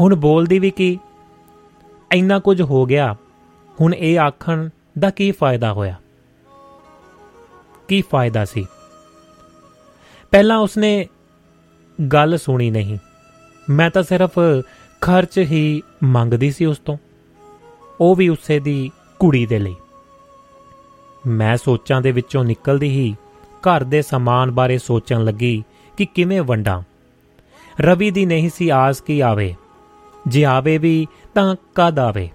[0.00, 0.98] ਹੁਣ ਬੋਲਦੀ ਵੀ ਕੀ?
[2.12, 3.16] ਇੰਨਾ ਕੁਝ ਹੋ ਗਿਆ।
[3.80, 5.94] ਹੁਣ ਇਹ ਆਖਣ ਦਾ ਕੀ ਫਾਇਦਾ ਹੋਇਆ?
[7.88, 8.66] ਕੀ ਫਾਇਦਾ ਸੀ?
[10.30, 11.08] ਪਹਿਲਾਂ ਉਸਨੇ
[12.12, 12.98] ਗੱਲ ਸੁਣੀ ਨਹੀਂ।
[13.70, 14.30] ਮੈਂ ਤਾਂ ਸਿਰਫ
[15.00, 16.96] ਖਰਚ ਹੀ ਮੰਗਦੀ ਸੀ ਉਸ ਤੋਂ।
[18.00, 19.76] ਉਹ ਵੀ ਉਸੇ ਦੀ ਕੁੜੀ ਦੇ ਲਈ।
[21.26, 23.16] ਮੈਂ ਸੋਚਾਂ ਦੇ ਵਿੱਚੋਂ ਨਿਕਲਦੀ ਹੀ
[23.60, 25.64] ਘਰ ਦੇ ਸਮਾਨ ਬਾਰੇ ਸੋਚਣ ਲੱਗੀ
[25.96, 26.82] ਕਿ ਕਿਵੇਂ ਵੰਡਾਂ।
[27.80, 29.54] ਰਵੀ ਦੀ ਨਹੀਂ ਸੀ ਆਸ ਕੀ ਆਵੇ।
[30.28, 32.30] ਜੇ ਆਵੇ ਵੀ ਤਾਂ ਕਦ ਆਵੇ।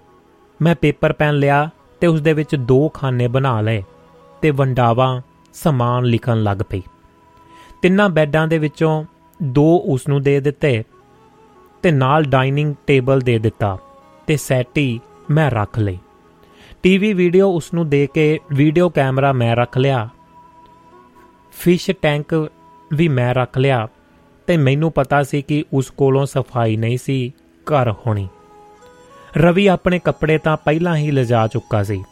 [0.62, 1.70] ਮੈਂ ਪੇਪਰ ਪੈਨ ਲਿਆ
[2.00, 3.84] ਤੇ ਉਸ ਦੇ ਵਿੱਚ ਦੋ ਖਾਨੇ ਬਣਾ ਲਏ
[4.42, 5.22] ਤੇ ਵੰਡਾਵਾ
[5.54, 6.82] ਸਮਾਨ ਲਿਖਣ ਲੱਗ ਪਈ।
[7.82, 9.06] ਤਿੰਨਾਂ ਬੈੱਡਾਂ ਦੇ ਵਿੱਚੋਂ
[9.44, 10.84] ਦੋ ਉਸ ਨੂੰ ਦੇ ਦਿੱਤੇ
[11.84, 13.78] ਤੇ ਨਾਲ ਡਾਈਨਿੰਗ ਟੇਬਲ ਦੇ ਦਿੱਤਾ
[14.28, 15.00] ਤੇ ਸੈਟੀ
[15.30, 15.98] ਮੈਂ ਰੱਖ ਲਈ।
[16.84, 20.10] ਟੀਵੀ ਵੀਡੀਓ ਉਸ ਨੂੰ ਦੇ ਕੇ ਵੀਡੀਓ ਕੈਮਰਾ ਮੈਂ ਰੱਖ ਲਿਆ।
[21.52, 22.50] ਫਿਸ਼ ਟੈਂਕ
[22.94, 23.88] ਵੀ ਮੈਂ ਰੱਖ ਲਿਆ
[24.48, 27.34] ਤੇ ਮੈਨੂੰ ਪਤਾ ਸੀ ਕਿ ਉਸ ਕੋਲੋਂ ਸਫ਼ਾਈ ਨਹੀਂ ਸੀ
[27.68, 28.28] ਘਰ ਹੋਣੀ।
[29.38, 32.04] ਰਵੀ ਆਪਣੇ ਕੱਪੜੇ ਤਾਂ ਪਹਿਲਾਂ ਹੀ ਲਿਜਾ ਚੁੱਕਾ ਸੀ।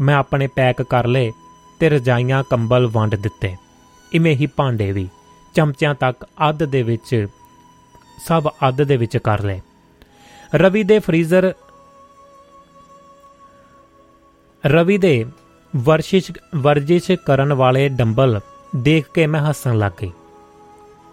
[0.00, 1.32] ਮੈਂ ਆਪਣੇ ਪੈਕ ਕਰ ਲਏ
[1.80, 3.56] ਤੇ ਰਜਾਈਆਂ, ਕੰਬਲ ਵੰਡ ਦਿੱਤੇ।
[4.12, 5.08] ਇਵੇਂ ਹੀ ਭਾਂਡੇ ਵੀ,
[5.54, 7.26] ਚਮਚਿਆਂ ਤੱਕ ਅੱਧ ਦੇ ਵਿੱਚ
[8.18, 9.60] ਸਭ ਅੱਧ ਦੇ ਵਿੱਚ ਕਰ ਲਏ।
[10.54, 11.52] ਰਵੀ ਦੇ ਫਰੀਜ਼ਰ,
[14.66, 15.24] ਰਵੀ ਦੇ
[15.76, 18.40] ਵਰਸ਼ਿਸ਼, ਵਰਜਿਸ਼ ਕਰਨ ਵਾਲੇ ਡੰਬਲ
[18.76, 20.12] ਦੇਖ ਕੇ ਮੈਂ ਹੱਸਣ ਲੱਗ ਗਈ।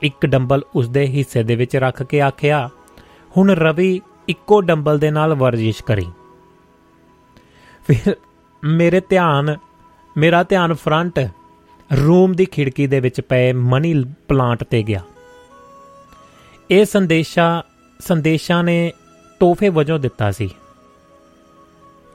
[0.02, 2.69] ਇੱਕ ਡੰਬਲ ਉਸ ਦੇ ਹਿੱਸੇ ਦੇ ਵਿੱਚ ਰੱਖ ਕੇ ਆਖਿਆ,
[3.38, 6.07] ਹੁਣ ਰਵੀ ਇੱਕੋ ਡੰਬਲ ਦੇ ਨਾਲ ਵਰਜਿਸ਼ ਕਰੀ।
[7.88, 8.15] ਫਿਰ
[8.64, 9.57] ਮੇਰੇ ਧਿਆਨ,
[10.18, 11.19] ਮੇਰਾ ਧਿਆਨ ਫਰੰਟ
[12.06, 15.02] ਰੂਮ ਦੀ ਖਿੜਕੀ ਦੇ ਵਿੱਚ ਪਏ ਮਨੀ ਪਲਾਂਟ ਤੇ ਗਿਆ।
[16.70, 17.64] ਇਹ ਸੰਦੇਸ਼ਾ,
[18.00, 18.92] ਸੰਦੇਸ਼ਾਂ ਨੇ
[19.40, 20.50] ਤੋਹਫੇ ਵਜੋਂ ਦਿੱਤਾ ਸੀ।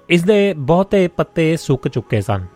[0.08, 2.46] ਇਸ ਦੇ ਬਹੁਤੇ ਪੱਤੇ ਸੁੱਕ ਚੁੱਕੇ ਸਨ।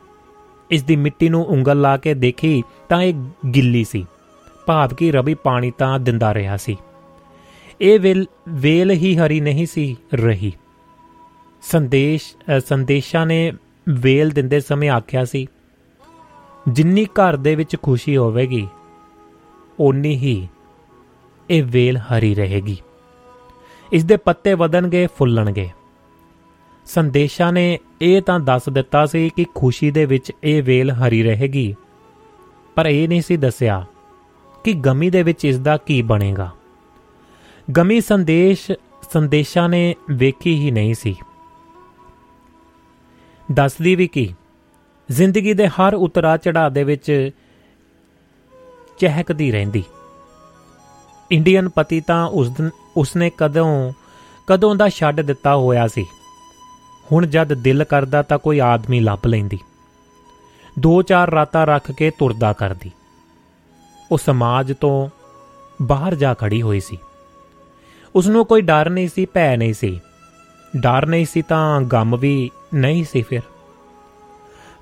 [0.70, 3.14] ਇਸ ਦੀ ਮਿੱਟੀ ਨੂੰ ਉਂਗਲ ਲਾ ਕੇ ਦੇਖੀ ਤਾਂ ਇਹ
[3.54, 4.06] ਗਿੱਲੀ ਸੀ।
[4.66, 6.76] ਭਾਵ ਕਿ ਰਵੀ ਪਾਣੀ ਤਾਂ ਦਿੰਦਾ ਰਿਹਾ ਸੀ।
[7.80, 10.52] ਇਹ ਵੇਲ ਵੇਲ ਹੀ ਹਰੀ ਨਹੀਂ ਸੀ ਰਹੀ।
[11.62, 12.36] ਸੰਦੇਸ਼
[12.66, 13.52] ਸੰਦੇਸ਼ਾਂ ਨੇ
[13.88, 15.46] ਵੇਲ ਦਿੰਦੇ ਸਮੇਂ ਆਖਿਆ ਸੀ,
[16.68, 18.68] ਜਿੰਨੀ ਘਰ ਦੇ ਵਿੱਚ ਖੁਸ਼ੀ ਹੋਵੇਗੀ,
[19.80, 20.48] ਓਨੀ ਹੀ
[21.50, 22.76] ਇਹ ਵੇਲ ਹਰੀ ਰਹੇਗੀ।
[23.92, 25.70] ਇਸ ਦੇ ਪੱਤੇ ਵਧਣਗੇ, ਫੁੱਲਣਗੇ।
[26.86, 31.74] ਸੰਦੇਸ਼ਾ ਨੇ ਇਹ ਤਾਂ ਦੱਸ ਦਿੱਤਾ ਸੀ ਕਿ ਖੁਸ਼ੀ ਦੇ ਵਿੱਚ ਇਹ ਵੇਲ ਹਰੀ ਰਹੇਗੀ।
[32.74, 33.86] ਪਰ ਇਹ ਨਹੀਂ ਸੀ ਦੱਸਿਆ
[34.64, 36.50] ਕਿ ਗਮੀ ਦੇ ਵਿੱਚ ਇਸ ਦਾ ਕੀ ਬਣੇਗਾ।
[37.76, 38.72] ਗਮੀ ਸੰਦੇਸ਼,
[39.12, 41.16] ਸੰਦੇਸ਼ਾ ਨੇ ਵੇਖੀ ਹੀ ਨਹੀਂ ਸੀ।
[43.52, 44.34] ਦੱਸਦੀ ਵੀ ਕੀ,
[45.10, 47.30] ਜ਼ਿੰਦਗੀ ਦੇ ਹਰ ਉਤਰਾ ਚੜਾ ਦੇ ਵਿੱਚ
[48.98, 49.84] ਚਹਿਕਦੀ ਰਹਿੰਦੀ।
[51.32, 53.92] ਇੰਡੀਅਨ ਪਤੀ ਤਾਂ ਉਸ ਦਿਨ, ਉਸਨੇ ਕਦੋਂ
[54.46, 56.06] ਕਦੋਂ ਦਾ ਛੱਡ ਦਿੱਤਾ ਹੋਇਆ ਸੀ।
[57.12, 59.58] ਹੁਣ ਜਦ ਦਿਲ ਕਰਦਾ ਤਾਂ ਕੋਈ ਆਦਮੀ ਲੱਭ ਲੈਂਦੀ।
[60.78, 62.90] ਦੋ ਚਾਰ ਰਾਤਾਂ ਰੱਖ ਕੇ ਤੁਰਦਾ ਕਰਦੀ।
[64.12, 65.08] ਉਹ ਸਮਾਜ ਤੋਂ
[65.82, 66.98] ਬਾਹਰ ਜਾ ਖੜੀ ਹੋਈ ਸੀ।
[68.14, 70.00] ਉਸ ਨੂੰ ਕੋਈ ਡਰ ਨਹੀਂ ਸੀ, ਭੈ ਨਹੀਂ ਸੀ।
[70.76, 73.40] ਡਰ ਨਹੀਂ ਸੀ ਤਾਂ ਗਮ ਵੀ ਨਹੀਂ ਸੀ ਫਿਰ।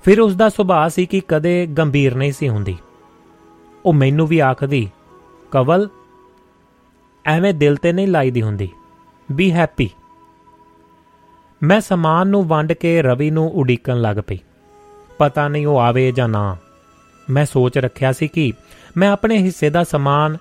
[0.03, 2.77] ਫਿਰ ਉਸ ਦਾ ਸੁਭਾਅ ਸੀ ਕਿ ਕਦੇ ਗੰਭੀਰ ਨਹੀਂ ਸੀ ਹੁੰਦੀ।
[3.85, 4.89] ਉਹ ਮੈਨੂੰ ਵੀ ਆਖਦੀ,
[5.51, 5.89] ਕਵਲ
[7.29, 8.69] ਐਵੇਂ ਦਿਲ ਤੇ ਨਹੀਂ ਲਾਈਦੀ ਹੁੰਦੀ।
[9.31, 9.89] ਬੀ ਹੈਪੀ
[11.63, 14.39] ਮੈਂ ਸਮਾਨ ਨੂੰ ਵੰਡ ਕੇ ਰਵੀ ਨੂੰ ਉਡੀਕਣ ਲੱਗ ਪਈ।
[15.17, 16.57] ਪਤਾ ਨਹੀਂ ਉਹ ਆਵੇ ਜਾਂ ਨਾ।
[17.29, 18.53] ਮੈਂ ਸੋਚ ਰੱਖਿਆ ਸੀ ਕਿ
[18.97, 20.37] ਮੈਂ ਆਪਣੇ ਹਿੱਸੇ ਦਾ ਸਮਾਨ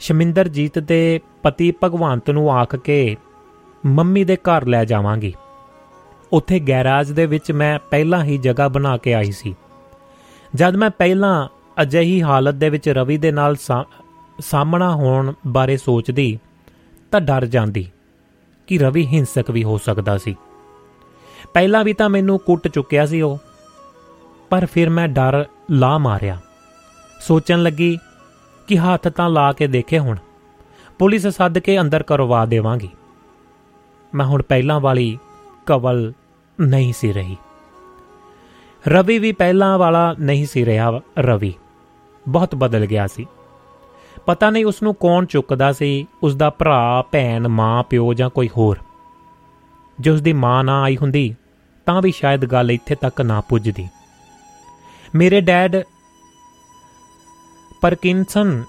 [0.00, 3.16] ਸ਼ਮਿੰਦਰਜੀਤ ਦੇ ਪਤੀ ਭਗਵੰਤ ਨੂੰ ਆਖ ਕੇ
[3.86, 5.34] ਮੰਮੀ ਦੇ ਘਰ ਲੈ ਜਾਵਾਂਗੀ।
[6.32, 9.54] ਉੱਥੇ ਗੈਰਾਜ ਦੇ ਵਿੱਚ ਮੈਂ ਪਹਿਲਾਂ ਹੀ ਜਗ੍ਹਾ ਬਣਾ ਕੇ ਆਈ ਸੀ।
[10.54, 11.48] ਜਦ ਮੈਂ ਪਹਿਲਾਂ
[11.82, 13.56] ਅਜਿਹੀ ਹਾਲਤ ਦੇ ਵਿੱਚ ਰਵੀ ਦੇ ਨਾਲ
[14.42, 16.38] ਸਾਹਮਣਾ ਹੋਣ ਬਾਰੇ ਸੋਚਦੀ
[17.10, 17.86] ਤਾਂ ਡਰ ਜਾਂਦੀ
[18.66, 20.36] ਕਿ ਰਵੀ ਹਿੰਸਕ ਵੀ ਹੋ ਸਕਦਾ ਸੀ।
[21.54, 23.38] ਪਹਿਲਾਂ ਵੀ ਤਾਂ ਮੈਨੂੰ ਕੁੱਟ ਚੁੱਕਿਆ ਸੀ ਉਹ,
[24.50, 26.38] ਪਰ ਫਿਰ ਮੈਂ ਡਰ ਲਾ ਮਾਰਿਆ।
[27.20, 27.98] ਸੋਚਣ ਲੱਗੀ
[28.68, 30.16] ਕਿ ਹੱਥ ਤਾਂ ਲਾ ਕੇ ਦੇਖੇ ਹੁਣ,
[30.98, 32.88] ਪੁਲਿਸ ਸੱਦ ਕੇ ਅੰਦਰ ਕਰਵਾ ਦੇਵਾਂਗੀ।
[34.14, 35.18] ਮੈਂ ਹੁਣ ਪਹਿਲਾਂ ਵਾਲੀ
[35.66, 36.12] ਕਵਲ
[36.60, 37.36] ਨਹੀਂ ਸੀ ਰਹੀ।
[38.88, 41.54] ਰਵੀ ਵੀ ਪਹਿਲਾਂ ਵਾਲਾ ਨਹੀਂ ਸੀ ਰਿਹਾ ਰਵੀ।
[42.28, 43.26] ਬਹੁਤ ਬਦਲ ਗਿਆ ਸੀ।
[44.26, 48.48] ਪਤਾ ਨਹੀਂ ਉਸ ਨੂੰ ਕੌਣ ਚੁੱਕਦਾ ਸੀ ਉਸ ਦਾ ਭਰਾ, ਭੈਣ, ਮਾਂ, ਪਿਓ ਜਾਂ ਕੋਈ
[48.56, 48.78] ਹੋਰ।
[50.00, 51.36] ਜੇ ਉਸ ਦੀ ਮਾਂ ਨਾ ਆਈ ਹੁੰਦੀ,
[51.86, 53.88] ਤਾਂ ਵੀ ਸ਼ਾਇਦ ਗੱਲ ਇੱਥੇ ਤੱਕ ਨਾ ਪੁੱਜਦੀ।
[55.14, 55.76] ਮੇਰੇ ਡੈਡ
[57.80, 58.64] ਪਰਕਿੰਸਨ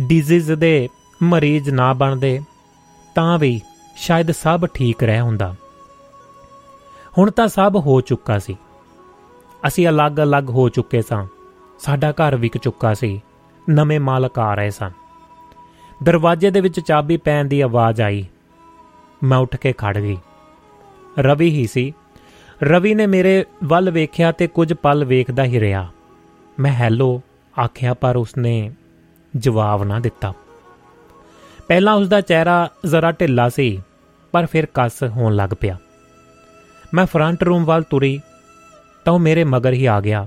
[0.00, 0.88] ਡਿਜ਼ੀਜ਼ ਦੇ
[1.22, 2.40] ਮਰੀਜ਼ ਨਾ ਬਣਦੇ,
[3.14, 3.60] ਤਾਂ ਵੀ
[3.96, 5.54] ਸ਼ਾਇਦ ਸਭ ਠੀਕ ਰਹਿ ਹੁੰਦਾ।
[7.18, 8.56] ਹੁਣ ਤਾਂ ਸਭ ਹੋ ਚੁੱਕਾ ਸੀ।
[9.66, 11.26] ਅਸੀਂ ਅਲੱਗ-ਅਲੱਗ ਹੋ ਚੁੱਕੇ ਸਾਂ।
[11.78, 13.22] ਸਾਡਾ ਘਰ ਵਿਕ ਚੁੱਕਾ ਸੀ।
[13.70, 14.90] ਨਵੇਂ ਮਾਲਕ ਆ ਰਹੇ ਸਨ।
[16.02, 18.26] ਦਰਵਾਜ਼ੇ ਦੇ ਵਿੱਚ ਚਾਬੀ ਪੈਣ ਦੀ ਆਵਾਜ਼ ਆਈ।
[19.22, 20.18] ਮੈਂ ਉੱਠ ਕੇ ਖੜ ਗਈ।
[21.18, 21.92] ਰਵੀ ਹੀ ਸੀ।
[22.62, 25.88] ਰਵੀ ਨੇ ਮੇਰੇ ਵੱਲ ਵੇਖਿਆ ਤੇ ਕੁਝ ਪਲ ਵੇਖਦਾ ਹੀ ਰਿਹਾ।
[26.60, 27.22] ਮੈਂ ਹੈਲੋ
[27.64, 28.72] ਆਖਿਆ, ਪਰ ਉਸਨੇ
[29.36, 30.34] ਜਵਾਬ ਨਾ ਦਿੱਤਾ।
[31.68, 33.82] ਪਹਿਲਾਂ ਉਸ ਦਾ ਚਿਹਰਾ ਜ਼ਰਾ ਢਿੱਲਾ ਸੀ,
[34.32, 35.78] ਪਰ ਫਿਰ ਕਸ ਹੋਣ ਲੱਗ ਪਿਆ।
[36.94, 38.20] ਮੈਂ ਫਰੰਟ ਰੂਮ ਵੱਲ ਤੁਰੀ
[39.04, 40.26] ਤਾਂ ਉਹ ਮੇਰੇ ਮਗਰ ਹੀ ਆ ਗਿਆ।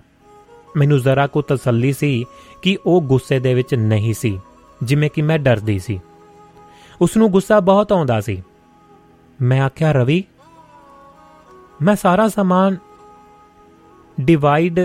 [0.75, 2.25] ਮੈਨੂੰ ਜ਼ਰਾ ਕੋ ਤਸੱਲੀ ਸੀ
[2.61, 4.39] ਕਿ ਉਹ ਗੁੱਸੇ ਦੇ ਵਿੱਚ ਨਹੀਂ ਸੀ,
[4.83, 5.99] ਜਿਵੇਂ ਕਿ ਮੈਂ ਡਰਦੀ ਸੀ।
[7.01, 8.43] ਉਸ ਨੂੰ ਗੁੱਸਾ ਬਹੁਤ ਆਉਂਦਾ ਸੀ।
[9.41, 10.23] ਮੈਂ ਆਖਿਆ, ਰਵੀ,
[11.81, 12.77] ਮੈਂ ਸਾਰਾ ਸਮਾਨ
[14.21, 14.79] ਡਿਵਾਈਡ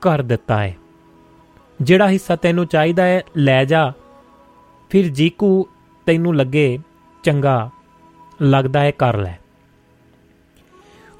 [0.00, 0.76] ਕਰ ਦਿੱਤਾ ਹੈ
[1.82, 3.92] ਜਿਹੜਾ ਹਿੱਸਾ ਤੈਨੂੰ ਚਾਹੀਦਾ ਹੈ ਲੈ ਜਾ।
[4.90, 5.66] ਫਿਰ ਜੀਕੂ
[6.06, 6.78] ਤੈਨੂੰ ਲੱਗੇ,
[7.22, 7.70] ਚੰਗਾ,
[8.42, 9.38] ਲੱਗਦਾ ਹੈ ਕਰ ਲੈ।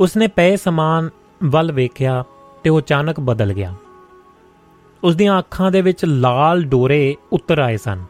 [0.01, 1.11] ਉਸਨੇ ਪਏ ਸਮਾਨ
[1.45, 2.25] ਵੱਲ ਵੇਖਿਆ
[2.63, 3.75] ਤੇ ਉਹ ਅਚਾਨਕ ਬਦਲ ਗਿਆ।
[5.05, 8.05] ਉਸ ਦੀਆਂ ਅੱਖਾਂ ਦੇ ਵਿੱਚ ਲਾਲ ਡੋਰੇ ਉਤਰ ਆਏ ਸਨ।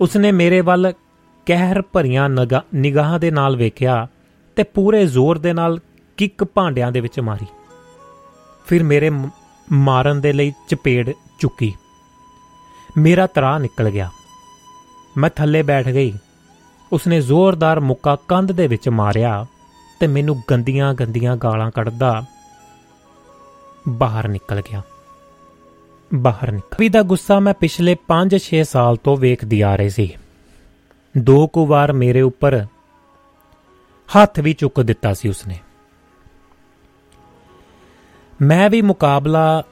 [0.00, 0.92] ਉਸਨੇ ਮੇਰੇ ਵੱਲ
[1.46, 2.28] ਕਹਿਰ ਭਰੀਆਂ
[2.74, 4.06] ਨਿਗਾਹਾਂ ਦੇ ਨਾਲ ਵੇਖਿਆ
[4.56, 5.80] ਤੇ ਪੂਰੇ ਜ਼ੋਰ ਦੇ ਨਾਲ
[6.16, 7.46] ਕਿੱਕ ਭਾਂਡਿਆਂ ਦੇ ਵਿੱਚ ਮਾਰੀ।
[8.66, 9.10] ਫਿਰ ਮੇਰੇ
[9.72, 11.74] ਮਾਰਨ ਦੇ ਲਈ ਚਪੇੜ ਚੁੱਕੀ।
[12.98, 14.10] ਮੇਰਾ ਤਰਾ ਨਿਕਲ ਗਿਆ।
[15.18, 16.12] ਮੈਂ ਥੱਲੇ ਬੈਠ ਗਈ।
[16.92, 19.46] ਉਸਨੇ ਜ਼ੋਰਦਾਰ ਮੁੱਕਾ ਕੰਧ ਦੇ ਵਿੱਚ ਮਾਰਿਆ
[20.00, 22.22] ਤੇ ਮੈਨੂੰ ਗੰਦੀਆਂ ਗੰਦੀਆਂ ਗਾਲਾਂ ਕੱਢਦਾ
[23.88, 24.82] ਬਾਹਰ ਨਿਕਲ ਗਿਆ।
[26.14, 30.16] ਬਾਹਰ ਨਿਕਲ। ਵੀ ਦਾ ਗੁੱਸਾ ਮੈਂ ਪਿਛਲੇ 5-6 ਸਾਲ ਤੋਂ ਵੇਖਦੀ ਆ ਰਹੀ ਸੀ।
[31.18, 32.66] ਦੋ ਕੁ ਵਾਰ ਮੇਰੇ ਉੱਪਰ
[34.16, 35.58] ਹੱਥ ਵੀ ਚੁੱਕ ਦਿੱਤਾ ਸੀ ਉਸਨੇ।
[38.42, 39.62] ਮੈਂ ਵੀ ਮੁਕਾਬਲਾ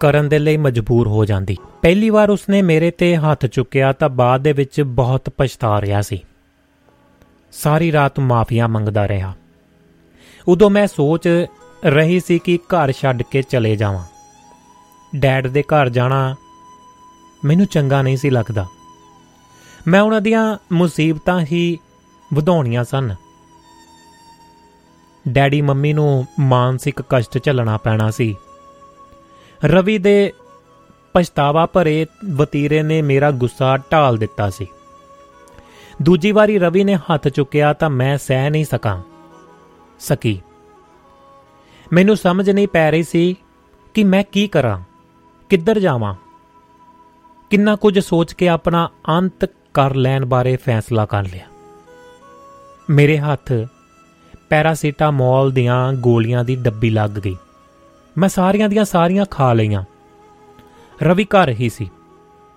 [0.00, 4.40] ਕਰਨ ਦੇ ਲਈ ਮਜਬੂਰ ਹੋ ਜਾਂਦੀ। ਪਹਿਲੀ ਵਾਰ ਉਸਨੇ ਮੇਰੇ ਤੇ ਹੱਥ ਚੁੱਕਿਆ ਤਾਂ ਬਾਅਦ
[4.40, 6.20] ਦੇ ਵਿੱਚ ਬਹੁਤ ਪਛਤਾ ਰਿਹਾ ਸੀ।
[7.52, 9.34] ਸਾਰੀ ਰਾਤ ਮਾਫੀਆਂ ਮੰਗਦਾ ਰਿਹਾ।
[10.48, 11.28] ਉਦੋਂ ਮੈਂ ਸੋਚ
[11.84, 14.04] ਰਹੀ ਸੀ ਕਿ ਘਰ ਛੱਡ ਕੇ ਚਲੇ ਜਾਵਾਂ।
[15.16, 16.36] ਡੈਡ ਦੇ ਘਰ ਜਾਣਾ
[17.44, 18.66] ਮੈਨੂੰ ਚੰਗਾ ਨਹੀਂ ਸੀ ਲੱਗਦਾ।
[19.88, 21.78] ਮੈਂ ਉਹਨਾਂ ਦੀਆਂ ਮੁਸੀਬਤਾਂ ਹੀ
[22.34, 23.14] ਵਧਾਉਣੀਆਂ ਸਨ।
[25.28, 28.36] ਡੈਡੀ ਮੰਮੀ ਨੂੰ ਮਾਨਸਿਕ ਕਸ਼ਟ ਝੱਲਣਾ ਪੈਣਾ ਸੀ।
[29.64, 30.32] ਰਵੀ ਦੇ
[31.12, 32.06] ਪਛਤਾਵਾ ਭਰੇ
[32.36, 34.66] ਵਤੀਰੇ ਨੇ ਮੇਰਾ ਗੁੱਸਾ ਢਾਲ ਦਿੱਤਾ ਸੀ।
[36.02, 39.02] ਦੂਜੀ ਵਾਰੀ ਰਵੀ ਨੇ ਹੱਥ ਚੁੱਕਿਆ ਤਾਂ ਮੈਂ ਸਹਿ ਨਹੀਂ ਸਕਾਂ।
[40.00, 40.40] ਸਕੀ।
[41.92, 43.36] ਮੈਨੂੰ ਸਮਝ ਨਹੀਂ ਪੈ ਰਹੀ ਸੀ
[43.94, 44.80] ਕਿ ਮੈਂ ਕੀ ਕਰਾਂ।
[45.48, 46.14] ਕਿੱਧਰ ਜਾਵਾਂ?
[47.50, 49.44] ਕਿੰਨਾ ਕੁਝ ਸੋਚ ਕੇ ਆਪਣਾ ਅੰਤ
[49.74, 51.46] ਕਰ ਲੈਣ ਬਾਰੇ ਫੈਸਲਾ ਕਰ ਲਿਆ।
[52.90, 53.52] ਮੇਰੇ ਹੱਥ
[54.48, 57.36] ਪੈਰਾਸੀਟਾਮੋਲ ਦੀਆਂ ਗੋਲੀਆਂ ਦੀ ਡੱਬੀ ਲੱਗ ਗਈ।
[58.18, 59.84] ਮੈਂ ਸਾਰੀਆਂ ਦੀਆਂ ਸਾਰੀਆਂ ਖਾ ਲਈਆਂ।
[61.02, 61.90] ਰਵੀ ਘਰ ਹੀ ਸੀ।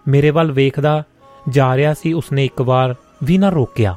[0.07, 1.03] ਮੇਰੇ ਵੱਲ ਵੇਖਦਾ
[1.49, 3.95] ਜਾ ਰਿਹਾ ਸੀ, ਉਸਨੇ ਇੱਕ ਵਾਰ ਵੀ ਨਾ ਰੋਕਿਆ।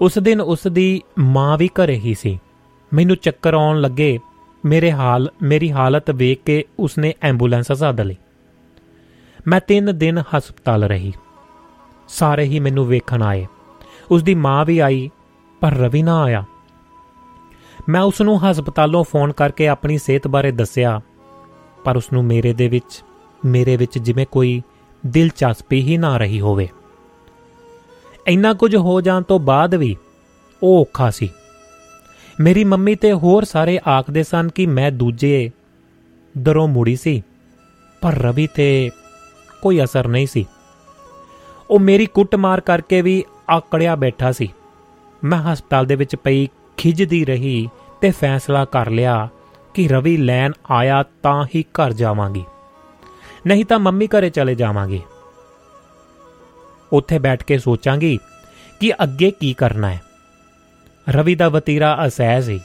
[0.00, 2.40] ਉਸ ਦਿਨ ਉਸ ਦੀ ਮਾਂ ਵੀ ਘਰੇ ਹੀ ਸੀ।
[2.94, 4.18] ਮੈਨੂੰ ਚੱਕਰ ਆਉਣ ਲੱਗੇ
[4.66, 8.16] ਮੇਰੇ ਹਾਲ, ਮੇਰੀ ਹਾਲਤ ਵੇਖ ਕੇ ਉਸਨੇ ਐਂਬੂਲੈਂਸ ਸੱਦ ਲਈ।
[9.46, 11.12] ਮੈਂ 3 ਦਿਨ ਹਸਪਤਾਲ ਰਹੀ।
[12.08, 13.46] ਸਾਰੇ ਹੀ ਮੈਨੂੰ ਵੇਖਣ ਆਏ।
[14.10, 15.10] ਉਸ ਦੀ ਮਾਂ ਵੀ ਆਈ,
[15.60, 16.44] ਪਰ ਰਵੀ ਨਾ ਆਇਆ।
[17.88, 21.00] ਮੈਂ ਉਸ ਨੂੰ ਹਸਪਤਾਲੋਂ ਫੋਨ ਕਰਕੇ ਆਪਣੀ ਸਿਹਤ ਬਾਰੇ ਦੱਸਿਆ,
[21.84, 23.02] ਪਰ ਉਸ ਨੂੰ ਮੇਰੇ ਦੇ ਵਿੱਚ,
[23.44, 24.62] ਮੇਰੇ ਵਿੱਚ ਜਿਵੇਂ ਕੋਈ
[25.06, 26.68] ਦਿਲਚਸਪੀ ਹੀ ਨਾ ਰਹੀ ਹੋਵੇ।
[28.26, 29.96] ਇੰਨਾ ਕੁਝ ਹੋ ਜਾਣ ਤੋਂ ਬਾਅਦ ਵੀ
[30.62, 31.28] ਉਹ ਔਖਾ ਸੀ।
[32.40, 35.50] ਮੇਰੀ ਮੰਮੀ ਤੇ ਹੋਰ ਸਾਰੇ ਆਖਦੇ ਸਨ ਕਿ ਮੈਂ ਦੂਜੇ
[36.38, 37.22] ਦਰੋਂ ਮੁੜੀ ਸੀ,
[38.00, 38.90] ਪਰ ਰਵੀ ਤੇ
[39.62, 40.46] ਕੋਈ ਅਸਰ ਨਹੀਂ ਸੀ।
[41.70, 44.52] ਉਹ ਮੇਰੀ ਕੁੱਟਮਾਰ ਕਰਕੇ ਵੀ ਆਕੜਿਆ ਬੈਠਾ ਸੀ।
[45.24, 47.68] ਮੈਂ ਹਸਪਤਾਲ ਦੇ ਵਿੱਚ ਪਈ ਖਿਜਦੀ ਰਹੀ
[48.00, 49.28] ਤੇ ਫੈਸਲਾ ਕਰ ਲਿਆ
[49.74, 52.44] ਕਿ ਰਵੀ ਲੈਣ ਆਇਆ ਤਾਂ ਹੀ ਘਰ ਜਾਵਾਂਗੀ।
[53.46, 55.00] ਨਹੀਂ ਤਾਂ ਮੰਮੀ ਘਰੇ ਚਲੇ ਜਾਵਾਂਗੇ।
[56.92, 58.18] ਉੱਥੇ ਬੈਠ ਕੇ ਸੋਚਾਂਗੀ
[58.80, 60.05] ਕਿ ਅੱਗੇ ਕੀ ਕਰਨਾ ਹੈ।
[61.08, 62.60] ਰਵੀ ਦਾ ਵਤੀਰਾ ਅਸਹਿ ਸੀ।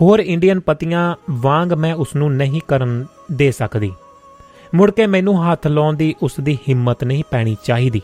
[0.00, 3.92] ਹੋਰ ਇੰਡੀਅਨ ਪਤੀਆਂ ਵਾਂਗ ਮੈਂ ਉਸ ਨੂੰ ਨਹੀਂ ਕਰਨ ਦੇ ਸਕਦੀ।
[4.74, 8.02] ਮੁੜ ਕੇ ਮੈਨੂੰ ਹੱਥ ਲਾਉਣ ਦੀ ਉਸ ਦੀ ਹਿੰਮਤ ਨਹੀਂ ਪੈਣੀ ਚਾਹੀਦੀ।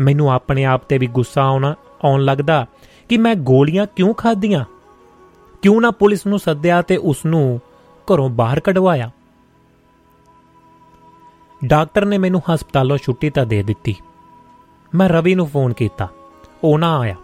[0.00, 1.74] ਮੈਨੂੰ ਆਪਣੇ ਆਪ ਤੇ ਵੀ ਗੁੱਸਾ ਆਉਣਾ,
[2.04, 2.66] ਆਉਣ ਲੱਗਦਾ
[3.08, 4.64] ਕਿ ਮੈਂ ਗੋਲੀਆਂ ਕਿਉਂ ਖਾਧੀਆਂ?
[5.62, 7.60] ਕਿਉਂ ਨਾ ਪੁਲਿਸ ਨੂੰ ਸੱਦਿਆ ਤੇ ਉਸ ਨੂੰ
[8.14, 9.10] ਘਰੋਂ ਬਾਹਰ ਕਢਵਾਇਆ?
[11.64, 13.96] ਡਾਕਟਰ ਨੇ ਮੈਨੂੰ ਹਸਪਤਾਲੋਂ ਛੁੱਟੀ ਤਾਂ ਦੇ ਦਿੱਤੀ।
[14.94, 16.08] ਮੈਂ ਰਵੀ ਨੂੰ ਫੋਨ ਕੀਤਾ।
[16.64, 17.14] ਉਹ ਨਾ ਆਇਆ।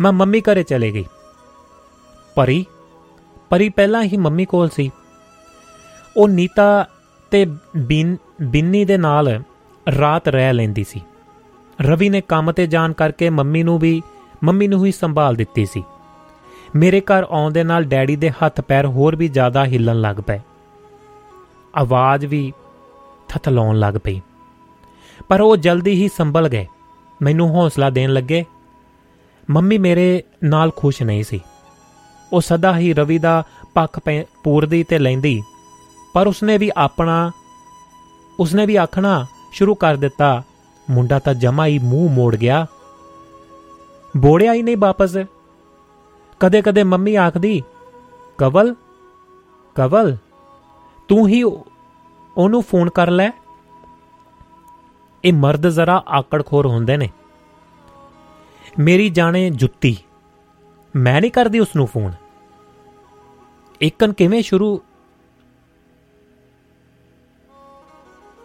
[0.00, 1.04] ਮੈਂ ਮੰਮੀ ਘਰੇ ਚਲੇ ਗਈ।
[2.34, 2.66] ਪਰੀ
[3.50, 4.90] ਪਰੀ ਪਹਿਲਾਂ ਹੀ ਮੰਮੀ ਕੋਲ ਸੀ।
[6.16, 6.88] ਉਹ ਨੀਤਾ
[7.30, 7.46] ਤੇ
[7.76, 9.42] ਬਿਨ, ਬਿੰਨੀ ਦੇ ਨਾਲ
[9.98, 11.00] ਰਾਤ ਰਹਿ ਲੈਂਦੀ ਸੀ।
[11.80, 14.02] ਰਵੀ ਨੇ ਕੰਮ ਤੇ ਜਾਣ ਕਰਕੇ ਮੰਮੀ ਨੂੰ ਵੀ,
[14.44, 15.84] ਮੰਮੀ ਨੂੰ ਹੀ ਸੰਭਾਲ ਦਿੱਤੀ ਸੀ।
[16.76, 20.40] ਮੇਰੇ ਘਰ ਆਉਣ ਦੇ ਨਾਲ ਡੈਡੀ ਦੇ ਹੱਥ ਪੈਰ ਹੋਰ ਵੀ ਜ਼ਿਆਦਾ ਹਿੱਲਣ ਲੱਗ ਪਏ।
[21.76, 22.52] ਆਵਾਜ਼ ਵੀ
[23.28, 24.20] ਥਥਲਾਉਣ ਲੱਗ ਪਈ।
[25.28, 26.66] ਪਰ ਉਹ ਜਲਦੀ ਹੀ ਸੰਭਲ ਗਏ।
[27.22, 28.44] ਮੈਨੂੰ ਹੌਸਲਾ ਦੇਣ ਲੱਗੇ
[29.50, 31.40] ਮੰਮੀ ਮੇਰੇ ਨਾਲ ਖੁਸ਼ ਨਹੀਂ ਸੀ।
[32.32, 33.44] ਉਹ ਸਦਾ ਹੀ ਰਵੀ ਦਾ
[33.74, 34.00] ਪੱਖ
[34.44, 35.42] ਪੂਰਦੀ ਤੇ ਲੈਂਦੀ,
[36.14, 37.30] ਪਰ ਉਸਨੇ ਵੀ ਆਪਣਾ,
[38.40, 40.42] ਉਸਨੇ ਵੀ ਆਖਣਾ ਸ਼ੁਰੂ ਕਰ ਦਿੱਤਾ।
[40.90, 42.66] ਮੁੰਡਾ ਤਾਂ ਜਮਾ ਹੀ ਮੂੰਹ ਮੋੜ ਗਿਆ।
[44.16, 45.16] ਬੋੜਿਆ ਹੀ ਨਹੀਂ ਵਾਪਸ।
[46.40, 47.62] ਕਦੇ-ਕਦੇ ਮੰਮੀ ਆਖਦੀ,
[48.38, 48.74] ਕਵਲ
[49.74, 50.16] ਕਵਲ,
[51.08, 51.42] ਤੂੰ ਹੀ
[52.36, 53.30] ਉਹਨੂੰ ਫੋਨ ਕਰ ਲੈ।
[55.24, 57.10] ਇਹ ਮਰਦ ਜ਼ਰਾ ਆਕੜਖੋਰ ਹੁੰਦੇ ਨੇ।
[58.78, 59.96] ਮੇਰੀ ਜਾਣੇ ਜੁੱਤੀ।
[60.96, 62.12] ਮੈਂ ਨਹੀਂ ਕਰਦੀ ਉਸ ਨੂੰ ਫੋਨ।
[63.80, 64.80] ਇੱਕਨ ਕਿਵੇਂ ਸ਼ੁਰੂ?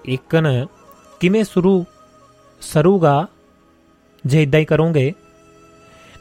[0.06, 0.68] ਇੱਕਨ
[1.20, 1.86] ਕਿਵੇਂ ਸ਼ੁਰੂ
[2.62, 3.28] ਸਰੂਗਾ?
[4.26, 5.14] ਜੇ ਇਦਾਂ ਹੀ ਕਰੋਗੇ,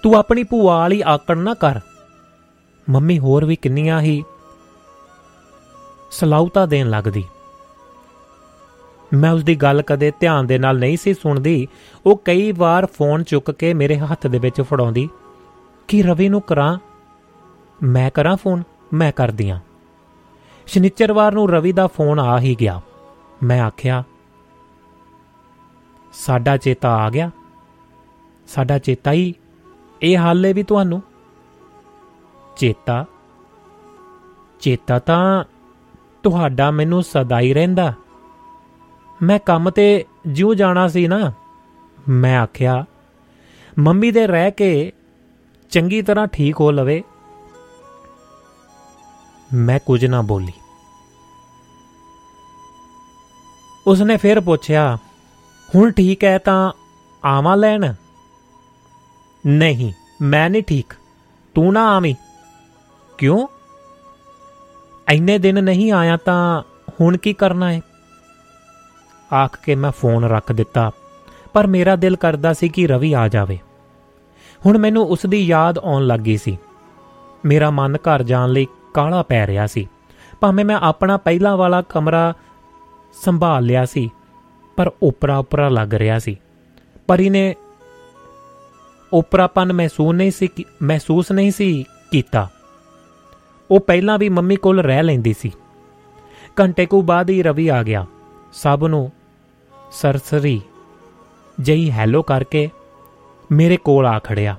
[0.02, 1.80] ਤੂੰ ਆਪਣੀ ਭੂਆ ਵਾਲੀ ਆਕੜ ਨਾ ਕਰ।
[2.90, 4.24] ਮੰਮੀ ਹੋਰ ਵੀ ਕਿੰਨੀਆਂ ਹੀ
[6.10, 7.24] ਸਲਾਉਤਾ ਦੇਣ ਲੱਗਦੀ।
[9.14, 11.68] ਮੈਂ ਉਸ ਦੀ ਗੱਲ ਕਦੇ ਧਿਆਨ ਦੇ ਨਾਲ ਨਹੀਂ ਸੀ ਸੁਣਦੀ।
[12.06, 15.08] ਉਹ ਕਈ ਵਾਰ ਫੋਨ ਚੁੱਕ ਕੇ ਮੇਰੇ ਹੱਥ ਦੇ ਵਿੱਚ ਫੜਾਉਂਦੀ।
[15.88, 16.78] ਕਿ ਰਵੀ ਨੂੰ ਕਰਾਂ?
[17.82, 18.62] ਮੈਂ ਕਰਾਂ ਫੋਨ?
[18.92, 19.58] ਮੈਂ ਕਰਦੀ ਆ।
[20.66, 22.80] ਸ਼ਨੀਚਰਵਾਰ ਨੂੰ ਰਵੀ ਦਾ ਫੋਨ ਆ ਹੀ ਗਿਆ।
[23.42, 24.04] ਮੈਂ ਆਖਿਆ,
[26.12, 27.30] ਸਾਡਾ ਚੇਤਾ ਆ ਗਿਆ।
[28.46, 29.34] ਸਾਡਾ ਚੇਤਾ ਹੀ
[30.02, 31.02] ਇਹ ਹਾਲੇ ਵੀ ਤੁਹਾਨੂੰ?
[32.56, 33.04] ਚੇਤਾ?
[34.60, 35.44] ਚੇਤਾ ਤਾਂ
[36.22, 37.94] ਤੁਹਾਡਾ ਮੈਨੂੰ ਸਦਾ ਹੀ ਰਹਿੰਦਾ।
[39.22, 41.32] ਮੈਂ ਕੰਮ ਤੇ ਜਿਉ ਜਾਣਾ ਸੀ ਨਾ,
[42.08, 42.84] ਮੈਂ ਆਖਿਆ,
[43.78, 44.92] ਮੰਮੀ ਦੇ ਰਹਿ ਕੇ
[45.70, 47.02] ਚੰਗੀ ਤਰ੍ਹਾਂ ਠੀਕ ਹੋ ਲਵੇ।
[49.54, 50.52] ਮੈਂ ਕੁਝ ਨਾ ਬੋਲੀ।
[53.86, 54.98] ਉਸਨੇ ਫਿਰ ਪੁੱਛਿਆ,
[55.74, 56.72] ਹੁਣ ਠੀਕ ਹੈ ਤਾਂ
[57.24, 57.94] ਆਵਾਂ ਲੈਣ?
[59.46, 59.92] ਨਹੀਂ,
[60.22, 60.94] ਮੈਂ ਨਹੀਂ ਠੀਕ,
[61.54, 62.14] ਤੂੰ ਨਾ ਆਵੀਂ।
[63.18, 63.46] ਕਿਉਂ?
[65.08, 66.62] ਐਨੇ ਦਿਨ ਨਹੀਂ ਆਇਆ ਤਾਂ
[67.00, 67.80] ਹੁਣ ਕੀ ਕਰਨਾ ਹੈ
[69.32, 70.90] ਆਖ ਕੇ ਮੈਂ ਫੋਨ ਰੱਖ ਦਿੱਤਾ,
[71.52, 73.58] ਪਰ ਮੇਰਾ ਦਿਲ ਕਰਦਾ ਸੀ ਕਿ ਰਵੀ ਆ ਜਾਵੇ।
[74.66, 76.56] ਹੁਣ ਮੈਨੂੰ ਉਸ ਦੀ ਯਾਦ ਆਉਣ ਲੱਗੀ ਸੀ।
[77.44, 79.86] ਮੇਰਾ ਮਨ ਘਰ ਜਾਣ ਲਈ ਕਾਲਾ ਪੈ ਰਿਹਾ ਸੀ।
[80.40, 82.32] ਭਾਵੇਂ ਮੈਂ ਆਪਣਾ ਪਹਿਲਾ ਵਾਲਾ ਕਮਰਾ
[83.14, 84.10] ਸੰਭਾਲ ਲਿਆ ਸੀ,
[84.76, 86.36] ਪਰ ਉਪਰਾ ਉਪਰਾ ਲੱਗ ਰਿਹਾ ਸੀ।
[87.08, 87.54] ਪਰੀ ਨੇ
[89.12, 90.48] ਉਪਰਾਪਨ ਮਹਿਸੂਸ ਨਹੀਂ ਸੀ
[90.82, 92.48] ਮਹਿਸੂਸ ਨਹੀਂ ਸੀ ਕੀਤਾ।
[93.70, 95.52] ਉਹ ਪਹਿਲਾਂ ਵੀ ਮੰਮੀ ਕੋਲ ਰਹਿ ਲੈਂਦੀ ਸੀ।
[96.60, 98.06] ਘੰਟੇ ਕੁ ਬਾਅਦ ਹੀ ਰਵੀ ਆ ਗਿਆ।
[98.52, 99.10] ਸਭ ਨੂੰ
[99.90, 100.62] ਸਰਸਰੀ।
[101.60, 102.70] ਜਈ ਹੈਲੋ ਕਰਕੇ
[103.52, 104.56] ਮੇਰੇ ਕੋਲ ਆ ਖੜਿਆ।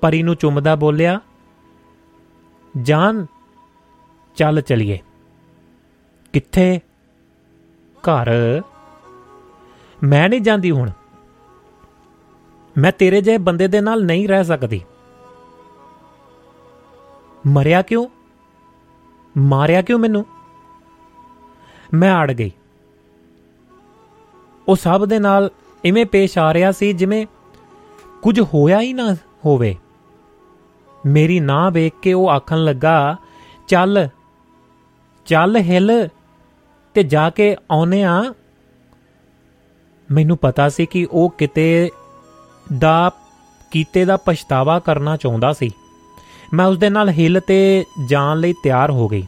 [0.00, 1.20] ਪਰੀ ਨੂੰ ਚੁੰਮਦਾ ਬੋਲਿਆ,
[2.82, 3.26] ਜਾਨ,
[4.36, 4.98] ਚੱਲ ਚਲੀਏ।
[6.32, 6.80] ਕਿੱਥੇ?
[8.00, 8.30] ਘਰ?
[10.02, 10.90] ਮੈਂ ਨਹੀਂ ਜਾਂਦੀ ਹੁਣ।
[12.78, 14.82] ਮੈਂ ਤੇਰੇ ਜਿਹੇ ਬੰਦੇ ਦੇ ਨਾਲ ਨਹੀਂ ਰਹਿ ਸਕਦੀ।
[17.46, 18.08] ਮਰਿਆ ਕਿਉਂ?
[19.38, 20.26] ਮਾਰਿਆ ਕਿਉਂ ਮੈਨੂੰ?
[21.94, 22.52] ਮੈਂ ਅੜ ਗਈ।
[24.70, 25.50] ਉਹ ਸਭ ਦੇ ਨਾਲ
[25.84, 27.26] ਇਵੇਂ ਪੇਸ਼ ਆ ਰਿਹਾ ਸੀ ਜਿਵੇਂ
[28.22, 29.76] ਕੁਝ ਹੋਇਆ ਹੀ ਨਾ ਹੋਵੇ।
[31.06, 33.16] ਮੇਰੀ ਨਾ ਵੇਖ ਕੇ ਉਹ ਆਖਣ ਲੱਗਾ,
[33.68, 34.08] ਚੱਲ
[35.26, 36.08] ਚੱਲ ਹਿੱਲ
[36.94, 38.34] ਤੇ ਜਾ ਕੇ ਆਉਨੇ ਆ।
[40.12, 41.90] ਮੈਨੂੰ ਪਤਾ ਸੀ ਕਿ ਉਹ ਕਿਤੇ
[42.78, 43.10] ਦਾ,
[43.70, 45.70] ਕੀਤੇ ਦਾ ਪਛਤਾਵਾ ਕਰਨਾ ਚਾਹੁੰਦਾ ਸੀ।
[46.54, 49.26] ਮੈਂ ਉਸ ਦੇ ਨਾਲ ਹਿੱਲ ਤੇ ਜਾਣ ਲਈ ਤਿਆਰ ਹੋ ਗਈ।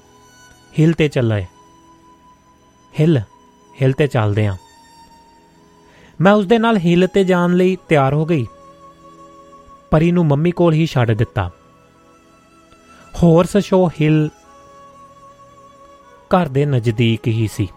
[0.78, 1.46] ਹਿੱਲ ਤੇ ਚੱਲੇ।
[3.00, 3.18] ਹਿੱਲ
[3.82, 4.56] ਹਿੱਲ ਤੇ ਚੱਲਦੇ ਆ।
[6.20, 8.46] ਮੈਂ ਉਸ ਦੇ ਨਾਲ ਹਿੱਲ ਤੇ ਜਾਣ ਲਈ ਤਿਆਰ ਹੋ ਗਈ।
[9.90, 11.50] ਪਰੀ ਨੂੰ ਮੰਮੀ ਕੋਲ ਹੀ ਛੱਡ ਦਿੱਤਾ।
[13.22, 14.28] ਹੋਰਸ ਸ਼ੋ ਹਿੱਲ
[16.36, 17.68] ਘਰ ਦੇ ਨਜ਼ਦੀਕ ਹੀ ਸੀ।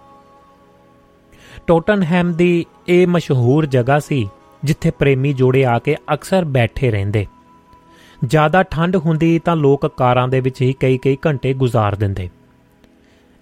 [1.67, 4.29] ਟੋਟਨਹੈਮ ਦੀ ਇਹ ਮਸ਼ਹੂਰ ਜਗ੍ਹਾ ਸੀ,
[4.63, 7.27] ਜਿੱਥੇ ਪ੍ਰੇਮੀ ਜੋੜੇ ਆ ਕੇ ਅਕਸਰ ਬੈਠੇ ਰਹਿੰਦੇ।
[8.25, 12.29] ਜ਼ਿਆਦਾ ਠੰਡ ਹੁੰਦੀ ਤਾਂ ਲੋਕ ਕਾਰਾਂ ਦੇ ਵਿੱਚ ਹੀ ਕਈ-ਕਈ ਘੰਟੇ ਗੁਜ਼ਾਰ ਦਿੰਦੇ।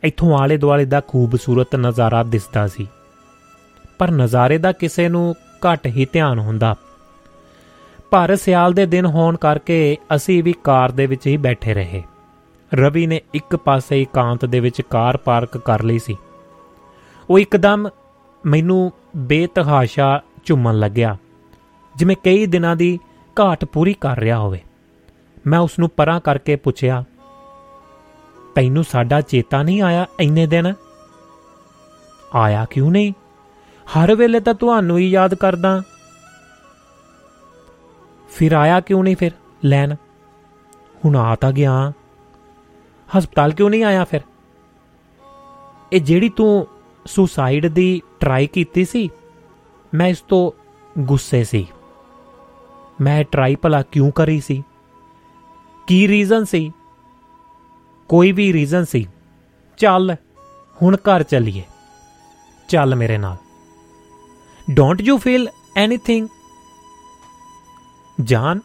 [0.03, 2.88] ਇੱਥੋਂ ਆਲੇ ਦੁਆਲੇ ਦਾ ਖੂਬਸੂਰਤ ਨਜ਼ਾਰਾ ਦਿਸਦਾ ਸੀ।
[3.99, 5.34] ਪਰ ਨਜ਼ਾਰੇ ਦਾ ਕਿਸੇ ਨੂੰ
[5.64, 6.76] ਘੱਟ ਹੀ ਧਿਆਨ ਹੁੰਦਾ।
[8.11, 12.03] ਪਰ ਸਿਆਲ ਦੇ ਦਿਨ ਹੋਣ ਕਰਕੇ ਅਸੀਂ ਵੀ ਕਾਰ ਦੇ ਵਿੱਚ ਹੀ ਬੈਠੇ ਰਹੇ।
[12.72, 16.18] ਰਵੀ ਨੇ ਇੱਕ ਪਾਸੇ ਇਕਾਂਤ ਦੇ ਵਿੱਚ ਕਾਰ ਪਾਰਕ ਕਰ ਲਈ ਸੀ।
[17.30, 17.88] ਉਹ ਇੱਕਦਮ
[18.44, 21.15] ਮੈਨੂੰ ਬੇਤਹਾਸ਼ਾ ਚੁੰਮਣ ਲੱਗਿਆ,
[21.95, 22.99] ਜਿਵੇਂ ਕਈ ਦਿਨਾਂ ਦੀ
[23.38, 24.60] ਘਾਟ ਪੂਰੀ ਕਰ ਰਿਹਾ ਹੋਵੇ।
[25.48, 27.03] ਮੈਂ ਉਸ ਨੂੰ ਪਰਾਂ ਕਰਕੇ ਪੁੱਛਿਆ,
[28.56, 30.74] ਤੈਨੂੰ ਸਾਡਾ ਚੇਤਾ ਨਹੀਂ ਆਇਆ ਇੰਨੇ ਦਿਨ?
[32.36, 33.14] ਆਇਆ ਕਿਉਂ ਨਹੀਂ?
[33.98, 35.82] ਹਰ ਵੇਲੇ ਤਾਂ ਤੁਹਾਨੂੰ ਹੀ ਯਾਦ ਕਰਦਾ।
[38.30, 39.32] ਫਿਰ ਆਇਆ ਕਿਉਂ ਨਹੀਂ ਫਿਰ?
[39.65, 39.95] ਲੈਣ।
[41.06, 41.94] ਹੁਣ ਆ ਤਾਂ ਗਿਆ।
[43.18, 44.22] ਹਸਪਤਾਲ ਕਿਉਂ ਨਹੀਂ ਆਇਆ ਫਿਰ?
[45.94, 46.68] ਇਹ ਜਿਹੜੀ ਤੂੰ
[47.06, 49.10] ਸੁਸਾਈਡ ਦੀ ਟਰਾਈ ਕੀਤੀ ਸੀ,
[49.94, 50.52] ਮੈਂ ਇਸ ਤੋਂ
[50.99, 51.68] ਗੁੱਸੇ ਸੀ।
[53.02, 54.64] ਮੈਂ ਟਰਾਈ ਭਲਾ ਕਿਉਂ ਕਰੀ ਸੀ?
[55.88, 56.72] ਕੀ ਰੀਜ਼ਨ ਸੀ?
[58.10, 59.07] ਕੋਈ ਵੀ ਰੀਜ਼ਨ ਸੀ।
[59.78, 60.15] ਚੱਲ,
[60.82, 61.64] ਹੁਣ ਘਰ ਚੱਲੀਏ।
[62.68, 63.36] ਚੱਲ ਮੇਰੇ ਨਾਲ।
[64.72, 66.27] ਡੋਂਟ ਯੂ ਫੀਲ ਐਨੀਥਿੰਗ
[68.22, 68.60] ਜਾਨ,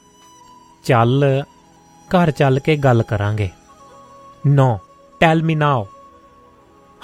[0.84, 1.44] ਚੱਲ,
[2.08, 3.48] ਘਰ ਚੱਲ ਕੇ ਗੱਲ ਕਰਾਂਗੇ।
[4.46, 4.78] No
[5.20, 5.86] tell me now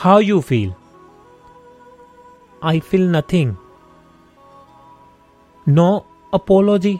[0.06, 0.72] how you feel
[2.64, 3.54] I feel nothing
[5.68, 6.04] no
[6.34, 6.98] apology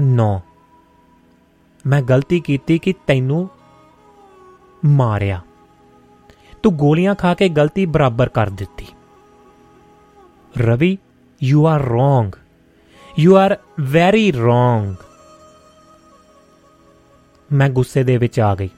[0.00, 0.40] no
[1.86, 3.48] ਮੈਂ ਗਲਤੀ ਕੀਤੀ ਕਿ ਤੈਨੂੰ
[4.84, 5.40] ਮਾਰਿਆ।
[6.62, 8.86] ਤੂੰ ਗੋਲੀਆਂ ਖਾ ਕੇ ਗਲਤੀ ਬਰਾਬਰ ਕਰ ਦਿੱਤੀ।
[10.58, 10.96] Ravi
[11.42, 12.32] you are wrong
[13.18, 14.94] you are very wrong
[17.52, 18.68] ਮੈਂ ਗੁੱਸੇ ਦੇ ਵਿੱਚ ਆ ਗਈ।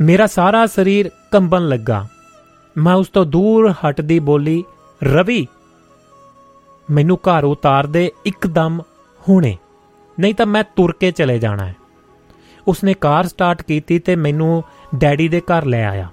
[0.00, 2.06] ਮੇਰਾ ਸਾਰਾ ਸਰੀਰ ਕੰਬਣ ਲੱਗਾ।
[2.76, 4.62] ਮੈਂ ਉਸ ਤੋਂ ਦੂਰ ਹਟਦੀ ਬੋਲੀ,
[5.04, 5.46] ਰਵੀ,
[6.90, 8.80] ਮੈਨੂੰ ਘਰ ਉਤਾਰ ਦੇ ਇੱਕਦਮ
[9.20, 9.56] ਹੁਣੇ,
[10.20, 11.76] ਨਹੀਂ ਤਾਂ ਮੈਂ ਤੁਰ ਕੇ ਚਲੇ ਜਾਣਾ ਹੈ।
[12.68, 14.62] ਉਸਨੇ ਕਾਰ ਸਟਾਰਟ ਕੀਤੀ ਤੇ ਮੈਨੂੰ
[14.94, 16.08] ਡੈਡੀ ਦੇ ਘਰ ਲੈ ਆਇਆ।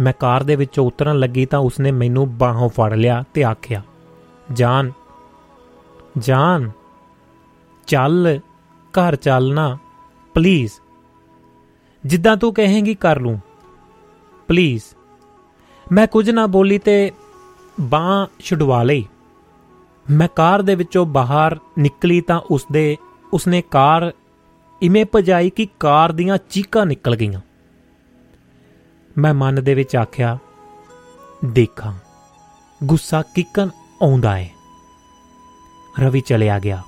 [0.00, 3.82] ਮੈਂ ਕਾਰ ਦੇ ਵਿੱਚੋਂ ਉਤਰਨ ਲੱਗੀ ਤਾਂ ਉਸਨੇ ਮੈਨੂੰ ਬਾਹੋਂ ਫੜ ਲਿਆ ਤੇ ਆਖਿਆ,
[4.52, 4.92] ਜਾਨ
[6.18, 6.70] ਜਾਨ,
[7.86, 8.40] ਚੱਲ,
[8.94, 9.78] ਘਰ ਚੱਲਣਾ
[10.34, 10.72] ਪਲੀਜ਼
[12.06, 13.40] ਜਿੱਦਾਂ ਤੂੰ ਕਹੇਂਗੀ ਕਰ ਲੂੰ
[14.48, 14.82] ਪਲੀਜ਼
[15.92, 17.12] ਮੈਂ ਕੁਝ ਨਾ ਬੋਲੀ ਤੇ
[17.80, 19.06] ਬਾਹ ਛੁਡਵਾ ਲਈ।
[20.10, 22.96] ਮੈਂ ਕਾਰ ਦੇ ਵਿੱਚੋਂ ਬਾਹਰ ਨਿਕਲੀ ਤਾਂ ਉਸਦੇ,
[23.32, 24.12] ਉਸਨੇ ਕਾਰ
[24.82, 27.40] ਇਵੇਂ ਭਜਾਈ ਕਿ ਕਾਰ ਦੀਆਂ ਚੀਕਾਂ ਨਿਕਲ ਗਈਆਂ।
[29.18, 30.38] ਮੈਂ ਮਨ ਦੇ ਵਿੱਚ ਆਖਿਆ,
[31.44, 31.92] ਦੇਖਾਂ,
[32.84, 33.70] ਗੁੱਸਾ ਕਿਕਨ
[34.02, 34.50] ਆਉਂਦਾ ਹੈ
[36.00, 36.82] ਰਵੀ ਚਲਿਆ ਗਿਆ।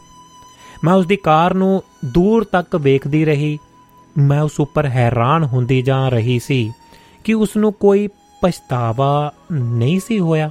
[0.85, 3.59] ਮੈਂ ਉਸ ਦੀ ਕਾਰ ਨੂੰ ਦੂਰ ਤੱਕ ਵੇਖਦੀ ਰਹੀ।
[4.19, 6.73] ਮੈਂ ਉਸ ਉੱਪਰ ਹੈਰਾਨ ਹੁੰਦੀ ਜਾ ਰਹੀ ਸੀ
[7.25, 8.09] ਕਿ ਉਸ ਨੂੰ ਕੋਈ
[8.43, 10.51] ਪਛਤਾਵਾ ਨਹੀਂ ਸੀ ਹੋਇਆ।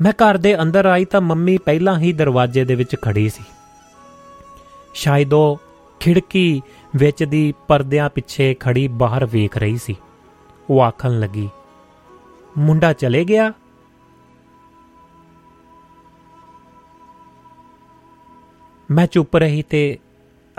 [0.00, 3.42] ਮੈਂ ਘਰ ਦੇ ਅੰਦਰ ਆਈ ਤਾਂ ਮੰਮੀ ਪਹਿਲਾਂ ਹੀ ਦਰਵਾਜ਼ੇ ਦੇ ਵਿੱਚ ਖੜੀ ਸੀ।
[4.94, 5.60] ਸ਼ਾਇਦ ਉਹ
[6.00, 6.62] ਖਿੜਕੀ
[6.96, 9.96] ਵਿੱਚ ਦੀ ਪਰਦਿਆਂ ਪਿੱਛੇ ਖੜੀ ਬਾਹਰ ਵੇਖ ਰਹੀ ਸੀ।
[10.70, 11.48] ਉਹ ਆਖਣ ਲੱਗੀ,
[12.58, 13.52] ਮੁੰਡਾ ਚਲੇ ਗਿਆ?
[18.90, 19.98] ਮੈਂ ਚੁੱਪ ਰਹੀ ਤੇ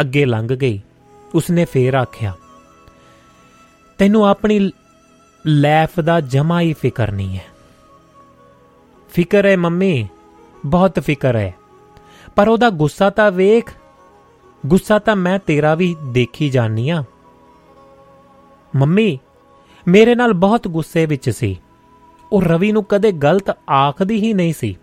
[0.02, 0.82] ਅੱਗੇ ਲੰਘ ਗਈ।
[1.36, 2.34] ਉਸਨੇ ਫੇਰ ਆਖਿਆ,
[3.98, 4.72] ਤੈਨੂੰ ਆਪਣੀ
[5.48, 7.46] ਲੈਫ ਦਾ ਜਮਾ ਹੀ ਫਿਕਰ ਨਹੀਂ ਹੈ।
[9.10, 10.08] ਫਿਕਰ ਹੈ ਮੰਮੀ,
[10.66, 11.54] ਬਹੁਤ ਫਿਕਰ ਹੈ।
[12.36, 13.74] ਪਰ ਉਹਦਾ ਗੁੱਸਾ ਤਾਂ ਵੇਖ
[14.66, 17.04] ਗੁੱਸਾ ਤਾਂ ਮੈਂ ਤੇਰਾ ਵੀ ਦੇਖੀ ਜਾਨੀ ਆ।
[18.76, 19.20] ਮੰਮੀ,
[19.88, 21.60] ਮੇਰੇ ਨਾਲ ਬਹੁਤ ਗੁੱਸੇ ਵਿੱਚ ਸੀ।
[22.32, 24.78] ਉਹ ਰਵੀ ਨੂੰ ਕਦੇ ਗਲਤ ਆਖਦੀ ਹੀ ਨਹੀਂ ਸੀ।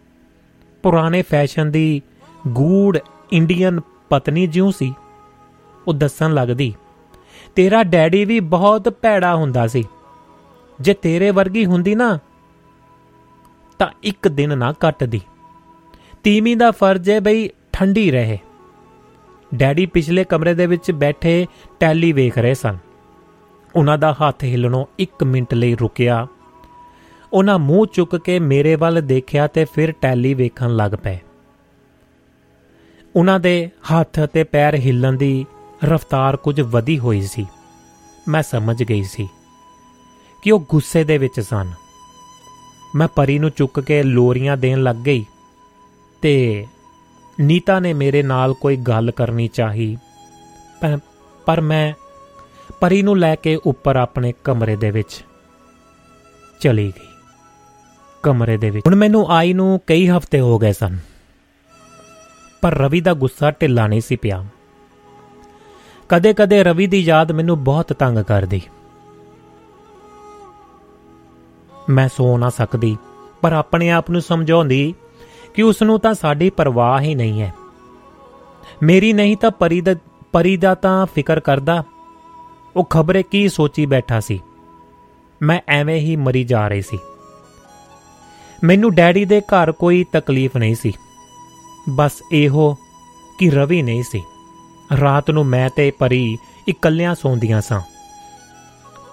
[0.82, 2.02] ਪੁਰਾਣੇ ਫੈਸ਼ਨ ਦੀ
[2.48, 2.98] ਗੂੜ
[3.32, 3.80] ਇੰਡੀਅਨ
[4.10, 4.94] ਪਤਨੀ ਜਿਉਂ ਸੀ।
[5.88, 6.74] ਉਹ ਦੱਸਣ ਲੱਗਦੀ,
[7.54, 9.84] ਤੇਰਾ ਡੈਡੀ ਵੀ ਬਹੁਤ ਭੈੜਾ ਹੁੰਦਾ ਸੀ।
[10.80, 12.18] ਜੇ ਤੇਰੇ ਵਰਗੀ ਹੁੰਦੀ ਨਾ,
[13.78, 15.20] ਤਾਂ ਇੱਕ ਦਿਨ ਨਾ ਕੱਟਦੀ।
[16.22, 18.38] ਤੀਵੀਂ ਦਾ ਫਰਜ਼ ਹੈ ਬਈ ਠੰਡੀ ਰਹੇ।
[19.54, 21.46] ਡੈਡੀ ਪਿਛਲੇ ਕਮਰੇ ਦੇ ਵਿੱਚ ਬੈਠੇ
[21.80, 22.78] ਟੈਲੀ ਵੇਖ ਰਹੇ ਸਨ।
[23.74, 26.26] ਉਹਨਾਂ ਦਾ ਹੱਥ ਹਿੱਲਣੋਂ 1 ਮਿੰਟ ਲਈ ਰੁਕਿਆ।
[27.32, 31.18] ਉਹਨਾਂ ਮੂੰਹ ਚੁੱਕ ਕੇ ਮੇਰੇ ਵੱਲ ਦੇਖਿਆ ਤੇ ਫਿਰ ਟੈਲੀ ਵੇਖਣ ਲੱਗ ਪਏ।
[33.16, 35.46] ਉਹਨਾਂ ਦੇ ਹੱਥ ਅਤੇ ਪੈਰ ਹਿੱਲਣ ਦੀ
[35.84, 37.46] ਰਫ਼ਤਾਰ ਕੁਝ ਵਧੀ ਹੋਈ ਸੀ।
[38.28, 39.28] ਮੈਂ ਸਮਝ ਗਈ ਸੀ
[40.42, 41.70] ਕਿ ਉਹ ਗੁੱਸੇ ਦੇ ਵਿੱਚ ਸਨ।
[42.94, 45.24] ਮੈਂ ਪਰੀ ਨੂੰ ਚੁੱਕ ਕੇ ਲੋਰੀਆਂ ਦੇਣ ਲੱਗ ਗਈ
[46.22, 46.66] ਤੇ
[47.40, 49.96] ਨੀਤਾ ਨੇ ਮੇਰੇ ਨਾਲ ਕੋਈ ਗੱਲ ਕਰਨੀ ਚਾਹੀ।
[51.46, 51.92] ਪਰ ਮੈਂ
[52.80, 55.24] ਪਰੀ ਨੂੰ ਲੈ ਕੇ ਉੱਪਰ ਆਪਣੇ ਕਮਰੇ ਦੇ ਵਿੱਚ
[56.60, 57.06] ਚਲੀ ਗਈ।
[58.22, 60.98] ਕਮਰੇ ਦੇ ਵਿੱਚ। ਹੁਣ ਮੈਨੂੰ ਆਈ ਨੂੰ ਕਈ ਹਫ਼ਤੇ ਹੋ ਗਏ ਸਨ।
[62.60, 64.46] ਪਰ ਰਵੀ ਦਾ ਗੁੱਸਾ ਢਿੱਲਾ ਨਹੀਂ ਸੀ ਪਿਆ।
[66.08, 68.62] ਕਦੇ-ਕਦੇ ਰਵੀ ਦੀ ਯਾਦ ਮੈਨੂੰ ਬਹੁਤ ਤੰਗ ਕਰਦੀ।
[71.88, 72.96] ਮੈਂ ਸੋ ਨਾ ਸਕਦੀ,
[73.40, 74.94] ਪਰ ਆਪਣੇ ਆਪ ਨੂੰ ਸਮਝਾਉਂਦੀ
[75.58, 77.54] ਕਿ ਉਸ ਨੂੰ ਤਾਂ ਸਾਡੀ ਪਰਵਾਹ ਹੀ ਨਹੀਂ ਹੈ।
[78.82, 79.94] ਮੇਰੀ ਨਹੀਂ ਤਾਂ ਪਰੀ ਦਾ
[80.32, 81.84] ਪਰੀ ਦਾ ਤਾਂ ਫਿਕਰ ਕਰਦਾ।
[82.76, 84.40] ਉਹ ਖਬਰੇ ਕੀ ਸੋਚੀ ਬੈਠਾ ਸੀ।
[85.42, 86.98] ਮੈਂ ਐਵੇਂ ਹੀ ਮਰੀ ਜਾ ਰਹੀ ਸੀ।
[88.64, 90.92] ਮੈਨੂੰ ਡੈਡੀ ਦੇ ਘਰ ਕੋਈ ਤਕਲੀਫ ਨਹੀਂ ਸੀ।
[91.90, 92.74] ਬਸ ਇਹੋ
[93.38, 94.22] ਕਿ ਰਵੀ ਨਹੀਂ ਸੀ।
[95.00, 97.80] ਰਾਤ ਨੂੰ ਮੈਂ ਤੇ ਪਰੀ ਇਕੱਲਿਆਂ ਸੌਂਦੀਆਂ ਸਾਂ।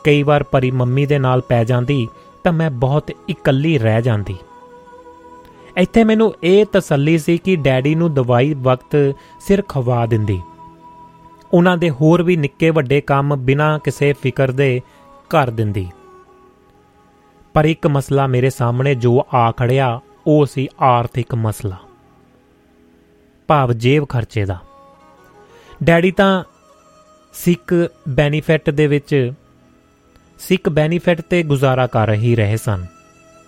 [0.04, 2.08] ਕਈ ਵਾਰ ਪਰੀ ਮੰਮੀ ਦੇ ਨਾਲ ਪੈ ਜਾਂਦੀ
[2.44, 4.38] ਤਾਂ ਮੈਂ ਬਹੁਤ ਇਕੱਲੀ ਰਹਿ ਜਾਂਦੀ।
[5.78, 10.42] ਇੱਥੇ ਮੈਨੂੰ ਇਹ ਤਸੱਲੀ ਸੀ ਕਿ ਡੈਡੀ ਨੂੰ ਦਵਾਈ ਵਕਤ ਸਿਰ ਖਵਾ ਦਿੰਦੀ।
[11.54, 14.82] ਉਹਨਾਂ ਦੇ ਹੋਰ ਵੀ ਨਿੱਕੇ ਵੱਡੇ ਕੰਮ ਬਿਨਾਂ ਕਿਸੇ ਫਿਕਰ ਦੇ
[15.30, 15.88] ਕਰ ਦਿੰਦੀ।
[17.54, 21.76] ਪਰ ਇੱਕ ਮਸਲਾ ਮੇਰੇ ਸਾਹਮਣੇ ਜੋ ਆ ਖੜਿਆ, ਉਹ ਸੀ ਆਰਥਿਕ ਮਸਲਾ।
[23.48, 24.58] ਭਾਵ ਜੇਬ ਖਰਚੇ ਦਾ।
[25.84, 26.44] ਡੈਡੀ ਤਾਂ
[27.34, 27.74] ਸਿੱਖ
[28.10, 29.34] ਬੈਨੀਫਿਟ ਦੇ ਵਿੱਚ,
[30.40, 32.86] ਸਿੱਖ ਬੈਨੀਫਿਟ ਤੇ ਗੁਜ਼ਾਰਾ ਕਰ ਰਹੀ ਰਹੇ ਸਨ।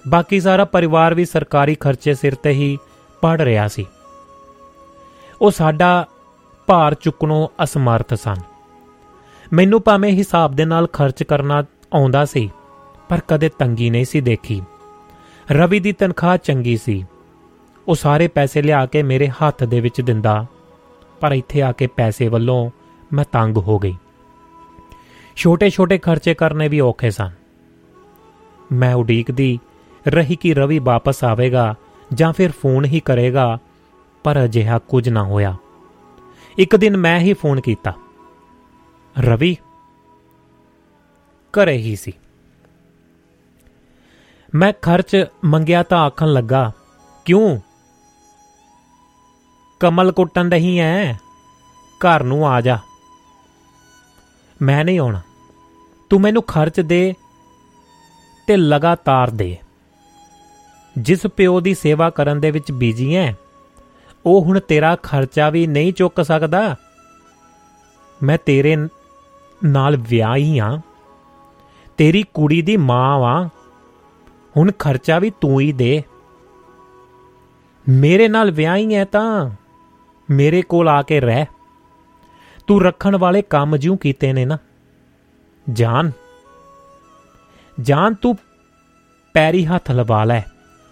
[0.07, 2.77] ਬਾਕੀ ਸਾਰਾ ਪਰਿਵਾਰ ਵੀ ਸਰਕਾਰੀ ਖਰਚੇ ਸਿਰ ਤੇ ਹੀ
[3.21, 3.85] ਪੜ ਰਿਹਾ ਸੀ।
[5.41, 6.05] ਉਹ ਸਾਡਾ
[6.67, 8.35] ਭਾਰ ਚੁੱਕਣੋਂ ਅਸਮਰਥ ਸਨ।
[9.53, 11.63] ਮੈਨੂੰ ਭਾਵੇਂ ਹਿਸਾਬ ਦੇ ਨਾਲ ਖਰਚ ਕਰਨਾ
[11.93, 12.51] ਆਉਂਦਾ ਸੀ,
[13.09, 14.61] ਪਰ ਕਦੇ ਤੰਗੀ ਨਹੀਂ ਸੀ ਦੇਖੀ।
[15.51, 17.05] ਰਵੀ ਦੀ ਤਨਖਾਹ ਚੰਗੀ ਸੀ।
[17.87, 20.45] ਉਹ ਸਾਰੇ ਪੈਸੇ ਲਿਆ ਕੇ ਮੇਰੇ ਹੱਥ ਦੇ ਵਿੱਚ ਦਿੰਦਾ,
[21.19, 22.71] ਪਰ ਇੱਥੇ ਆ ਕੇ ਪੈਸੇ ਵੱਲੋਂ
[23.13, 23.95] ਮੈਂ ਤੰਗ ਹੋ ਗਈ।
[25.35, 27.31] ਛੋਟੇ-ਛੋਟੇ ਖਰਚੇ ਕਰਨੇ ਵੀ ਔਖੇ ਸਨ।
[28.71, 29.59] ਮੈਂ ਉਡੀਕਦੀ
[30.07, 31.75] ਰਹੀ ਕਿ ਰਵੀ ਵਾਪਸ ਆਵੇਗਾ
[32.13, 33.59] ਜਾਂ ਫਿਰ ਫੋਨ ਹੀ ਕਰੇਗਾ,
[34.23, 35.55] ਪਰ ਅਜਿਹਾ ਕੁਝ ਨਾ ਹੋਇਆ।
[36.57, 37.93] ਇੱਕ ਦਿਨ ਮੈਂ ਹੀ ਫੋਨ ਕੀਤਾ।
[39.19, 39.57] ਰਵੀ?
[41.51, 42.13] ਘਰੇ ਹੀ ਸੀ।
[44.55, 46.71] ਮੈਂ ਖਰਚ ਮੰਗਿਆ ਤਾਂ ਆਖਣ ਲੱਗਾ,
[47.25, 47.59] ਕਿਉਂ?
[49.79, 51.13] ਕਮਲ ਕੁੱਟਣ ਰਹੀ ਐ?
[51.97, 52.79] ਘਰ ਨੂੰ ਆ ਜਾ।
[54.61, 55.21] ਮੈਂ ਨਹੀਂ ਆਉਣਾ।
[56.09, 57.13] ਤੂੰ ਮੈਨੂੰ ਖਰਚ ਦੇ
[58.47, 59.57] ਤੇ ਲਗਾਤਾਰ ਦੇ।
[60.97, 63.31] ਜਿਸ ਪਿਓ ਦੀ ਸੇਵਾ ਕਰਨ ਦੇ ਵਿੱਚ ਬੀਜੀ ਐ,
[64.25, 66.75] ਉਹ ਹੁਣ ਤੇਰਾ ਖਰਚਾ ਵੀ ਨਹੀਂ ਚੁੱਕ ਸਕਦਾ।
[68.23, 68.75] ਮੈਂ ਤੇਰੇ
[69.63, 70.81] ਨਾਲ ਵਿਆਹੀ ਆ।
[71.97, 73.49] ਤੇਰੀ ਕੁੜੀ ਦੀ ਮਾਂ ਵਾਂ।
[74.57, 76.03] ਹੁਣ ਖਰਚਾ ਵੀ ਤੂੰ ਹੀ ਦੇ।
[77.89, 79.49] ਮੇਰੇ ਨਾਲ ਵਿਆਹੀ ਐ ਤਾਂ
[80.29, 81.45] ਮੇਰੇ ਕੋਲ ਆ ਕੇ ਰਹਿ।
[82.67, 84.57] ਤੂੰ ਰੱਖਣ ਵਾਲੇ ਕੰਮ ਜਿਉਂ ਕੀਤੇ ਨੇ ਨਾ।
[85.73, 86.11] ਜਾਨ।
[87.81, 88.37] ਜਾਨ ਤੂੰ
[89.33, 90.41] ਪੈਰੀ ਹੱਥ ਲਵਾ ਲੈ।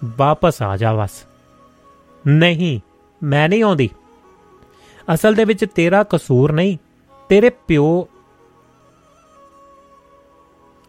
[0.03, 1.25] ਵਾਪਸ ਆ ਜਾ ਬਸ
[2.27, 2.79] ਨਹੀਂ,
[3.23, 3.89] ਮੈਂ ਨਹੀਂ ਆਉਂਦੀ।
[5.13, 6.77] ਅਸਲ ਦੇ ਵਿੱਚ ਤੇਰਾ ਕਸੂਰ ਨਹੀਂ,
[7.29, 8.07] ਤੇਰੇ ਪਿਓ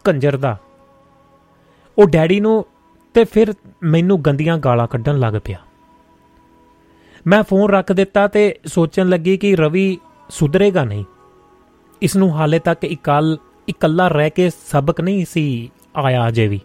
[0.03, 0.57] ਕੰਜਰ ਦਾ।
[1.97, 2.65] ਉਹ ਡੈਡੀ ਨੂੰ
[3.13, 3.53] ਤੇ ਫਿਰ
[3.83, 5.57] ਮੈਨੂੰ ਗੰਦੀਆਂ ਗਾਲਾਂ ਕੱਢਣ ਲੱਗ ਪਿਆ।
[7.27, 9.97] ਮੈਂ ਫੋਨ ਰੱਖ ਦਿੱਤਾ ਤੇ ਸੋਚਣ ਲੱਗੀ ਕਿ ਰਵੀ
[10.29, 11.05] ਸੁਧਰੇਗਾ ਨਹੀਂ।
[12.01, 13.37] ਇਸ ਨੂੰ ਹਾਲੇ ਤੱਕ ਇਕੱਲ
[13.69, 16.61] ਇਕੱਲਾ ਰਹਿ ਕੇ ਸਬਕ ਨਹੀਂ ਸੀ ਆਇਆ ਅਜੇ ਵੀ।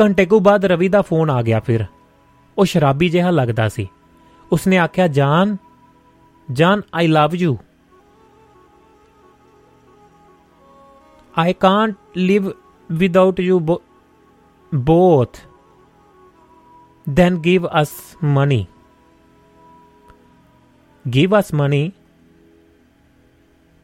[0.00, 1.84] ਘੰਟੇ ਕੁ ਬਾਅਦ ਰਵੀ ਦਾ ਫੋਨ ਆ ਗਿਆ ਫਿਰ।
[2.58, 3.88] ਉਹ ਸ਼ਰਾਬੀ ਜਿਹਾ ਲੱਗਦਾ ਸੀ।
[4.52, 5.56] ਉਸਨੇ ਆਖਿਆ, ਜਾਨ
[6.52, 7.58] ਜਾਨ I love you
[11.38, 12.50] I can't live
[12.92, 13.60] without you
[14.76, 15.36] both
[17.06, 17.92] then give us
[18.38, 18.64] money
[21.08, 21.90] give us money?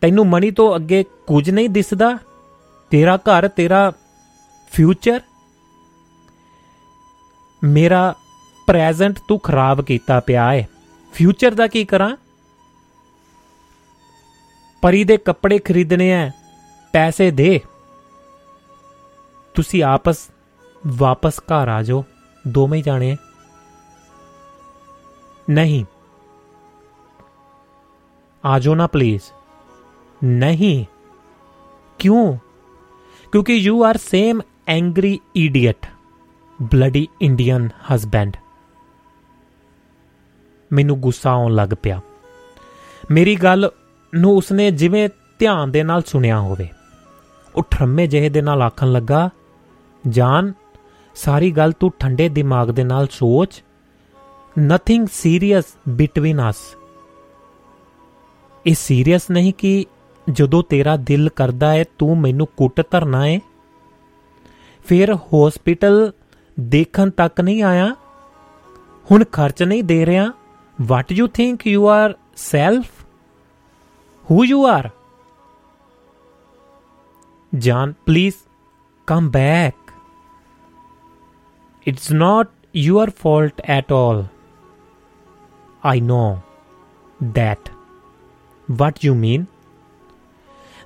[0.01, 2.19] ਤੈਨੂੰ ਮਨੀ ਤੋਂ ਅੱਗੇ ਕੁਝ ਨਹੀਂ ਦਿਸਦਾ?
[2.91, 3.93] ਤੇਰਾ ਘਰ, ਤੇਰਾ
[4.73, 5.20] ਫਿਊਚਰ
[7.65, 8.15] ਮੇਰਾ
[8.66, 10.65] ਪ੍ਰੈਜ਼ੈਂਟ ਤੂੰ ਖਰਾਬ ਕੀਤਾ ਪਿਆ ਏ।
[11.12, 12.16] ਫਿਊਚਰ ਦਾ ਕੀ ਕਰਾਂ?
[14.82, 16.31] ਪਰੀ ਦੇ ਕੱਪੜੇ ਖਰੀਦਣੇ ਐ,
[16.93, 17.61] ਪੈਸੇ ਦੇ।
[19.55, 20.31] ਤੁਸੀਂ ਆਪਸ,
[20.86, 22.05] ਵਾਪਸ ਘਰ ਆ ਜਾਓ,
[22.49, 23.16] ਦੋਵੇਂ ਜਾਣੇ
[25.51, 25.85] ਨਹੀਂ।
[28.45, 29.23] ਆ ਜਾਓ ਨਾ ਪਲੀਜ਼
[30.24, 30.86] ਨਹੀਂ।
[31.99, 32.39] ਕਿਉਂ?
[33.32, 35.86] ਕਿਉਂਕਿ you are same angry idiot
[36.62, 38.36] bloody Indian husband.
[40.72, 42.01] ਮੈਨੂੰ ਗੁੱਸਾ ਆਉਣ ਲੱਗ ਪਿਆ।
[43.10, 43.70] ਮੇਰੀ ਗੱਲ
[44.14, 45.09] ਨੂੰ ਉਸਨੇ ਜਿਵੇਂ
[45.39, 46.68] ਧਿਆਨ ਦੇ ਨਾਲ ਸੁਣਿਆ ਹੋਵੇ।
[47.56, 49.31] ਉਹ ਠਰਮੇ ਜਿਹੇ ਦੇ ਨਾਲ ਆਖਣ ਲੱਗਾ,
[50.09, 50.52] ਜਾਨ,
[51.14, 53.64] ਸਾਰੀ ਗੱਲ ਤੂੰ ਠੰਡੇ ਦਿਮਾਗ ਦੇ ਨਾਲ ਸੋਚ।
[54.60, 56.56] ਨਥਿੰਗ ਸੀਰੀਅਸ ਬਿਟਵੀਨ ਅਸ
[58.66, 59.85] ਇਹ ਸੀਰੀਅਸ ਨਹੀਂ ਕਿ
[60.32, 63.40] ਜਦੋਂ ਤੇਰਾ ਦਿਲ ਕਰਦਾ ਹੈ ਤੂੰ ਮੈਨੂੰ ਕੁੱਟ ਧਰਨਾ ਹੈ
[64.86, 66.12] ਫਿਰ ਹਸਪੀਟਲ
[66.60, 67.94] ਦੇਖਣ ਤੱਕ ਨਹੀਂ ਆਇਆ,
[69.10, 70.32] ਹੁਣ ਖਰਚ ਨਹੀਂ ਦੇ ਰਿਹਾ
[70.78, 73.05] what you think you are self
[74.31, 74.90] who you are
[77.52, 78.35] ਜਾਨ please
[79.06, 79.93] come back
[81.86, 84.20] it's not your fault at all.
[85.85, 86.39] I know
[87.35, 87.68] that.
[88.68, 89.44] What you mean?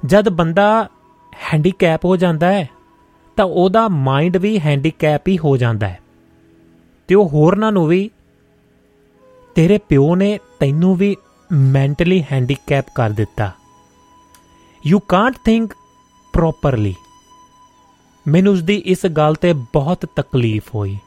[0.07, 0.89] ਜਦ ਬੰਦਾ
[1.33, 2.69] ਹੈਂਡੀਕੈਪ ਹੋ ਜਾਂਦਾ ਹੈ
[3.39, 5.99] ਤਾਂ ਉਹਦਾ ਮਾਈਂਡ ਵੀ ਹੈਂਡੀਕੈਪ ਹੀ ਹੋ ਜਾਂਦਾ ਹੈ।
[7.09, 8.11] ਤੇ ਉਹ ਹੋਰਨਾਂ ਨੂੰ ਵੀ,
[9.55, 11.17] ਤੇਰੇ ਪਿਓ ਨੇ ਤੈਨੂੰ ਵੀ
[11.53, 13.51] ਮੈਂਟਲੀ ਹੈਂਡੀਕੈਪ ਕਰ ਦਿੱਤਾ।
[14.87, 15.75] ਯੂ ਕਾਂਟ ਥਿੰਕ
[16.33, 16.95] ਪ੍ਰੋਪਰਲੀ
[18.29, 20.99] ਮੈਨੂੰ ਉਸ ਦੀ ਇਸ ਗੱਲ ਤੇ ਬਹੁਤ ਤਕਲੀਫ ਹੋਈ।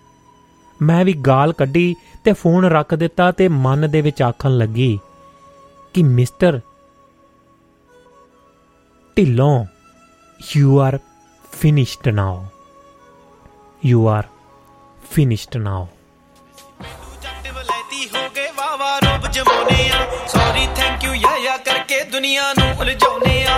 [0.82, 5.00] ਮੈਂ ਵੀ ਗਾਲ ਕੱਢੀ ਤੇ ਫੋਨ ਰੱਖ ਦਿੱਤਾ ਤੇ ਮਨ ਦੇ ਵਿੱਚ ਆਖਣ ਲੱਗੀ
[5.94, 6.60] ਕਿ, mister,
[9.18, 9.66] Dhillon
[10.58, 11.00] you are
[11.62, 12.46] finished now
[13.86, 14.28] you are
[15.12, 15.88] finished now
[17.24, 22.52] ਜੱਟ ਵਲੈਤੀ ਹੋ ਗਏ ਵਾਵਾ ਰੋਬ ਜਮਾਉਨੇ ਆ sorry thank you yeah yeah ਕਰਕੇ ਦੁਨੀਆ
[22.54, 23.58] ਨੂੰ ਉਲਝਾਉਨੇ ਆ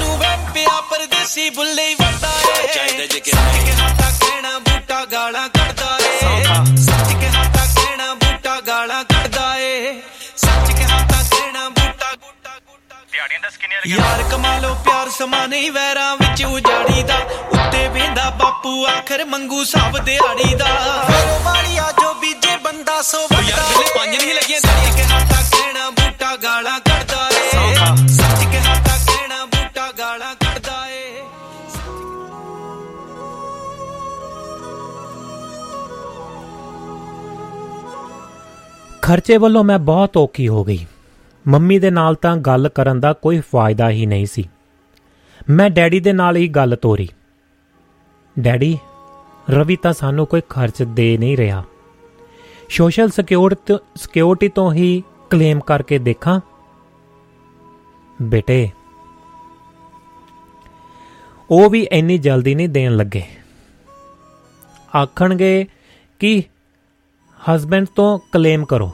[0.00, 3.32] ਨੂੰ ਵੇਪਿਆ ਪਰਦੇਸੀ ਬੁੱਲੇ ਵਰਦਾ ਏ ਚਾਹੀਦਾ ਜੇ ਕਿ
[13.86, 17.18] ਯਾਰ ਕਮਾਲੋ ਪਿਆਰ ਸਮਾ ਨਹੀਂ ਵੈਰਾਂ ਵਿੱਚ ਉਜਾੜੀ ਦਾ।
[17.48, 20.66] ਉੱਤੇ ਵੇਂਦਾ ਬਾਪੂ ਆਖਰ ਮੰਗੂ ਸਭ ਦਿਹਾੜੀ ਦਾ।
[21.10, 25.90] ਫੇਰੋ ਵਾਲੀਆ ਜੋ ਬੀਜੇ ਬੰਦਾ ਸੋ ਵੱਡਾ। ਯਾਰ ਪੰਜ ਨਹੀਂ ਲੱਗੀਆਂ ਦਿਹਾੜੀਆਂ ਕਿ ਹੱਥਾ ਕਹਿਣਾ
[25.90, 27.52] ਬੂਟਾ ਗਾਲਾਂ ਕੱਢਦਾ ਏ।
[28.08, 31.24] ਸੱਚ ਕੇ ਹੱਥਾ ਕਹਿਣਾ ਬੂਟਾ ਗਾਲਾਂ ਕੱਢਦਾ ਏ।
[39.02, 40.86] ਖਰਚੇ ਵੱਲੋਂ ਮੈਂ ਬਹੁਤ ਔਖੀ ਹੋ ਗਈ।
[41.48, 44.48] ਮੰਮੀ ਦੇ ਨਾਲ ਤਾਂ ਗੱਲ ਕਰਨ ਦਾ ਕੋਈ ਫਾਇਦਾ ਹੀ ਨਹੀਂ ਸੀ।
[45.50, 47.08] ਮੈਂ ਡੈਡੀ ਦੇ ਨਾਲ ਹੀ ਗੱਲ ਤੋਰੀ।
[48.40, 48.78] ਡੈਡੀ,
[49.50, 51.64] ਰਵੀ ਤਾਂ ਸਾਨੂੰ ਕੋਈ ਖਰਚ ਦੇ ਨਹੀਂ ਰਿਹਾ।
[52.70, 56.40] ਸੋਸ਼ਲ ਸਿਕਿਉਰਿਟੀ ਸਿਕਿਉਰਿਟੀ ਤੋਂ ਹੀ ਕਲੇਮ ਕਰਕੇ ਦੇਖਾਂ।
[58.22, 58.70] ਬੇਟੇ,
[61.50, 63.22] ਉਹ ਵੀ ਇੰਨੀ ਜਲਦੀ ਨਹੀਂ ਦੇਣ ਲੱਗੇ।
[64.96, 65.66] ਆਖਣਗੇ
[66.18, 66.42] ਕਿ
[67.40, 68.92] ਹਸਬੈਂਡ ਤੋਂ ਕਲੇਮ ਕਰੋ।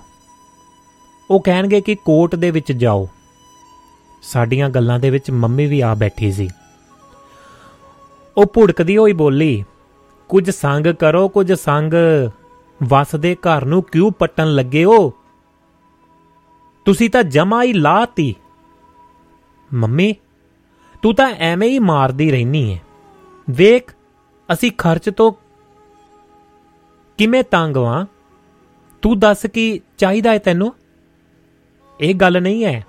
[1.30, 3.08] ਉਹ ਕਹਿਣਗੇ ਕਿ ਕੋਰਟ ਦੇ ਵਿੱਚ ਜਾਓ।
[4.22, 6.48] ਸਾਡੀਆਂ ਗੱਲਾਂ ਦੇ ਵਿੱਚ ਮੰਮੀ ਵੀ ਆ ਬੈਠੀ ਸੀ।
[8.36, 9.64] ਉਹ ਭੁੜਕਦੀ ਹੋਈ ਬੋਲੀ,
[10.28, 11.94] ਕੁਝ ਸੰਗ ਕਰੋ, ਕੁਝ ਸੰਗ।
[12.82, 15.12] ਵਸਦੇ ਘਰ ਨੂੰ ਕਿਉਂ ਪੱਟਣ ਲੱਗੇ ਹੋ?
[16.84, 18.34] ਤੁਸੀਂ ਤਾਂ ਜਮਾ ਹੀ ਲਾਤੀ।
[19.74, 20.14] ਮੰਮੀ,
[21.02, 22.82] ਤੂੰ ਤਾਂ ਐਵੇਂ ਹੀ ਮਾਰਦੀ ਰਹਿਨੀ ਹੈ
[23.50, 23.94] ਵੇਖ,
[24.52, 25.32] ਅਸੀਂ ਖਰਚ ਤੋਂ
[27.18, 28.06] ਕਿਵੇਂ ਤੰਗ ਵਾਂ?
[29.02, 30.74] ਤੂੰ ਦੱਸ ਕੀ ਚਾਹੀਦਾ ਹੈ ਤੈਨੂੰ?
[32.00, 32.84] ਇਹ ਗੱਲ ਨਹੀਂ ਹੈ।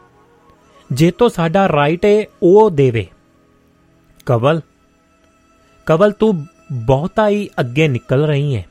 [0.91, 3.07] ਜੇ ਤੋਂ ਸਾਡਾ ਰਾਈਟ ਹੈ ਉਹ ਦੇਵੇ।
[4.25, 4.61] ਕਵਲ
[5.85, 8.65] ਕਵਲ, ਤੂੰ ਬਹੁਤਾ ਹੀ ਅੱਗੇ ਨਿਕਲ ਰਹੀ ਹੈ।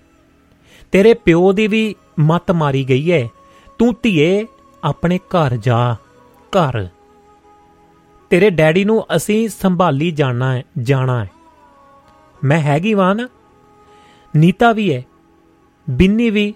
[0.92, 3.28] ਤੇਰੇ ਪਿਓ ਦੀ ਵੀ ਮਤ ਮਾਰੀ ਗਈ ਹੈ।
[3.78, 4.46] ਤੂੰ ਧੀਏ,
[4.84, 5.96] ਆਪਣੇ ਘਰ ਜਾ,
[6.30, 6.88] ਘਰ।
[8.30, 11.30] ਤੇਰੇ ਡੈਡੀ ਨੂੰ ਅਸੀਂ ਸੰਭਾਲੀ ਜਾਣਾ ਹੈ ਜਾਣਾ ਹੈ।
[12.44, 13.28] ਮੈਂ ਹੈਗੀ ਵਾਂ ਨਾ।
[14.36, 15.02] ਨੀਤਾ ਵੀ ਹੈ।
[15.90, 16.54] ਬਿੰਨੀ ਵੀ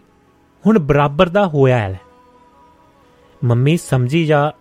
[0.67, 2.01] ਹੁਣ ਬਰਾਬਰ ਦਾ ਹੋਇਆ ਹੈ।
[3.45, 4.53] ਮੰਮੀ ਸਮਝੀ ਜਾ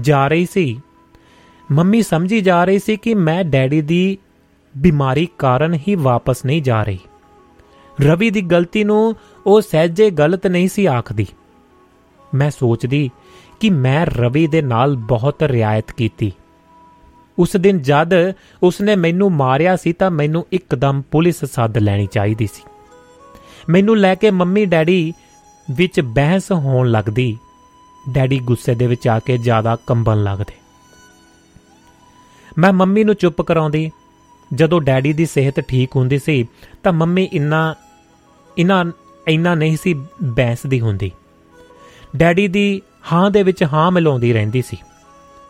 [0.00, 0.80] ਜਾ ਰਹੀ ਸੀ।
[1.72, 4.18] ਮੰਮੀ ਸਮਝੀ ਜਾ ਰਹੀ ਸੀ ਕਿ ਮੈਂ ਡੈਡੀ ਦੀ
[4.78, 6.98] ਬਿਮਾਰੀ ਕਾਰਨ ਹੀ ਵਾਪਸ ਨਹੀਂ ਜਾ ਰਹੀ।
[8.00, 9.16] ਰਵੀ ਦੀ ਗਲਤੀ ਨੂੰ
[9.46, 11.26] ਉਹ ਸਹਿਜੇ ਗਲਤ ਨਹੀਂ ਸੀ ਆਖਦੀ।
[12.34, 13.10] ਮੈਂ ਸੋਚਦੀ
[13.60, 16.32] ਕਿ ਮੈਂ ਰਵੀ ਦੇ ਨਾਲ ਬਹੁਤ ਰਿਆਇਤ ਕੀਤੀ।
[17.38, 18.10] ਉਸ ਦਿਨ ਜਦ
[18.62, 22.62] ਉਸਨੇ ਮੈਨੂੰ ਮਾਰਿਆ ਸੀ ਤਾਂ ਮੈਨੂੰ ਇੱਕਦਮ ਪੁਲਿਸ ਸੱਦ ਲੈਣੀ ਚਾਹੀਦੀ ਸੀ।
[23.68, 25.12] ਮੈਨੂੰ ਲੈ ਕੇ ਮੰਮੀ ਡੈਡੀ
[25.70, 27.38] ਵਿੱਚ ਬਹਿਸ ਹੋਣ ਲੱਗਦੀ
[28.10, 30.54] ਡੈਡੀ ਗੁੱਸੇ ਦੇ ਵਿੱਚ ਆ ਕੇ ਜ਼ਿਆਦਾ ਕੰਬਣ ਲੱਗਦੇ।
[32.58, 33.90] ਮੈਂ ਮੰਮੀ ਨੂੰ ਚੁੱਪ ਕਰਾਉਂਦੀ,
[34.54, 36.48] ਜਦੋਂ ਡੈਡੀ ਦੀ ਸਿਹਤ ਠੀਕ ਹੁੰਦੀ ਸੀ,
[36.82, 37.74] ਤਾਂ ਮੰਮੀ ਇੰਨਾ,
[38.58, 38.84] ਇਨਾ,
[39.28, 41.10] ਇੰਨਾ ਨਹੀਂ ਸੀ ਬੈਂਸਦੀ ਹੁੰਦੀ।
[42.16, 42.82] ਡੈਡੀ ਦੀ
[43.12, 44.76] ਹਾਂ ਦੇ ਵਿੱਚ ਹਾਂ ਮਿਲਾਉਂਦੀ ਰਹਿੰਦੀ ਸੀ।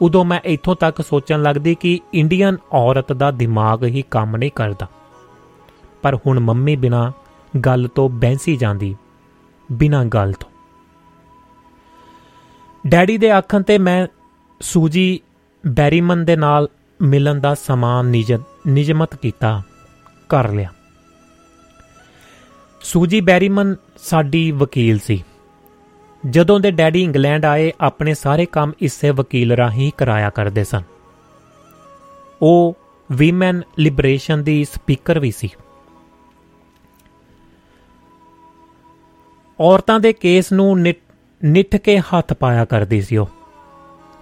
[0.02, 4.86] ਉਦੋਂ ਮੈਂ ਇੱਥੋਂ ਤੱਕ ਸੋਚਣ ਲੱਗਦੀ ਕਿ ਇੰਡੀਅਨ ਔਰਤ ਦਾ ਦਿਮਾਗ ਹੀ ਕੰਮ ਨਹੀਂ ਕਰਦਾ।
[6.02, 7.12] ਪਰ ਹੁਣ ਮੰਮੀ ਬਿਨਾ
[7.60, 8.96] ਗੱਲ ਤੋਂ ਬੈਂਸੀ ਜਾਂਦੀ,
[9.72, 10.53] ਬਿਨਾ ਗੱਲ ਤੋਂ।
[12.86, 14.06] ਡੈਡੀ ਦੇ ਆਖਣ ਤੇ ਮੈਂ
[14.60, 15.20] ਸੂਜੀ
[15.66, 16.68] ਬੈਰੀਮਨ ਦੇ ਨਾਲ
[17.02, 18.04] ਮਿਲਣ ਦਾ ਸਮਾਂ
[18.66, 19.62] ਨਿਯਮਤ ਕੀਤਾ,
[20.28, 20.72] ਕਰ ਲਿਆ।
[22.80, 25.24] ਸੂਜੀ ਬੈਰੀਮਨ ਸਾਡੀ ਵਕੀਲ ਸੀ।
[26.30, 30.82] ਜਦੋਂ ਦੇ ਡੈਡੀ ਇੰਗਲੈਂਡ ਆਏ, ਆਪਣੇ ਸਾਰੇ ਕੰਮ ਇਸੇ ਵਕੀਲ ਰਾਹੀਂ ਕਰਾਇਆ ਕਰਦੇ ਸਨ।
[32.42, 32.76] ਉਹ
[33.12, 35.48] ਵੀਮਨ ਲਿਬਰੇਸ਼ਨ ਦੀ ਸਪੀਕਰ ਵੀ ਸੀ।
[39.60, 40.80] ਔਰਤਾਂ ਦੇ ਕੇਸ ਨੂੰ
[41.44, 43.28] ਨਿੱਠ ਕੇ ਹੱਥ ਪਾਇਆ ਕਰਦੀ ਸੀ ਉਹ।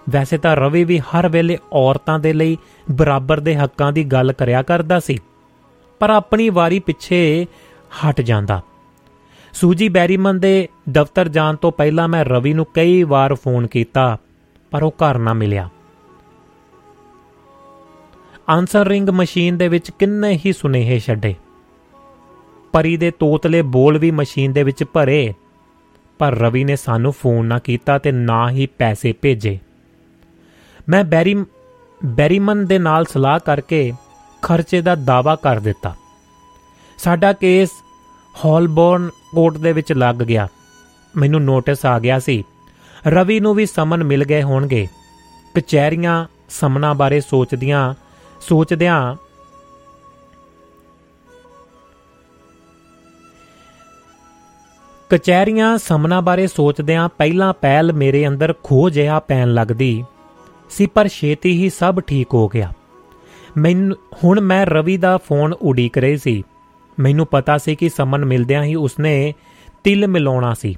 [0.09, 2.57] ਵੈਸੇ ਤਾਂ ਰਵੀ ਵੀ ਹਰ ਵੇਲੇ ਔਰਤਾਂ ਦੇ ਲਈ
[2.91, 5.17] ਬਰਾਬਰ ਦੇ ਹੱਕਾਂ ਦੀ ਗੱਲ ਕਰਿਆ ਕਰਦਾ ਸੀ,
[6.01, 7.45] ਪਰ ਆਪਣੀ ਵਾਰੀ ਪਿੱਛੇ
[7.99, 8.61] ਹਟ ਜਾਂਦਾ।
[9.53, 14.17] ਸੂਜੀ ਬੈਰੀਮਨ ਦੇ ਦਫ਼ਤਰ ਜਾਣ ਤੋਂ ਪਹਿਲਾਂ ਮੈਂ ਰਵੀ ਨੂੰ ਕਈ ਵਾਰ ਫੋਨ ਕੀਤਾ,
[14.71, 15.69] ਪਰ ਉਹ ਘਰ ਨਾ ਮਿਲਿਆ।
[18.49, 21.33] ਆਨਸਰ ਰਿੰਗ ਮਸ਼ੀਨ ਦੇ ਵਿੱਚ ਕਿੰਨੇ ਹੀ ਸੁਨੇਹੇ ਛੱਡੇ।
[22.73, 25.33] ਪਰੀ ਦੇ ਤੋਤਲੇ ਬੋਲ ਵੀ ਮਸ਼ੀਨ ਦੇ ਵਿੱਚ ਭਰੇ।
[26.19, 29.59] ਪਰ ਰਵੀ ਨੇ ਸਾਨੂੰ ਫੋਨ ਨਾ ਕੀਤਾ ਤੇ ਨਾ ਹੀ ਪੈਸੇ ਭੇਜੇ।
[30.89, 31.35] ਮੈਂ ਬੈਰੀ
[32.05, 33.93] ਬੈਰੀਮਨ ਦੇ ਨਾਲ ਸਲਾਹ ਕਰਕੇ
[34.41, 35.95] ਖਰਚੇ ਦਾ ਦਾਵਾ ਕਰ ਦਿੱਤਾ।
[36.97, 37.69] ਸਾਡਾ ਕੇਸ
[38.45, 40.47] ਹੌਲਬੌਰਨ ਕੋਰਟ ਦੇ ਵਿੱਚ ਲੱਗ ਗਿਆ।
[41.15, 42.43] ਮੈਨੂੰ ਨੋਟਿਸ ਆ ਗਿਆ ਸੀ,
[43.07, 44.87] ਰਵੀ ਨੂੰ ਵੀ ਸਮਨ ਮਿਲ ਗਏ ਹੋਣਗੇ।
[45.55, 47.93] ਕਚਹਿਰੀਆਂ ਸਮਨਾ ਬਾਰੇ ਸੋਚਦੀਆਂ
[48.41, 49.15] ਸੋਚਦਿਆਂ
[55.13, 60.05] ਕਚਹਿਰੀਆਂ ਸਮਨਾ ਬਾਰੇ ਸੋਚਦਿਆਂ ਪਹਿਲਾਂ ਪਹਿਲ ਮੇਰੇ ਅੰਦਰ ਖੋ ਜਿਹਾ ਪੈਣ ਲੱਗਦੀ।
[60.69, 62.73] ਸੀ ਪਰ ਛੇਤੀ ਹੀ ਸਭ ਠੀਕ ਹੋ ਗਿਆ।
[63.57, 66.43] ਮੈਨੂੰ, ਹੁਣ ਮੈਂ ਰਵੀ ਦਾ ਫੋਨ ਉਡੀਕ ਰਹੀ ਸੀ।
[66.99, 69.33] ਮੈਨੂੰ ਪਤਾ ਸੀ ਕਿ ਸਮਨ ਮਿਲਦਿਆਂ ਹੀ ਉਸਨੇ
[69.83, 70.77] ਤਿਲ ਮਿਲਾਉਣਾ ਸੀ।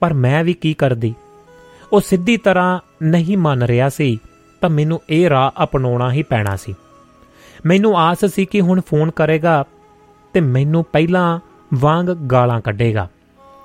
[0.00, 1.14] ਪਰ ਮੈਂ ਵੀ ਕੀ ਕਰਦੀ?
[1.92, 4.18] ਉਹ ਸਿੱਧੀ ਤਰ੍ਹਾਂ ਨਹੀਂ ਮੰਨ ਰਿਹਾ ਸੀ,
[4.60, 6.74] ਤਾਂ ਮੈਨੂੰ ਇਹ ਰਾਹ ਅਪਣਾਉਣਾ ਹੀ ਪੈਣਾ ਸੀ।
[7.66, 9.64] ਮੈਨੂੰ ਆਸ ਸੀ ਕਿ ਹੁਣ ਫੋਨ ਕਰੇਗਾ
[10.32, 11.40] ਤੇ ਮੈਨੂੰ ਪਹਿਲਾਂ
[11.74, 13.08] ਵਾਂਗ ਗਾਲਾਂ ਕੱਢੇਗਾ।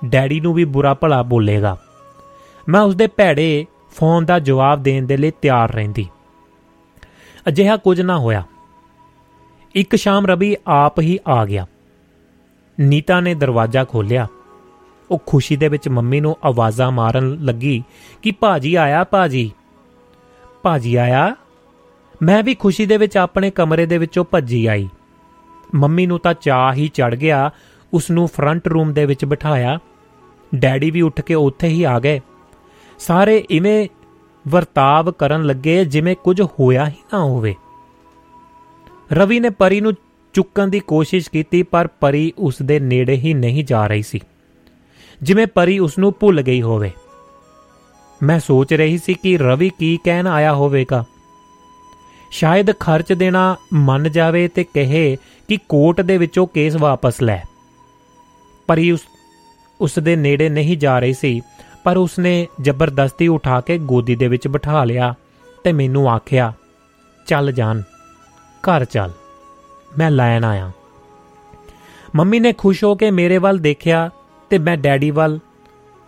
[0.06, 1.78] ਡੈਡੀ ਨੂੰ ਵੀ ਬੁਰਾ ਭਲਾ ਬੋਲੇਗਾ।
[2.70, 3.66] ਮੈਂ ਉਸਦੇ ਭੈੜੇ
[3.96, 6.10] ਫੋਨ ਦਾ ਜਵਾਬ ਦੇਣ ਦੇ ਲਈ ਤਿਆਰ ਰਹਿੰਦੀ।
[7.48, 8.44] ਅਜਿਹਾ ਕੁਝ ਨਾ ਹੋਇਆ।
[9.76, 11.68] ਇੱਕ ਸ਼ਾਮ ਰਵੀ ਆਪ ਹੀ ਆ ਗਿਆ।
[12.80, 14.28] ਨੀਤਾ ਨੇ ਦਰਵਾਜ਼ਾ ਖੋਲ੍ਹਿਆ।
[15.12, 17.84] ਉਹ ਖੁਸ਼ੀ ਦੇ ਵਿੱਚ ਮੰਮੀ ਨੂੰ ਆਵਾਜ਼ਾਂ ਮਾਰਨ ਲੱਗੀ
[18.22, 19.52] ਕਿ, ਭਾਜੀ ਆਇਆ, ਭਾਜੀ।
[20.64, 21.36] ਭਾਜੀ ਆਇਆ?
[22.24, 24.90] ਮੈਂ ਵੀ ਖੁਸ਼ੀ ਦੇ ਵਿੱਚ ਆਪਣੇ ਕਮਰੇ ਦੇ ਵਿੱਚੋਂ ਭੱਜੀ ਆਈ।
[25.76, 27.52] ਮੰਮੀ ਨੂੰ ਤਾਂ ਚਾਹ ਹੀ ਚੜ ਗਿਆ।
[27.94, 29.80] ਉਸ ਨੂੰ ਫਰੰਟ ਰੂਮ ਦੇ ਵਿੱਚ ਬਿਠਾਇਆ।
[30.56, 32.22] ਡੈਡੀ ਵੀ ਉੱਠ ਕੇ ਉੱਥੇ ਹੀ ਆ ਗਏ।
[33.00, 33.88] ਸਾਰੇ ਇਵੇਂ
[34.48, 37.56] ਵਰਤਾਵ ਕਰਨ ਲੱਗੇ ਜਿਵੇਂ ਕੁਝ ਹੋਇਆ ਹੀ ਨਾ ਹੋਵੇ।
[39.12, 39.94] ਰਵੀ ਨੇ ਪਰੀ ਨੂੰ
[40.34, 44.20] ਚੁੱਕਣ ਦੀ ਕੋਸ਼ਿਸ਼ ਕੀਤੀ, ਪਰ ਪਰੀ ਉਸ ਦੇ ਨੇੜੇ ਹੀ ਨਹੀਂ ਜਾ ਰਹੀ ਸੀ।
[45.22, 46.92] ਜਿਵੇਂ ਪਰੀ ਉਸ ਨੂੰ ਭੁੱਲ ਗਈ ਹੋਵੇ।
[48.24, 51.04] ਮੈਂ ਸੋਚ ਰਹੀ ਸੀ ਕਿ ਰਵੀ ਕੀ ਕਹਿਣ ਆਇਆ ਹੋਵੇਗਾ।
[52.32, 55.18] ਸ਼ਾਇਦ ਖਰਚ ਦੇਣਾ ਮੰਨ ਜਾਵੇ ਤੇ ਕਹੇ
[55.48, 57.44] ਕਿ ਕੋਰਟ ਦੇ ਵਿੱਚੋਂ ਕੇਸ ਵਾਪਸ ਲੈ।
[58.68, 59.02] ਪਰੀ ਉਸ
[59.84, 61.42] ਉਸ ਦੇ ਨੇੜੇ ਨਹੀਂ ਜਾ ਰਹੀ ਸੀ,
[61.84, 65.14] ਪਰ ਉਸਨੇ ਜ਼ਬਰਦਸਤੀ ਉਠਾ ਕੇ ਗੋਦੀ ਦੇ ਵਿੱਚ ਬਿਠਾ ਲਿਆ
[65.64, 66.54] ਤੇ ਮੈਨੂੰ ਆਖਿਆ,
[67.28, 67.82] ਚੱਲ ਜਾਨ,
[68.64, 69.12] ਘਰ ਚੱਲ,
[69.98, 70.72] ਮੈਂ ਲੈਣ ਆਇਆ।
[72.16, 74.10] ਮੰਮੀ ਨੇ ਖੁਸ਼ ਹੋ ਕੇ ਮੇਰੇ ਵੱਲ ਦੇਖਿਆ
[74.50, 75.40] ਤੇ ਮੈਂ ਡੈਡੀ ਵੱਲ,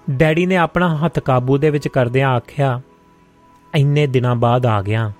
[0.07, 2.81] ਡੈਡੀ ਨੇ ਆਪਣਾ ਹੱਥ ਕਾਬੂ ਦੇ ਵਿੱਚ ਕਰਦਿਆਂ ਆਖਿਆ,
[3.73, 5.11] ਇੰਨੇ ਦਿਨਾਂ ਬਾਅਦ ਆ ਗਿਆ,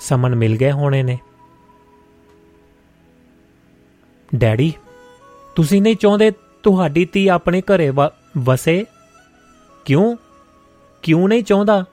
[0.00, 1.18] ਸਮਨ ਮਿਲ ਗਏ ਹੋਣੇ ਨੇ।
[4.28, 4.72] ਡੈਡੀ,
[5.56, 6.30] ਤੁਸੀਂ ਨਹੀਂ ਚਾਹੁੰਦੇ
[6.64, 7.92] ਤੁਹਾਡੀ ਧੀ ਆਪਣੇ ਘਰੇ
[8.38, 8.86] ਵਸੇ?
[9.84, 10.16] ਕਿਉਂ?
[11.02, 11.84] ਕਿਉਂ ਨਹੀਂ ਚਾਹੁੰਦਾ?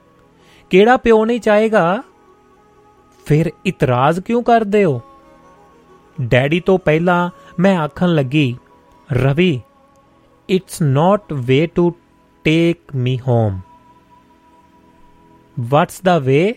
[0.70, 2.02] ਕਿਹੜਾ ਪਿਓ ਨਹੀਂ ਚਾਹੇਗਾ?
[3.26, 5.00] ਫਿਰ ਇਤਰਾਜ਼ ਕਿਉਂ ਕਰਦੇ ਹੋ?
[6.22, 8.56] ਡੈਡੀ ਤੋਂ ਪਹਿਲਾਂ ਮੈਂ ਆਖਣ ਲੱਗੀ,
[9.12, 9.60] Ravi
[10.48, 11.92] it's not way to
[12.44, 13.60] take me home
[15.60, 16.54] what's the way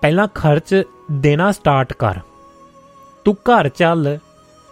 [0.00, 0.82] ਪਹਿਲਾਂ ਖਰਚ
[1.12, 2.14] ਦੇਣਾ ਸਟਾਰਟ ਕਰ।
[3.24, 4.18] ਤੂੰ ਘਰ ਚੱਲ,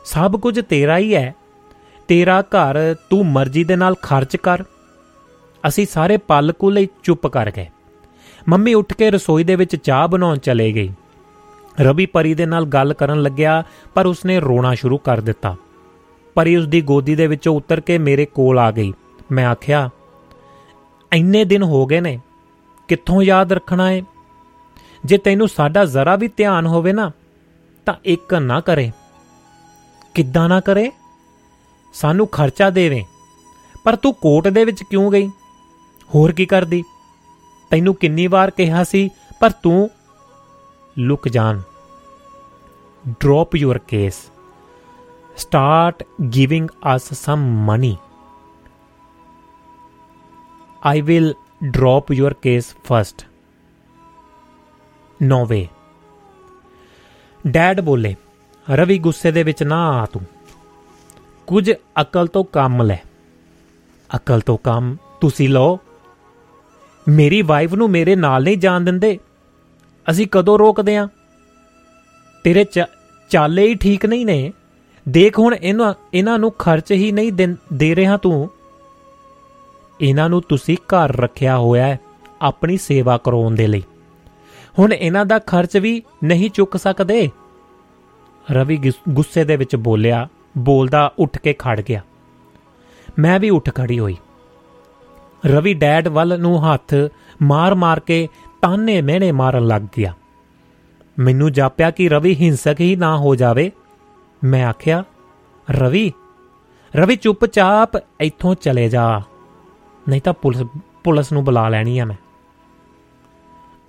[0.05, 1.35] ਸਭ ਕੁਝ ਤੇਰਾ ਹੀ ਹੈ।
[2.09, 4.65] ਤੇਰਾ ਘਰ ਤੂੰ ਮਰਜ਼ੀ ਦੇ ਨਾਲ ਖਰਚ ਕਰ।
[5.69, 7.67] ਅਸੀਂ ਸਾਰੇ ਪਲ ਕੁ ਲਈ ਚੁੱਪ ਕਰ ਗਏ।
[8.49, 10.93] ਮੰਮੀ ਉੱਠ ਕੇ ਰਸੋਈ ਦੇ ਵਿੱਚ ਚਾਹ ਬਣਾਉਣ ਚਲੇ ਗਈ।
[11.81, 13.65] ਰਵੀ ਪਰੀ ਦੇ ਨਾਲ ਗੱਲ ਕਰਨ ਲੱਗਿਆ,
[13.95, 15.57] ਪਰ ਉਸਨੇ ਰੋਣਾ ਸ਼ੁਰੂ ਕਰ ਦਿੱਤਾ।
[16.35, 18.93] ਪਰੀ ਉਸ ਦੀ ਗੋਦੀ ਦੇ ਵਿੱਚੋਂ ਉਤਰ ਕੇ ਮੇਰੇ ਕੋਲ ਆ ਗਈ।
[19.33, 19.91] ਮੈਂ ਆਖਿਆ,
[21.13, 22.21] ਇੰਨੇ ਦਿਨ ਹੋ ਗਏ ਨੇ,
[22.89, 24.03] ਕਿੱਥੋਂ ਯਾਦ ਰੱਖਣਾ ਏ?
[25.05, 27.11] ਜੇ ਤੈਨੂੰ ਸਾਡਾ ਜ਼ਰਾ ਵੀ ਧਿਆਨ ਹੋਵੇ ਨਾ,
[27.87, 28.91] ਤਾਂ ਇੱਕ ਨਾ ਕਰੇ।
[30.15, 30.93] ਕਿੱਦਾਂ ਨਾ ਕਰੇ?
[31.97, 33.05] ਸਾਨੂੰ ਖਰਚਾ ਦੇਵੇਂ।
[33.85, 35.29] ਪਰ ਤੂੰ ਕੋਰਟ ਦੇ ਵਿੱਚ ਕਿਉਂ ਗਈ?
[36.15, 36.83] ਹੋਰ ਕੀ ਕਰਦੀ?
[37.71, 39.11] ਤੈਨੂੰ ਕਿੰਨੀ ਵਾਰ ਕਿਹਾ ਸੀ,
[39.41, 39.91] ਪਰ ਤੂੰ
[40.99, 41.61] ਲੁਕ ਜਾਣ।
[43.09, 44.21] Drop your case
[45.37, 46.05] start
[46.35, 47.97] giving us some money
[50.85, 53.27] I will drop your case first
[55.23, 55.67] no way
[57.47, 58.15] dad ਬੋਲੇ,
[58.69, 60.23] ਰਵੀ ਗੁੱਸੇ ਦੇ ਵਿੱਚ ਨਾ ਆ ਤੂੰ।
[61.47, 62.97] ਕੁਝ ਅਕਲ ਤੋਂ ਕੰਮ ਲੈ।
[64.17, 65.79] ਅਕਲ ਤੋਂ ਕੰਮ ਤੁਸੀਂ ਲਓ।
[67.09, 69.19] ਮੇਰੀ ਵਾਈਫ ਨੂੰ ਮੇਰੇ ਨਾਲ ਨਹੀਂ ਜਾਣ ਦਿੰਦੇ।
[70.11, 71.09] ਅਸੀਂ ਕਦੋਂ ਰੋਕਦੇ ਆ?
[72.45, 72.65] ਤੇਰੇ
[73.31, 74.53] ਚਾਲੇ ਹੀ ਠੀਕ ਨਹੀਂ ਨੇ।
[75.09, 77.33] ਦੇਖ ਹੁਣ ਇਹਨਾਂ ਇਹਨਾਂ ਨੂੰ ਖਰਚ ਹੀ ਨਹੀਂ
[77.73, 78.51] ਦੇ ਰਿਹਾ ਤੂੰ।
[80.01, 82.01] ਇਹਨਾਂ ਨੂੰ ਤੁਸੀਂ ਘਰ ਰੱਖਿਆ ਹੋਇਆ ਹੈ
[82.43, 83.83] ਆਪਣੀ ਸੇਵਾ ਕਰਾਉਣ ਦੇ ਲਈ।
[84.79, 87.31] ਹੁਣ ਇਹਨਾਂ ਦਾ ਖਰਚ ਵੀ ਨਹੀਂ ਚੁੱਕ ਸਕਦੇ।
[88.51, 90.29] ਰਵੀ ਗੁੱਸੇ ਦੇ ਵਿੱਚ ਬੋਲਿਆ
[90.59, 92.01] ਬੋਲਦਾ ਉੱਠ ਕੇ ਖੜ ਗਿਆ।
[93.19, 94.17] ਮੈਂ ਵੀ ਉੱਠ ਖੜੀ ਹੋਈ।
[95.47, 96.95] ਰਵੀ ਡੈਡ ਵੱਲ ਨੂੰ ਹੱਥ
[97.43, 98.29] ਮਾਰ-ਮਾਰ ਕੇ
[98.63, 100.15] ਤਾਨੇ ਮਹਿਣੇ ਮਾਰਨ ਲੱਗ ਗਿਆ।
[101.19, 103.73] ਮੈਨੂੰ ਜਾਪਿਆ ਕਿ ਰਵੀ ਹਿੰਸਕ ਹੀ ਨਾ ਹੋ ਜਾਵੇ।
[104.45, 105.05] ਮੈਂ ਆਖਿਆ,
[105.71, 106.13] ਰਵੀ
[106.97, 109.23] ਰਵੀ ਚੁੱਪਚਾਪ ਇੱਥੋਂ ਚਲੇ ਜਾ।
[110.09, 110.63] ਨਹੀਂ ਤਾਂ ਪੁਲਿਸ
[111.05, 112.17] ਪੁਲਿਸ ਨੂੰ ਬੁਲਾ ਲੈਣੀ ਆ ਮੈਂ।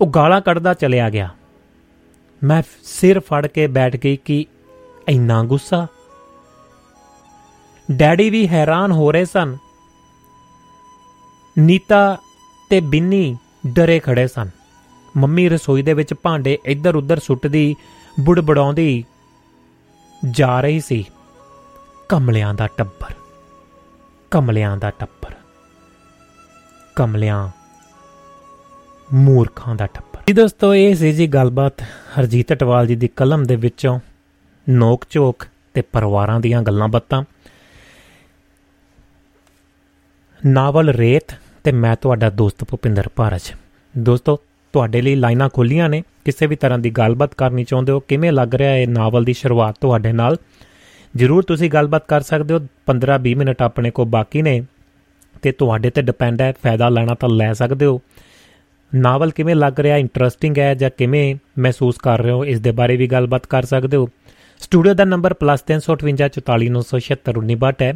[0.00, 1.28] ਉਹ ਗਾਲਾਂ ਕੱਢਦਾ ਚਲਿਆ ਗਿਆ।
[2.44, 4.46] ਮੈਂ ਸਿਰ ਫੜ ਕੇ ਬੈਠ ਗਈ ਕਿ
[5.08, 5.86] ਇੰਨਾ ਗੁੱਸਾ
[7.90, 9.56] ਡੈਡੀ ਵੀ ਹੈਰਾਨ ਹੋ ਰਹੇ ਸਨ।
[11.58, 12.16] ਨੀਤਾ
[12.70, 13.36] ਤੇ ਬਿੰਨੀ
[13.66, 14.50] ਡਰੇ ਖੜੇ ਸਨ।
[15.16, 17.76] ਮੰਮੀ ਰਸੋਈ ਦੇ ਵਿੱਚ ਭਾਂਡੇ ਇੱਧਰ ਉੱਧਰ ਸੁੱਟਦੀ,
[18.20, 19.04] ਬੁੜਬੜਾਉਂਦੀ
[20.30, 21.04] ਜਾ ਰਹੀ ਸੀ।
[22.08, 23.14] ਕਮਲਿਆਂ ਦਾ ਟੱਬਰ,
[24.30, 25.34] ਕਮਲਿਆਂ ਦਾ ਟੱਬਰ,
[26.96, 27.48] ਕਮਲਿਆਂ,
[29.14, 33.56] ਮੂਰਖਾਂ ਦਾ ਟੱਬਰ। ਜੀ ਦੋਸਤੋ, ਇਹ ਸੀ ਜੀ ਗੱਲਬਾਤ ਹਰਜੀਤ ਟਵਾਲ ਜੀ ਦੀ ਕਲਮ ਦੇ
[33.56, 33.98] ਵਿੱਚੋਂ
[34.68, 37.22] ਨੋਕ ਝੋਕ ਤੇ ਪਰਿਵਾਰਾਂ ਦੀਆਂ ਗੱਲਾਂ ਬਾਤਾਂ
[40.46, 41.34] ਨਾਵਲ ਰੇਤ
[41.64, 43.52] ਤੇ ਮੈਂ ਤੁਹਾਡਾ ਦੋਸਤ ਭੁਪਿੰਦਰ ਭਾਰਜ।
[43.98, 44.38] ਦੋਸਤੋ,
[44.72, 48.54] ਤੁਹਾਡੇ ਲਈ ਲਾਈਨਾਂ ਖੁੱਲੀਆਂ ਨੇ। ਕਿਸੇ ਵੀ ਤਰ੍ਹਾਂ ਦੀ ਗੱਲਬਾਤ ਕਰਨੀ ਚਾਹੁੰਦੇ ਹੋ, ਕਿਵੇਂ ਲੱਗ
[48.54, 50.36] ਰਿਹਾ ਹੈ ਨਾਵਲ ਦੀ ਸ਼ੁਰੂਆਤ ਤੁਹਾਡੇ ਨਾਲ?
[51.16, 54.62] ਜ਼ਰੂਰ ਤੁਸੀਂ ਗੱਲਬਾਤ ਕਰ ਸਕਦੇ ਹੋ। 15-20 ਮਿੰਟ ਆਪਣੇ ਕੋ ਬਾਕੀ ਨੇ
[55.42, 58.00] ਤੇ ਤੁਹਾਡੇ ਤੇ ਡਿਪੈਂਡ ਹੈ, ਫਾਇਦਾ ਲੈਣਾ ਤਾਂ ਲੈ ਸਕਦੇ ਹੋ।
[58.94, 62.96] ਨਾਵਲ ਕਿਵੇਂ ਲੱਗ ਰਿਹਾ ਇੰਟਰਸਟਿੰਗ ਹੈ ਜਾਂ ਕਿਵੇਂ ਮਹਿਸੂਸ ਕਰ ਰਹੇ ਹੋ, ਇਸ ਦੇ ਬਾਰੇ
[62.96, 64.08] ਵੀ ਗੱਲਬਾਤ ਕਰ ਸਕਦੇ ਹੋ।
[64.60, 67.94] ਸਟੂਡੀਓ ਦਾ ਨੰਬਰ +358 ਹੈ।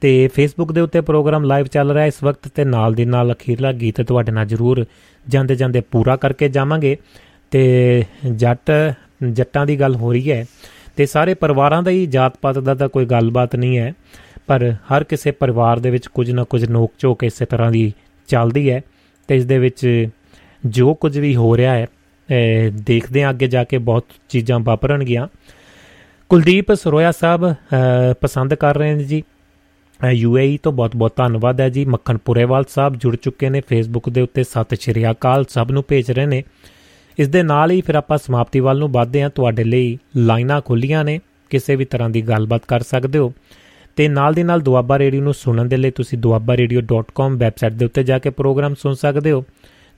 [0.00, 3.72] ਤੇ ਫੇਸਬੁੱਕ ਦੇ ਉੱਤੇ ਪ੍ਰੋਗਰਾਮ ਲਾਈਵ ਚੱਲ ਰਿਹਾ ਇਸ ਵਕਤ ਤੇ ਨਾਲ ਦੀ ਨਾਲ ਅਖੀਰਲਾ
[3.72, 4.84] ਗੀਤ ਤੁਹਾਡੇ ਨਾਲ ਜ਼ਰੂਰ
[5.26, 6.96] ਜਾਂਦੇ ਜਾਂਦੇ ਪੂਰਾ ਕਰਕੇ ਜਾਵਾਂਗੇ।
[7.52, 8.02] ਤੇ
[8.32, 8.70] ਜੱਟ,
[9.30, 10.44] ਜੱਟਾਂ ਦੀ ਗੱਲ ਹੋ ਰਹੀ ਹੈ
[10.96, 13.92] ਤੇ ਸਾਰੇ ਪਰਿਵਾਰਾਂ ਦਾ ਹੀ ਜਾਤ ਪਾਤ ਦਾ ਤਾਂ ਕੋਈ ਗੱਲਬਾਤ ਨਹੀਂ ਹੈ,
[14.46, 17.92] ਪਰ ਹਰ ਕਿਸੇ ਪਰਿਵਾਰ ਦੇ ਵਿੱਚ ਕੁਝ ਨਾ ਕੁਝ ਨੋਕ ਝੋਕ ਇਸੇ ਤਰ੍ਹਾਂ ਦੀ
[18.28, 18.80] ਚੱਲਦੀ ਹੈ
[19.28, 20.08] ਤੇ ਇਸ ਦੇ ਵਿੱਚ
[20.66, 21.86] ਜੋ ਕੁਝ ਵੀ ਹੋ ਰਿਹਾ ਹੈ
[22.84, 25.26] ਦੇਖਦੇ ਆਂ ਅੱਗੇ ਜਾ ਕੇ ਬਹੁਤ ਚੀਜ਼ਾਂ ਵਾਪਰਨਗੀਆਂ।
[26.30, 27.52] ਕੁਲਦੀਪ ਸਰੋਇਆ ਸਾਹਿਬ
[28.20, 29.22] ਪਸੰਦ ਕਰ ਰਹੇ ਨੇ ਜੀ।
[30.10, 34.44] ਯੂਏਈ ਤੋਂ ਬਹੁਤ-ਬਹੁਤ ਧੰਨਵਾਦ ਹੈ ਜੀ। ਮੱਖਣ ਪੁਰੇਵਾਲ ਸਾਹਿਬ ਜੁੜ ਚੁੱਕੇ ਨੇ ਫੇਸਬੁੱਕ ਦੇ ਉੱਤੇ।
[34.44, 36.44] ਸਤਿ ਸ਼੍ਰੀ ਅਕਾਲ, ਸਭ ਨੂੰ ਭੇਜ ਰਹੇ ਨੇ।
[37.18, 41.04] ਇਸ ਦੇ ਨਾਲ ਹੀ ਫਿਰ ਆਪਾਂ ਸਮਾਪਤੀ ਵੱਲ ਨੂੰ ਵਧਦੇ ਹਾਂ। ਤੁਹਾਡੇ ਲਈ ਲਾਈਨਾਂ ਖੁੱਲੀਆਂ
[41.04, 41.20] ਨੇ।
[41.50, 43.32] ਕਿਸੇ ਵੀ ਤਰ੍ਹਾਂ ਦੀ ਗੱਲਬਾਤ ਕਰ ਸਕਦੇ ਹੋ।
[43.96, 48.02] ਤੇ ਨਾਲ ਦੀ ਨਾਲ ਦੁਆਬਾ ਰੇਡੀਓ ਨੂੰ ਸੁਣਨ ਦੇ ਲਈ ਤੁਸੀਂ duabbaradio.com ਵੈਬਸਾਈਟ ਦੇ ਉੱਤੇ
[48.02, 49.44] ਜਾ ਕੇ ਪ੍ਰੋਗਰਾਮ ਸੁਣ ਸਕਦੇ ਹੋ।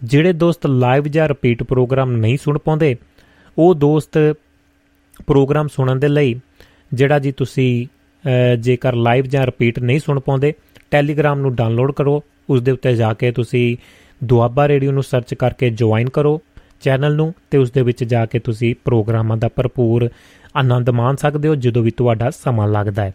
[0.04, 2.96] ਜਿਹੜੇ ਦੋਸਤ ਲਾਈਵ ਜਾਂ ਰਿਪੀਟ ਪ੍ਰੋਗਰਾਮ ਨਹੀਂ ਸੁਣ ਪਾਉਂਦੇ,
[3.58, 4.36] ਉਹ ਦੋਸਤ
[5.26, 6.40] ਪ੍ਰੋਗਰਾਮ ਸੁਣਨ ਦੇ ਲਈ
[6.94, 7.86] ਜਿਹੜਾ ਜੀ ਤੁਸੀਂ
[8.60, 10.52] ਜੇਕਰ ਲਾਈਵ ਜਾਂ ਰਿਪੀਟ ਨਹੀਂ ਸੁਣ ਪਾਉਂਦੇ
[10.90, 13.76] ਟੈਲੀਗ੍ਰਾਮ ਨੂੰ ਡਾਊਨਲੋਡ ਕਰੋ। ਉਸ ਦੇ ਉੱਤੇ ਜਾ ਕੇ ਤੁਸੀਂ
[14.24, 16.40] ਦੁਆਬਾ ਰੇਡੀਓ ਨੂੰ ਸਰਚ ਕਰਕੇ ਜੁਆਇਨ ਕਰੋ
[16.80, 20.08] ਚੈਨਲ ਨੂੰ ਤੇ ਉਸ ਦੇ ਵਿੱਚ ਜਾ ਕੇ ਤੁਸੀਂ ਪ੍ਰੋਗਰਾਮਾਂ ਦਾ ਭਰਪੂਰ
[20.56, 23.12] ਆਨੰਦ ਮਾਣ ਸਕਦੇ ਹੋ ਜਦੋਂ ਵੀ ਤੁਹਾਡਾ ਸਮਾਂ ਲੱਗਦਾ ਹੈ।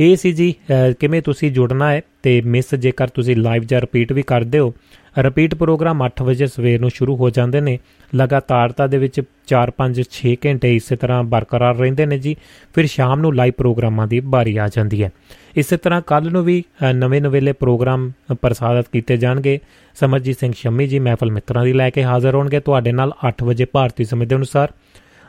[0.00, 0.54] ਇਹ ਸੀ ਜੀ
[1.00, 4.74] ਕਿਵੇਂ ਤੁਸੀਂ ਜੁੜਨਾ ਹੈ ਤੇ ਮਿਸ ਜੇਕਰ ਤੁਸੀਂ ਲਾਈਵ ਜਾਂ ਰਿਪੀਟ ਵੀ ਕਰਦੇ ਹੋ
[5.18, 7.78] ਰਿਪੀਟ ਪ੍ਰੋਗਰਾਮ 8 ਵਜੇ ਸਵੇਰ ਨੂੰ ਸ਼ੁਰੂ ਹੋ ਜਾਂਦੇ ਨੇ।
[8.16, 12.34] ਲਗਾਤਾਰਤਾ ਦੇ ਵਿੱਚ 4 5 6 ਘੰਟੇ ਇਸੇ ਤਰ੍ਹਾਂ ਬਰਕਰਾਰ ਰਹਿੰਦੇ ਨੇ ਜੀ।
[12.74, 15.10] ਫਿਰ ਸ਼ਾਮ ਨੂੰ ਲਾਈਵ ਪ੍ਰੋਗਰਾਮਾਂ ਦੀ ਵਾਰੀ ਆ ਜਾਂਦੀ ਹੈ।
[15.56, 16.62] ਇਸੇ ਤਰ੍ਹਾਂ ਕੱਲ ਨੂੰ ਵੀ
[16.94, 18.10] ਨਵੇਂ ਨਵੇਲੇ ਪ੍ਰੋਗਰਾਮ
[18.42, 19.58] ਪ੍ਰਸਾਰਿਤ ਕੀਤੇ ਜਾਣਗੇ।
[19.94, 23.64] ਸਮਰਜੀਤ ਸਿੰਘ ਸ਼ੰਮੀ ਜੀ, ਮਹਿਫਲ ਮਿੱਤਰਾਂ ਦੀ ਲੈ ਕੇ ਹਾਜ਼ਰ ਹੋਣਗੇ। ਤੁਹਾਡੇ ਨਾਲ 8 ਵਜੇ
[23.64, 24.72] ਭਾਰਤੀ ਸਮੇਂ ਦੇ ਅਨੁਸਾਰ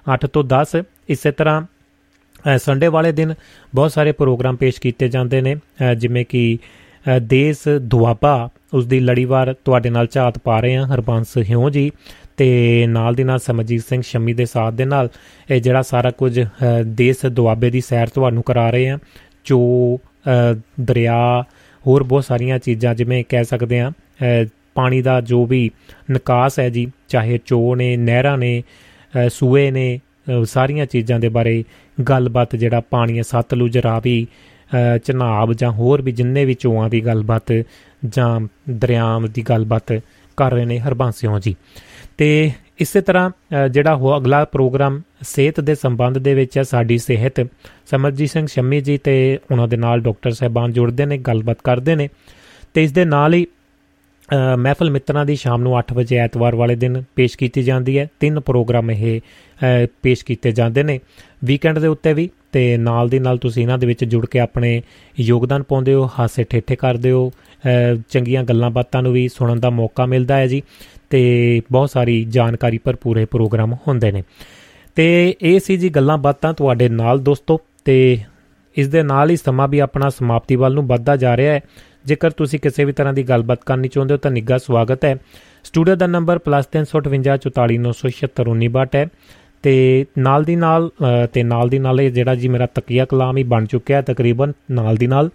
[0.06, 0.76] 8 ਤੋਂ 10
[1.10, 1.61] ਇਸੇ ਤਰ੍ਹਾਂ
[2.57, 3.34] ਸੰਡੇ ਵਾਲੇ ਦਿਨ
[3.76, 5.56] ਬਹੁਤ ਸਾਰੇ ਪ੍ਰੋਗਰਾਮ ਪੇਸ਼ ਕੀਤੇ ਜਾਂਦੇ ਨੇ।
[5.97, 6.57] ਜਿਵੇਂ ਕਿ
[7.21, 11.91] ਦੇਸ਼ ਦੁਆਬਾ ਉਸ ਦੀ ਲੜੀਵਾਰ ਤੁਹਾਡੇ ਨਾਲ ਝਾਤ ਪਾ ਰਹੇ ਹਾਂ, ਹਰਬੰਸ ਹਿਉ ਜੀ।
[12.38, 15.09] ਤੇ ਨਾਲ ਦੀ ਨਾਲ ਸਮਜੀਤ ਸਿੰਘ ਸ਼ਮੀ ਦੇ ਸਾਥ ਦੇ ਨਾਲ,
[15.49, 16.39] ਇਹ ਜਿਹੜਾ ਸਾਰਾ ਕੁਝ
[16.88, 18.97] ਦੇਸ਼ ਦੁਆਬੇ ਦੀ ਸੈਰ ਤੁਹਾਨੂੰ ਕਰਾ ਰਹੇ ਹਾਂ
[19.45, 19.59] ਚੋ
[20.81, 21.43] ਦਰਿਆ,
[21.84, 23.91] ਹੋਰ ਬਹੁਤ ਸਾਰੀਆਂ ਚੀਜ਼ਾਂ ਜਿਵੇਂ ਕਹਿ ਸਕਦੇ ਆ
[24.76, 25.69] ਪਾਣੀ ਦਾ ਜੋ ਵੀ
[26.11, 28.61] ਨਿਕਾਸ ਹੈ ਜੀ, ਚਾਹੇ ਚੋ ਨੇ, ਨਹਿਰਾਂ ਨੇ
[29.30, 29.99] ਸੂਏ ਨੇ
[30.45, 31.63] ਸਾਰੀਆਂ ਚੀਜ਼ਾਂ ਦੇ ਬਾਰੇ
[31.97, 34.26] ਗੱਲਬਾਤ ਜਿਹੜਾ ਪਾਣੀ ਹੈ, ਸਤਲੁਜ ਰਾਵੀ
[35.06, 37.52] ਚਨਾਬ ਜਾਂ ਹੋਰ ਵੀ ਜਿੰਨੇ ਵੀ ਚੋਆਂ ਦੀ ਗੱਲਬਾਤ
[38.06, 38.40] ਜਾਂ
[38.70, 39.94] ਦਰਿਆਵਾਂ ਦੀ ਗੱਲਬਾਤ
[40.38, 41.56] ਕਰ ਰਹੇ ਨੇ ਹਰਬੰਸਿਓ ਜੀ।
[42.18, 43.30] ਤੇ ਇਸੇ ਤਰ੍ਹਾਂ
[43.70, 47.48] ਜਿਹੜਾ ਹੋ, ਅਗਲਾ ਪ੍ਰੋਗਰਾਮ ਸਿਹਤ ਦੇ ਸੰਬੰਧ ਦੇ ਵਿੱਚ ਹੈ, ਸਾਡੀ ਸਿਹਤ,
[47.90, 52.10] ਸਮਰਜੀਤ ਸਿੰਘ ਸ਼ੰਮੀ ਜੀ ਤੇ ਉਹਨਾਂ ਦੇ ਨਾਲ ਡਾਕਟਰ ਸਹਿਬਾਨ ਜੁੜਦੇ ਨੇ, ਗੱਲਬਾਤ ਕਰਦੇ ਨੇ।
[52.74, 53.46] ਤੇ ਇਸ ਦੇ ਨਾਲ ਹੀ
[54.58, 58.40] ਮਹਿਫਲ ਮਿੱਤਰਾਂ ਦੀ ਸ਼ਾਮ ਨੂੰ 8 ਵਜੇ ਐਤਵਾਰ ਵਾਲੇ ਦਿਨ ਪੇਸ਼ ਕੀਤੀ ਜਾਂਦੀ ਹੈ। ਤਿੰਨ
[58.40, 59.20] ਪ੍ਰੋਗਰਾਮ ਇਹ
[60.04, 61.00] ਪੇਸ਼ ਕੀਤੇ ਜਾਂਦੇ ਨੇ।
[61.44, 64.81] ਵੀਕਐਂਡ ਦੇ ਉੱਤੇ ਵੀ ਤੇ ਨਾਲ ਦੀ ਨਾਲ ਤੁਸੀਂ ਇਹਨਾਂ ਦੇ ਵਿੱਚ ਜੁੜ ਕੇ ਆਪਣੇ
[65.19, 67.31] ਯੋਗਦਾਨ ਪਾਉਂਦੇ ਹੋ, ਹਾਸੇ ਠੇਠੇ ਕਰਦੇ ਹੋ
[68.09, 70.63] ਚੰਗੀਆਂ ਗੱਲਾਂ ਬਾਤਾਂ ਨੂੰ ਵੀ ਸੁਣਨ ਦਾ ਮੌਕਾ ਮਿਲਦਾ ਹੈ ਜੀ
[71.09, 74.23] ਤੇ ਬਹੁਤ ਸਾਰੀ ਜਾਣਕਾਰੀ ਭਰਪੂਰ ਇਹ ਪ੍ਰੋਗਰਾਮ ਹੁੰਦੇ ਨੇ।
[74.95, 78.19] ਤੇ ਇਹ ਸੀ ਜੀ ਗੱਲਾਂ ਬਾਤਾਂ ਤੁਹਾਡੇ ਨਾਲ ਦੋਸਤੋ ਤੇ
[78.77, 81.61] ਇਸ ਦੇ ਨਾਲ ਹੀ ਸਮਾਂ ਵੀ ਆਪਣਾ ਸਮਾਪਤੀ ਵੱਲ ਨੂੰ ਵੱਧਦਾ ਜਾ ਰਿਹਾ ਹੈ।
[82.05, 85.17] ਜੇਕਰ ਤੁਸੀਂ ਕਿਸੇ ਵੀ ਤਰ੍ਹਾਂ ਦੀ ਗੱਲਬਾਤ ਕਰਨੀ ਚਾਹੁੰਦੇ ਹੋ ਤਾਂ ਨਿੱਘਾ ਸਵਾਗਤ ਹੈ।
[85.63, 89.07] ਸਟੂਡੀਓ ਦਾ ਨੰਬਰ +358 ਹੈ।
[89.64, 90.91] ਤੇ ਨਾਲ ਦੀ ਨਾਲ
[91.34, 94.95] ਤੇ ਨਾਲ ਦੀ ਨਾਲ ਇਹ ਜਿਹੜਾ ਜੀ ਮੇਰਾ ਤਕੀਆ ਕਲਾਮ ਹੀ ਬਣ ਚੁੱਕਿਆ ਤਕਰੀਬਨ, ਨਾਲ
[94.95, 95.30] ਦੀ ਨਾਲ।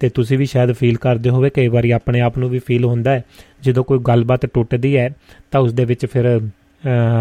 [0.00, 3.10] ਤੇ ਤੁਸੀਂ ਵੀ ਸ਼ਾਇਦ ਫੀਲ ਕਰਦੇ ਹੋਵੇ ਕਈ ਵਾਰੀ ਆਪਣੇ ਆਪ ਨੂੰ ਵੀ ਫੀਲ ਹੁੰਦਾ
[3.10, 3.24] ਹੈ।
[3.62, 5.14] ਜਦੋਂ ਕੋਈ ਗੱਲਬਾਤ ਟੁੱਟਦੀ ਹੈ,
[5.50, 6.40] ਤਾਂ ਉਸ ਦੇ ਵਿੱਚ ਫਿਰ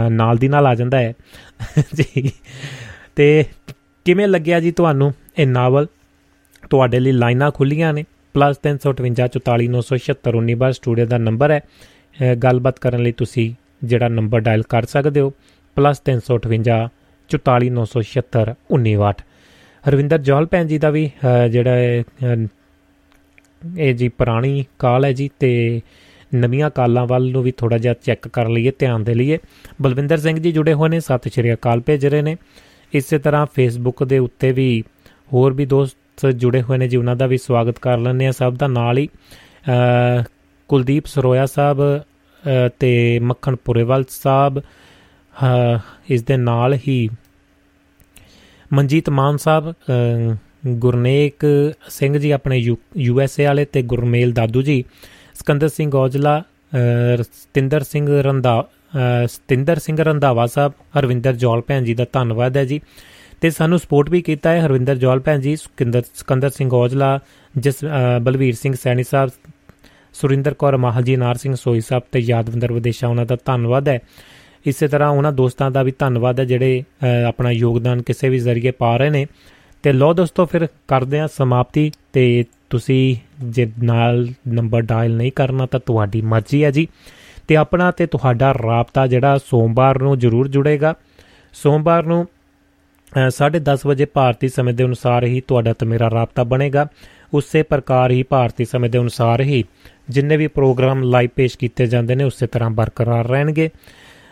[0.10, 1.14] ਨਾਲ ਦੀ ਨਾਲ ਆ ਜਾਂਦਾ ਹੈ।
[1.96, 2.32] ਜੀ।
[3.16, 3.46] ਤੇ
[4.06, 5.88] ਕਿਵੇਂ ਲੱਗਿਆ ਜੀ ਤੁਹਾਨੂੰ ਇਹ ਨਾਵਲ?
[6.70, 8.06] ਤੁਹਾਡੇ ਲਈ ਲਾਈਨਾਂ ਖੁੱਲੀਆਂ ਨੇ
[8.36, 11.62] +358 ਬਾਰ ਸਟੂਡੀਓ ਦਾ ਨੰਬਰ ਹੈ।
[12.36, 13.54] ਗੱਲਬਾਤ ਕਰਨ ਲਈ ਤੁਸੀਂ
[13.84, 15.34] ਜਿਹੜਾ ਨੰਬਰ ਡਾਇਲ ਕਰ ਸਕਦੇ ਹੋ।
[15.78, 16.78] +358
[17.30, 19.22] 44976 ਵਾਟ
[19.84, 21.10] ਹਰਵਿੰਦਰ ਜੋਹਲ ਭੈਣ ਜੀ ਦਾ ਵੀ
[21.52, 21.76] ਜਿਹੜਾ
[23.78, 25.52] ਇਹ ਜੀ ਪੁਰਾਣੀ ਕਾਲ ਹੈ ਜੀ ਤੇ
[26.36, 29.38] ਨਵੀਆਂ ਕਾਲਾਂ ਵੱਲ ਨੂੰ ਵੀ ਥੋੜਾ ਜਿਹਾ ਚੈੱਕ ਕਰ ਲਈਏ, ਧਿਆਨ ਦੇ ਲਈਏ।
[29.82, 32.36] ਬਲਵਿੰਦਰ ਸਿੰਘ ਜੀ ਜੁੜੇ ਹੋਏ ਨੇ, ਸਤਿ ਸ਼੍ਰੀ ਅਕਾਲ, ਭੇਜ ਰਹੇ ਨੇ।
[32.94, 34.84] ਇਸੇ ਤਰ੍ਹਾਂ ਫੇਸਬੁੱਕ ਦੇ ਉੱਤੇ ਵੀ
[35.34, 38.56] ਹੋਰ ਵੀ ਦੋਸਤ ਜੁੜੇ ਹੋਏ ਨੇ ਜੀ, ਉਹਨਾਂ ਦਾ ਵੀ ਸਵਾਗਤ ਕਰ ਲੈਂਦੇ ਆ ਸਭ
[38.56, 39.08] ਦਾ। ਨਾਲ ਹੀ
[40.70, 41.78] ਕੁਲਦੀਪ ਸਰੋਇਆ ਸਾਹਿਬ
[42.80, 44.62] ਤੇ ਮੱਖਣ ਪੁਰੇਵਾਲ ਸਾਹਿਬ
[46.10, 47.08] ਇਸ ਦੇ ਨਾਲ ਹੀ
[48.72, 49.74] ਮਨਜੀਤ ਮਾਨ ਸਾਹਿਬ
[50.80, 51.46] ਗੁਰਨੇਕ
[51.90, 54.84] ਸਿੰਘ ਜੀ ਆਪਣੇ ਯੂ ਐਸ ਏ ਵਾਲੇ ਤੇ ਗੁਰਮੇਲ ਦਾਦੂ ਜੀ,
[55.36, 56.42] ਸਕੰਦਰ ਸਿੰਘ ਔਜਲਾ
[57.22, 58.64] ਸਤਿੰਦਰ ਸਿੰਘ ਰੰਦਾ
[59.28, 62.80] ਸਤਿੰਦਰ ਸਿੰਘ ਰੰਦਾਵਾ ਸਾਹਿਬ, ਹਰਵਿੰਦਰ ਜੋਲ ਭੈਣ ਜੀ ਦਾ ਧੰਨਵਾਦ ਹੈ ਜੀ।
[63.42, 67.20] ਤੇ ਸਾਨੂੰ ਸਪੋਰਟ ਵੀ ਕੀਤਾ ਹੈ ਹਰਵਿੰਦਰ ਜੋਲ ਭੈਣ ਜੀ, ਸਕੰਦਰ ਸਕੰਦਰ ਸਿੰਘ ਔਜਲਾ,
[67.54, 67.84] ਜਿਸ
[68.24, 69.30] ਬਲਵੀਰ ਸਿੰਘ ਸੈਣੀ ਸਾਹਿਬ,
[70.16, 74.00] ਸੁਰਿੰਦਰ ਕੌਰ ਮਾਹਲ ਨਾਰ ਸਿੰਘ ਸੋਈ ਸਾਹਿਬ ਤੇ ਯਾਦਵਿੰਦਰ ਵਿਦੇਸ਼ਾ, ਉਹਨਾਂ ਦਾ ਧੰਨਵਾਦ ਹੈ।
[74.66, 76.84] ਇਸੇ ਤਰ੍ਹਾਂ ਉਹਨਾਂ ਦੋਸਤਾਂ ਦਾ ਵੀ ਧੰਨਵਾਦ ਹੈ ਜਿਹੜੇ
[77.28, 79.26] ਆਪਣਾ ਯੋਗਦਾਨ ਕਿਸੇ ਵੀ ਜ਼ਰੀਏ ਪਾ ਰਹੇ ਨੇ।
[79.84, 83.16] ਤੇ ਲੋ ਦੋਸਤੋ, ਫਿਰ ਕਰਦੇ ਆ ਸਮਾਪਤੀ ਤੇ ਤੁਸੀਂ
[83.46, 86.88] ਜੇ ਨਾਲ ਨੰਬਰ ਡਾਇਲ ਨਹੀਂ ਕਰਨਾ ਤਾਂ ਤੁਹਾਡੀ ਮਰਜ਼ੀ ਹੈ ਜੀ।
[87.48, 90.94] ਤੇ ਆਪਣਾ ਤੇ ਤੁਹਾਡਾ ਰਾਬਤਾ ਜਿਹੜਾ ਸੋਮਵਾਰ ਨੂੰ ਜ਼ਰੂਰ ਜੁੜੇਗਾ।
[91.54, 92.26] ਸੋਮਵਾਰ ਨੂੰ
[93.30, 96.88] 10:30 ਵਜੇ ਭਾਰਤੀ ਸਮੇਂ ਦੇ ਅਨੁਸਾਰ ਹੀ ਤੁਹਾਡਾ ਤੇ ਮੇਰਾ ਰਾਬਤਾ ਬਣੇਗਾ।
[97.34, 99.64] ਉਸੇ ਪ੍ਰਕਾਰ ਹੀ ਭਾਰਤੀ ਸਮੇਂ ਦੇ ਅਨੁਸਾਰ ਹੀ
[100.10, 103.70] ਜਿੰਨੇ ਵੀ ਪ੍ਰੋਗਰਾਮ ਲਾਈਵ ਪੇਸ਼ ਕੀਤੇ ਜਾਂਦੇ ਨੇ ਉਸੇ ਤਰ੍ਹਾਂ ਬਰਕਰਾਰ ਰਹਿਣਗੇ।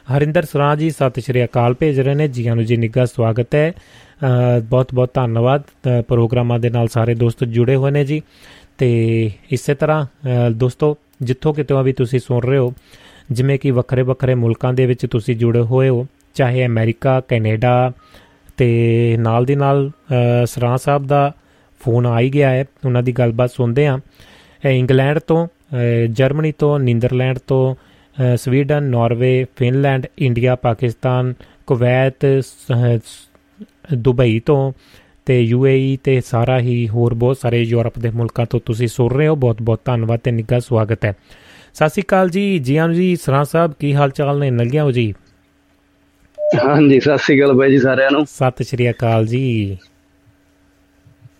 [0.07, 3.71] ਹਰਿੰਦਰ ਸਰਾਂ ਜੀ, ਸਤਿ ਸ਼੍ਰੀ ਅਕਾਲ। ਭੇਜ ਰਹੇ ਨੇ ਜੀਆਂ ਨੂੰ ਜੀ, ਨਿੱਘਾ ਸਵਾਗਤ ਹੈ।
[4.69, 5.63] ਬਹੁਤ ਬਹੁਤ ਧੰਨਵਾਦ
[6.07, 8.21] ਪ੍ਰੋਗਰਾਮਾਂ ਦੇ ਨਾਲ ਸਾਰੇ ਦੋਸਤ ਜੁੜੇ ਹੋਏ ਨੇ ਜੀ।
[8.77, 8.89] ਤੇ
[9.51, 10.05] ਇਸੇ ਤਰ੍ਹਾਂ
[10.51, 12.73] ਦੋਸਤੋ, ਜਿੱਥੋਂ ਕਿਤੋਂ ਵੀ ਤੁਸੀਂ ਸੁਣ ਰਹੇ ਹੋ,
[13.31, 16.05] ਜਿਵੇਂ ਕਿ ਵੱਖਰੇ ਵੱਖਰੇ ਮੁਲਕਾਂ ਦੇ ਵਿੱਚ ਤੁਸੀਂ ਜੁੜੇ ਹੋਏ ਹੋ,
[16.35, 17.91] ਚਾਹੇ ਅਮਰੀਕਾ, ਕੈਨੇਡਾ,
[18.57, 19.89] ਤੇ ਨਾਲ ਦੀ ਨਾਲ
[20.45, 21.31] ਸਰਾਂ ਸਾਹਿਬ ਦਾ
[21.81, 23.99] ਫੋਨ ਆ ਹੀ ਗਿਆ ਹੈ, ਉਹਨਾਂ ਦੀ ਗੱਲਬਾਤ ਸੁਣਦੇ ਆ
[24.65, 25.47] ਇੰਗਲੈਂਡ ਤੋਂ
[26.09, 27.75] ਜਰਮਨੀ ਤੋਂ, ਨੀਦਰਲੈਂਡ ਤੋਂ
[28.35, 31.33] Sweden Norway Finland India Pakistan
[31.67, 32.43] Kuwait
[33.97, 34.73] Dubai ਤੋਂ
[35.25, 39.27] ਤੇ ਯੂਏਈ ਤੇ ਸਾਰਾ ਹੀ ਹੋਰ ਬਹੁਤ ਸਾਰੇ ਯੂਰਪ ਦੇ ਮੁਲਕਾਂ ਤੋਂ ਤੁਸੀਂ ਸੁਣ ਰਹੇ
[39.27, 41.13] ਹੋ। ਬਹੁਤ ਬਹੁਤ ਧੰਨਵਾਦ ਤੇ ਨਿੱਘਾ ਸਵਾਗਤ ਹੈ।
[41.73, 44.51] ਸਤਿ ਸ਼੍ਰੀ ਅਕਾਲ ਜੀ। ਜੀ ਆਨ ਜੀ ਸਰਾਂ ਸਾਹਿਬ ਕੀ ਹਾਲ ਚਾਲ ਨੇ?
[44.51, 45.13] ਲੱਗਿਆ ਹੋ ਜੀ?
[46.65, 49.77] ਹਾਂਜੀ ਸਤਿ ਸ਼੍ਰੀ ਅਕਾਲ ਬਾਈ ਜੀ ਸਾਰਿਆਂ ਨੂੰ। ਸਤਿ ਸ਼੍ਰੀ ਅਕਾਲ ਜੀ।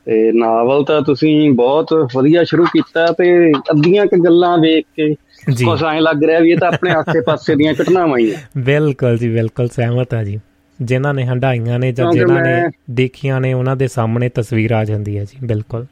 [0.06, 5.16] ਤੇ ਨਾਵਲ ਤਾਂ ਤੁਸੀਂ ਬਹੁਤ ਵਧੀਆ ਸ਼ੁਰੂ ਕੀਤਾ ਤੇ ਅੱਧੀਆਂ ਕ ਗੱਲਾਂ ਵੇਖ ਕੇ
[5.50, 9.30] ਕੁਝ ਐਂ ਲੱਗ ਰਿਹਾ ਵੀ ਇਹ ਤਾਂ ਆਪਣੇ ਆਸੇ-ਪਾਸੇ ਦੀਆਂ ਘਟਨਾਵਾਂ ਹੀ ਆ। ਬਿਲਕੁਲ ਜੀ
[9.30, 10.40] ਬਿਲਕੁਲ ਸਹਿਮਤ ਆ ਜੀ।
[10.82, 15.18] ਜਿਨ੍ਹਾਂ ਨੇ ਹੰਡਾਈਆਂ ਨੇ ਜਾਂ ਜਿਨ੍ਹਾਂ ਨੇ ਦੇਖੀਆਂ ਨੇ ਉਹਨਾਂ ਦੇ ਸਾਹਮਣੇ ਤਸਵੀਰ ਆ ਜਾਂਦੀ
[15.18, 15.86] ਹੈ ਜੀ ਬਿਲਕੁਲ।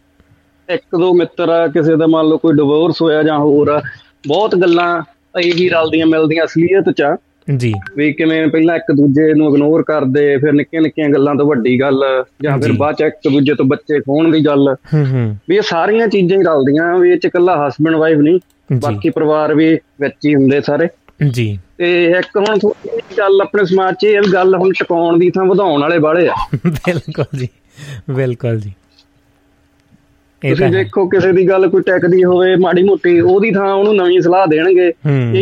[0.70, 3.82] ਇੱਕ ਦੋ ਮਿੱਤਰ ਕਿਸੇ ਦਾ ਮੰਨ ਲਓ ਕੋਈ ਡਿਵੋਰਸ ਹੋਇਆ ਜਾਂ ਹੋਰ
[4.28, 5.02] ਬਹੁਤ ਗੱਲਾਂ
[5.40, 7.04] ਇਹੀ ਰਲਦੀਆਂ ਮਿਲਦੀਆਂ ਅਸਲੀਅਤ ਚ
[7.58, 11.80] ਜੀ। ਵੀ ਕਿਵੇਂ ਪਹਿਲਾਂ ਇੱਕ ਦੂਜੇ ਨੂੰ ਇਗਨੋਰ ਕਰਦੇ ਫਿਰ ਨਿੱਕੀਆਂ ਨਿੱਕੀਆਂ ਗੱਲਾਂ ਤੋਂ ਵੱਡੀ
[11.80, 15.56] ਗੱਲ ਜਾਂ ਫਿਰ ਬਾਅਦ ਚ ਇੱਕ ਦੂਜੇ ਤੋਂ ਬੱਚੇ ਖੋਣ ਦੀ ਗੱਲ। ਹੂੰ ਹੂੰ। ਵੀ
[15.56, 18.40] ਇਹ ਸਾਰੀਆਂ ਚੀਜ਼ਾਂ ਹੀ ਰਲਦੀਆਂ ਵੀ ਇਹ ਚ ਇਕੱਲਾ ਹਸਬੰਡ ਵਾਈਫ ਨਹੀਂ।
[18.74, 20.88] ਬਾਕੀ ਪਰਿਵਾਰ ਵੀ ਵਿੱਚ ਹੀ ਹੁੰਦੇ ਸਾਰੇ।
[21.32, 25.46] ਜੀ। ਤੇ ਇੱਕ ਹੁਣ ਥੋੜੀ ਗੱਲ ਆਪਣੇ ਸਮਾਜ 'ਚ ਇਹ ਗੱਲ ਹੁਣ ਟਿਕਾਉਣ ਦੀ ਥਾਂ
[25.46, 27.48] ਵਧਾਉਣ ਵਾਲੇ ਬਾਲੇ ਆ। ਬਿਲਕੁਲ ਜੀ
[28.10, 28.74] ਬਿਲਕੁਲ ਜੀ।
[30.50, 34.48] ਤੁਸੀਂ ਦੇਖੋ ਕਿਸੇ ਦੀ ਗੱਲ ਕੋਈ ਟੈਕਦੀ ਹੋਵੇ ਮਾੜੀ ਮੋਟੀ ਉਹਦੀ ਥਾਂ ਉਹਨੂੰ ਨਵੀਂ ਸਲਾਹ
[34.48, 34.94] ਦੇਣਗੇ।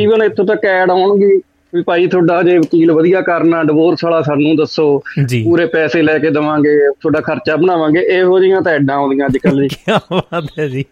[0.02, 1.40] ਈਵਨ ਇੱਥੋਂ ਤੱਕ ਐਡ ਆਉਣਗੇ
[1.76, 5.00] ਵੀ ਭਾਈ ਤੁਹਾਡਾ ਜੇ ਵਕੀਲ ਵਧੀਆ ਕਰਨਾ ਡਿਵੋਰਸ ਵਾਲਾ ਸਾਨੂੰ ਦੱਸੋ
[5.44, 9.62] ਪੂਰੇ ਪੈਸੇ ਲੈ ਕੇ ਦਵਾਂਗੇ ਤੁਹਾਡਾ ਖਰਚਾ ਬਣਾਵਾਂਗੇ ਇਹੋ ਜੀਆਂ ਤਾਂ ਐਡਾਂ ਆਉਂਦੀਆਂ ਅੱਜ ਕੱਲ੍ਹ
[9.62, 10.86] ਜੀ ਕੀ ਬਾਤ ਹੈ ਜੀ।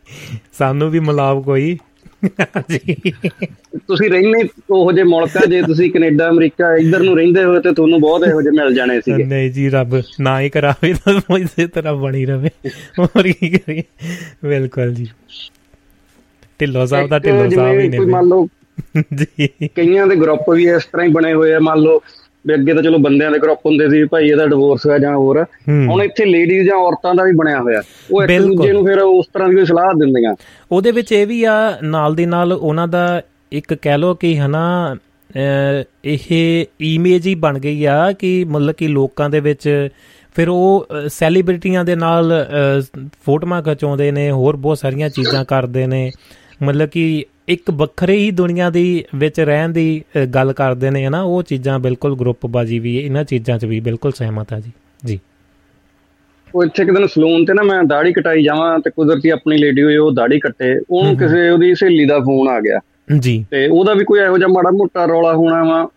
[0.57, 1.77] ਸਾਨੂੰ ਵੀ ਮਲਾਬ ਕੋਈ
[3.77, 7.99] ਤੁਸੀਂ ਰਹਿੰਦੇ ਉਹ ਜੇ ਮੁਲਕਾਂ ਜੇ ਤੁਸੀਂ ਕੈਨੇਡਾ ਅਮਰੀਕਾ ਇੱਧਰ ਨੂੰ ਰਹਿੰਦੇ ਹੋ ਤੇ ਤੁਹਾਨੂੰ
[8.01, 11.93] ਬਹੁਤ ਇਹੋ ਜਿਹੇ ਮਿਲ ਜਾਣੇ ਸੀਗੇ। ਨਹੀਂ ਜੀ ਰੱਬ ਨਾ ਹੀ ਕਰਾਵੇ ਤਾਂ ਇਸੇ ਤਰ੍ਹਾਂ
[11.93, 12.49] ਬਣੀ ਰਵੇ।
[12.99, 13.83] ਹੋਰ ਕੀ ਕਰੀਏ?
[14.45, 15.07] ਬਿਲਕੁਲ ਜੀ।
[16.59, 18.47] ਢਿੱਲੋ ਸਾਹਿਬ ਦਾ ਢਿੱਲੋ ਸਾਹਿਬ ਹੀ ਨੇ ਮੰਨ ਲਓ
[18.97, 22.01] ਜੀ। ਕਈਆਂ ਦੇ ਗਰੁੱਪ ਵੀ ਇਸ ਤਰ੍ਹਾਂ ਹੀ ਬਣੇ ਹੋਏ ਆ ਮੰਨ ਲਓ
[22.47, 25.43] ਵੀ ਅੱਗੇ ਤਾਂ ਚਲੋ ਬੰਦਿਆਂ ਦੇ ਗਰੁੱਪ ਹੁੰਦੇ ਸੀ ਭਾਈ ਇਹਦਾ ਡਿਵੋਰਸ ਹੋਇਆ ਜਾਂ ਹੋਰ।
[25.89, 29.27] ਹੁਣ ਇੱਥੇ ਲੇਡੀਜ਼ ਜਾਂ ਔਰਤਾਂ ਦਾ ਵੀ ਬਣਿਆ ਹੋਇਆ। ਉਹ ਇੱਕ ਦੂਜੇ ਨੂੰ ਫਿਰ ਉਸ
[29.33, 30.35] ਤਰ੍ਹਾਂ ਦੀ ਸਲਾਹ ਦਿੰਦੀਆਂ।
[30.71, 33.21] ਉਹਦੇ ਵਿੱਚ ਇਹ ਵੀ ਆ ਨਾਲ ਦੀ ਨਾਲ ਉਹਨਾਂ ਦਾ
[33.51, 34.95] ਇੱਕ ਕਹਿ ਲੋ ਕਿ ਹਨਾ
[36.05, 39.89] ਇਹ ਇਮੇਜ ਹੀ ਬਣ ਗਈ ਆ ਕਿ ਮਤਲਬ ਕਿ ਲੋਕਾਂ ਦੇ ਵਿੱਚ
[40.35, 42.45] ਫਿਰ ਉਹ ਸੈਲੀਬ੍ਰਿਟੀਆਂ ਦੇ ਨਾਲ
[43.25, 46.09] ਫੋਟੋਆਂ ਖਿਚਾਉਂਦੇ ਨੇ ਹੋਰ ਬਹੁਤ ਸਾਰੀਆਂ ਚੀਜ਼ਾਂ ਕਰਦੇ ਨੇ।
[46.63, 50.03] ਮਤਲਬ ਕਿ ਇੱਕ ਵੱਖਰੇ ਹੀ ਦੁਨੀਆ ਦੀ ਵਿੱਚ ਰਹਿਣ ਦੀ
[50.33, 51.21] ਗੱਲ ਕਰਦੇ ਨੇ ਹਨਾ?
[51.21, 54.71] ਉਹ ਚੀਜ਼ਾਂ ਬਿਲਕੁਲ ਗਰੁੱਪ ਬਾਜੀ ਵੀ ਇਹਨਾਂ ਚੀਜ਼ਾਂ 'ਚ ਵੀ ਬਿਲਕੁਲ ਸਹਿਮਤ ਆ ਜੀ।
[55.05, 55.19] ਜੀ।
[56.55, 59.83] ਉਹ ਇੱਥੇ ਇੱਕ ਦਿਨ ਸਲੂਨ ਤੇ ਨਾ ਮੈਂ ਦਾੜੀ ਕਟਾਈ ਜਾਵਾਂ ਤੇ ਕੁਦਰਤੀ ਆਪਣੀ ਲੇਡੀ
[59.83, 62.79] ਹੋਈ ਉਹ ਦਾੜੀ ਕੱਟੇ। ਉਹਨੂੰ ਕਿਸੇ ਉਹਦੀ ਸਹੇਲੀ ਦਾ ਫੋਨ ਆ ਗਿਆ।
[63.19, 65.87] ਜੀ। ਤੇ ਉਹਦਾ ਵੀ ਕੋਈ ਇਹੋ ਜਿਹਾ ਮਾੜਾ ਮੋਟਾ ਰੌਲਾ ਹੋਣਾ ਵਾ।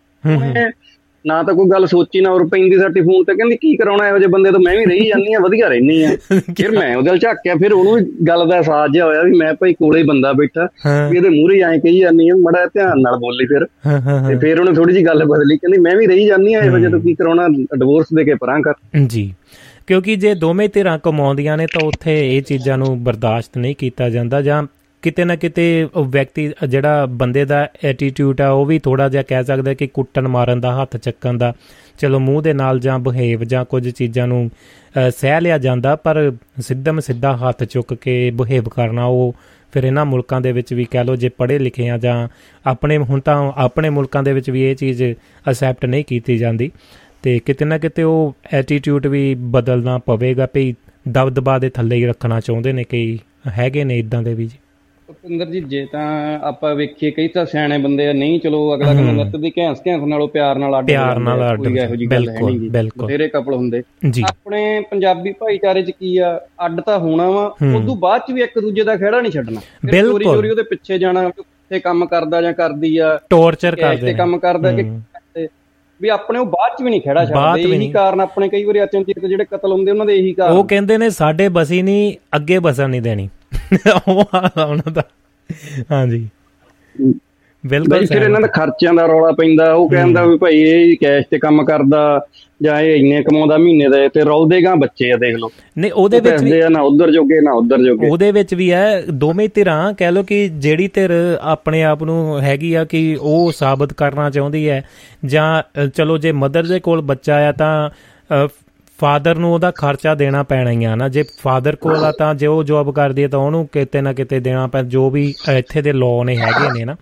[1.25, 4.17] ਨਾ ਤਾਂ ਕੋਈ ਗੱਲ ਸੋਚੀ ਨਾ ਔਰ ਪੈਂਦੀ ਸਾਡੀ ਫੋਨ ਤੇ ਕਹਿੰਦੀ ਕੀ ਕਰਾਉਣਾ ਇਹੋ
[4.17, 6.09] ਜਿਹੇ ਬੰਦੇ ਤੋਂ ਮੈਂ ਵੀ ਰਹੀ ਜਾਂਦੀ ਆ ਵਧੀਆ ਰਹਿਣੀ ਆ
[6.57, 9.73] ਫਿਰ ਮੈਂ ਉਹਦੇ ਨਾਲ ਝਾਕਿਆ ਫਿਰ ਉਹਨੂੰ ਗੱਲ ਦਾ ਅਹਿਸਾਸ ਜਿਹਾ ਹੋਇਆ ਵੀ ਮੈਂ ਭਾਈ
[9.73, 10.67] ਕੋਲੇ ਬੰਦਾ ਬੈਠਾ
[11.09, 13.65] ਵੀ ਇਹਦੇ ਮੂਹਰੇ ਐਂ ਕਹੀ ਜਾਂਦੀ ਆ ਮੜਾ ਧਿਆਨ ਨਾਲ ਬੋਲੀ ਫਿਰ।
[14.27, 16.91] ਤੇ ਫਿਰ ਉਹਨੇ ਥੋੜੀ ਜੀ ਗੱਲ ਬਦਲੀ ਕਹਿੰਦੀ ਮੈਂ ਵੀ ਰਹੀ ਜਾਂਦੀ ਆ ਇਹੋ ਜਿਹੇ
[16.91, 18.73] ਤੋਂ ਕੀ ਕਰਾਉਣਾ ਡਿਵੋਰਸ ਦੇ ਕੇ ਪਰਾਂ ਕਰ
[19.07, 19.31] ਜੀ।
[19.87, 24.41] ਕਿਉਂਕਿ ਜੇ ਦੋਵੇਂ ਧਿਰਾਂ ਕਮਾਉਂਦੀਆਂ ਨੇ ਤਾਂ ਉੱਥੇ ਇਹ ਚੀਜ਼ਾਂ ਨੂੰ ਬਰਦਾਸ਼ਤ ਨਹੀਂ ਕੀਤਾ ਜਾਂਦਾ
[24.41, 24.61] ਜਾਂ
[25.01, 29.43] ਕਿਤੇ ਨਾ ਕਿਤੇ ਉਹ ਵਿਅਕਤੀ, ਜਿਹੜਾ ਬੰਦੇ ਦਾ ਐਟੀਟਿਊਡ ਆ, ਉਹ ਵੀ ਥੋੜਾ ਜਿਹਾ ਕਹਿ
[29.43, 31.53] ਸਕਦਾ ਕਿ ਕੁੱਟਣ ਮਾਰਨ ਦਾ, ਹੱਥ ਚੱਕਣ ਦਾ,
[31.99, 34.49] ਚਲੋ ਮੂੰਹ ਦੇ ਨਾਲ ਜਾਂ ਬਿਹੇਵ ਜਾਂ ਕੁਝ ਚੀਜ਼ਾਂ ਨੂੰ
[35.09, 39.35] ਸਹਿ ਲਿਆ ਜਾਂਦਾ, ਪਰ ਸਿੱਧਮ ਸਿੱਧਾ ਹੱਥ ਚੁੱਕ ਕੇ ਬਿਹੇਵ ਕਰਨਾ, ਉਹ
[39.73, 42.27] ਫਿਰ ਇਹਨਾਂ ਮੁਲਕਾਂ ਦੇ ਵਿੱਚ ਵੀ ਕਹਿ ਲੋ ਜੇ ਪੜ੍ਹੇ ਲਿਖੇ ਆ ਜਾਂ
[42.65, 45.03] ਆਪਣੇ, ਹੁਣ ਤਾਂ ਆਪਣੇ ਮੁਲਕਾਂ ਦੇ ਵਿੱਚ ਵੀ ਇਹ ਚੀਜ਼
[45.51, 46.71] ਅਸੈਪਟ ਨਹੀਂ ਕੀਤੀ ਜਾਂਦੀ।
[47.23, 50.73] ਤੇ ਕਿਤੇ ਨਾ ਕਿਤੇ ਉਹ ਐਟੀਟਿਊਡ ਵੀ ਬਦਲਣਾ ਪਵੇਗਾ, ਭਈ
[51.09, 54.57] ਦਬਦਬਾ ਦੇ ਥੱਲੇ ਹੀ ਰੱਖਣਾ ਚਾਹੁੰਦੇ ਨੇ, ਕਈ ਹੈਗੇ ਨੇ ਇਦਾਂ ਦੇ ਵੀ ਜੀ।
[55.11, 56.03] ਭੁਪਿੰਦਰ ਜੀ ਜੇ ਤਾਂ
[56.43, 60.03] ਆਪਾਂ ਵੇਖੀਏ ਕਈ ਤਾਂ ਸਿਆਣੇ ਬੰਦੇ ਆ ਨਹੀਂ ਚਲੋ ਅਗਲਾ ਕਹਿੰਦਾ ਨੱਤ ਦੀ ਘੈਂਸ ਘੈਂਸ
[60.03, 61.67] ਨਾਲੋਂ ਪਿਆਰ ਨਾਲ ਅੱਡ ਪਿਆਰ ਨਾਲ ਅੱਡ
[62.07, 63.81] ਬਿਲਕੁਲ ਬਿਲਕੁਲ। ਤੇਰੇ ਕਪਲ ਹੁੰਦੇ।
[64.23, 66.35] ਆਪਣੇ ਪੰਜਾਬੀ ਭਾਈਚਾਰੇ 'ਚ ਕੀ ਆ
[66.65, 69.61] ਅੱਡ ਤਾਂ ਹੋਣਾ ਵਾ ਉਦੋਂ ਬਾਅਦ 'ਚ ਵੀ ਇੱਕ ਦੂਜੇ ਦਾ ਖਿਹੜਾ ਨਹੀਂ ਛੱਡਣਾ।
[69.91, 71.29] ਚੋਰੀ ਚੋਰੀ ਉਹਦੇ ਪਿੱਛੇ ਜਾਣਾ
[71.69, 74.89] ਤੇ ਕੰਮ ਕਰਦਾ ਜਾਂ ਕਰਦੀ ਆ ਟੌਰਚਰ ਕਰਦੇ ਤੇ ਕੰਮ ਕਰਦਾ ਕਿ
[76.01, 79.25] ਵੀ ਆਪਣੇ ਉਹ ਬਾਅਦ ਚ ਵੀ ਨਹੀਂ ਖੜਾ ਛੱਡਦੇ ਇਹੀ ਕਾਰਨ ਆਪਣੇ ਕਈ ਵਾਰੀ ਅਚਨਚੇਤ
[79.25, 82.89] ਜਿਹੜੇ ਕਤਲ ਹੁੰਦੇ ਉਹਨਾਂ ਦੇ ਇਹੀ ਕਾਰਨ। ਉਹ ਕਹਿੰਦੇ ਨੇ ਸਾਡੇ ਬਸੀ ਨਹੀਂ ਅੱਗੇ ਬਸਣ
[82.89, 83.27] ਨਹੀਂ ਦੇਣੀ।
[84.07, 84.25] ਉਹ
[84.57, 85.03] ਉਹਨਾਂ ਦਾ
[85.91, 86.27] ਹਾਂਜੀ।
[87.63, 91.39] ਬਿਲਕੁਲ ਫਿਰ ਇਹਨਾਂ ਦਾ ਖਰਚਿਆਂ ਦਾ ਰੌਲਾ ਪੈਂਦਾ ਉਹ ਕਹਿੰਦਾ ਵੀ ਭਾਈ ਇਹ ਕੈਸ਼ ਤੇ
[91.39, 91.99] ਕੰਮ ਕਰਦਾ
[92.61, 96.43] ਜਾਂ ਇਹ ਇੰਨੇ ਕਮਾਉਂਦਾ ਮਹੀਨੇ ਦੇ ਤੇ ਰੌਲਦੇਗਾ ਬੱਚੇ ਆ ਦੇਖ ਲਓ। ਨਹੀਂ ਉਹਦੇ ਵਿੱਚ
[96.43, 100.23] ਵੀ ਨਾ ਉਧਰ ਜੋਗੇ ਨਾ ਉਧਰ ਜੋਗੇ। ਉਹਦੇ ਵਿੱਚ ਵੀ ਹੈ ਦੋਵੇਂ ਧਿਰਾਂ ਕਹਿ ਲਓ
[100.23, 101.11] ਕਿ ਜਿਹੜੀ ਧਿਰ
[101.41, 104.83] ਆਪਣੇ ਆਪ ਨੂੰ ਹੈਗੀ ਆ ਕਿ ਉਹ ਸਾਬਤ ਕਰਨਾ ਚਾਹੁੰਦੀ ਹੈ
[105.25, 105.63] ਜਾਂ
[105.95, 107.89] ਚਲੋ ਜੇ ਮਦਰ ਦੇ ਕੋਲ ਬੱਚਾ ਆ ਤਾਂ
[109.01, 112.47] ਫਾਦਰ ਨੂੰ ਉਹਦਾ ਖਰਚਾ ਦੇਣਾ ਪੈਣਾ ਹੀ ਆ ਨਾ। ਜੇ ਫਾਦਰ ਕੋਲ ਆ ਤਾਂ ਜੇ
[112.47, 115.93] ਉਹ ਜੌਬ ਕਰਦੀ ਹੈ ਤਾਂ ਉਹਨੂੰ ਕਿਤੇ ਨਾ ਕਿਤੇ ਦੇਣਾ ਪੈ ਜੋ ਵੀ ਇੱਥੇ ਦੇ
[115.93, 116.95] ਲਾਅ ਨੇ ਹੈਗੇ ਨੇ ਨਾ।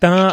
[0.00, 0.30] ਤਾਂ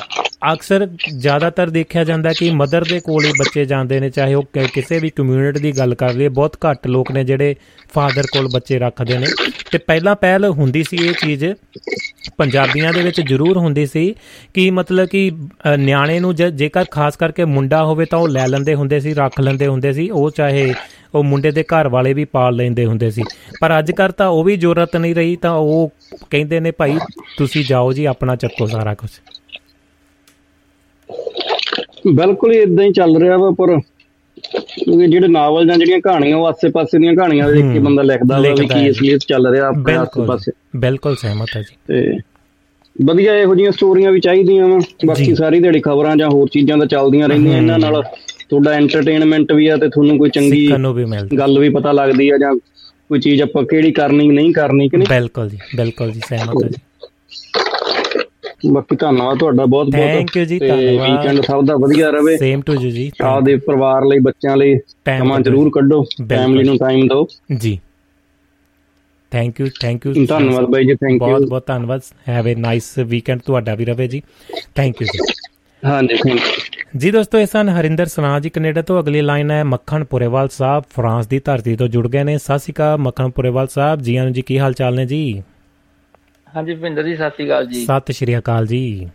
[0.51, 0.85] ਅਕਸਰ
[1.17, 5.09] ਜ਼ਿਆਦਾਤਰ ਦੇਖਿਆ ਜਾਂਦਾ ਕਿ ਮਦਰ ਦੇ ਕੋਲ ਹੀ ਬੱਚੇ ਜਾਂਦੇ ਨੇ, ਚਾਹੇ ਉਹ ਕਿਸੇ ਵੀ
[5.09, 7.55] ਕਮਿਊਨਿਟੀ ਦੀ ਗੱਲ ਕਰ ਲਈਏ, ਬਹੁਤ ਘੱਟ ਲੋਕ ਨੇ ਜਿਹੜੇ
[7.93, 9.27] ਫਾਦਰ ਕੋਲ ਬੱਚੇ ਰੱਖਦੇ ਨੇ।
[9.71, 11.45] ਤੇ ਪਹਿਲਾਂ ਪਹਿਲ ਹੁੰਦੀ ਸੀ ਇਹ ਚੀਜ਼,
[12.37, 14.13] ਪੰਜਾਬੀਆਂ ਦੇ ਵਿੱਚ ਜ਼ਰੂਰ ਹੁੰਦੀ ਸੀ
[14.53, 15.31] ਕਿ ਮਤਲਬ ਕਿ
[15.79, 19.67] ਨਿਆਣੇ ਨੂੰ ਜੇਕਰ ਖਾਸ ਕਰਕੇ ਮੁੰਡਾ ਹੋਵੇ ਤਾਂ ਉਹ ਲੈ ਲੈਂਦੇ ਹੁੰਦੇ ਸੀ, ਰੱਖ ਲੈਂਦੇ
[19.67, 20.73] ਹੁੰਦੇ ਸੀ, ਉਹ ਚਾਹੇ
[21.15, 23.23] ਉਹ ਮੁੰਡੇ ਦੇ ਘਰ ਵਾਲੇ ਵੀ ਪਾਲ ਲੈਂਦੇ ਹੁੰਦੇ ਸੀ।
[23.61, 25.91] ਪਰ ਅੱਜ ਕੱਲ ਤਾਂ ਉਹ ਵੀ ਜ਼ਰੂਰਤ ਨਹੀਂ ਰਹੀ, ਤਾਂ ਉਹ
[26.29, 26.97] ਕਹਿੰਦੇ ਨੇ, ਭਾਈ,
[27.37, 29.09] ਤੁਸੀਂ ਜਾਓ ਜੀ, ਆਪਣਾ ਚੱਕੋ ਸਾਰਾ ਕੁਝ
[32.13, 33.77] ਬਿਲਕੁਲ ਇਦਾਂ ਹੀ ਚੱਲ ਰਿਹਾ ਵਾ ਪਰ
[35.09, 38.67] ਜਿਹੜੇ ਨਾਵਲ ਜਾਂ ਜਿਹੜੀਆਂ ਕਹਾਣੀਆਂ ਉਹ ਆਸੇ-ਪਾਸੇ ਦੀਆਂ ਕਹਾਣੀਆਂ ਦੇਖ ਕੇ ਬੰਦਾ ਲਿਖਦਾ ਵਾ ਵੀ
[38.67, 42.17] ਕੀ ਅਸਲੀਅਤ ਚੱਲ ਰਿਹਾ ਆਪਣੇ ਆਸੇ-ਪਾਸੇ। ਬਿਲਕੁਲ ਸਹਿਮਤ ਹੈ ਜੀ। ਤੇ
[43.05, 46.85] ਵਧੀਆ ਇਹੋ ਜੀਆਂ ਸਟੋਰੀਆਂ ਵੀ ਚਾਹੀਦੀਆਂ ਵਾ ਬਾਕੀ ਸਾਰੀ ਦਿਹਾੜੀ ਖਬਰਾਂ ਜਾਂ ਹੋਰ ਚੀਜ਼ਾਂ ਦਾ
[46.85, 48.01] ਚੱਲਦੀਆਂ ਰਹਿੰਦੀਆਂ ਇਹਨਾਂ ਨਾਲ।
[48.49, 50.67] ਤੁਹਾਡਾ ਐਂਟਰਟੇਨਮੈਂਟ ਵੀ ਆ ਤੇ ਤੁਹਾਨੂੰ ਕੋਈ ਚੰਗੀ
[51.39, 52.53] ਗੱਲ ਵੀ ਪਤਾ ਲੱਗਦੀ ਆ ਜਾਂ
[53.09, 56.69] ਕੋਈ ਚੀਜ਼ ਆਪਾਂ ਕਿਹੜੀ ਕਰਨੀ ਨਹੀਂ ਕਰਨੀ ਕਿ ਨਹੀਂ। ਬਿਲਕੁਲ ਜੀ ਬਿਲਕੁਲ ਜੀ ਸਹਿਮਤ ਹੈ
[56.69, 56.79] ਜੀ।
[58.67, 62.61] ਬਾਕੀ ਧੰਨਵਾਦ ਤੁਹਾਡਾ ਬਹੁਤ ਬਹੁਤ। ਥੈਂਕ ਯੂ ਜੀ ਧੰਨਵਾਦ। ਵੀਕਐਂਡ ਸਭ ਦਾ ਵਧੀਆ ਰਹੇ ਸੇਮ
[62.61, 64.77] ਟੂ ਯੂ ਜੀ ਆਪਦੇ ਪਰਿਵਾਰ ਲਈ ਬੱਚਿਆਂ ਲਈ
[65.09, 67.27] ਸਮਾਂ ਜ਼ਰੂਰ ਕੱਢੋ ਫੈਮਿਲੀ ਨੂੰ ਟਾਈਮ ਦਿਓ।
[67.57, 67.79] ਜੀ।
[69.31, 72.97] ਥੈਂਕ ਯੂ ਥੈਂਕ ਯੂ ਧੰਨਵਾਦ ਬਾਈ ਜੀ ਥੈਂਕ ਯੂ ਬਹੁਤ ਬਹੁਤ ਧੰਨਵਾਦ। ਹੈਵ ਅ ਨਾਈਸ
[72.99, 74.21] ਵੀਕਐਂਡ ਤੁਹਾਡਾ ਵੀ ਰਵੇ ਜੀ।
[74.75, 75.19] ਥੈਂਕ ਯੂ ਜੀ।
[75.83, 79.63] ਹਾਂਜੀ ਥੈਂਕ ਯੂ ਜੀ ਦੋਸਤੋ ਇਹ ਸਨ ਹਰਿੰਦਰ ਸਨਾ ਜੀ ਕੈਨੇਡਾ ਤੋਂ। ਅਗਲੀ ਲਾਈਨ ਹੈ
[79.63, 82.37] ਮੱਖਣ ਪੁਰੇਵਾਲ ਸਾਹਿਬ। ਫਰਾਂਸ ਦੀ ਧਰਤੀ ਤੋਂ ਜੁੜ ਗਏ ਨੇ।
[82.69, 85.43] ਅਕਾਲ ਮੱਖਣ ਪੁਰੇਵਾਲ ਸਾਹਿਬ। ਜੀ ਆਨੰਦ ਜੀ ਕੀ ਹਾਲ ਚਾਲ ਨੇ ਜੀ?
[86.55, 89.09] ਹਾਂਜੀ ਭਿੰਦਰ ਜੀ ਸਤਿ ਸ੍ਰੀ ਅਕਾਲ ਜੀ। ਸਤਿ ਸ਼੍ਰੀ ਅਕਾਲ ਜੀ।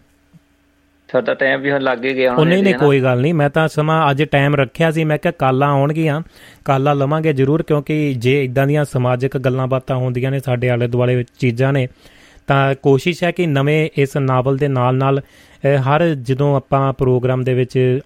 [1.09, 4.11] ਸਾਡਾ ਟਾਈਮ ਵੀ ਹੁਣ ਲੱਗੇ ਗਿਆ ਹੁਣ ਨਹੀਂ ਨਹੀਂ ਕੋਈ ਗੱਲ ਨਹੀਂ ਮੈਂ ਤਾਂ ਸਮਾਂ
[4.11, 6.21] ਅੱਜ ਟਾਈਮ ਰੱਖਿਆ ਸੀ ਮੈਂ ਕਿਹਾ ਕਾਲਾਂ ਆਉਣਗੀਆਂ
[6.65, 11.15] ਕਾਲਾਂ ਲਵਾਂਗੇ ਜ਼ਰੂਰ ਕਿਉਂਕਿ ਜੇ ਇਦਾਂ ਦੀਆਂ ਸਮਾਜਿਕ ਗੱਲਾਂ ਬਾਤਾਂ ਹੁੰਦੀਆਂ ਨੇ ਸਾਡੇ ਆਲੇ ਦੁਆਲੇ
[11.17, 11.87] ਵਿੱਚ ਚੀਜ਼ਾਂ ਨੇ
[12.47, 15.21] ਤਾਂ ਕੋਸ਼ਿਸ਼ ਹੈ ਕਿ ਨਵੇਂ ਇਸ ਨਾਵਲ ਦੇ ਨਾਲ ਨਾਲ
[15.75, 18.01] ਹਰ ਜਦੋਂ ਆਪਾਂ ਪ੍ਰੋਗਰਾਮ ਦੇ ਵਿੱਚ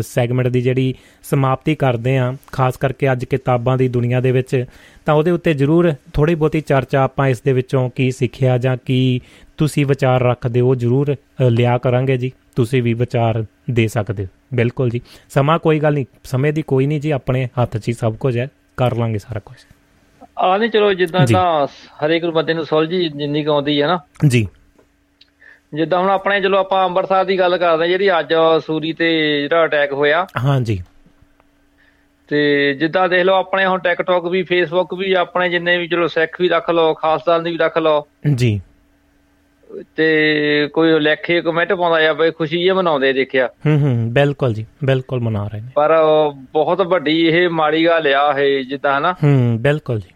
[0.00, 4.64] ਸੈਗਮੈਂਟ ਦੀ ਜਿਹੜੀ ਸਮਾਪਤੀ ਕਰਦੇ ਆਂ ਖਾਸ ਕਰਕੇ ਅੱਜ ਕਿਤਾਬਾਂ ਦੀ ਦੁਨੀਆ ਦੇ ਵਿੱਚ
[5.06, 9.20] ਤਾਂ ਉਹਦੇ ਉੱਤੇ ਜ਼ਰੂਰ ਥੋੜੀ ਬਹੁਤੀ ਚਰਚਾ ਆਪਾਂ ਇਸ ਦੇ ਵਿੱਚੋਂ ਕੀ ਸਿੱਖਿਆ ਜਾਂ ਕੀ
[9.56, 11.16] ਤੁਸੀਂ ਵਿਚਾਰ ਰੱਖਦੇ ਹੋ ਜ਼ਰੂਰ
[11.50, 15.00] ਲਿਆ ਕਰਾਂਗੇ ਜੀ। ਤੁਸੀਂ ਵੀ ਵਿਚਾਰ ਦੇ ਸਕਦੇ ਬਿਲਕੁਲ ਜੀ।
[15.30, 18.38] ਸਮਾਂ ਕੋਈ ਗੱਲ ਨਹੀਂ। ਸਮੇਂ ਦੀ ਕੋਈ ਨਹੀਂ ਜੀ। ਆਪਣੇ ਹੱਥ 'ਚ ਹੀ ਸਭ ਕੁਝ
[18.38, 19.56] ਹੈ। ਕਰ ਲਾਂਗੇ ਸਾਰਾ ਕੁਝ।
[20.38, 23.98] ਆ ਨਹੀਂ ਚਲੋ ਜਿੱਦਾਂ ਤਾਂ ਹਰੇਕ ਬੰਦੇ ਨੂੰ ਸੁਲਝੀ ਜਿੰਨੀ ਆਉਂਦੀ ਹੈ ਨਾ।
[24.28, 24.48] ਜੀ।
[25.74, 28.34] ਜਿੱਦਾਂ ਹੁਣ ਆਪਣੇ ਚਲੋ ਆਪਾਂ ਅੰਮ੍ਰਿਤਸਰ ਦੀ ਗੱਲ ਕਰਦੇ ਜਿਹੜੀ ਅੱਜ
[28.66, 30.82] ਸੂਰੀ ਤੇ ਜਿਹੜਾ ਅਟੈਕ ਹੋਇਆ। ਹਾਂਜੀ।
[32.28, 36.40] ਤੇ ਜਿੱਦਾਂ ਦੇਖ ਲਓ ਆਪਣੇ ਹੁਣ ਟਿਕਟੌਕ ਵੀ ਫੇਸਬੁੱਕ ਵੀ ਆਪਣੇ ਜਿੰਨੇ ਵੀ ਚਲੋ ਸਿੱਖ
[36.40, 38.60] ਵੀ ਰੱਖ ਲਓ ਖਾਸਦਾਰ ਦੀ ਵੀ ਰੱਖ ਲਓ। ਜੀ।
[39.96, 44.66] ਤੇ ਕੋਈ ਲੇਖੇ ਕਮੈਂਟ ਪਾਉਂਦਾ ਆ ਬਈ ਖੁਸ਼ੀ ਇਹ ਮਨਾਉਂਦੇ ਦੇਖਿਆ। ਹੂੰ ਹੂੰ ਬਿਲਕੁਲ ਜੀ
[44.84, 45.96] ਬਿਲਕੁਲ ਮਨਾ ਰਹੇ ਨੇ। ਪਰ
[46.52, 50.08] ਬਹੁਤ ਵੱਡੀ ਇਹ ਮਾੜੀ ਗੱਲ ਆ ਇਹ ਜਿੱਦਾਂ ਹਨਾ। ਹੂੰ ਬਿਲਕੁਲ ਜੀ।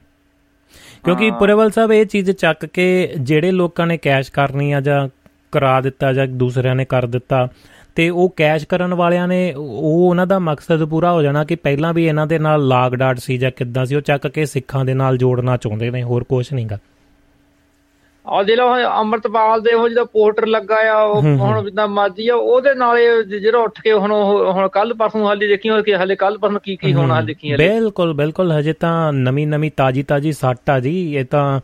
[1.04, 5.08] ਕਿਉਂਕਿ ਪੁਰੇਵਲ ਸਾਹਿਬ ਇਹ ਚੀਜ਼ ਚੱਕ ਕੇ ਜਿਹੜੇ ਲੋਕਾਂ ਨੇ ਕੈਸ਼ ਕਰਨੀ ਆ ਜਾਂ
[5.56, 7.48] ਕਰਾ ਦਿੱਤਾ ਜਾਂ ਦੂਸਰਿਆਂ ਨੇ ਕਰ ਦਿੱਤਾ
[7.94, 11.94] ਤੇ ਉਹ ਕੈਸ਼ ਕਰਨ ਵਾਲਿਆਂ ਨੇ ਉਹ ਉਹਨਾਂ ਦਾ ਮਕਸਦ ਪੂਰਾ ਹੋ ਜਾਣਾ ਕਿ ਪਹਿਲਾਂ
[11.94, 14.94] ਵੀ ਇਹਨਾਂ ਦੇ ਨਾਲ ਲਾਗ ਡਾਟ ਸੀ ਜਾਂ ਕਿੱਦਾਂ ਸੀ ਉਹ ਚੱਕ ਕੇ ਸਿੱਖਾਂ ਦੇ
[14.94, 16.78] ਨਾਲ ਜੋੜਨਾ ਚਾਹੁੰਦੇ ਨੇ ਹੋਰ ਕੁਝ ਨਹੀਂਗਾ
[18.26, 18.64] ਆ ਲੋ
[19.02, 23.58] ਅਮਰਤਪਾਲ ਦੇ ਉਹ ਜਿਹੜਾ ਪੋਸਟਰ ਲੱਗਾ ਆ ਉਹ ਹੁਣ ਜਿੱਦਾਂ ਮਰਜ਼ੀ ਆ ਉਹਦੇ ਨਾਲ ਜਿਹੜਾ
[23.58, 24.12] ਉੱਠ ਕੇ ਹੁਣ
[24.52, 27.68] ਹੁਣ ਕੱਲ ਪਰਸੋਂ ਹਾਲੇ ਦੇਖੀ ਹੋ ਕਿ ਹਲੇ ਕੱਲ ਪਰਸੋਂ ਕੀ ਕੀ ਹੋਣਾ ਦੇਖੀ ਹਲੇ।
[27.68, 31.60] ਬਿਲਕੁਲ ਬਿਲਕੁਲ ਹਜੇ ਤਾਂ ਨਵੀਂ ਨਵੀਂ ਤਾਜੀ ਤਾਜੀ ਸੱਟ ਆ ਜੀ ਇਹ ਤਾਂ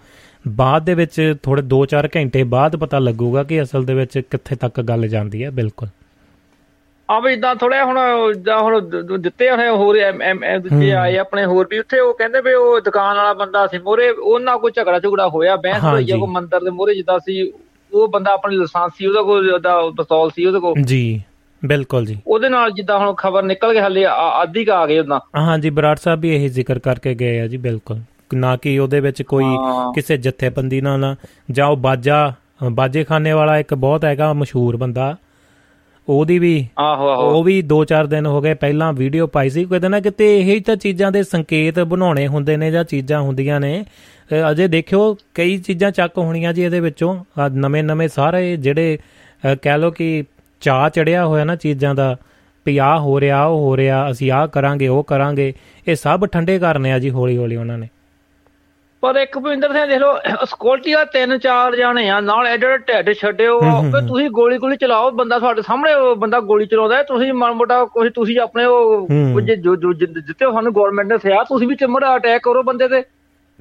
[0.48, 4.80] ਬਾਅਦ ਦੇ ਵਿੱਚ ਥੋੜੇ 2-4 ਘੰਟੇ ਬਾਅਦ ਪਤਾ ਲੱਗੂਗਾ ਕਿ ਅਸਲ ਦੇ ਵਿੱਚ ਕਿੱਥੇ ਤੱਕ
[4.80, 5.88] ਗੱਲ ਜਾਂਦੀ ਹੈ ਬਿਲਕੁਲ।
[7.10, 7.98] ਆ ਵੀ ਇਦਾਂ ਥੋੜਾ ਹੁਣ
[8.42, 8.80] ਜਾਂ ਹੁਣ
[9.20, 9.96] ਦਿੱਤੇ ਹੋਣੇ ਹੋਰ
[10.58, 14.08] ਦੂਜੇ ਆਏ ਆਪਣੇ ਹੋਰ ਵੀ ਉੱਥੇ ਉਹ ਕਹਿੰਦੇ ਵੀ ਉਹ ਦੁਕਾਨ ਵਾਲਾ ਬੰਦਾ ਸੀ ਮੋਰੇ
[14.10, 17.52] ਉਹਨਾਂ ਕੋਈ ਝਗੜਾ ਝੁਗੜਾ ਹੋਇਆ ਬਹਿਸ ਹੋਈ ਜਾਂ ਕੋ ਮੰਦਰ ਦੇ ਮੋਰੇ ਜਿੱਦਾਂ ਸੀ
[17.92, 21.22] ਉਹ ਬੰਦਾ ਆਪਣੀ ਲਾਇਸੈਂਸ ਸੀ ਉਹਦਾ ਕੋਈ ਉਹਦਾ ਪਿਸਤੌਲ ਸੀ ਉਹਦੇ ਕੋਲ। ਜੀ
[21.64, 25.20] ਬਿਲਕੁਲ ਜੀ। ਉਹਦੇ ਨਾਲ ਜਿੱਦਾਂ ਹੁਣ ਖਬਰ ਨਿਕਲ ਕੇ ਹੱਲੇ ਆਦੀ ਕਾ ਆ ਗਏ ਉਦਾਂ
[25.36, 28.00] ਹਾਂਜੀ ਬਰਾੜ ਸਾਹਿਬ ਵੀ ਇਹੀ ਜ਼ਿਕਰ ਕਰਕੇ ਗਏ ਆ ਜੀ ਬਿਲਕੁਲ।
[28.34, 29.44] ਨਾ ਕਿ ਉਹਦੇ ਵਿੱਚ ਕੋਈ
[29.94, 31.16] ਕਿਸੇ ਜਥੇਬੰਦੀ ਨਾਲ
[31.50, 32.32] ਜਾਂ ਉਹ ਬਾਜਾ
[32.72, 35.16] ਬਾਜੇਖਾਨੇ ਵਾਲਾ ਇੱਕ ਬਹੁਤ ਹੈਗਾ ਮਸ਼ਹੂਰ ਬੰਦਾ।
[36.08, 39.88] ਉਹਦੀ ਵੀ ਆਹੋ ਆਹੋ। ਉਹ ਵੀ 2-4 ਦਿਨ ਹੋ ਗਏ ਪਹਿਲਾਂ ਵੀਡੀਓ ਪਾਈ ਸੀ। ਕਹਿੰਦੇ
[39.88, 43.84] ਨਾ ਕਿਤੇ ਇਹੀ ਤਾਂ ਚੀਜ਼ਾਂ ਦੇ ਸੰਕੇਤ ਬਣਾਉਣੇ ਹੁੰਦੇ ਨੇ ਜਾਂ ਚੀਜ਼ਾਂ ਹੁੰਦੀਆਂ ਨੇ।
[44.50, 48.98] ਅਜੇ ਦੇਖਿਓ ਕਈ ਚੀਜ਼ਾਂ ਚੱਕ ਹੋਣੀਆਂ ਜੀ ਇਹਦੇ ਵਿੱਚੋਂ। ਨਵੇਂ-ਨਵੇਂ ਸਾਰੇ ਜਿਹੜੇ
[49.62, 50.24] ਕਹਿ ਲੋ ਕਿ
[50.60, 52.16] ਚਾਹ ਚੜਿਆ ਹੋਇਆ ਨਾ ਚੀਜ਼ਾਂ ਦਾ।
[52.66, 55.54] ਵੀ ਆ ਹੋ ਰਿਹਾ ਉਹ ਹੋ ਰਿਹਾ ਅਸੀਂ ਆ ਕਰਾਂਗੇ ਉਹ ਕਰਾਂਗੇ।
[55.88, 57.88] ਇਹ ਸਭ ਠੰਡੇ ਕਰਨੇ ਆ ਜੀ ਹੌਲੀ-ਹੌਲੀ ਉਹਨਾਂ ਨੇ।
[59.02, 63.12] ਪਰ ਇੱਕ ਭਵਿੰਦਰ ਸਿੰਘ ਦੇਖ ਲਓ ਸਕਿਉਰਟੀ ਆ ਤਿੰਨ ਚਾਰ ਜਾਣੇ ਆ ਨਾਲ ਐਡੇ ਢੱਡ
[63.12, 67.84] ਛੱਡਿਓ ਕਿ ਤੁਸੀਂ ਗੋਲੀ ਗੋਲੀ ਚਲਾਓ ਬੰਦਾ ਤੁਹਾਡੇ ਸਾਹਮਣੇ ਬੰਦਾ ਗੋਲੀ ਚਲਾਉਂਦਾ ਤੁਸੀਂ ਮਨ ਮੋਟਾ
[67.84, 72.62] ਕੋਈ ਤੁਸੀਂ ਆਪਣੇ ਉਹ ਜੋ ਜਿੱਤੇ ਸਾਨੂੰ ਗਵਰਨਮੈਂਟ ਨੇ ਸਿਆ ਤੁਸੀਂ ਵੀ ਚਮੜਾ ਅਟੈਕ ਕਰੋ
[72.62, 73.02] ਬੰਦੇ ਤੇ।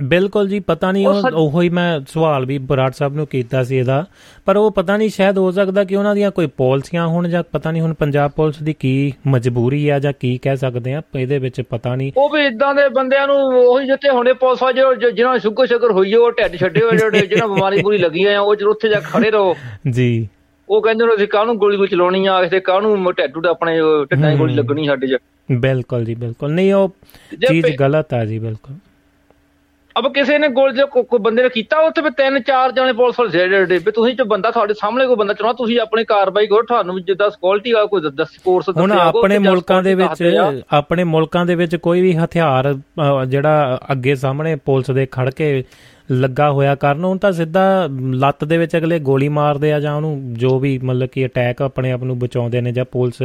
[0.03, 4.05] ਬਿਲਕੁਲ ਜੀ ਪਤਾ ਨਹੀਂ ਉਹ ਹੀ ਮੈਂ ਸਵਾਲ ਵੀ ਬਰਾੜ ਸਾਹਿਬ ਨੂੰ ਕੀਤਾ ਸੀ ਇਹਦਾ
[4.45, 7.71] ਪਰ ਉਹ ਪਤਾ ਨਹੀਂ ਸ਼ਾਇਦ ਹੋ ਸਕਦਾ ਕਿ ਉਹਨਾਂ ਦੀਆਂ ਕੋਈ ਪਾਲਿਸੀਆਂ ਹੋਣ ਜਾਂ ਪਤਾ
[7.71, 11.61] ਨਹੀਂ ਹੁਣ ਪੰਜਾਬ ਪੁਲਿਸ ਦੀ ਕੀ ਮਜਬੂਰੀ ਆ ਜਾਂ ਕੀ ਕਹਿ ਸਕਦੇ ਆ ਇਹਦੇ ਵਿੱਚ
[11.61, 15.39] ਪਤਾ ਨਹੀਂ। ਉਹ ਵੀ ਇਦਾਂ ਦੇ ਬੰਦਿਆਂ ਨੂੰ ਉਹੀ ਜਿੱਥੇ ਹੁਣੇ ਪੁਲਿਸ ਆ ਜੋ ਜਿਹਨਾਂ
[15.39, 18.71] ਸ਼ੁਗਰ ਸ਼ੁਗਰ ਹੋਈ ਉਹ ਢੱਡ ਛੱਡੇ ਹੋਏ ਜਿਹੜੇ ਜਿਹਨਾਂ ਬਿਮਾਰੀ ਪੂਰੀ ਲੱਗੀ ਆ ਉਹ ਜਦੋਂ
[18.71, 19.55] ਉੱਥੇ ਜਾ ਖੜੇ ਰਹੋ।
[19.91, 20.27] ਜੀ।
[20.69, 23.79] ਉਹ ਕਹਿੰਦੇ ਨੇ ਅਸੀਂ ਕਾਹਨੂੰ ਗੋਲੀ ਕੋਈ ਚਲਾਉਣੀ ਆ ਕਿਸੇ ਕਾਹਨੂੰ ਢੱਡੂ ਦਾ ਆਪਣੇ
[24.11, 25.17] ਢੱਡਾਂ ਗੋਲੀ ਲੱਗਣੀ ਸਾਡੇ 'ਚ।
[25.51, 26.89] ਬਿਲਕੁਲ ਜੀ ਬਿਲਕੁਲ। ਨਹੀਂ ਉਹ
[27.47, 28.75] ਚੀਜ਼ ਗਲਤ ਆ ਜੀ ਬਿਲਕੁਲ।
[29.99, 33.19] ਅਬ ਕਿਸੇ ਨੇ ਗੋਲ ਜੇ ਕੋਈ ਬੰਦੇ ਨੇ ਕੀਤਾ ਉੱਥੇ ਵੀ ਤਿੰਨ ਚਾਰ ਜਣੇ ਪੁਲਿਸ
[33.19, 36.61] ਵਾਲੇ ਜਿਹੜੇ ਵੀ ਤੁਸੀਂ ਜੋ ਬੰਦਾ ਤੁਹਾਡੇ ਸਾਹਮਣੇ ਕੋਈ ਬੰਦਾ ਚੁਣਾ ਤੁਸੀਂ ਆਪਣੀ ਕਾਰਵਾਈ ਕਰੋ
[36.61, 40.23] ਤੁਹਾਨੂੰ ਜਿੱਦਾਂ ਸਕਿਉਰਟੀ ਆ ਕੋਈ ਦੱਸ ਕੋਰਸ ਦੱਸਿਆ ਹੁਣ ਆਪਣੇ ਮੁਲਕਾਂ ਦੇ ਵਿੱਚ
[40.71, 42.73] ਆਪਣੇ ਮੁਲਕਾਂ ਦੇ ਵਿੱਚ ਕੋਈ ਵੀ ਹਥਿਆਰ
[43.27, 45.63] ਜਿਹੜਾ ਅੱਗੇ ਸਾਹਮਣੇ ਪੁਲਿਸ ਦੇ ਖੜ ਕੇ
[46.11, 50.33] ਲੱਗਾ ਹੋਇਆ ਕਰਨ ਉਹ ਤਾਂ ਸਿੱਧਾ ਲੱਤ ਦੇ ਵਿੱਚ ਅਗਲੇ ਗੋਲੀ ਮਾਰਦੇ ਆ ਜਾਂ ਉਹਨੂੰ
[50.33, 53.21] ਜੋ ਵੀ ਮਤਲਬ ਕਿ ਅਟੈਕ ਆਪਣੇ ਆਪ ਨੂੰ ਬਚਾਉਂਦੇ ਨੇ ਜਾਂ ਪੁਲਿਸ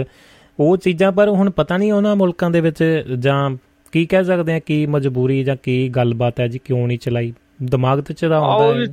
[0.59, 3.51] ਉਹ ਚੀਜ਼ਾਂ ਪਰ ਹੁਣ ਪਤਾ ਨਹੀਂ ਉਹਨਾਂ ਮੁਲਕਾਂ ਦੇ ਵਿੱਚ ਜਾਂ
[3.92, 4.58] ਕੀ ਕਹਿ ਸਕਦੇ ਆ?
[4.58, 6.60] ਕੀ ਮਜਬੂਰੀ ਜਾਂ ਕੀ ਗੱਲਬਾਤ ਹੈ ਜੀ?
[6.64, 7.32] ਕਿਉਂ ਨਹੀਂ ਚਲਾਈ?
[7.62, 8.84] ਦਿਮਾਗ ਤੇ ਚਦਾ ਆਉਂਦਾ ਹੈ।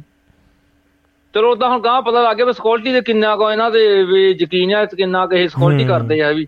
[1.36, 4.36] ਚਲੋ ਤਾਂ ਹੁਣ ਗਾਂ ਪਤਾ ਲੱਗ ਗਿਆ ਵੀ ਸਕਿਉਰਟੀ ਦੇ ਕਿੰਨਾ ਕੋ ਇਹਨਾਂ ਦੇ ਵੀ
[4.41, 6.48] ਯਕੀਨ ਹੈ ਕਿੰਨਾ ਕਿ ਇਹ ਸਕਿਉਰਟੀ ਕਰਦੇ ਆ ਵੀ।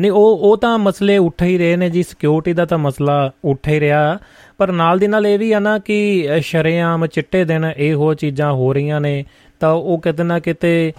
[0.00, 3.68] ਨਹੀਂ ਉਹ ਉਹ ਤਾਂ ਮਸਲੇ ਉੱਠ ਹੀ ਰਹੇ ਨੇ ਜੀ। ਸਿਕਿਉਰਿਟੀ ਦਾ ਤਾਂ ਮਸਲਾ ਉੱਠ
[3.68, 4.18] ਹੀ ਰਿਹਾ।
[4.58, 8.72] ਪਰ ਨਾਲ ਦੀ ਨਾਲ ਇਹ ਵੀ ਆ ਨਾ ਕਿ ਸ਼ਰਿਆਮ ਚਿੱਟੇ ਦਿਨ ਇਹੋ ਚੀਜ਼ਾਂ ਹੋ
[8.72, 9.24] ਰਹੀਆਂ ਨੇ।
[9.60, 10.92] ਤਾਂ ਉਹ ਕਿਤੇ ਨਾ ਕਿਤੇ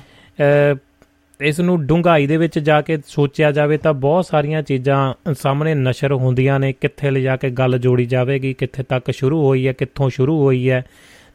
[1.42, 6.12] ਇਸ ਨੂੰ ਡੂੰਘਾਈ ਦੇ ਵਿੱਚ ਜਾ ਕੇ ਸੋਚਿਆ ਜਾਵੇ ਤਾਂ ਬਹੁਤ ਸਾਰੀਆਂ ਚੀਜ਼ਾਂ ਸਾਹਮਣੇ ਨਸ਼ਰ
[6.12, 10.44] ਹੁੰਦੀਆਂ ਨੇ, ਕਿੱਥੇ ਲਿਜਾ ਕੇ ਗੱਲ ਜੋੜੀ ਜਾਵੇਗੀ, ਕਿੱਥੇ ਤੱਕ ਸ਼ੁਰੂ ਹੋਈ ਹੈ, ਕਿੱਥੋਂ ਸ਼ੁਰੂ
[10.44, 10.86] ਹੋਈ ਹੈ।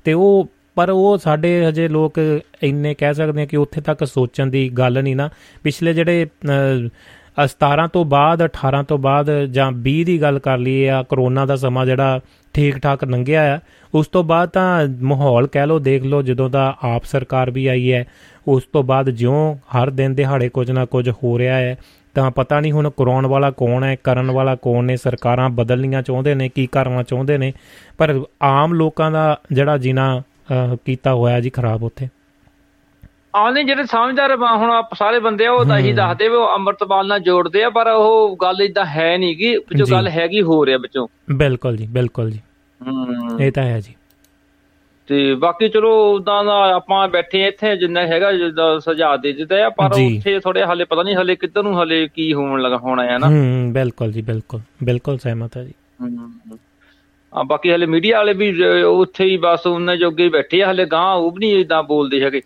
[0.04, 2.14] ਤੇ ਉਹ, ਪਰ ਉਹ ਸਾਡੇ ਹਜੇ ਲੋਕ
[2.62, 5.30] ਇੰਨੇ ਕਹਿ ਸਕਦੇ ਆ ਕਿ ਉੱਥੇ ਤੱਕ ਸੋਚਣ ਦੀ ਗੱਲ ਨਹੀਂ ਨਾ।
[5.62, 6.26] ਪਿਛਲੇ ਜਿਹੜੇ
[7.46, 11.56] 17 ਤੋਂ ਬਾਅਦ 18 ਤੋਂ ਬਾਅਦ ਜਾਂ 20 ਦੀ ਗੱਲ ਕਰ ਲਈਏ ਆ ਕਰੋਨਾ ਦਾ
[11.56, 12.20] ਸਮਾਂ ਜਿਹੜਾ
[12.54, 13.58] ਠੀਕ ਠਾਕ ਲੰਘਿਆ ਆ।
[13.94, 17.92] ਉਸ ਤੋਂ ਬਾਅਦ ਤਾਂ ਮਾਹੌਲ ਕਹਿ ਲੋ ਦੇਖ ਲੋ ਜਦੋਂ ਦਾ ਆਪ ਸਰਕਾਰ ਵੀ ਆਈ
[17.92, 18.04] ਹੈ,
[18.48, 21.76] ਉਸ ਤੋਂ ਬਾਅਦ ਜਿਉਂ ਹਰ ਦਿਨ ਦਿਹਾੜੇ ਕੁਝ ਨਾ ਕੁਝ ਹੋ ਰਿਹਾ ਹੈ,
[22.14, 26.34] ਤਾਂ ਪਤਾ ਨਹੀਂ ਹੁਣ ਕਰਾਉਣ ਵਾਲਾ ਕੌਣ ਹੈ, ਕਰਨ ਵਾਲਾ ਕੌਣ ਨੇ, ਸਰਕਾਰਾਂ ਬਦਲਣੀਆਂ ਚਾਹੁੰਦੇ
[26.34, 27.52] ਨੇ, ਕੀ ਕਰਨਾ ਚਾਹੁੰਦੇ ਨੇ,
[27.98, 30.22] ਪਰ ਆਮ ਲੋਕਾਂ ਦਾ ਜਿਹੜਾ ਜੀਣਾ
[30.84, 32.08] ਕੀਤਾ ਹੋਇਆ ਜੀ ਖਰਾਬ ਉੱਥੇ।
[33.34, 37.20] ਆਨੇ ਜਿਹੜੇ ਸਮਝਦਾਰ ਹੁਣ ਸਾਰੇ ਬੰਦੇ ਆ ਉਹ ਤਾਂ ਹੀ। ਦੱਸਦੇ ਵੀ ਉਹ ਅੰਮ੍ਰਿਤਪਾਲ ਨਾਲ
[37.20, 41.06] ਜੋੜਦੇ ਆ ਪਰ ਉਹ ਗੱਲ ਇਦਾਂ ਹੈ ਨਹੀਂ ਕਿ ਜੋ ਗੱਲ ਹੈਗੀ ਹੋ ਰਿਹਾ ਵਿੱਚੋਂ।
[41.34, 42.40] ਬਿਲਕੁਲ ਜੀ ਬਿਲਕੁਲ ਜੀ।
[43.40, 43.94] ਇਹ ਤਾਂ ਹੈ ਜੀ।
[45.09, 49.68] ਤੇ ਬਾਕੀ ਚਲੋ ਉਦਾਂ ਦਾ ਆਪਾਂ ਬੈਠੇ ਇੱਥੇ ਜਿੰਨਾ ਹੈਗਾ ਜਿੱਦਾਂ ਸੁਝਾਅ ਦੇ ਦਿੱਤਾ ਆ
[49.70, 53.18] ਪਰ ਉੱਥੇ ਥੋੜੇ ਹਲੇ ਪਤਾ ਨਹੀਂ ਹਲੇ ਕਿੱਧਰ ਨੂੰ ਹਲੇ ਕੀ ਹੋਣ ਲੱਗਾ ਹੋਣਾ ਹੈ
[53.18, 55.74] ਨਾ। ਹੂੰ ਬਿਲਕੁਲ ਜੀ ਬਿਲਕੁਲ ਬਿਲਕੁਲ ਸਹਿਮਤ ਹੈ ਜੀ।
[57.32, 58.52] ਆ ਬਾਕੀ ਹਲੇ ਮੀਡੀਆ ਵਾਲੇ ਵੀ
[58.82, 62.40] ਉੱਥੇ ਹੀ ਬਸ ਉਹਨਾਂ ਜੋਗੇ ਬੈਠੇ ਆ ਹਲੇ ਗਾਂ ਉਹ ਵੀ ਨਹੀਂ ਇਦਾਂ ਬੋਲਦੇ ਹੈਗੇ।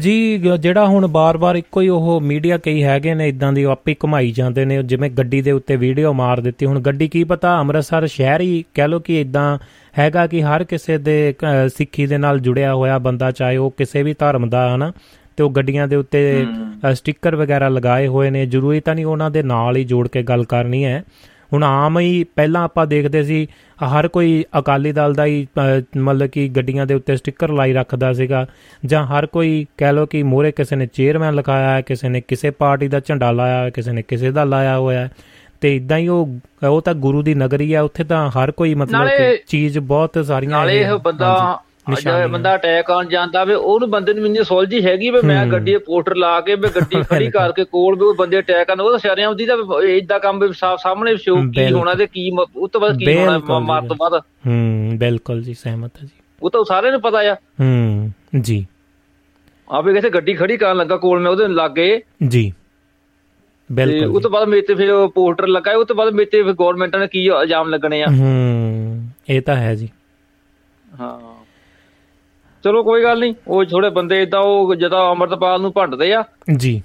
[0.00, 4.30] ਜੀ ਜਿਹੜਾ ਹੁਣ ਬਾਰ-ਬਾਰ ਇੱਕੋ ਹੀ ਉਹ ਮੀਡੀਆ ਕਈ ਹੈਗੇ ਨੇ ਇਦਾਂ ਦੀ ਆਪੇ ਘੁਮਾਈ
[4.30, 8.40] ਜਾਂਦੇ ਨੇ ਜਿਵੇਂ ਗੱਡੀ ਦੇ ਉੱਤੇ ਵੀਡੀਓ ਮਾਰ ਦਿੱਤੀ। ਹੁਣ ਗੱਡੀ ਕੀ ਪਤਾ ਅੰਮ੍ਰਿਤਸਰ ਸ਼ਹਿਰ
[8.40, 9.58] ਹੀ ਕਹਿ ਲੋ ਕਿ ਇਦਾਂ
[9.98, 11.34] ਹੈਗਾ ਕਿ ਹਰ ਕਿਸੇ ਦੇ
[11.76, 14.92] ਸਿੱਖੀ ਦੇ ਨਾਲ ਜੁੜਿਆ ਹੋਇਆ ਬੰਦਾ ਚਾਹੇ ਉਹ ਕਿਸੇ ਵੀ ਧਰਮ ਦਾ ਹਨਾ?
[15.36, 16.46] ਤੇ ਉਹ ਗੱਡੀਆਂ ਦੇ ਉੱਤੇ
[16.92, 20.44] ਸਟicker ਵਗੈਰਾ ਲਗਾਏ ਹੋਏ ਨੇ। ਜ਼ਰੂਰੀ ਤਾਂ ਨਹੀਂ ਉਹਨਾਂ ਦੇ ਨਾਲ ਹੀ ਜੋੜ ਕੇ ਗੱਲ
[20.44, 21.02] ਕਰਨੀ ਹੈ।
[21.52, 23.46] ਹੁਣ ਆਮ ਹੀ ਪਹਿਲਾਂ ਆਪਾਂ ਦੇਖਦੇ ਸੀ
[23.86, 25.46] ਹਰ ਕੋਈ ਅਕਾਲੀ ਦਲ ਦਾ ਹੀ
[25.96, 28.46] ਮਤਲਬ ਕਿ ਗੱਡੀਆਂ ਦੇ ਉੱਤੇ ਸਟicker ਲਾਈ ਰੱਖਦਾ ਸੀਗਾ
[28.86, 32.50] ਜਾਂ ਹਰ ਕੋਈ ਕਹਿ ਲੋ ਕਿ ਮੋਰੇ ਕਿਸੇ ਨੇ ਚੇਅਰਮੈਨ ਲਿਖਾਇਆ ਹੈ ਕਿਸੇ ਨੇ ਕਿਸੇ
[32.50, 35.10] ਪਾਰਟੀ ਦਾ ਝੰਡਾ ਲਾਇਆ ਹੈ ਕਿਸੇ ਨੇ ਕਿਸੇ ਦਾ ਲਾਇਆ ਹੋਇਆ ਹੈ।
[35.60, 36.38] ਤੇ ਇਦਾਂ ਹੀ ਉਹ
[36.68, 40.50] ਉਹ ਤਾਂ ਗੁਰੂ ਦੀ ਨਗਰੀ ਆ ਉੱਥੇ ਤਾਂ ਹਰ ਕੋਈ ਮਤਲਬ ਕਿ ਚੀਜ਼ ਬਹੁਤ ਸਾਰੀਆਂ
[40.50, 45.10] ਨਾਲੇ ਇਹ ਬੰਦਾ ਨਿਸ਼ਾਨੀ ਬੰਦਾ ਅਟੈਕ ਆਣ ਜਾਂਦਾ ਵੇ ਉਹਨੂੰ ਬੰਦੇ ਨੂੰ ਮੈਨੂੰ ਸੋਲਜੀ ਹੈਗੀ
[45.10, 48.70] ਵੀ ਮੈਂ ਗੱਡੀ ਦੇ ਪੋਸਟਰ ਲਾ ਕੇ ਮੈਂ ਗੱਡੀ ਖੜੀ ਕਰਕੇ ਕੋਲ ਵੀ ਬੰਦੇ ਅਟੈਕ
[48.70, 52.06] ਆਣ ਉਹ ਤਾਂ ਸ਼ਰਿਆਂ ਦੀ ਤਾਂ ਇਦਾਂ ਕੰਮ ਵੀ ਸਾਫ਼ ਸਾਹਮਣੇ ਸ਼ੋ ਕੀ ਹੋਣਾ ਤੇ
[52.06, 54.14] ਕੀ ਉਹ ਤੋਂ ਬਾਅਦ ਕੀ ਹੋਣਾ ਮਾਰ ਤੋਂ ਬਾਅਦ।
[54.46, 58.66] ਹੂੰ ਬਿਲਕੁਲ ਜੀ ਸਹਿਮਤ ਹੈ ਜੀ। ਉਹ ਤਾਂ ਸਾਰਿਆਂ ਨੂੰ ਪਤਾ ਆ। ਹੂੰ ਜੀ।
[59.70, 62.52] ਆਪੇ ਕਿਸੇ ਗੱਡੀ ਖੜੀ ਕਰਨ ਲੱਗਾ ਕੋਲ ਮੈਂ ਉਹਦੇ ਲਾਗੇ। ਜੀ।
[63.72, 66.52] ਬਿਲਕੁਲ ਉਹ ਤੋਂ ਬਾਅਦ ਮੇਰੇ ਤੇ ਫਿਰ ਪੋਸਟਰ ਲੱਗਾ ਉਹ ਤੋਂ ਬਾਅਦ ਮੇਰੇ ਤੇ ਫਿਰ
[66.52, 69.88] ਗਵਰਨਮੈਂਟ ਨੇ ਕੀ ਇਲਜ਼ਾਮ ਲੱਗਣੇ ਆ। ਹੂੰ ਇਹ ਤਾਂ ਹੈ ਜੀ।
[71.00, 71.27] ਹਾਂ।
[72.64, 76.24] ਚਲੋ ਕੋਈ ਗੱਲ ਨਹੀਂ ਉਹ ਥੋੜੇ ਬੰਦੇ ਇਦਾਂ ਉਹ ਜਦੋਂ ਅਮਰਤਪਾਲ ਨੂੰ ਭੰਡਦੇ ਆ।
[76.56, 76.82] ਜੀ।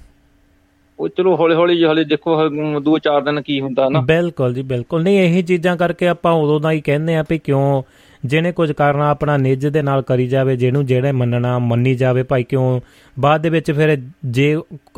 [0.99, 5.03] ਉਹ ਚਲੋ ਹੌਲੀ ਹੌਲੀ ਹੌਲੀ ਦੇਖੋ ਦੋ ਚਾਰ ਦਿਨ ਕੀ ਹੁੰਦਾ ਨਾ। ਬਿਲਕੁਲ ਜੀ ਬਿਲਕੁਲ।
[5.03, 7.83] ਨਹੀਂ ਇਹੀ ਚੀਜ਼ਾਂ ਕਰਕੇ ਆਪਾਂ ਉਦੋਂ ਦਾ ਹੀ ਕਹਿੰਦੇ ਆ ਵੀ ਕਿਉਂ
[8.25, 12.43] ਜਿਹਨੇ ਕੁਝ ਕਰਨਾ ਆਪਣਾ ਨਿੱਜ ਦੇ ਨਾਲ ਕਰੀ ਜਾਵੇ ਜਿਹਨੂੰ ਜਿਹੜੇ ਮੰਨਣਾ ਮੰਨੀ ਜਾਵੇ ਭਾਈ
[12.43, 12.79] ਕਿਉਂ?
[13.19, 14.55] ਬਾਅਦ ਦੇ ਵਿੱਚ ਫਿਰ ਜੇ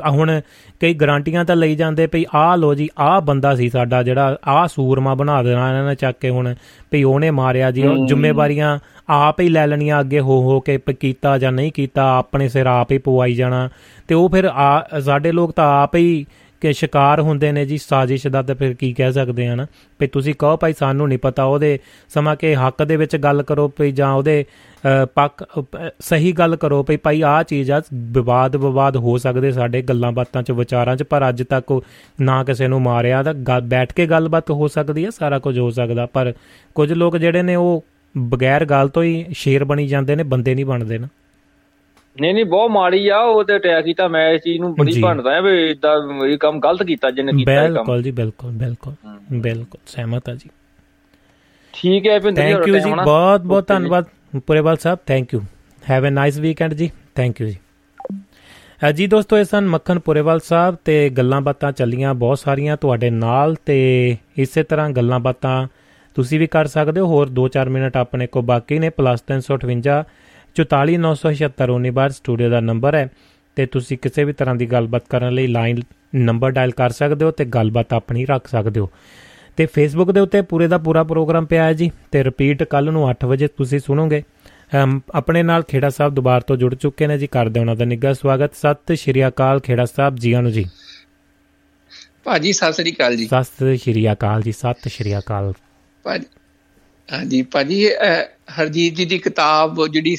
[0.10, 0.42] ਹੁਣ
[0.80, 4.68] ਕਈ ਗਾਰੰਟੀਆਂ ਤਾਂ ਲਈ ਜਾਂਦੇ ਭਈ ਆਹ ਲੋ ਜੀ ਆਹ ਬੰਦਾ ਸੀ ਸਾਡਾ ਜਿਹੜਾ ਆਹ
[4.68, 6.54] ਸੂਰਮਾ ਬਣਾ ਦੇਣਾ ਇਹਨਾਂ ਨੇ ਚੱਕ ਕੇ ਹੁਣ
[6.92, 8.80] ਭਈ ਉਹਨੇ ਮਾਰਿਆ ਜੀ ਜ਼ਿੰਮੇਵਾਰੀਆਂ
[9.10, 12.92] ਆਪ ਹੀ ਲੈ ਲੈਣੀਆਂ ਅੱਗੇ ਹੋ ਹੋ ਕੇ ਕੀਤਾ ਜਾਂ ਨਹੀਂ ਕੀਤਾ, ਆਪਣੇ ਸਿਰ ਆਪ
[12.92, 13.70] ਹੀ ਪਵਾਈ ਜਾਣਾ।
[14.08, 14.50] ਤੇ ਉਹ ਫਿਰ
[15.06, 16.26] ਸਾਡੇ ਲੋਕ ਤਾਂ ਆਪ ਹੀ
[16.62, 19.66] ਕਿ ਸ਼ਿਕਾਰ ਹੁੰਦੇ ਨੇ ਜੀ, ਸਾਜ਼ਿਸ਼ ਦਾ ਤਾਂ ਫਿਰ ਕੀ ਕਹਿ ਸਕਦੇ ਆ ਨਾ?
[20.00, 21.80] ਵੀ ਤੁਸੀਂ ਕਹੋ ਭਾਈ, ਸਾਨੂੰ ਨਹੀਂ ਪਤਾ, ਉਹਦੇ
[22.10, 24.46] ਸਮਾਂ ਕੇ ਹੱਕ ਦੇ ਵਿੱਚ ਗੱਲ ਕਰੋ ਭਈ ਜਾਂ ਉਹਦੇ
[25.16, 25.44] ਪੱਕ
[26.02, 30.44] ਸਹੀ ਗੱਲ ਕਰੋ ਭਈ ਭਾਈ, ਆਹ ਚੀਜ਼ ਆ, ਵਿਵਾਦ ਵਿਵਾਦ ਹੋ ਸਕਦੇ ਸਾਡੇ ਗੱਲਾਂ ਬਾਤਾਂ
[30.44, 31.80] 'ਚ, ਵਿਚਾਰਾਂ 'ਚ, ਪਰ ਅੱਜ ਤੱਕ
[32.22, 36.06] ਨਾ ਕਿਸੇ ਨੂੰ ਮਾਰਿਆ ਤਾਂ ਬੈਠ ਕੇ ਗੱਲਬਾਤ ਹੋ ਸਕਦੀ ਹੈ ਸਾਰਾ ਕੁਝ ਹੋ ਸਕਦਾ,
[36.06, 36.34] ਪਰ
[36.76, 37.84] ਕੁਝ ਲੋਕ ਜਿਹੜੇ ਨੇ ਉਹ
[38.18, 41.08] ਬਗੈਰ ਗੱਲ ਤੋਂ ਹੀ ਸ਼ੇਰ ਬਣੀ ਜਾਂਦੇ ਨੇ ਬੰਦੇ ਨਹੀਂ ਬਣਦੇ ਨਾ।
[42.22, 45.38] ਨਹੀਂ ਨਹੀਂ ਬਹੁਤ ਮਾੜੀ ਆ ਉਹ ਤੇ ਅਟੈਕ ਕੀਤਾ ਮੈਂ ਇਸ ਚੀਜ਼ ਨੂੰ ਬੜੀ ਭੰਡਦਾ
[45.38, 48.94] ਆ ਵੀ ਇਦਾਂ ਇਹ ਕੰਮ ਗਲਤ ਕੀਤਾ ਜਿਹਨੇ ਕੀਤਾ ਇਹ ਕੰਮ। ਬਿਲਕੁਲ ਜੀ ਬਿਲਕੁਲ ਬਿਲਕੁਲ
[49.32, 50.50] ਬਿਲਕੁਲ ਸਹਿਮਤ ਆ ਜੀ।
[51.74, 54.06] ਠੀਕ ਹੈ ਭਿੰਦਰ ਜੀ ਥੈਂਕ ਯੂ ਜੀ ਬਹੁਤ ਬਹੁਤ ਧੰਨਵਾਦ
[54.48, 55.42] ਪੁਰੇਵਾਲ ਸਾਹਿਬ thank you
[55.90, 57.58] have a nice weekend ਜੀ ਥੈਂਕ ਯੂ ਜੀ।
[58.94, 63.56] ਜੀ ਦੋਸਤੋ ਇਹ ਸਨ ਮੱਖਣ ਪੁਰੇਵਾਲ ਸਾਹਿਬ ਤੇ ਗੱਲਾਂ ਬਾਤਾਂ ਚੱਲੀਆਂ ਬਹੁਤ ਸਾਰੀਆਂ ਤੁਹਾਡੇ ਨਾਲ
[63.66, 65.68] ਤੇ ਇਸੇ ਤਰ੍ਹਾਂ ਗੱਲਾਂ ਬਾਤਾਂ
[66.16, 70.04] ਤੁਸੀਂ ਵੀ ਕਰ ਸਕਦੇ ਹੋ। ਹੋਰ 2-4 ਮਿੰਟ ਆਪਣੇ ਕੋ ਬਾਕੀ ਨੇ। +358
[70.56, 73.08] 449779 ਸਟੂਡੀਓ ਦਾ ਨੰਬਰ ਹੈ।
[73.58, 75.78] ਤੇ ਤੁਸੀਂ ਕਿਸੇ ਵੀ ਤਰ੍ਹਾਂ ਦੀ ਗੱਲਬਾਤ ਕਰਨ ਲਈ ਲਾਈਨ
[76.16, 78.90] ਨੰਬਰ ਡਾਇਲ ਕਰ ਸਕਦੇ ਹੋ ਤੇ ਗੱਲਬਾਤ ਆਪਣੀ ਰੱਖ ਸਕਦੇ ਹੋ।
[79.58, 83.10] ਤੇ ਫੇਸਬੁੱਕ ਦੇ ਉੱਤੇ ਪੂਰੇ ਦਾ ਪੂਰਾ ਪ੍ਰੋਗਰਾਮ ਪਿਆ ਹੈ ਜੀ। ਤੇ ਰਿਪੀਟ ਕੱਲ ਨੂੰ
[83.10, 84.24] 8 ਵਜੇ ਤੁਸੀਂ ਸੁਣੋਗੇ।
[85.16, 88.56] ਆਪਣੇ ਨਾਲ ਖੇੜਾ ਸਾਹਿਬ ਦੁਬਾਰ ਤੋਂ ਜੁੜ ਚੁੱਕੇ ਨੇ ਜੀ। ਕਰਦੇ ਉਹਨਾਂ ਦਾ ਨਿੱਘਾ ਸਵਾਗਤ।
[88.56, 90.66] ਸਤਿ ਸ਼੍ਰੀ ਅਕਾਲ ਖੇੜਾ ਸਾਹਿਬ ਜੀ। ਆਨੂ ਜੀ
[92.24, 95.54] ਭਾਜੀ ਸਤਿ ਸ਼੍ਰੀ ਅਕਾਲ ਜੀ। ਸਤਿ ਸ਼੍ਰੀ ਅਕਾਲ ਜੀ। ਸਤਿ ਸ਼੍ਰੀ ਅਕਾਲ।
[96.06, 96.26] ਭਾਜੀ
[97.14, 97.88] ਹਾਂਜੀ ਭਾਜੀ
[98.60, 100.18] ਹਰਜੀਤ ਜੀ ਦੀ ਕਿਤਾਬ ਜਿਹੜੀ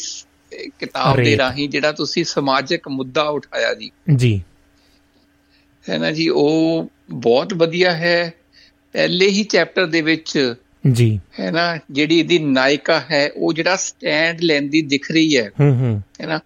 [0.79, 4.43] ਕਿਤਾਬ ਦੇ ਰਾਹੀਂ ਜਿਹੜਾ ਤੁਸੀਂ ਸਮਾਜਿਕ ਮੁੱਦਾ ਉਠਾਇਆ ਜੀ। ਜੀ।
[5.91, 8.35] ਹੈ ਨਾ ਜੀ ਉਹ ਬਹੁਤ ਵਧੀਆ ਹੈ।
[8.93, 10.55] ਪਹਿਲੇ ਹੀ ਚੈਪਟਰ ਦੇ ਵਿੱਚ
[10.93, 15.79] ਜੀ। ਹੈ ਨਾ ਜਿਹੜੀ ਇਹਦੀ ਨਾਇਕਾ ਹੈ ਉਹ ਜਿਹੜਾ ਸਟੈਂਡ ਲੈਂਦੀ ਦਿਖ ਰਹੀ ਹੈ। ਹੂੰ
[15.79, 16.41] ਹੂੰ। ਹੈ ਨਾ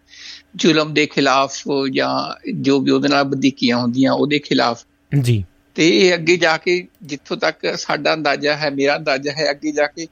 [0.56, 1.62] ਜ਼ੁਲਮ ਦੇ ਖਿਲਾਫ
[1.92, 4.84] ਜਾਂ ਜੋ ਵੀ ਉਹਦੇ ਨਾਲ ਵਧੀਕੀਆਂ ਹੁੰਦੀਆਂ ਉਹਦੇ ਖਿਲਾਫ।
[5.20, 5.44] ਜੀ।
[5.74, 9.86] ਤੇ ਇਹ ਅੱਗੇ ਜਾ ਕੇ ਜਿੱਥੋਂ ਤੱਕ ਸਾਡਾ ਅੰਦਾਜ਼ਾ ਹੈ ਮੇਰਾ ਅੰਦਾਜ਼ਾ ਹੈ ਅੱਗੇ ਜਾ
[9.86, 10.06] ਕੇ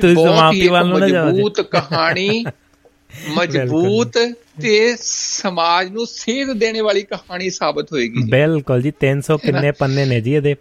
[0.00, 2.44] ਤੁਸੀਂ ਸਮਾਪਤੀ ਵੱਲ ਨੂੰ ਨਾ ਜਾਓ ਮਜ਼ਬੂਤ ਕਹਾਣੀ
[3.38, 4.18] ਮਜ਼ਬੂਤ
[4.62, 10.20] ਤੇ ਸਮਾਜ ਨੂੰ ਸੇਧ ਦੇਣ ਵਾਲੀ ਕਹਾਣੀ ਸਾਬਤ ਹੋਏਗੀ। ਬਿਲਕੁਲ ਜੀ 300 ਕਿੰਨੇ ਪੰਨੇ ਨੇ
[10.20, 10.56] ਜੀ ਇਹਦੇ।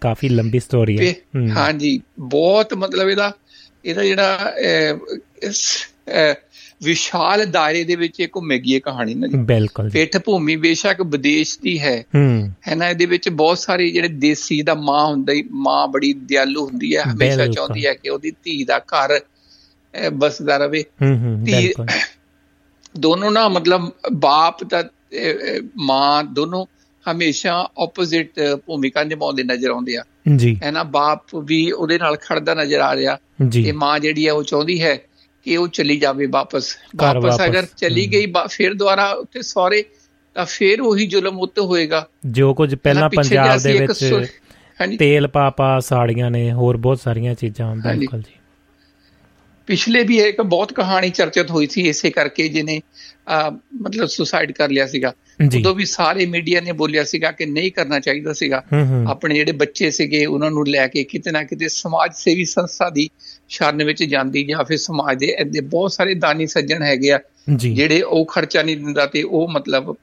[0.00, 1.14] ਕਾਫੀ ਲੰਬੀ ਸਟੋਰੀ ਹੈ।
[1.56, 3.32] ਹਾਂਜੀ ਬਹੁਤ ਮਤਲਬ ਇਹਦਾ
[3.84, 4.54] ਇਹਦਾ ਜਿਹੜਾ
[6.84, 11.58] ਵਿਸ਼ਾਲ ਦਾਇਰੇ ਦੇ ਵਿੱਚ ਇੱਕ ਘੁੰਮੇਗੀ ਇਹ ਕਹਾਣੀ ਨਾ ਜੀ। ਬਿਲਕੁਲ ਪਿੱਠ ਭੂਮੀ ਬੇਸ਼ੱਕ ਵਿਦੇਸ਼
[11.62, 15.44] ਦੀ ਹੈ। ਹੂੰ। ਹੈ ਨਾ ਇਹਦੇ ਵਿੱਚ ਬਹੁਤ ਸਾਰੇ ਜਿਹੜੇ ਦੇਸੀ ਦਾ ਮਾਂ ਹੁੰਦਾ ਹੀ
[15.50, 19.20] ਮਾਂ ਬੜੀ ਦਿਆਲੂ ਹੁੰਦੀ ਹੈ ਹਮੇਸ਼ਾ ਚਾਹੁੰਦੀ ਹੈ ਕਿ ਉਹਦੀ ਧੀ ਦਾ ਘਰ
[20.12, 20.84] ਬਸਦਾ ਰਵੇ।
[21.44, 21.86] ਬਿਲਕੁਲ।
[22.98, 24.90] ਦੋਨੋਂ ਨਾ ਮਤਲਬ ਬਾਪ ਦਾ
[25.76, 26.66] ਮਾਂ ਦੋਨੋਂ
[27.12, 28.30] ਹਮੇਸ਼ਾ ਆਪੋਜ਼ਿਟ
[28.66, 30.02] ਭੂਮਿਕਾ ਨਿਭਾਉਂਦੇ ਨਜ਼ਰ ਆਉਂਦੇ ਆ।
[30.36, 33.18] ਜੀ। ਹੈ ਨਾ ਬਾਪ ਵੀ ਉਹਦੇ ਨਾਲ ਖੜਦਾ ਨਜ਼ਰ ਆ ਰਿਹਾ।
[33.52, 35.00] ਤੇ ਮਾਂ ਜਿਹੜੀ ਹੈ ਉਹ ਚਾਹੁੰਦੀ ਹੈ
[35.44, 39.84] ਕਿ ਉਹ ਚਲੀ ਜਾਵੇ ਵਾਪਸ। ਵਾਪਸ। ਅਗਰ ਚਲੀ ਗਈ ਫਿਰ ਦੁਬਾਰਾ ਉੱਥੇ ਸੌਰੇ
[40.34, 44.28] ਤਾਂ ਫਿਰ ਉਹੀ ਜ਼ੁਲਮ ਉੱਤੇ ਹੋਏਗਾ। ਜੋ ਕੁਝ ਪਹਿਲਾਂ ਪੰਜਾਬ ਦੇ ਵਿੱਚ
[44.98, 48.32] ਤੇਲ ਪਾਪਾ ਸਾੜੀਆਂ ਨੇ ਹੋਰ ਬਹੁਤ ਸਾਰੀਆਂ ਚੀਜ਼ਾਂ ਬਿਲਕੁਲ ਜੀ।
[49.66, 52.80] ਪਿਛਲੇ ਵੀ ਇੱਕ ਬਹੁਤ ਕਹਾਣੀ ਚਰਚਿਤ ਹੋਈ ਸੀ ਇਸੇ ਕਰਕੇ ਜਿਹਨੇ
[53.80, 55.14] ਮਤਲਬ ਸੁਸਾਈਡ ਕਰ ਲਿਆ ਸੀਗਾ।
[55.58, 58.64] ਉਦੋਂ ਵੀ ਸਾਰੇ ਮੀਡੀਆ ਨੇ ਬੋਲਿਆ ਸੀਗਾ ਕਿ ਨਹੀਂ ਕਰਨਾ ਚਾਹੀਦਾ ਸੀਗਾ।
[59.10, 63.08] ਆਪਣੇ ਜਿਹੜੇ ਬੱਚੇ ਸੀਗੇ ਉਹਨਾਂ ਨੂੰ ਲੈ ਕੇ ਕਿਤੇ ਨਾ ਕਿਤੇ ਸਮਾਜ ਸੇਵੀ ਸੰਸਥਾ ਦੀ
[63.48, 67.20] ਸ਼ਰਨ ਵਿੱਚ ਜਾਂਦੀ ਜਾਂ ਫਿਰ ਸਮਾਜ ਦੇ ਐਦੇ ਬਹੁਤ ਸਾਰੇ ਦਾਨੀ ਸੱਜਣ ਹੈਗੇ ਆ
[67.56, 69.96] ਜਿਹੜੇ ਉਹ ਖਰਚਾ ਨਹੀਂ ਦਿੰਦਾ ਤੇ ਉਹ ਮਤਲਬ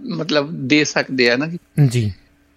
[0.00, 1.58] ਮਤਲਬ ਦੇ ਸਕਦੇ ਆ ਨਾ ਜੀ।
[1.88, 2.12] ਜੀ।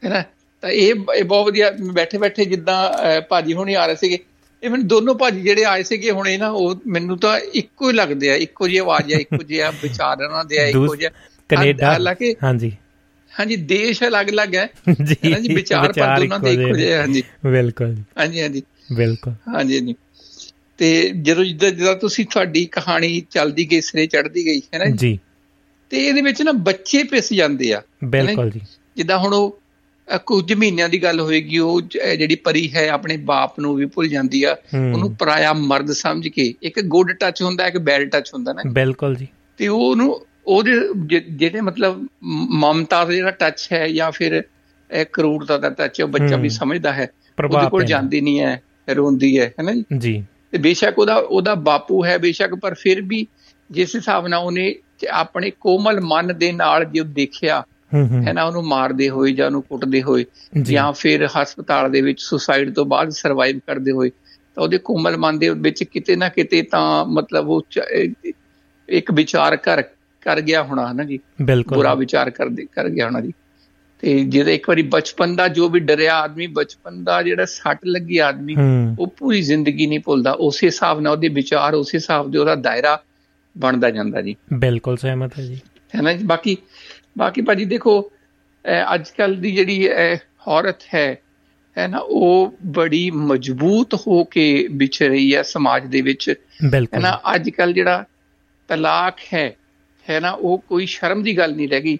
[0.06, 0.24] ਹੈ ਨਾ?
[0.62, 0.94] ਤਾਂ ਇਹ
[1.26, 2.92] ਬਹੁਤ ਵਧੀਆ ਬੈਠੇ ਬੈਠੇ ਜਿੱਦਾਂ
[3.22, 4.20] ਭਾਜੀ ਹੁਣੀ ਆ ਰਹੇ ਸੀਗੇ
[4.64, 8.30] ਇਵਨ ਦੋਨੋਂ ਭਾਜੀ ਜਿਹੜੇ ਆਏ ਸੀਗੇ ਹੁਣ ਇਹ ਨਾ ਉਹ ਮੈਨੂੰ ਤਾਂ ਇੱਕੋ ਹੀ ਲੱਗਦੇ
[8.30, 11.12] ਆ ਇੱਕੋ ਜਿਹੀ ਆਵਾਜ਼ ਆ ਇੱਕੋ ਜਿਹਾ ਵਿਚਾਰ ਉਹਨਾਂ ਦੇ ਆ ਇੱਕੋ ਜਿਹਾ
[11.50, 12.72] ਕੈਨੇਡਾ। ਹਾਂਜੀ।
[13.40, 14.70] ਹਾਂਜੀ ਦੇਸ਼ ਅਲੱਗ-ਅਲੱਗ ਹੈ।
[15.02, 18.64] ਜੀ ਜੀ ਵਿਚਾਰ ਪਰ ਦੋਨਾਂ ਦੇ ਇੱਕੋ ਜਿਹੇ ਹਾਂਜੀ। ਬਿਲਕੁਲ ਹਾਂਜੀ ਹਾਂਜੀ।
[18.96, 19.96] ਬਿਲਕੁਲ। ਹਾਂਜੀ ਹਾਂਜੀ।
[20.78, 25.20] ਤੇ ਜਦੋਂ ਜਿੱਦਾਂ ਤੁਸੀਂ ਤੁਹਾਡੀ ਕਹਾਣੀ ਚੱਲਦੀ ਗਈ ਸਿਰੇ ਚੜਦੀ ਗਈ ਹੈ ਨਾ ਜੀ?
[25.90, 28.62] ਤੇ ਇਹਦੇ ਵਿੱਚ ਨਾ ਬੱਚੇ ਪਿਸ ਜਾਂਦੇ ਆ ਬਿਲਕੁਲ ਜੀ।
[28.96, 29.61] ਜਿੱਦਾਂ ਹੁਣ ਉਹ
[30.18, 31.82] ਕੁਝ ਮਹੀਨਿਆਂ ਦੀ ਗੱਲ ਹੋਏਗੀ ਉਹ
[32.18, 36.54] ਜਿਹੜੀ ਪਰੀ ਹੈ ਆਪਣੇ ਬਾਪ ਨੂੰ ਵੀ ਭੁੱਲ ਜਾਂਦੀ ਆ। ਉਹਨੂੰ ਪਰਾਇਆ ਮਰਦ ਸਮਝ ਕੇ
[36.64, 39.28] ਇੱਕ ਗੁੱਡ ਟੱਚ ਹੁੰਦਾ ਇੱਕ ਬੈਡ ਟੱਚ ਹੁੰਦਾ ਨਾ। ਬਿਲਕੁਲ ਜੀ।
[39.58, 40.72] ਤੇ ਉਹਨੂੰ ਉਹਦੇ
[41.32, 44.44] ਜਿਹੜੇ ਮਤਲਬ ਮਮਤਾ ਦਾ ਜਿਹੜਾ ਟੱਚ ਹੈ ਜਾਂ ਫਿਰ
[45.14, 47.10] ਕਰੂਰਤਾ ਦਾ ਟੱਚ ਉਹ ਬੱਚਾ ਵੀ ਸਮਝਦਾ ਹੈ।
[47.54, 48.62] ਉਹਦੇ ਕੋਲ ਜਾਂਦੀ ਨਹੀਂ ਹੈ
[48.96, 50.26] ਰੋਂਦੀ ਹੈ ਹੈਨਾ ਜੀ?
[50.52, 53.28] ਤੇ ਬੇਸ਼ੱਕ ਉਹਦਾ ਉਹਦਾ ਬਾਪੂ ਹੈ ਬੇਸ਼ੱਕ ਪਰ ਫਿਰ ਵੀ
[53.72, 54.76] ਜਿਸ ਹਿਸਾਬ ਨਾਲ ਉਹਨੇ
[55.10, 57.64] ਆਪਣੇ ਕੋਮਲ ਮਨ ਦੇ ਨਾਲ ਜੋ ਦੇਖਿਆ
[58.28, 60.26] ਹੈ ਨਾ ਉਹਨੂੰ ਮਾਰਦੇ ਹੋਏ ਜਾਂ ਉਹਨੂੰ ਕੁੱਟਦੇ ਹੋਏ
[60.62, 64.10] ਜਾਂ। ਫਿਰ ਹਸਪਤਾਲ ਦੇ ਵਿੱਚ ਸੁਸਾਈਡ ਤੋਂ ਬਾਅਦ ਸਰਵਾਈਵ ਕਰਦੇ ਹੋਏ
[64.56, 67.62] ਤਾਂ ਉਹਦੇ ਕੋਮਲ ਮਨ ਦੇ ਵਿੱਚ ਕਿਤੇ ਨਾ ਕਿਤੇ ਤਾਂ ਮਤਲਬ ਉਹ
[68.90, 69.82] ਇੱਕ ਵਿਚਾਰ ਕਰ
[70.22, 71.20] ਕਰ ਗਿਆ ਹੋਣਾ ਹੈ ਨਾ ਜੀ?
[71.42, 73.34] ਬਿਲਕੁਲ। ਬੁਰਾ ਵਿਚਾਰ ਕਰ ਕਰ ਗਿਆ ਹੋਣਾ ਜੀ।
[74.00, 78.18] ਤੇ ਜਿਹਦੇ ਇੱਕ ਵਾਰੀ ਬਚਪਨ ਦਾ ਜੋ ਵੀ ਡਰਿਆ ਆਦਮੀ ਬਚਪਨ ਦਾ ਜਿਹੜਾ ਸੱਟ ਲੱਗੀ
[78.18, 78.56] ਆਦਮੀ
[79.00, 83.02] ਉਹ ਪੂਰੀ ਜ਼ਿੰਦਗੀ ਨਹੀਂ ਭੁੱਲਦਾ। ਉਸੇ ਹਿਸਾਬ ਨਾਲ ਉਹਦੇ ਵਿਚਾਰ ਉਸੇ ਹਿਸਾਬ ਦੇ ਉਹਦਾ ਦਾਇਰਾ
[83.58, 85.60] ਬਣਦਾ ਜਾਂਦਾ ਜੀ। ਬਿਲਕੁਲ ਸਹਿਮਤ ਹੈ ਜੀ।
[85.96, 86.24] ਹੈ ਨਾ ਜੀ?
[86.24, 86.58] ਬਾਕੀ
[87.18, 88.12] ਬਾਕੀ ਭਾਜੀ ਦੇਖੋ
[88.94, 89.90] ਅੱਜ ਕੱਲ ਦੀ ਜਿਹੜੀ
[90.48, 91.18] ਔਰਤ ਹੈ
[91.78, 96.34] ਹੈ ਨਾ ਉਹ ਬੜੀ ਮਜ਼ਬੂਤ ਹੋ ਕੇ ਵਿਚ ਰਹੀ ਹੈ ਸਮਾਜ ਦੇ ਵਿੱਚ।
[96.74, 98.06] ਹੈ ਨਾ ਅੱਜ ਕੱਲ ਜਿਹੜਾ
[98.68, 99.56] ਤਲਾਕ ਹੈ
[100.10, 101.98] ਹੈ ਨਾ ਉਹ ਕੋਈ ਸ਼ਰਮ ਦੀ ਗੱਲ ਨਹੀਂ ਰਹਿ ਗਈ।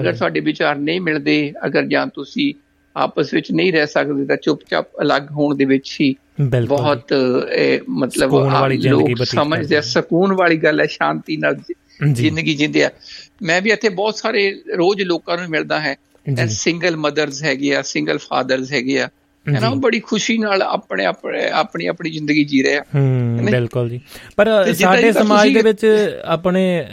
[0.00, 2.54] ਅਗਰ ਤੁਹਾਡੇ ਵਿਚਾਰ ਨਹੀਂ ਮਿਲਦੇ ਅਗਰ ਜਾਂ ਤੁਸੀਂ
[2.96, 6.14] ਆਪਸ ਵਿੱਚ ਨਹੀਂ ਰਹਿ ਸਕਦੇ ਤਾਂ ਚੁੱਪਚਾਪ ਅਲੱਗ ਹੋਣ ਦੇ ਵਿੱਚ ਹੀ
[6.66, 7.14] ਬਹੁਤ
[7.88, 8.34] ਮਤਲਬ
[8.84, 11.54] ਲੋਕ ਸਮਝਦੇ ਸਕੂਨ ਵਾਲੀ ਗੱਲ ਹੈ ਸ਼ਾਂਤੀ ਨਾਲ
[12.12, 12.90] ਜ਼ਿੰਦਗੀ ਜਿੰਦੇ ਆ।
[13.42, 15.96] ਮੈਂ ਵੀ ਇੱਥੇ ਬਹੁਤ ਸਾਰੇ ਰੋਜ਼ ਲੋਕਾਂ ਨੂੰ ਮਿਲਦਾ ਹੈ।
[16.48, 19.08] ਸਿੰਗਲ ਮਦਰਸ ਹੈਗੇ ਆ ਸਿੰਗਲ ਫਾਦਰਸ ਹੈਗੇ ਆ।
[19.46, 23.88] ਹੈ ਨਾ ਬੜੀ ਖੁਸ਼ੀ ਨਾਲ ਆਪਣੇ ਆਪਣੇ ਆਪਣੀ ਆਪਣੀ ਜ਼ਿੰਦਗੀ ਜੀ ਰਹੇ ਆ। ਹੂੰ ਬਿਲਕੁਲ
[23.90, 24.00] ਜੀ।
[24.36, 25.86] ਪਰ ਸਾਡੇ ਸਮਾਜ ਦੇ ਵਿੱਚ
[26.24, 26.86] ਆਪਣੇ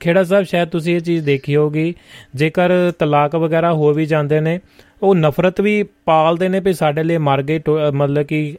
[0.00, 1.94] ਖੇੜਾ ਸਾਹਿਬ ਸ਼ਾਇਦ ਤੁਸੀਂ ਇਹ ਚੀਜ਼ ਦੇਖੀ ਹੋਗੀ
[2.34, 4.60] ਜੇਕਰ ਤਲਾਕ ਵਗੈਰਾ ਹੋ ਵੀ ਜਾਂਦੇ ਨੇ
[5.02, 7.60] ਉਹ ਨਫ਼ਰਤ ਵੀ ਪਾਲਦੇ ਨੇ ਵੀ ਸਾਡੇ ਲਈ ਮਰ ਗਏ
[7.92, 8.56] ਮਤਲਬ ਕਿ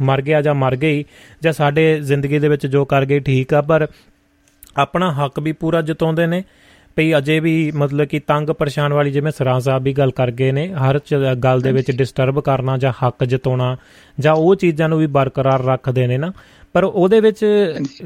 [0.00, 1.04] ਮਰ ਗਿਆ ਜਾਂ ਮਰ ਗਈ
[1.42, 3.86] ਜਾਂ ਸਾਡੇ ਜ਼ਿੰਦਗੀ ਦੇ ਵਿੱਚ ਜੋ ਕਰ ਗਏ ਠੀਕ ਆ ਪਰ
[4.78, 6.44] ਆਪਣਾ ਹੱਕ ਵੀ ਪੂਰਾ ਜਤਾਉਂਦੇ ਨੇ।
[6.96, 10.52] ਭਈ ਅਜੇ ਵੀ ਮਤਲਬ ਕਿ ਤੰਗ ਪਰੇਸ਼ਾਨ ਵਾਲੀ ਜਿਵੇਂ ਸਰਾਂ ਸਾਹਿਬ ਵੀ ਗੱਲ ਕਰ ਗਏ
[10.52, 11.00] ਨੇ ਹਰ
[11.34, 13.76] ਗੱਲ ਦੇ ਵਿੱਚ ਡਿਸਟਰਬ ਕਰਨਾ ਜਾਂ ਹੱਕ ਜਤਾਉਣਾ
[14.20, 16.32] ਜਾਂ ਉਹ ਚੀਜ਼ਾਂ ਨੂੰ ਵੀ ਬਰਕਰਾਰ ਰੱਖਦੇ ਨੇ ਨਾ।
[16.72, 17.46] ਪਰ ਉਹਦੇ ਵਿੱਚ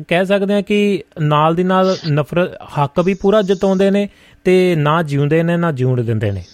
[0.08, 4.08] ਕਹਿ ਸਕਦੇ ਆ ਕਿ ਨਾਲ ਦੀ ਨਾਲ ਨਫ਼ਰਤ ਹੱਕ ਵੀ ਪੂਰਾ ਜਤਾਉਂਦੇ ਨੇ
[4.44, 6.44] ਤੇ ਨਾ ਜਿਉਂਦੇ ਨੇ ਨਾ ਜਿਉਣ ਦਿੰਦੇ ਨੇ।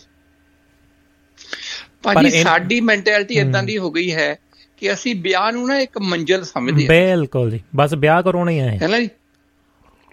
[2.03, 4.39] ਭਾਜੀ ਸਾਡੀ ਮੈਂਟੈਲਿਟੀ ਇਦਾਂ ਦੀ ਹੋ ਗਈ ਹੈ
[4.77, 8.59] ਕਿ ਅਸੀਂ ਵਿਆਹ ਨੂੰ ਨਾ ਇੱਕ ਮੰਜ਼ਲ ਸਮਝਦੇ ਹਾਂ। ਬਿਲਕੁਲ ਜੀ। ਬਸ ਵਿਆਹ ਕਰਾਉਣਾ ਹੀ
[8.59, 9.11] ਹੈ। ਹੈ ਨਾ ਜੀ?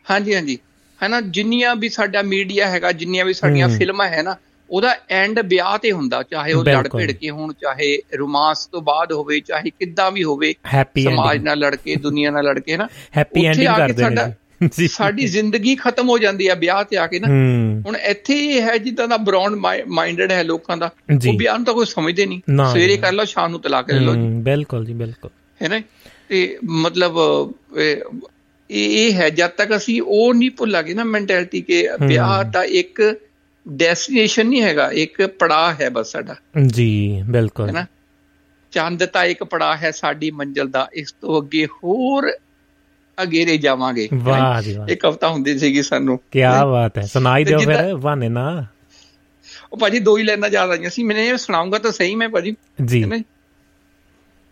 [0.08, 0.58] ਹਾਂਜੀ ਹਾਂਜੀ।
[1.00, 4.36] ਹੈ ਨਾ ਜਿੰਨੀਆਂ ਵੀ ਸਾਡਾ ਮੀਡੀਆ ਹੈਗਾ ਜਿੰਨੀਆਂ ਵੀ ਸਾਡੀਆਂ ਫਿਲਮਾਂ ਹੈ ਨਾ
[4.70, 9.12] ਉਹਦਾ ਐਂਡ ਵਿਆਹ ਤੇ ਹੁੰਦਾ ਚਾਹੇ ਉਹ ਲੜ ਭਿੜ ਕੇ ਹੋਣ ਚਾਹੇ ਰੋਮਾਂਸ ਤੋਂ ਬਾਅਦ
[9.12, 10.54] ਹੋਵੇ ਚਾਹੇ ਕਿੱਦਾਂ ਵੀ ਹੋਵੇ
[11.04, 12.88] ਸਮਾਜ ਨਾਲ ਲੜ ਕੇ ਦੁਨੀਆ ਨਾਲ ਲੜ ਕੇ ਨਾ
[13.18, 17.28] ਹੈਪੀ ਐਂਡਿੰਗ ਕਰਦੇ ਨੇ ਸਾਡੀ ਜ਼ਿੰਦਗੀ ਖਤਮ ਹੋ ਜਾਂਦੀ ਹੈ ਵਿਆਹ ਤੇ ਆ ਕੇ ਨਾ।
[17.86, 19.56] ਹੁਣ ਇੱਥੇ ਇਹ ਹੈ ਜਿੱਦਾਂ ਦਾ ਬਰਾਊਨ
[19.88, 20.90] ਮਾਈਂਡਡ ਹੈ ਲੋਕਾਂ ਦਾ
[21.28, 22.42] ਉਹ ਵਿਆਹ ਨੂੰ ਤਾਂ ਕੋਈ ਸਮਝਦੇ ਨਹੀਂ।
[22.72, 25.30] ਸਵੇਰੇ ਕਰ ਲਓ ਸ਼ਾਮ ਨੂੰ ਤਲਾਕ ਲੈ ਲਓ ਜੀ। ਬਿਲਕੁਲ ਜੀ ਬਿਲਕੁਲ।
[25.62, 25.80] ਹੈ ਨਾ?
[26.30, 27.18] ਤੇ ਮਤਲਬ
[28.72, 33.20] ਇਹ ਹੈ ਜਦ ਤੱਕ ਅਸੀਂ ਉਹ ਨਹੀਂ ਭੁੱਲਾਂਗੇ ਨਾ ਮੈਂਟੈਲਿਟੀ ਕਿ ਵਿਆਹ ਦਾ ਇੱਕ
[33.68, 36.36] ਡੈਸਟੀਨੇਸ਼ਨ ਨਹੀਂ ਹੈਗਾ ਇੱਕ ਪੜਾਅ ਹੈ ਬਸ ਸਾਡਾ।
[36.68, 37.86] ਜੀ ਬਿਲਕੁਲ। ਹੈ ਨਾ
[38.72, 42.32] ਚੰਦ ਤਾਂ ਇੱਕ ਪੜਾਅ ਹੈ ਸਾਡੀ ਮੰਜ਼ਲ ਦਾ ਇਸ ਤੋਂ ਅੱਗੇ ਹੋਰ
[43.24, 47.58] ਅਗੇਰੇ ਜਾਵਾਂਗੇ। ਵਾਹ ਜੀ ਵਾਹ। ਇੱਕ ਹਫਤਾ ਹੁੰਦੀ ਸੀਗੀ ਸਾਨੂੰ। ਕੀ ਬਾਤ ਹੈ ਸੁਣਾਈ ਦਿਓ
[47.60, 48.66] ਫਿਰ ਵਾਨੇ ਨਾ
[49.74, 52.56] ਉਹ ਭਾਜੀ ਦੋ ਹੀ ਲਾਈਨਾਂ ਯਾਦ ਆਈਆਂ ਸੀ ਮੈਨੇ ਇਹ ਸੁਣਾਉਂਗਾ ਤਾਂ ਸਹੀ ਮੈਂ ਭਾਜੀ।
[52.86, 53.12] ਜੀ।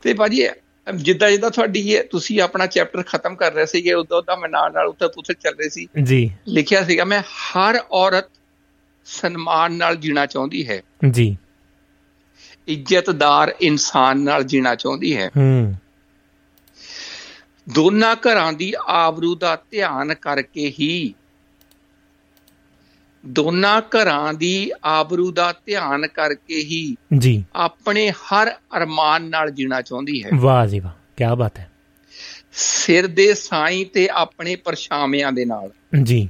[0.02, 0.48] ਤੇ ਭਾਜੀ
[0.96, 4.88] ਜਿੱਦਾਂ ਜਿੱਦਾਂ ਤੁਹਾਡੀ ਤੁਸੀਂ ਆਪਣਾ ਚੈਪਟਰ ਖਤਮ ਕਰ ਰਹੇ ਸੀਗੇ ਉਦੋਂ ਉਦੋਂ ਮੈਂ ਨਾਲ ਨਾਲ
[4.88, 8.26] ਉੱਥੇ ਪੁੱਛ ਚੱਲ ਰਹੀ ਸੀ। ਜੀ। ਲਿਖਿਆ ਸੀਗਾ ਮੈਂ ਹਰ ਔਰਤ
[9.06, 10.82] ਸਨਮਾਨ ਨਾਲ ਜੀਣਾ ਚਾਹੁੰਦੀ ਹੈ।
[11.12, 11.38] ਜੀ।
[12.68, 15.76] ਇੱਜ਼ਤਦਾਰ ਇਨਸਾਨ ਨਾਲ ਜੀਣਾ ਚਾਹੁੰਦੀ ਹੈ। ਹੂੰ।
[17.74, 21.14] ਦੋਨਾਂ ਘਰਾਂ ਦੀ ਆਬਰੂ ਦਾ ਧਿਆਨ ਕਰਕੇ ਹੀ
[23.26, 30.24] ਦੋਨਾਂ ਘਰਾਂ ਦੀ ਆਬਰੂ ਦਾ ਧਿਆਨ ਕਰਕੇ ਹੀ ਜੀ। ਆਪਣੇ ਹਰ ਅਰਮਾਨ ਨਾਲ ਜੀਣਾ ਚਾਹੁੰਦੀ
[30.24, 31.72] ਹੈ। ਵਾਹ ਜੀ ਵਾਹ ਕੀ ਬਾਤ ਹੈ।
[32.54, 35.72] ਸਿਰ ਦੇ ਸਾਈਂ ਤੇ ਆਪਣੇ ਪਰਛਾਵਿਆਂ ਦੇ ਨਾਲ।
[36.04, 36.30] ਜੀ।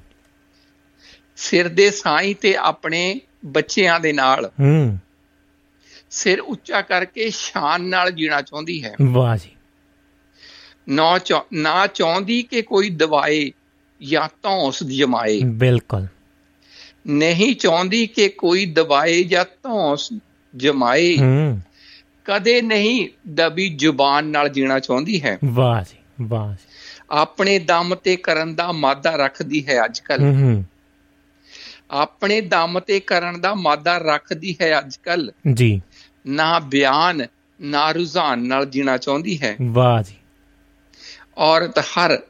[1.35, 4.99] ਸਿਰ ਦੇ ਸਾਈਂ ਤੇ ਆਪਣੇ ਬੱਚਿਆਂ ਦੇ ਨਾਲ। ਹੂੰ।
[6.09, 9.49] ਸਿਰ ਉੱਚਾ ਕਰਕੇ ਸ਼ਾਨ ਨਾਲ ਜੀਣਾ ਚਾਹੁੰਦੀ ਹੈ। ਵਾਹ ਜੀ।
[11.53, 13.51] ਨਾ ਚਾਹੁੰਦੀ ਕਿ ਕੋਈ ਦਵਾਏ
[14.09, 16.07] ਜਾਂ ਧੌਂਸ ਜਮਾਏ। ਬਿਲਕੁਲ।
[17.07, 20.09] ਨਹੀਂ ਚਾਹੁੰਦੀ ਕਿ ਕੋਈ ਦਵਾਏ ਜਾਂ ਧੌਂਸ
[20.55, 21.17] ਜਮਾਏ।
[22.25, 26.67] ਕਦੇ ਨਹੀਂ ਦਬੀ ਜ਼ੁਬਾਨ ਨਾਲ ਜੀਣਾ ਚਾਹੁੰਦੀ ਹੈ। ਵਾਹ ਜੀ ਵਾਹ ਜੀ।
[27.11, 30.21] ਆਪਣੇ ਦਮ ਤੇ ਕਰਨ ਦਾ ਮਾਦਾ ਰੱਖਦੀ ਹੈ ਅੱਜ ਕੱਲ
[31.91, 35.81] ਆਪਣੇ ਦਮ ਤੇ ਕਰਨ ਦਾ ਮਾਦਾ ਰੱਖਦੀ ਹੈ ਅੱਜ ਕੱਲ ਜੀ।
[36.27, 37.25] ਨਾ ਬਿਆਨ
[37.61, 40.15] ਨਾ ਰੁਝਾਨ ਨਾਲ ਜੀਣਾ ਚਾਹੁੰਦੀ ਹੈ। ਵਾਹ ਜੀ।
[41.37, 42.21] ਔਰਤ ਹਰ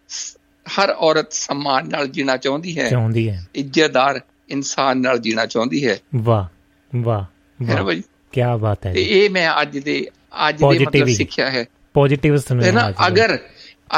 [0.68, 4.22] ਹਰ ਔਰਤ ਸਨਮਾਨ ਨਾਲ ਜੀਣਾ ਚਾਹੁੰਦੀ ਹੈ। ਚਾਹੁੰਦੀ ਹੈ। ਇੱਜ਼ਤਦਾਰ
[4.54, 6.48] ਇਨਸਾਨ ਨਾਲ ਜੀਣਾ ਚਾਹੁੰਦੀ ਹੈ। ਵਾਹ
[6.96, 7.26] ਵਾਹ
[7.64, 7.96] ਵਾਹ।
[8.32, 10.08] ਕੀ ਬਾਤ ਹੈ ਤੇ ਇਹ ਮੈਂ ਅੱਜ ਦੇ
[10.50, 12.94] ਅੱਜ ਦੇ ਮਤਲਬ ਸਿੱਖਿਆ ਹੈ। ਪੋਜ਼ਿਟਿਵ ਸੁਣਿਆ ਨਾ?
[13.08, 13.38] ਅਗਰ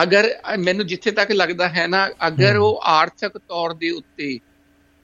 [0.04, 0.30] ਅਗਰ
[0.60, 4.40] ਮੈਨੂੰ ਜਿੱਥੇ ਤੱਕ ਲੱਗਦਾ ਹੈ ਨਾ ਅਗਰ ਉਹ ਆਰਥਿਕ ਤੌਰ ਦੇ ਉੱਤੇ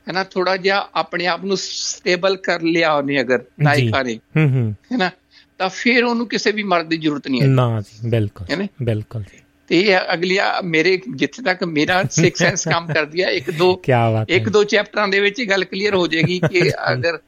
[0.08, 4.50] ਹੈ ਨਾ ਥੋੜਾ ਜਿਹਾ ਆਪਣੇ ਆਪ ਨੂੰ ਸਟੇਬਲ ਕਰ ਲਿਆ ਉਹਨੇ ਅਗਰ ਨਾਇਕਾ ਨੇ ਹੂੰ
[4.50, 5.12] ਹੂੰ। ਹੈ ਨਾ
[5.58, 7.82] ਤਾਂ ਫਿਰ ਉਹਨੂੰ ਕਿਸੇ ਵੀ ਮਰਦ ਦੀ ਜ਼ਰੂਰਤ ਨਹੀਂ ਹੈ ਨਾ?
[7.82, 9.24] ਜੀ ਬਿਲਕੁਲ ਬਿਲਕੁਲ
[9.72, 13.82] ਤੇ ਅਗਲੀਆਂ ਮੇਰੇ ਜਿੱਥੇ ਤੱਕ ਮੇਰਾ ਸਿਕਸ ਸੈਂਸ ਕੰਮ ਕਰਦੀ ਹੈ ਇੱਕ ਦੋ
[14.30, 17.20] ਇੱਕ ਦੋ ਚੈਪਟਰਾਂ ਦੇ ਵਿੱਚ ਗੱਲ ਕਲੀਅਰ ਹੋ ਜਾਏਗੀ ਕਿ ਅਗਰ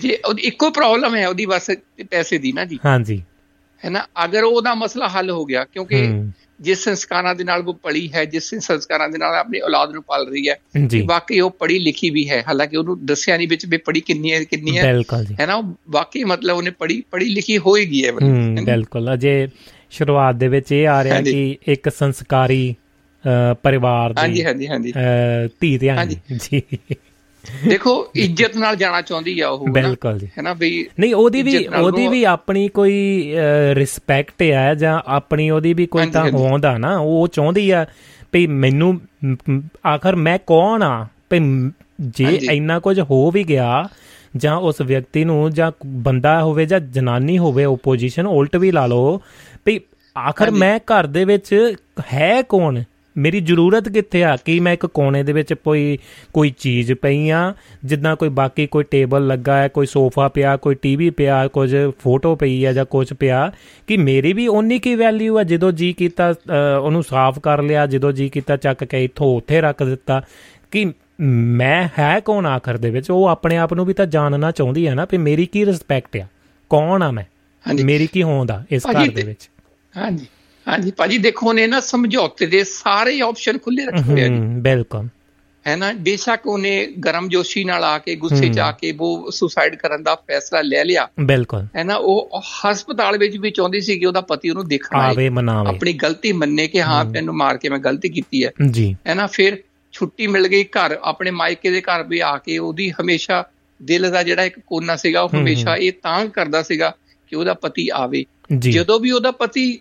[0.00, 1.70] ਜੇ ਇੱਕੋ ਪ੍ਰੋਬਲਮ ਹੈ ਉਹਦੀ ਬਸ
[2.10, 3.22] ਪੈਸੇ ਦੀ ਨਾ ਜੀ। ਹਾਂਜੀ।
[3.84, 4.06] ਹੈ ਨਾ?
[4.24, 6.02] ਅਗਰ ਉਹਦਾ ਮਸਲਾ ਹੱਲ ਹੋ ਗਿਆ ਕਿਉਂਕਿ
[6.60, 10.28] ਜਿਸ ਸੰਸਕਾਰਾਂ ਦੇ ਨਾਲ ਉਹ ਪੜੀ ਹੈ ਜਿਸ ਸੰਸਕਾਰਾਂ ਦੇ ਨਾਲ ਆਪਣੀ ਔਲਾਦ ਨੂੰ ਪਾਲ
[10.28, 10.56] ਰਹੀ ਹੈ
[11.06, 14.44] ਵਾਕਈ ਉਹ ਪੜੀ ਲਿਖੀ ਵੀ ਹੈ ਹਾਲਾਂਕਿ ਉਹਨੂੰ ਦੱਸਿਆ ਨਹੀਂ ਵਿੱਚ ਵੀ ਪੜੀ ਕਿੰਨੀ ਹੈ
[14.44, 14.82] ਕਿੰਨੀ ਹੈ।
[15.40, 15.74] ਹੈ ਨਾ?
[15.90, 19.48] ਵਾਕਈ ਮਤਲਬ ਉਹਨੇ ਪੜੀ ਪੜੀ ਲਿਖੀ ਹੋਏਗੀ ਹੈ ਬਿਲਕੁਲ। ਅਜੇ
[19.92, 22.74] ਸ਼ੁਰੂਆਤ ਦੇ ਵਿੱਚ ਇਹ ਆ ਰਿਹਾ ਕਿ ਇੱਕ ਸੰਸਕਾਰੀ
[23.62, 24.92] ਪਰਿਵਾਰ ਦੀ ਹਾਂਜੀ ਹਾਂਜੀ ਹਾਂਜੀ।
[25.60, 26.62] ਧੀ ਧਿਆਨ ਜੀ।
[27.68, 32.06] ਦੇਖੋ ਇੱਜ਼ਤ ਨਾਲ ਜਾਣਾ ਚਾਹੁੰਦੀ ਆ ਉਹ ਬਿਲਕੁਲ ਜੀ। ਹੈਨਾ ਬਈ ਨਹੀਂ ਉਹਦੀ ਵੀ ਉਹਦੀ
[32.08, 32.98] ਵੀ ਆਪਣੀ ਕੋਈ
[33.74, 37.84] ਰਿਸਪੈਕਟ ਹੈ ਜਾਂ ਆਪਣੀ ਉਹਦੀ ਵੀ ਕੋਈ ਤਾਂ ਹੋਂਦਾ ਨਾ ਉਹ ਚਾਹੁੰਦੀ ਆ
[38.32, 39.00] ਭਈ ਮੈਨੂੰ
[39.86, 41.06] ਆਖਰ ਮੈਂ ਕੌਣ ਆ?
[41.30, 41.40] ਭਈ
[42.10, 43.84] ਜੇ ਇੰਨਾ ਕੁਝ ਹੋ ਵੀ ਗਿਆ
[44.36, 45.70] ਜਾਂ ਉਸ ਵਿਅਕਤੀ ਨੂੰ ਜਾਂ
[46.02, 49.20] ਬੰਦਾ ਹੋਵੇ ਜਾਂ ਜਨਾਨੀ ਹੋਵੇ ਓਪੋਜੀਸ਼ਨ ਉਲਟ ਵੀ ਲਾ ਲਓ
[49.66, 49.78] ਭਈ
[50.16, 51.74] ਆਖਰ ਮੈਂ ਘਰ ਦੇ ਵਿੱਚ
[52.14, 52.82] ਹੈ ਕੌਣ?
[53.16, 54.36] ਮੇਰੀ ਜ਼ਰੂਰਤ ਕਿੱਥੇ ਆ?
[54.44, 55.98] ਕਿ ਮੈਂ ਇੱਕ ਕੋਨੇ ਦੇ ਵਿੱਚ ਕੋਈ
[56.32, 57.54] ਕੋਈ ਚੀਜ਼ ਪਈ ਆ?
[57.84, 62.34] ਜਿੱਦਾਂ ਕੋਈ ਬਾਕੀ ਕੋਈ ਟੇਬਲ ਲੱਗਾ ਹੈ ਕੋਈ ਸੋਫਾ ਪਿਆ ਕੋਈ ਟੀਵੀ ਪਿਆ ਕੁਝ ਫੋਟੋ
[62.36, 63.52] ਪਈ ਆ ਜਾਂ ਕੁਝ ਪਿਆ
[63.86, 66.34] ਕਿ ਮੇਰੀ ਵੀ ਓਨੀ ਕੀ ਵੈਲਿਊ ਆ ਜਦੋਂ ਜੀ ਕੀਤਾ
[66.82, 70.22] ਉਹਨੂੰ ਸਾਫ਼ ਕਰ ਲਿਆ ਜਦੋਂ ਜੀ ਕੀਤਾ ਚੱਕ ਕੇ ਇੱਥੋਂ ਉੱਥੇ ਰੱਖ ਦਿੱਤਾ
[70.70, 73.10] ਕਿ ਮੈਂ ਹੈ ਕੌਣ ਆਖਰ ਦੇ ਵਿੱਚ?
[73.10, 76.26] ਉਹ ਆਪਣੇ ਆਪ ਨੂੰ ਵੀ ਤਾਂ ਜਾਣਨਾ ਚਾਹੁੰਦੀ ਹੈ ਨਾ ਕਿ ਮੇਰੀ ਕੀ ਰਿਸਪੈਕਟ ਆ?
[76.70, 77.24] ਕੌਣ ਆ ਮੈਂ?
[77.84, 79.50] ਮੇਰੀ ਕੀ ਹੋਂਦ ਆ ਇਸ ਘਰ ਦੇ ਵਿੱਚ?
[79.96, 80.26] ਹਾਂਜੀ
[80.68, 85.08] ਹਾਂਜੀ। ਭਾਜੀ ਦੇਖੋ ਨੇ ਨਾ ਸਮਝੌਤੇ ਦੇ ਸਾਰੇ ਆਪਸ਼ਨ ਖੁੱਲੇ ਰੱਖੇ ਹੋਏ ਆ ਜੀ। ਬਿਲਕੁਲ।
[85.66, 89.74] ਹੈ ਨਾ ਬੇਸ਼ੱਕ ਉਹਨੇ ਗਰਮ ਜੋਸ਼ੀ ਨਾਲ ਆ ਕੇ ਗੁੱਸੇ ਚ ਆ ਕੇ ਉਹ ਸੁਸਾਈਡ
[89.74, 94.06] ਕਰਨ ਦਾ ਫੈਸਲਾ ਲੈ ਲਿਆ। ਬਿਲਕੁਲ। ਹੈ ਨਾ ਉਹ ਹਸਪਤਾਲ ਵਿੱਚ ਵੀ ਚਾਹੁੰਦੀ ਸੀ ਕਿ
[94.06, 97.78] ਉਹਦਾ ਪਤੀ ਉਹਨੂੰ ਦੇਖਣ ਆਵੇ ਮਨਾਵੇ। ਆਪਣੀ ਗਲਤੀ ਮੰਨੇ ਕਿ ਹਾਂ ਤੈਨੂੰ ਮਾਰ ਕੇ ਮੈਂ
[97.78, 99.62] ਗਲਤੀ ਕੀਤੀ ਹੈ। ਜੀ। ਹੈ ਨਾ ਫਿਰ
[99.92, 103.48] ਛੁੱਟੀ ਮਿਲ ਗਈ ਘਰ। ਆਪਣੇ ਮਾਇਕੇ ਦੇ ਘਰ ਵੀ ਆ ਕੇ ਉਹਦੀ ਹਮੇਸ਼ਾ
[103.82, 106.94] ਦਿਲ ਦਾ ਜਿਹੜਾ ਇੱਕ ਕੋਨਾ ਸੀਗਾ ਉਹ ਹਮੇਸ਼ਾ ਇਹ ਤਾਂ ਕਰਦਾ ਸੀਗਾ।
[107.32, 108.24] ਕਿ ਉਹਦਾ ਪਤੀ ਆਵੇ।
[108.58, 109.78] ਜਦੋਂ ਵੀ ਉਹਦਾ ਪਤੀ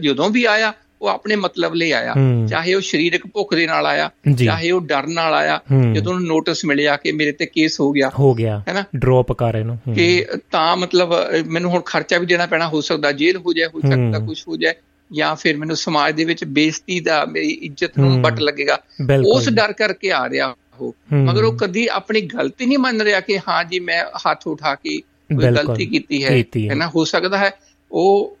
[0.00, 0.72] ਜਦੋਂ ਵੀ ਆਇਆ
[1.02, 2.14] ਉਹ ਆਪਣੇ ਮਤਲਬ ਲਈ ਆਇਆ।
[2.48, 4.10] ਚਾਹੇ ਉਹ ਸਰੀਰਕ ਭੁੱਖ ਦੇ ਨਾਲ ਆਇਆ
[4.44, 5.60] ਚਾਹੇ ਉਹ ਡਰ ਨਾਲ ਆਇਆ
[5.92, 8.84] ਜਦੋਂ ਉਹਨੂੰ ਨੋਟਿਸ ਮਿਲਿਆ ਕਿ ਮੇਰੇ ਤੇ ਕੇਸ ਹੋ ਗਿਆ ਹੋ ਗਿਆ। ਹੈਨਾ?
[8.96, 11.12] ਡ੍ਰੌਪ ਕਰ ਇਹਨੂੰ। ਕਿ ਤਾਂ ਮਤਲਬ
[11.46, 14.56] ਮੈਨੂੰ ਹੁਣ ਖਰਚਾ ਵੀ ਦੇਣਾ ਪੈਣਾ ਹੋ ਸਕਦਾ ਜੇਲ੍ਹ ਹੋ ਜਾਏ ਹੋ ਸਕਦਾ ਕੁਝ ਹੋ
[14.56, 14.74] ਜਾਏ
[15.12, 18.78] ਜਾਂ ਫਿਰ ਮੈਨੂੰ ਸਮਾਜ ਦੇ ਵਿੱਚ ਬੇਇੱਜ਼ਤੀ ਦਾ ਮੇਰੀ ਇੱਜ਼ਤ ਨੂੰ ਵੱਟ ਲੱਗੇਗਾ।
[19.26, 23.38] ਉਸ ਡਰ ਕਰਕੇ ਆ ਰਿਹਾ ਉਹ। ਮਗਰ ਉਹ ਕਦੀ ਆਪਣੀ ਗਲਤੀ ਨਹੀਂ ਮੰਨ ਰਿਹਾ ਕਿ
[23.38, 25.00] ਹਾਂ ਜੀ ਮੈਂ ਹੱਥ ਉਠਾ ਕੇ
[25.30, 26.30] ਕੋਈ ਗਲਤੀ ਕੀਤੀ ਹੈ
[26.70, 27.50] ਹੈਨਾ ਹੋ। ਸਕਦਾ ਹੈ
[27.90, 28.36] ਉਹ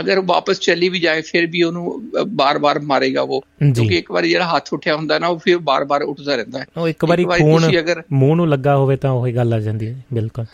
[0.00, 3.40] ਅਗਰ ਵਾਪਸ ਚਲੀ ਵੀ ਜਾਏ ਫਿਰ ਵੀ ਉਹਨੂੰ ਬਾਰ-ਬਾਰ ਮਾਰੇਗਾ ਉਹ।
[3.74, 6.88] ਕਿਉਂਕਿ ਇੱਕ ਵਾਰ ਜਿਹੜਾ ਹੱਥ ਉੱਠਿਆ ਹੁੰਦਾ ਨਾ ਉਹ ਫਿਰ ਬਾਰ-ਬਾਰ ਉੱਠਦਾ ਰਹਿੰਦਾ ਹੈ। ਉਹ
[6.88, 7.70] ਇੱਕ ਵਾਰੀ ਖੂਨ
[8.12, 10.44] ਮੂੰਹ ਨੂੰ ਲੱਗਾ ਹੋਵੇ ਤਾਂ ਉਹੀ ਗੱਲ ਆ ਜਾਂਦੀ ਹੈ ਬਿਲਕੁਲ।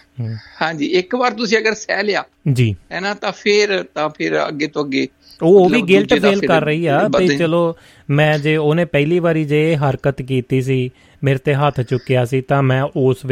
[0.63, 4.67] ਹਾਂਜੀ ਇੱਕ ਵਾਰ ਤੁਸੀਂ ਅਗਰ ਸਹਿ ਲਿਆ ਜੀ। ਹੈ ਨਾ ਤਾਂ ਫਿਰ ਤਾਂ ਫਿਰ ਅੱਗੇ
[4.67, 5.07] ਤੋਂ ਅੱਗੇ
[5.43, 7.77] ਉਹ ਵੀ ਗਿਲਟ ਫੀਲ ਕਰ ਰਹੀ ਆ ਤੇ ਚਲੋ
[8.11, 10.91] ਮੈਂ ਜੇ ਉਹਨੇ ਪਹਿਲੀ ਵਾਰੀ ਜੇ ਹਰਕਤ ਕੀਤੀ ਸੀ
[11.25, 13.27] ਮੇਰੇ ਤੇ ਹੱਥ ਚੁੱਕਿਆ ਸੀ ਤਾਂ ਮੈਂ ਉਸ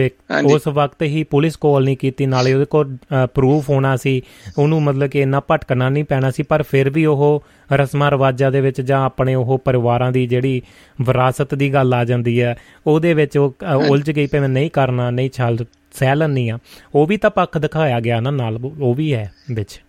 [0.45, 2.97] ਉਸ ਵਕਤ ਹੀ ਪੁਲਿਸ ਕਾਲ ਨਹੀਂ ਕੀਤੀ ਨਾਲੇ ਉਹਦੇ ਕੋਲ
[3.35, 4.23] ਪ੍ਰੂਫ ਹੋਣਾ ਸੀ।
[4.59, 8.61] ਉਹਨੂੰ ਮਤਲਬ ਕਿ ਇੰਨਾ ਭਟਕਣਾ ਨਹੀਂ ਪੈਣਾ ਸੀ ਪਰ ਫਿਰ ਵੀ ਉਹ ਰਸਮਾਂ ਰਵਾਜਾਂ ਦੇ
[8.61, 10.63] ਵਿੱਚ ਜਾਂ ਆਪਣੇ ਉਹ ਪਰਿਵਾਰਾਂ ਦੀ ਜਿਹੜੀ
[11.03, 12.57] ਵਿਰਾਸਤ ਦੀ ਗੱਲ ਆ ਜਾਂਦੀ ਹੈ
[12.87, 13.55] ਉਹਦੇ ਵਿੱਚ ਉਹ
[13.89, 15.57] ਉਲਝ ਗਈ ਪਈ ਮੈਂ ਨਹੀਂ ਕਰਨਾ ਨਹੀਂ ਛਲ
[15.93, 16.59] ਸਹਿਲਨ ਨਹੀਂ ਆ
[16.95, 19.81] ਉਹ ਵੀ ਤਾਂ ਪੱਖ ਦਿਖਾਇਆ ਗਿਆ ਨਾ ਨਾਲ ਉਹ ਵੀ ਹੈ ਵਿੱਚ।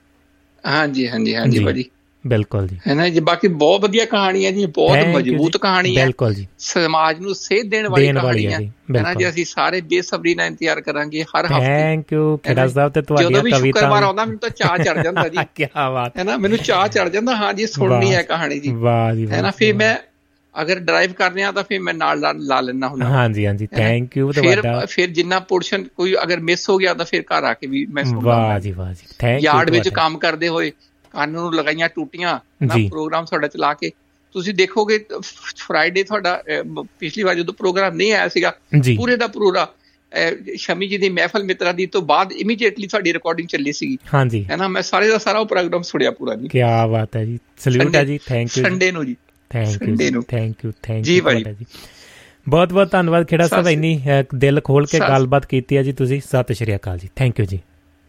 [0.68, 1.86] ਹਾਂਜੀ ਹਾਂਜੀ ਹਾਂਜੀ ਬੜੀ
[2.28, 3.20] ਬਿਲਕੁਲ ਜੀ। ਹੈ ਨਾ ਜੀ?
[3.20, 7.70] ਬਾਕੀ ਬਹੁਤ ਵਧੀਆ ਕਹਾਣੀ ਹੈ ਜੀ ਬਹੁਤ ਮਜ਼ਬੂਤ ਕਹਾਣੀ ਹੈ। ਬਿਲਕੁਲ ਜੀ। ਸਮਾਜ ਨੂੰ ਸੇਧ
[7.70, 9.30] ਦੇਣ ਵਾਲੀ ਕਹਾਣੀ ਹੈ ਹੈ। ਨਾ ਜੀ?
[9.30, 13.50] ਅਸੀਂ ਸਾਰੇ ਬੇਸਬਰੀ ਨਾਲ ਇੰਤਜ਼ਾਰ ਕਰਾਂਗੇ ਹਰ ਹਫ਼ਤੇ। ਥੈਂਕ ਯੂ ਕਿਹੜਾ ਸਾਹਿਬ ਤੇ ਤੁਹਾਡੀ ਕਵਿਤਾ
[13.50, 16.38] ਜਦੋਂ ਵੀ ਸ਼ੁੱਕਰਵਾਰ ਆਉਂਦਾ ਮੈਨੂੰ ਤਾਂ ਚਾਹ ਚੜ ਜਾਂਦਾ ਜੀ। ਕੀ ਬਾਤ। ਹੈ ਨਾ?
[16.38, 19.52] ਮੈਨੂੰ ਚਾਹ ਚੜ ਜਾਂਦਾ ਹਾਂ ਜੀ ਸੁਣਨੀ ਹੈ ਕਹਾਣੀ ਜੀ। ਵਾਹ ਜੀ ਹੈ ਨਾ?
[19.52, 19.98] ਫਿਰ ਮੈਂ
[20.62, 24.32] ਅਗਰ ਡਰਾਈਵ ਕਰਨੇ ਆ ਤਾਂ ਫਿਰ ਮੈਂ ਨਾਲ ਲਾ ਲੈਣਾ ਹੁੰਦਾ। ਹਾਂਜੀ ਹਾਂਜੀ ਥੈਂਕ ਯੂ
[24.32, 27.86] ਤੁਹਾਡਾ। ਫਿਰ ਜਿੰਨਾ ਪੋਰਸ਼ਨ ਕੋਈ ਅਗਰ ਮਿਸ ਹੋ ਗਿਆ ਤਾਂ ਫਿਰ ਘਰ ਆ ਕੇ ਵੀ
[27.86, 30.72] ਮੈਂ ਸੁਣਦਾ ਵਾਹ ਜੀ ਵਾਹ ਜੀ। ਥੈਂਕ ਯੂ ਯਾਰਡ ਵਿੱਚ ਕੰਮ ਕਰਦੇ ਹੋਏ
[31.18, 33.92] ਕੰਨ ਨੂੰ ਲਗਾਈਆਂ ਟੂਟੀਆਂ ਨਾ ਪ੍ਰੋਗਰਾਮ ਤੁਹਾਡਾ ਚਲਾ ਕੇ।
[34.36, 36.42] ਤੁਸੀਂ ਦੇਖੋਗੇ ਫਰਾਈਡੇ ਤੁਹਾਡਾ
[37.00, 38.56] ਪਿਛਲੀ ਵਾਰ ਜਦੋਂ ਪ੍ਰੋਗਰਾਮ ਨਹੀਂ ਆਇਆ ਸੀਗਾ
[38.98, 39.68] ਪੂਰੇ ਦਾ ਪੂਰਾ
[40.56, 44.56] ਸ਼ਮੀ ਜੀ ਦੀ ਮਹਿਫਲ ਮਿੱਤਰਾਂ ਦੀ ਤੋਂ ਬਾਅਦ ਇਮੀਡੀਏਟਲੀ ਤੁਹਾਡੀ ਰਿਕਾਰਡਿੰਗ ਚੱਲੀ ਸੀ ਹਾਂਜੀ। ਹੈ
[44.56, 47.96] ਨਾ ਮੈਂ ਸਾਰੇ ਦਾ ਸਾਰਾ ਉਹ ਪ੍ਰੋਗਰਾਮ ਸੁਣਿਆ ਪੂਰਾ ਜੀ। ਕੀ ਬਾਤ ਹੈ ਜੀ। ਸਲੂਟ
[47.96, 49.16] ਹੈ ਜੀ। ਥੈਂਕ ਯੂ ਸੰਡੇ ਨੂੰ ਜੀ।
[49.50, 51.66] Thank you thank you thank you ਜੀ
[52.48, 54.00] ਬਹੁਤ ਬਹੁਤ ਧੰਨਵਾਦ ਖੇੜਾ ਸਾਹਿਬ। ਇੰਨੀ
[54.36, 57.60] ਦਿਲ ਖੋਲ ਕੇ ਗੱਲਬਾਤ ਕੀਤੀ ਹੈ ਜੀ ਤੁਸੀਂ। ਸਤਿ ਸ਼੍ਰੀ ਅਕਾਲ ਜੀ। ਥੈਂਕ ਯੂ ਜੀ।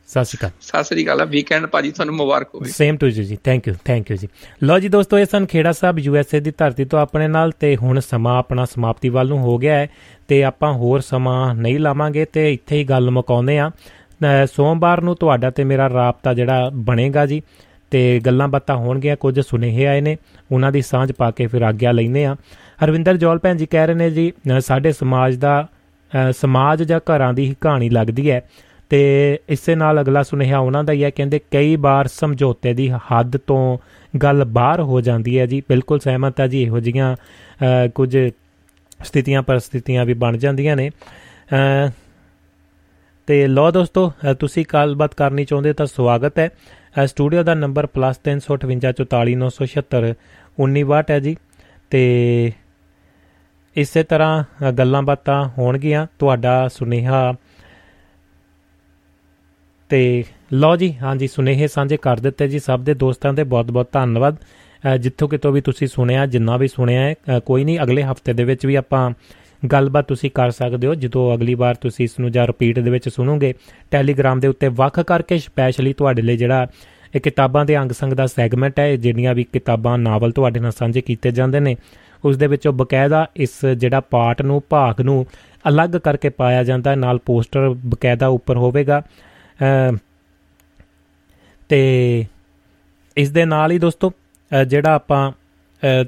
[0.08, 3.36] ਸਤਿ ਸ਼੍ਰੀ ਅਕਾਲ। ਸਤਿ ਸ਼੍ਰੀ ਅਕਾਲ ਵੀਕਐਂਡ ਭਾਜੀ ਤੁਹਾਨੂੰ ਮੁਬਾਰਕ ਹੋਵੇ। ਸੇਮ ਟੂ ਯੂ ਜੀ
[3.44, 4.28] ਥੈਂਕ ਯੂ ਥੈਂਕ ਯੂ ਜੀ।
[4.64, 7.50] ਲੋ ਜੀ ਦੋਸਤੋ ਇਹ ਸਨ ਖੇੜਾ ਸਾਹਿਬ ਯੂ ਐਸ ਏ ਦੀ ਧਰਤੀ ਤੋਂ ਆਪਣੇ ਨਾਲ
[7.60, 9.88] ਤੇ ਹੁਣ ਸਮਾਂ ਆਪਣਾ ਸਮਾਪਤੀ ਵੱਲ ਨੂੰ ਹੋ ਗਿਆ ਹੈ
[10.28, 13.70] ਤੇ ਆਪਾਂ ਹੋਰ ਸਮਾਂ ਨਹੀਂ ਲਾਵਾਂਗੇ ਤੇ ਇੱਥੇ ਹੀ ਗੱਲ ਮੁਕਾਉਂਦੇ ਆ
[14.52, 17.42] ਸੋਮਵਾਰ ਨੂੰ ਤੁਹਾਡਾ ਤੇ ਮੇਰਾ ਰਾਬਤਾ ਜਿਹੜਾ ਬਣੇਗਾ ਜੀ
[17.90, 20.16] ਤੇ ਗੱਲਾਂ ਬਾਤਾਂ ਹੋਣਗੀਆਂ ਕੁਝ ਸੁਨੇਹੇ ਆਏ ਨੇ
[20.52, 22.34] ਉਹਨਾਂ ਦੀ ਸਾਂਝ ਪਾ ਕੇ ਫਿਰ ਆਗਿਆ ਲੈਨੇ ਆ
[22.84, 25.66] ਹਰਵਿੰਦਰ ਜੋਲ ਭੈਣ ਜੀ ਕਹਿ ਰਹੇ ਨੇ ਜੀ ਸਾਡੇ ਸਮਾਜ ਦਾ
[26.32, 28.40] ਸਮਾਜ ਜਾਂ ਘਰਾਂ ਦੀ ਹੀ ਕਹਾਣੀ ਲੱਗਦੀ ਹੈ।
[28.90, 33.36] ਤੇ ਇਸੇ ਨਾਲ ਅਗਲਾ ਸੁਨੇਹਾ ਉਹਨਾਂ ਦਾ ਹੀ ਹੈ, ਕਹਿੰਦੇ ਕਈ ਵਾਰ ਸਮਝੌਤੇ ਦੀ ਹੱਦ
[33.36, 33.78] ਤੋਂ
[34.18, 37.16] ਗੱਲ ਬਾਹਰ ਹੋ ਜਾਂਦੀ ਹੈ ਜੀ। ਬਿਲਕੁਲ ਸਹਿਮਤ ਹੈ ਜੀ, ਇਹੋ ਜੀਆਂ
[37.94, 38.16] ਕੁਝ
[39.04, 40.90] ਸਥਿਤੀਆਂ, ਪਰਿਸਥਿਤੀਆਂ ਵੀ ਬਣ ਜਾਂਦੀਆਂ ਨੇ।
[43.28, 46.50] ਤੇ ਲੋ ਦੋਸਤੋ ਤੁਸੀਂ ਗੱਲਬਾਤ ਕਰਨੀ ਚਾਹੁੰਦੇ ਤਾਂ ਸਵਾਗਤ ਹੈ।
[47.06, 50.14] ਸਟੂਡੀਓ ਦਾ ਨੰਬਰ +35844976
[50.58, 51.36] 19 ਵਾਟ ਹੈ ਜੀ।
[51.90, 52.52] ਤੇ
[53.76, 57.34] ਇਸੇ ਤਰ੍ਹਾਂ ਗੱਲਾਂ ਬਾਤਾਂ ਹੋਣਗੀਆਂ। ਤੁਹਾਡਾ ਸੁਨੇਹਾ
[59.88, 64.36] ਤੇ ਲਓ ਜੀ ਹਾਂਜੀ ਸੁਨੇਹੇ ਸਾਂਝੇ ਕਰ ਦਿੱਤੇ ਜੀ ਸਭ ਦੇ ਦੋਸਤਾਂ ਦੇ, ਬਹੁਤ-ਬਹੁਤ ਧੰਨਵਾਦ।
[65.00, 67.14] ਜਿੱਥੋਂ ਕਿਤੋਂ ਵੀ ਤੁਸੀਂ ਸੁਣਿਆ, ਜਿੰਨਾ ਵੀ ਸੁਣਿਆ ਹੈ
[67.46, 69.10] ਕੋਈ ਨਹੀਂ, ਅਗਲੇ ਹਫ਼ਤੇ ਦੇ ਵਿੱਚ ਵੀ ਆਪਾਂ
[69.72, 73.08] ਗੱਲਬਾਤ ਤੁਸੀਂ ਕਰ ਸਕਦੇ ਹੋ। ਜਦੋਂ ਅਗਲੀ ਵਾਰ ਤੁਸੀਂ ਇਸ ਨੂੰ ਜਾਂ ਰਿਪੀਟ ਦੇ ਵਿੱਚ
[73.08, 73.52] ਸੁਣੋਗੇ
[73.90, 76.66] ਟੈਲੀਗ੍ਰਾਮ ਦੇ ਉੱਤੇ ਵੱਖ ਕਰਕੇ ਸਪੈਸ਼ਲੀ ਤੁਹਾਡੇ ਲਈ ਜਿਹੜਾ
[77.14, 81.00] ਇਹ ਕਿਤਾਬਾਂ ਦੇ ਅੰਗ ਸੰਗ ਦਾ ਸੈਗਮੈਂਟ ਹੈ ਜਿਹੜੀਆਂ ਵੀ ਕਿਤਾਬਾਂ ਨਾਵਲ ਤੁਹਾਡੇ ਨਾਲ ਸਾਂਝੇ
[81.00, 81.76] ਕੀਤੇ ਜਾਂਦੇ ਨੇ,
[82.24, 85.26] ਉਸ ਦੇ ਵਿੱਚੋਂ ਬਕਾਇਦਾ ਇਸ ਜਿਹੜਾ ਪਾਰਟ ਨੂੰ, ਭਾਗ ਨੂੰ
[85.68, 89.02] ਅਲੱਗ ਕਰਕੇ ਪਾਇਆ ਜਾਂਦਾ ਹੈ। ਨਾਲ ਪੋਸਟਰ ਬਕਾਇਦਾ ਉੱਪਰ ਹੋਵੇਗਾ।
[91.68, 92.24] ਤੇ
[93.16, 94.12] ਇਸ ਦੇ ਨਾਲ ਹੀ ਦੋਸਤੋ
[94.66, 95.30] ਜਿਹੜਾ ਆਪਾਂ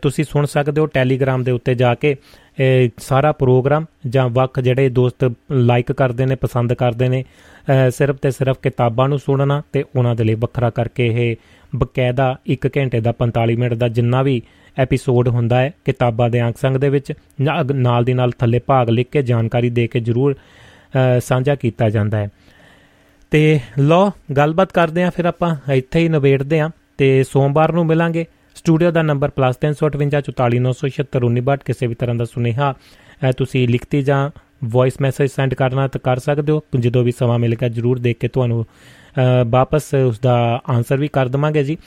[0.02, 2.16] ਤੁਸੀਂ ਸੁਣ ਸਕਦੇ ਹੋ ਟੈਲੀਗ੍ਰਾਮ ਦੇ ਉੱਤੇ ਜਾ ਕੇ
[2.98, 7.24] ਸਾਰਾ ਪ੍ਰੋਗਰਾਮ ਜਾਂ ਵੱਖ ਜਿਹੜੇ ਦੋਸਤ ਲਾਈਕ ਕਰਦੇ ਨੇ, ਪਸੰਦ ਕਰਦੇ ਨੇ
[7.90, 11.36] ਸਿਰਫ ਤੇ ਸਿਰਫ ਕਿਤਾਬਾਂ ਨੂੰ ਸੁਣਨਾ ਤੇ ਉਹਨਾਂ ਦੇ ਲਈ ਵੱਖਰਾ ਕਰਕੇ ਇਹ
[11.76, 14.40] ਬਕਾਇਦਾ 1 ਘੰਟੇ ਦਾ 45 ਮਿੰਟ ਦਾ ਜਿੰਨਾ ਵੀ
[14.76, 17.12] ਐਪੀਸੋਡ ਹੁੰਦਾ ਹੈ, ਕਿਤਾਬਾਂ ਦੇ ਅੰਕ ਸੰਗ ਦੇ ਵਿੱਚ
[17.72, 20.34] ਨਾਲ ਦੀ ਨਾਲ ਥੱਲੇ ਭਾਗ ਲਿਖ ਕੇ ਜਾਣਕਾਰੀ ਦੇ ਕੇ ਜਰੂਰ
[21.20, 22.28] ਸਾਂਝਾ ਕੀਤਾ ਜਾਂਦਾ ਹੈ।
[23.30, 28.26] ਤੇ ਲੋ ਗੱਲਬਾਤ ਕਰਦੇ ਆਂ ਫਿਰ ਆਪਾਂ ਇੱਥੇ ਹੀ ਨਵੇੜਦੇ ਆਂ ਤੇ ਸੋਮਵਾਰ ਨੂੰ ਮਿਲਾਂਗੇ।
[28.56, 32.74] ਸਟੂਡੀਓ ਦਾ ਨੰਬਰ +355449761962 ਕਿਸੇ ਵੀ ਤਰ੍ਹਾਂ ਦਾ ਸੁਨੇਹਾ
[33.36, 34.30] ਤੁਸੀਂ ਲਿਖਤੀ ਜਾਂ
[34.64, 38.28] ਵੌਇਸ ਮੈਸੇਜ ਸੈਂਡ ਕਰਨਾ ਤਾਂ ਕਰ ਸਕਦੇ ਹੋ। ਜਦੋਂ ਵੀ ਸਮਾਂ ਮਿਲੇਗਾ, ਜਰੂਰ ਦੇਖ ਕੇ
[38.28, 38.66] ਤੁਹਾਨੂੰ
[39.46, 41.78] ਵਾਪਸ ਉਸ ਦਾ ਆਨਸਰ ਵੀ ਕਰ ਦਵਾਂਗੇ ਜੀ।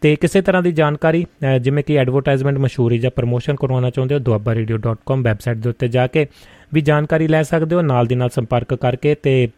[0.00, 1.26] ਤੇ ਕਿਸੇ ਤਰ੍ਹਾਂ ਦੀ ਜਾਣਕਾਰੀ
[1.60, 6.26] ਜਿਵੇਂ ਕਿ ਐਡਵਰਟਾਈਜ਼ਮੈਂਟ ਮਸ਼ਹੂਰੀ ਜਾਂ ਪ੍ਰੋਮੋਸ਼ਨ ਕਰਵਾਉਣਾ ਚਾਹੁੰਦੇ ਹੋ duabbaradio.com ਵੈਬਸਾਈਟ ਦੇ ਉੱਤੇ ਜਾ ਕੇ
[6.74, 9.48] ਵੀ ਜਾਣਕਾਰੀ ਲੈ ਸਕਦੇ ਹੋ। ਨਾਲ ਦੀ ਨਾਲ ਸੰਪਰਕ ਕਰਕੇ ਤੇ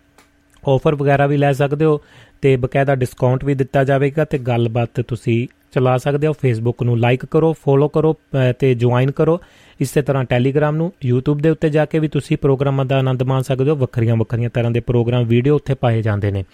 [0.68, 2.00] ਆਫਰ ਵਗੈਰਾ ਵੀ ਲੈ ਸਕਦੇ ਹੋ
[2.42, 7.26] ਤੇ ਬਕਾਇਦਾ ਡਿਸਕਾਊਂਟ ਵੀ ਦਿੱਤਾ ਜਾਵੇਗਾ ਤੇ ਗੱਲਬਾਤ ਤੁਸੀਂ ਚਲਾ ਸਕਦੇ ਹੋ। ਫੇਸਬੁੱਕ ਨੂੰ ਲਾਈਕ
[7.26, 8.14] ਕਰੋ ਫੋਲੋ ਕਰੋ
[8.58, 9.40] ਤੇ ਜੁਆਇਨ ਕਰੋ।
[9.80, 13.42] ਇਸੇ ਤਰ੍ਹਾਂ ਟੈਲੀਗ੍ਰਾਮ ਨੂੰ, YouTube ਦੇ ਉੱਤੇ ਜਾ ਕੇ ਵੀ ਤੁਸੀਂ ਪ੍ਰੋਗਰਾਮਾਂ ਦਾ ਆਨੰਦ ਮਾਣ
[13.42, 16.44] ਸਕਦੇ ਹੋ। ਵੱਖਰੀਆਂ ਵੱਖਰੀਆਂ ਤਰ੍ਹਾਂ ਦੇ ਪ੍ਰੋਗਰਾਮ ਵੀਡੀਓ ਉੱਥੇ ਪਾਏ ਜਾਂਦੇ ਨੇ।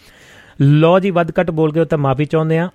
[0.60, 2.70] ਲੋ ਜੀ, ਵੱਧ ਘੱਟ ਬੋਲ ਗਏ ਤਾਂ ਮਾਫੀ ਚਾਹੁੰਦੇ ਆ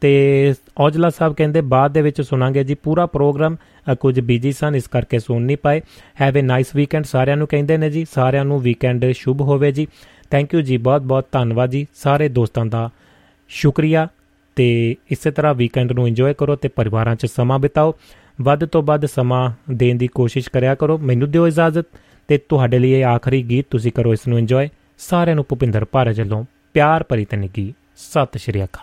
[0.00, 3.56] ਤੇ ਔਜਲਾ ਸਾਹਿਬ ਕਹਿੰਦੇ, ਬਾਅਦ ਦੇ ਵਿੱਚ ਸੁਣਾਂਗੇ ਜੀ, ਪੂਰਾ ਪ੍ਰੋਗਰਾਮ
[4.00, 5.82] ਕੁਝ ਬੀਜੀ ਸਨ, ਇਸ ਕਰਕੇ ਸੁਣ ਨਹੀਂ ਪਾਏ।
[6.20, 9.86] ਹੈਵ ਅ ਨਾਈਸ ਵੀਕਐਂਡ ਸਾਰਿਆਂ ਨੂੰ ਕਹਿੰਦੇ ਨੇ ਜੀ, ਸਾਰਿਆਂ ਨੂੰ ਵੀਕਐਂਡ ਸ਼ੁਭ ਹੋਵੇ ਜੀ।
[10.30, 12.90] ਥੈਂਕ ਯੂ ਜੀ ਬਹੁਤ ਬਹੁਤ ਧੰਨਵਾਦ ਜੀ, ਸਾਰੇ ਦੋਸਤਾਂ ਦਾ
[13.48, 14.08] ਸ਼ੁਕਰੀਆ।
[14.56, 17.94] ਤੇ ਇਸੇ ਤਰ੍ਹਾਂ ਵੀਕਐਂਡ ਨੂੰ ਇੰਜੋਏ ਕਰੋ ਤੇ ਪਰਿਵਾਰਾਂ 'ਚ ਸਮਾਂ ਬਿਤਾਓ।
[18.40, 21.86] ਵੱਧ ਤੋਂ ਵੱਧ ਸਮਾਂ ਦੇਣ ਦੀ ਕੋਸ਼ਿਸ਼ ਕਰਿਆ ਕਰੋ। ਮੈਨੂੰ ਦਿਓ ਇਜਾਜ਼ਤ
[22.28, 26.20] ਤੇ ਤੁਹਾਡੇ ਲਈ ਇਹ ਆਖਰੀ ਗੀਤ ਤੁਸੀਂ ਕਰੋ, ਇਸ ਨੂੰ ਇੰਜੋਏ ਸਾਰਿਆਂ ਨੂੰ ਭੁਪਿੰਦਰ ਭਾਰਜ
[26.20, 28.82] ਵੱਲੋਂ ਪਿਆਰ ਭਰੀ ਤਨਗੀ ਸਤਿ ਸ਼੍ਰੀ ਅਕਾਲ।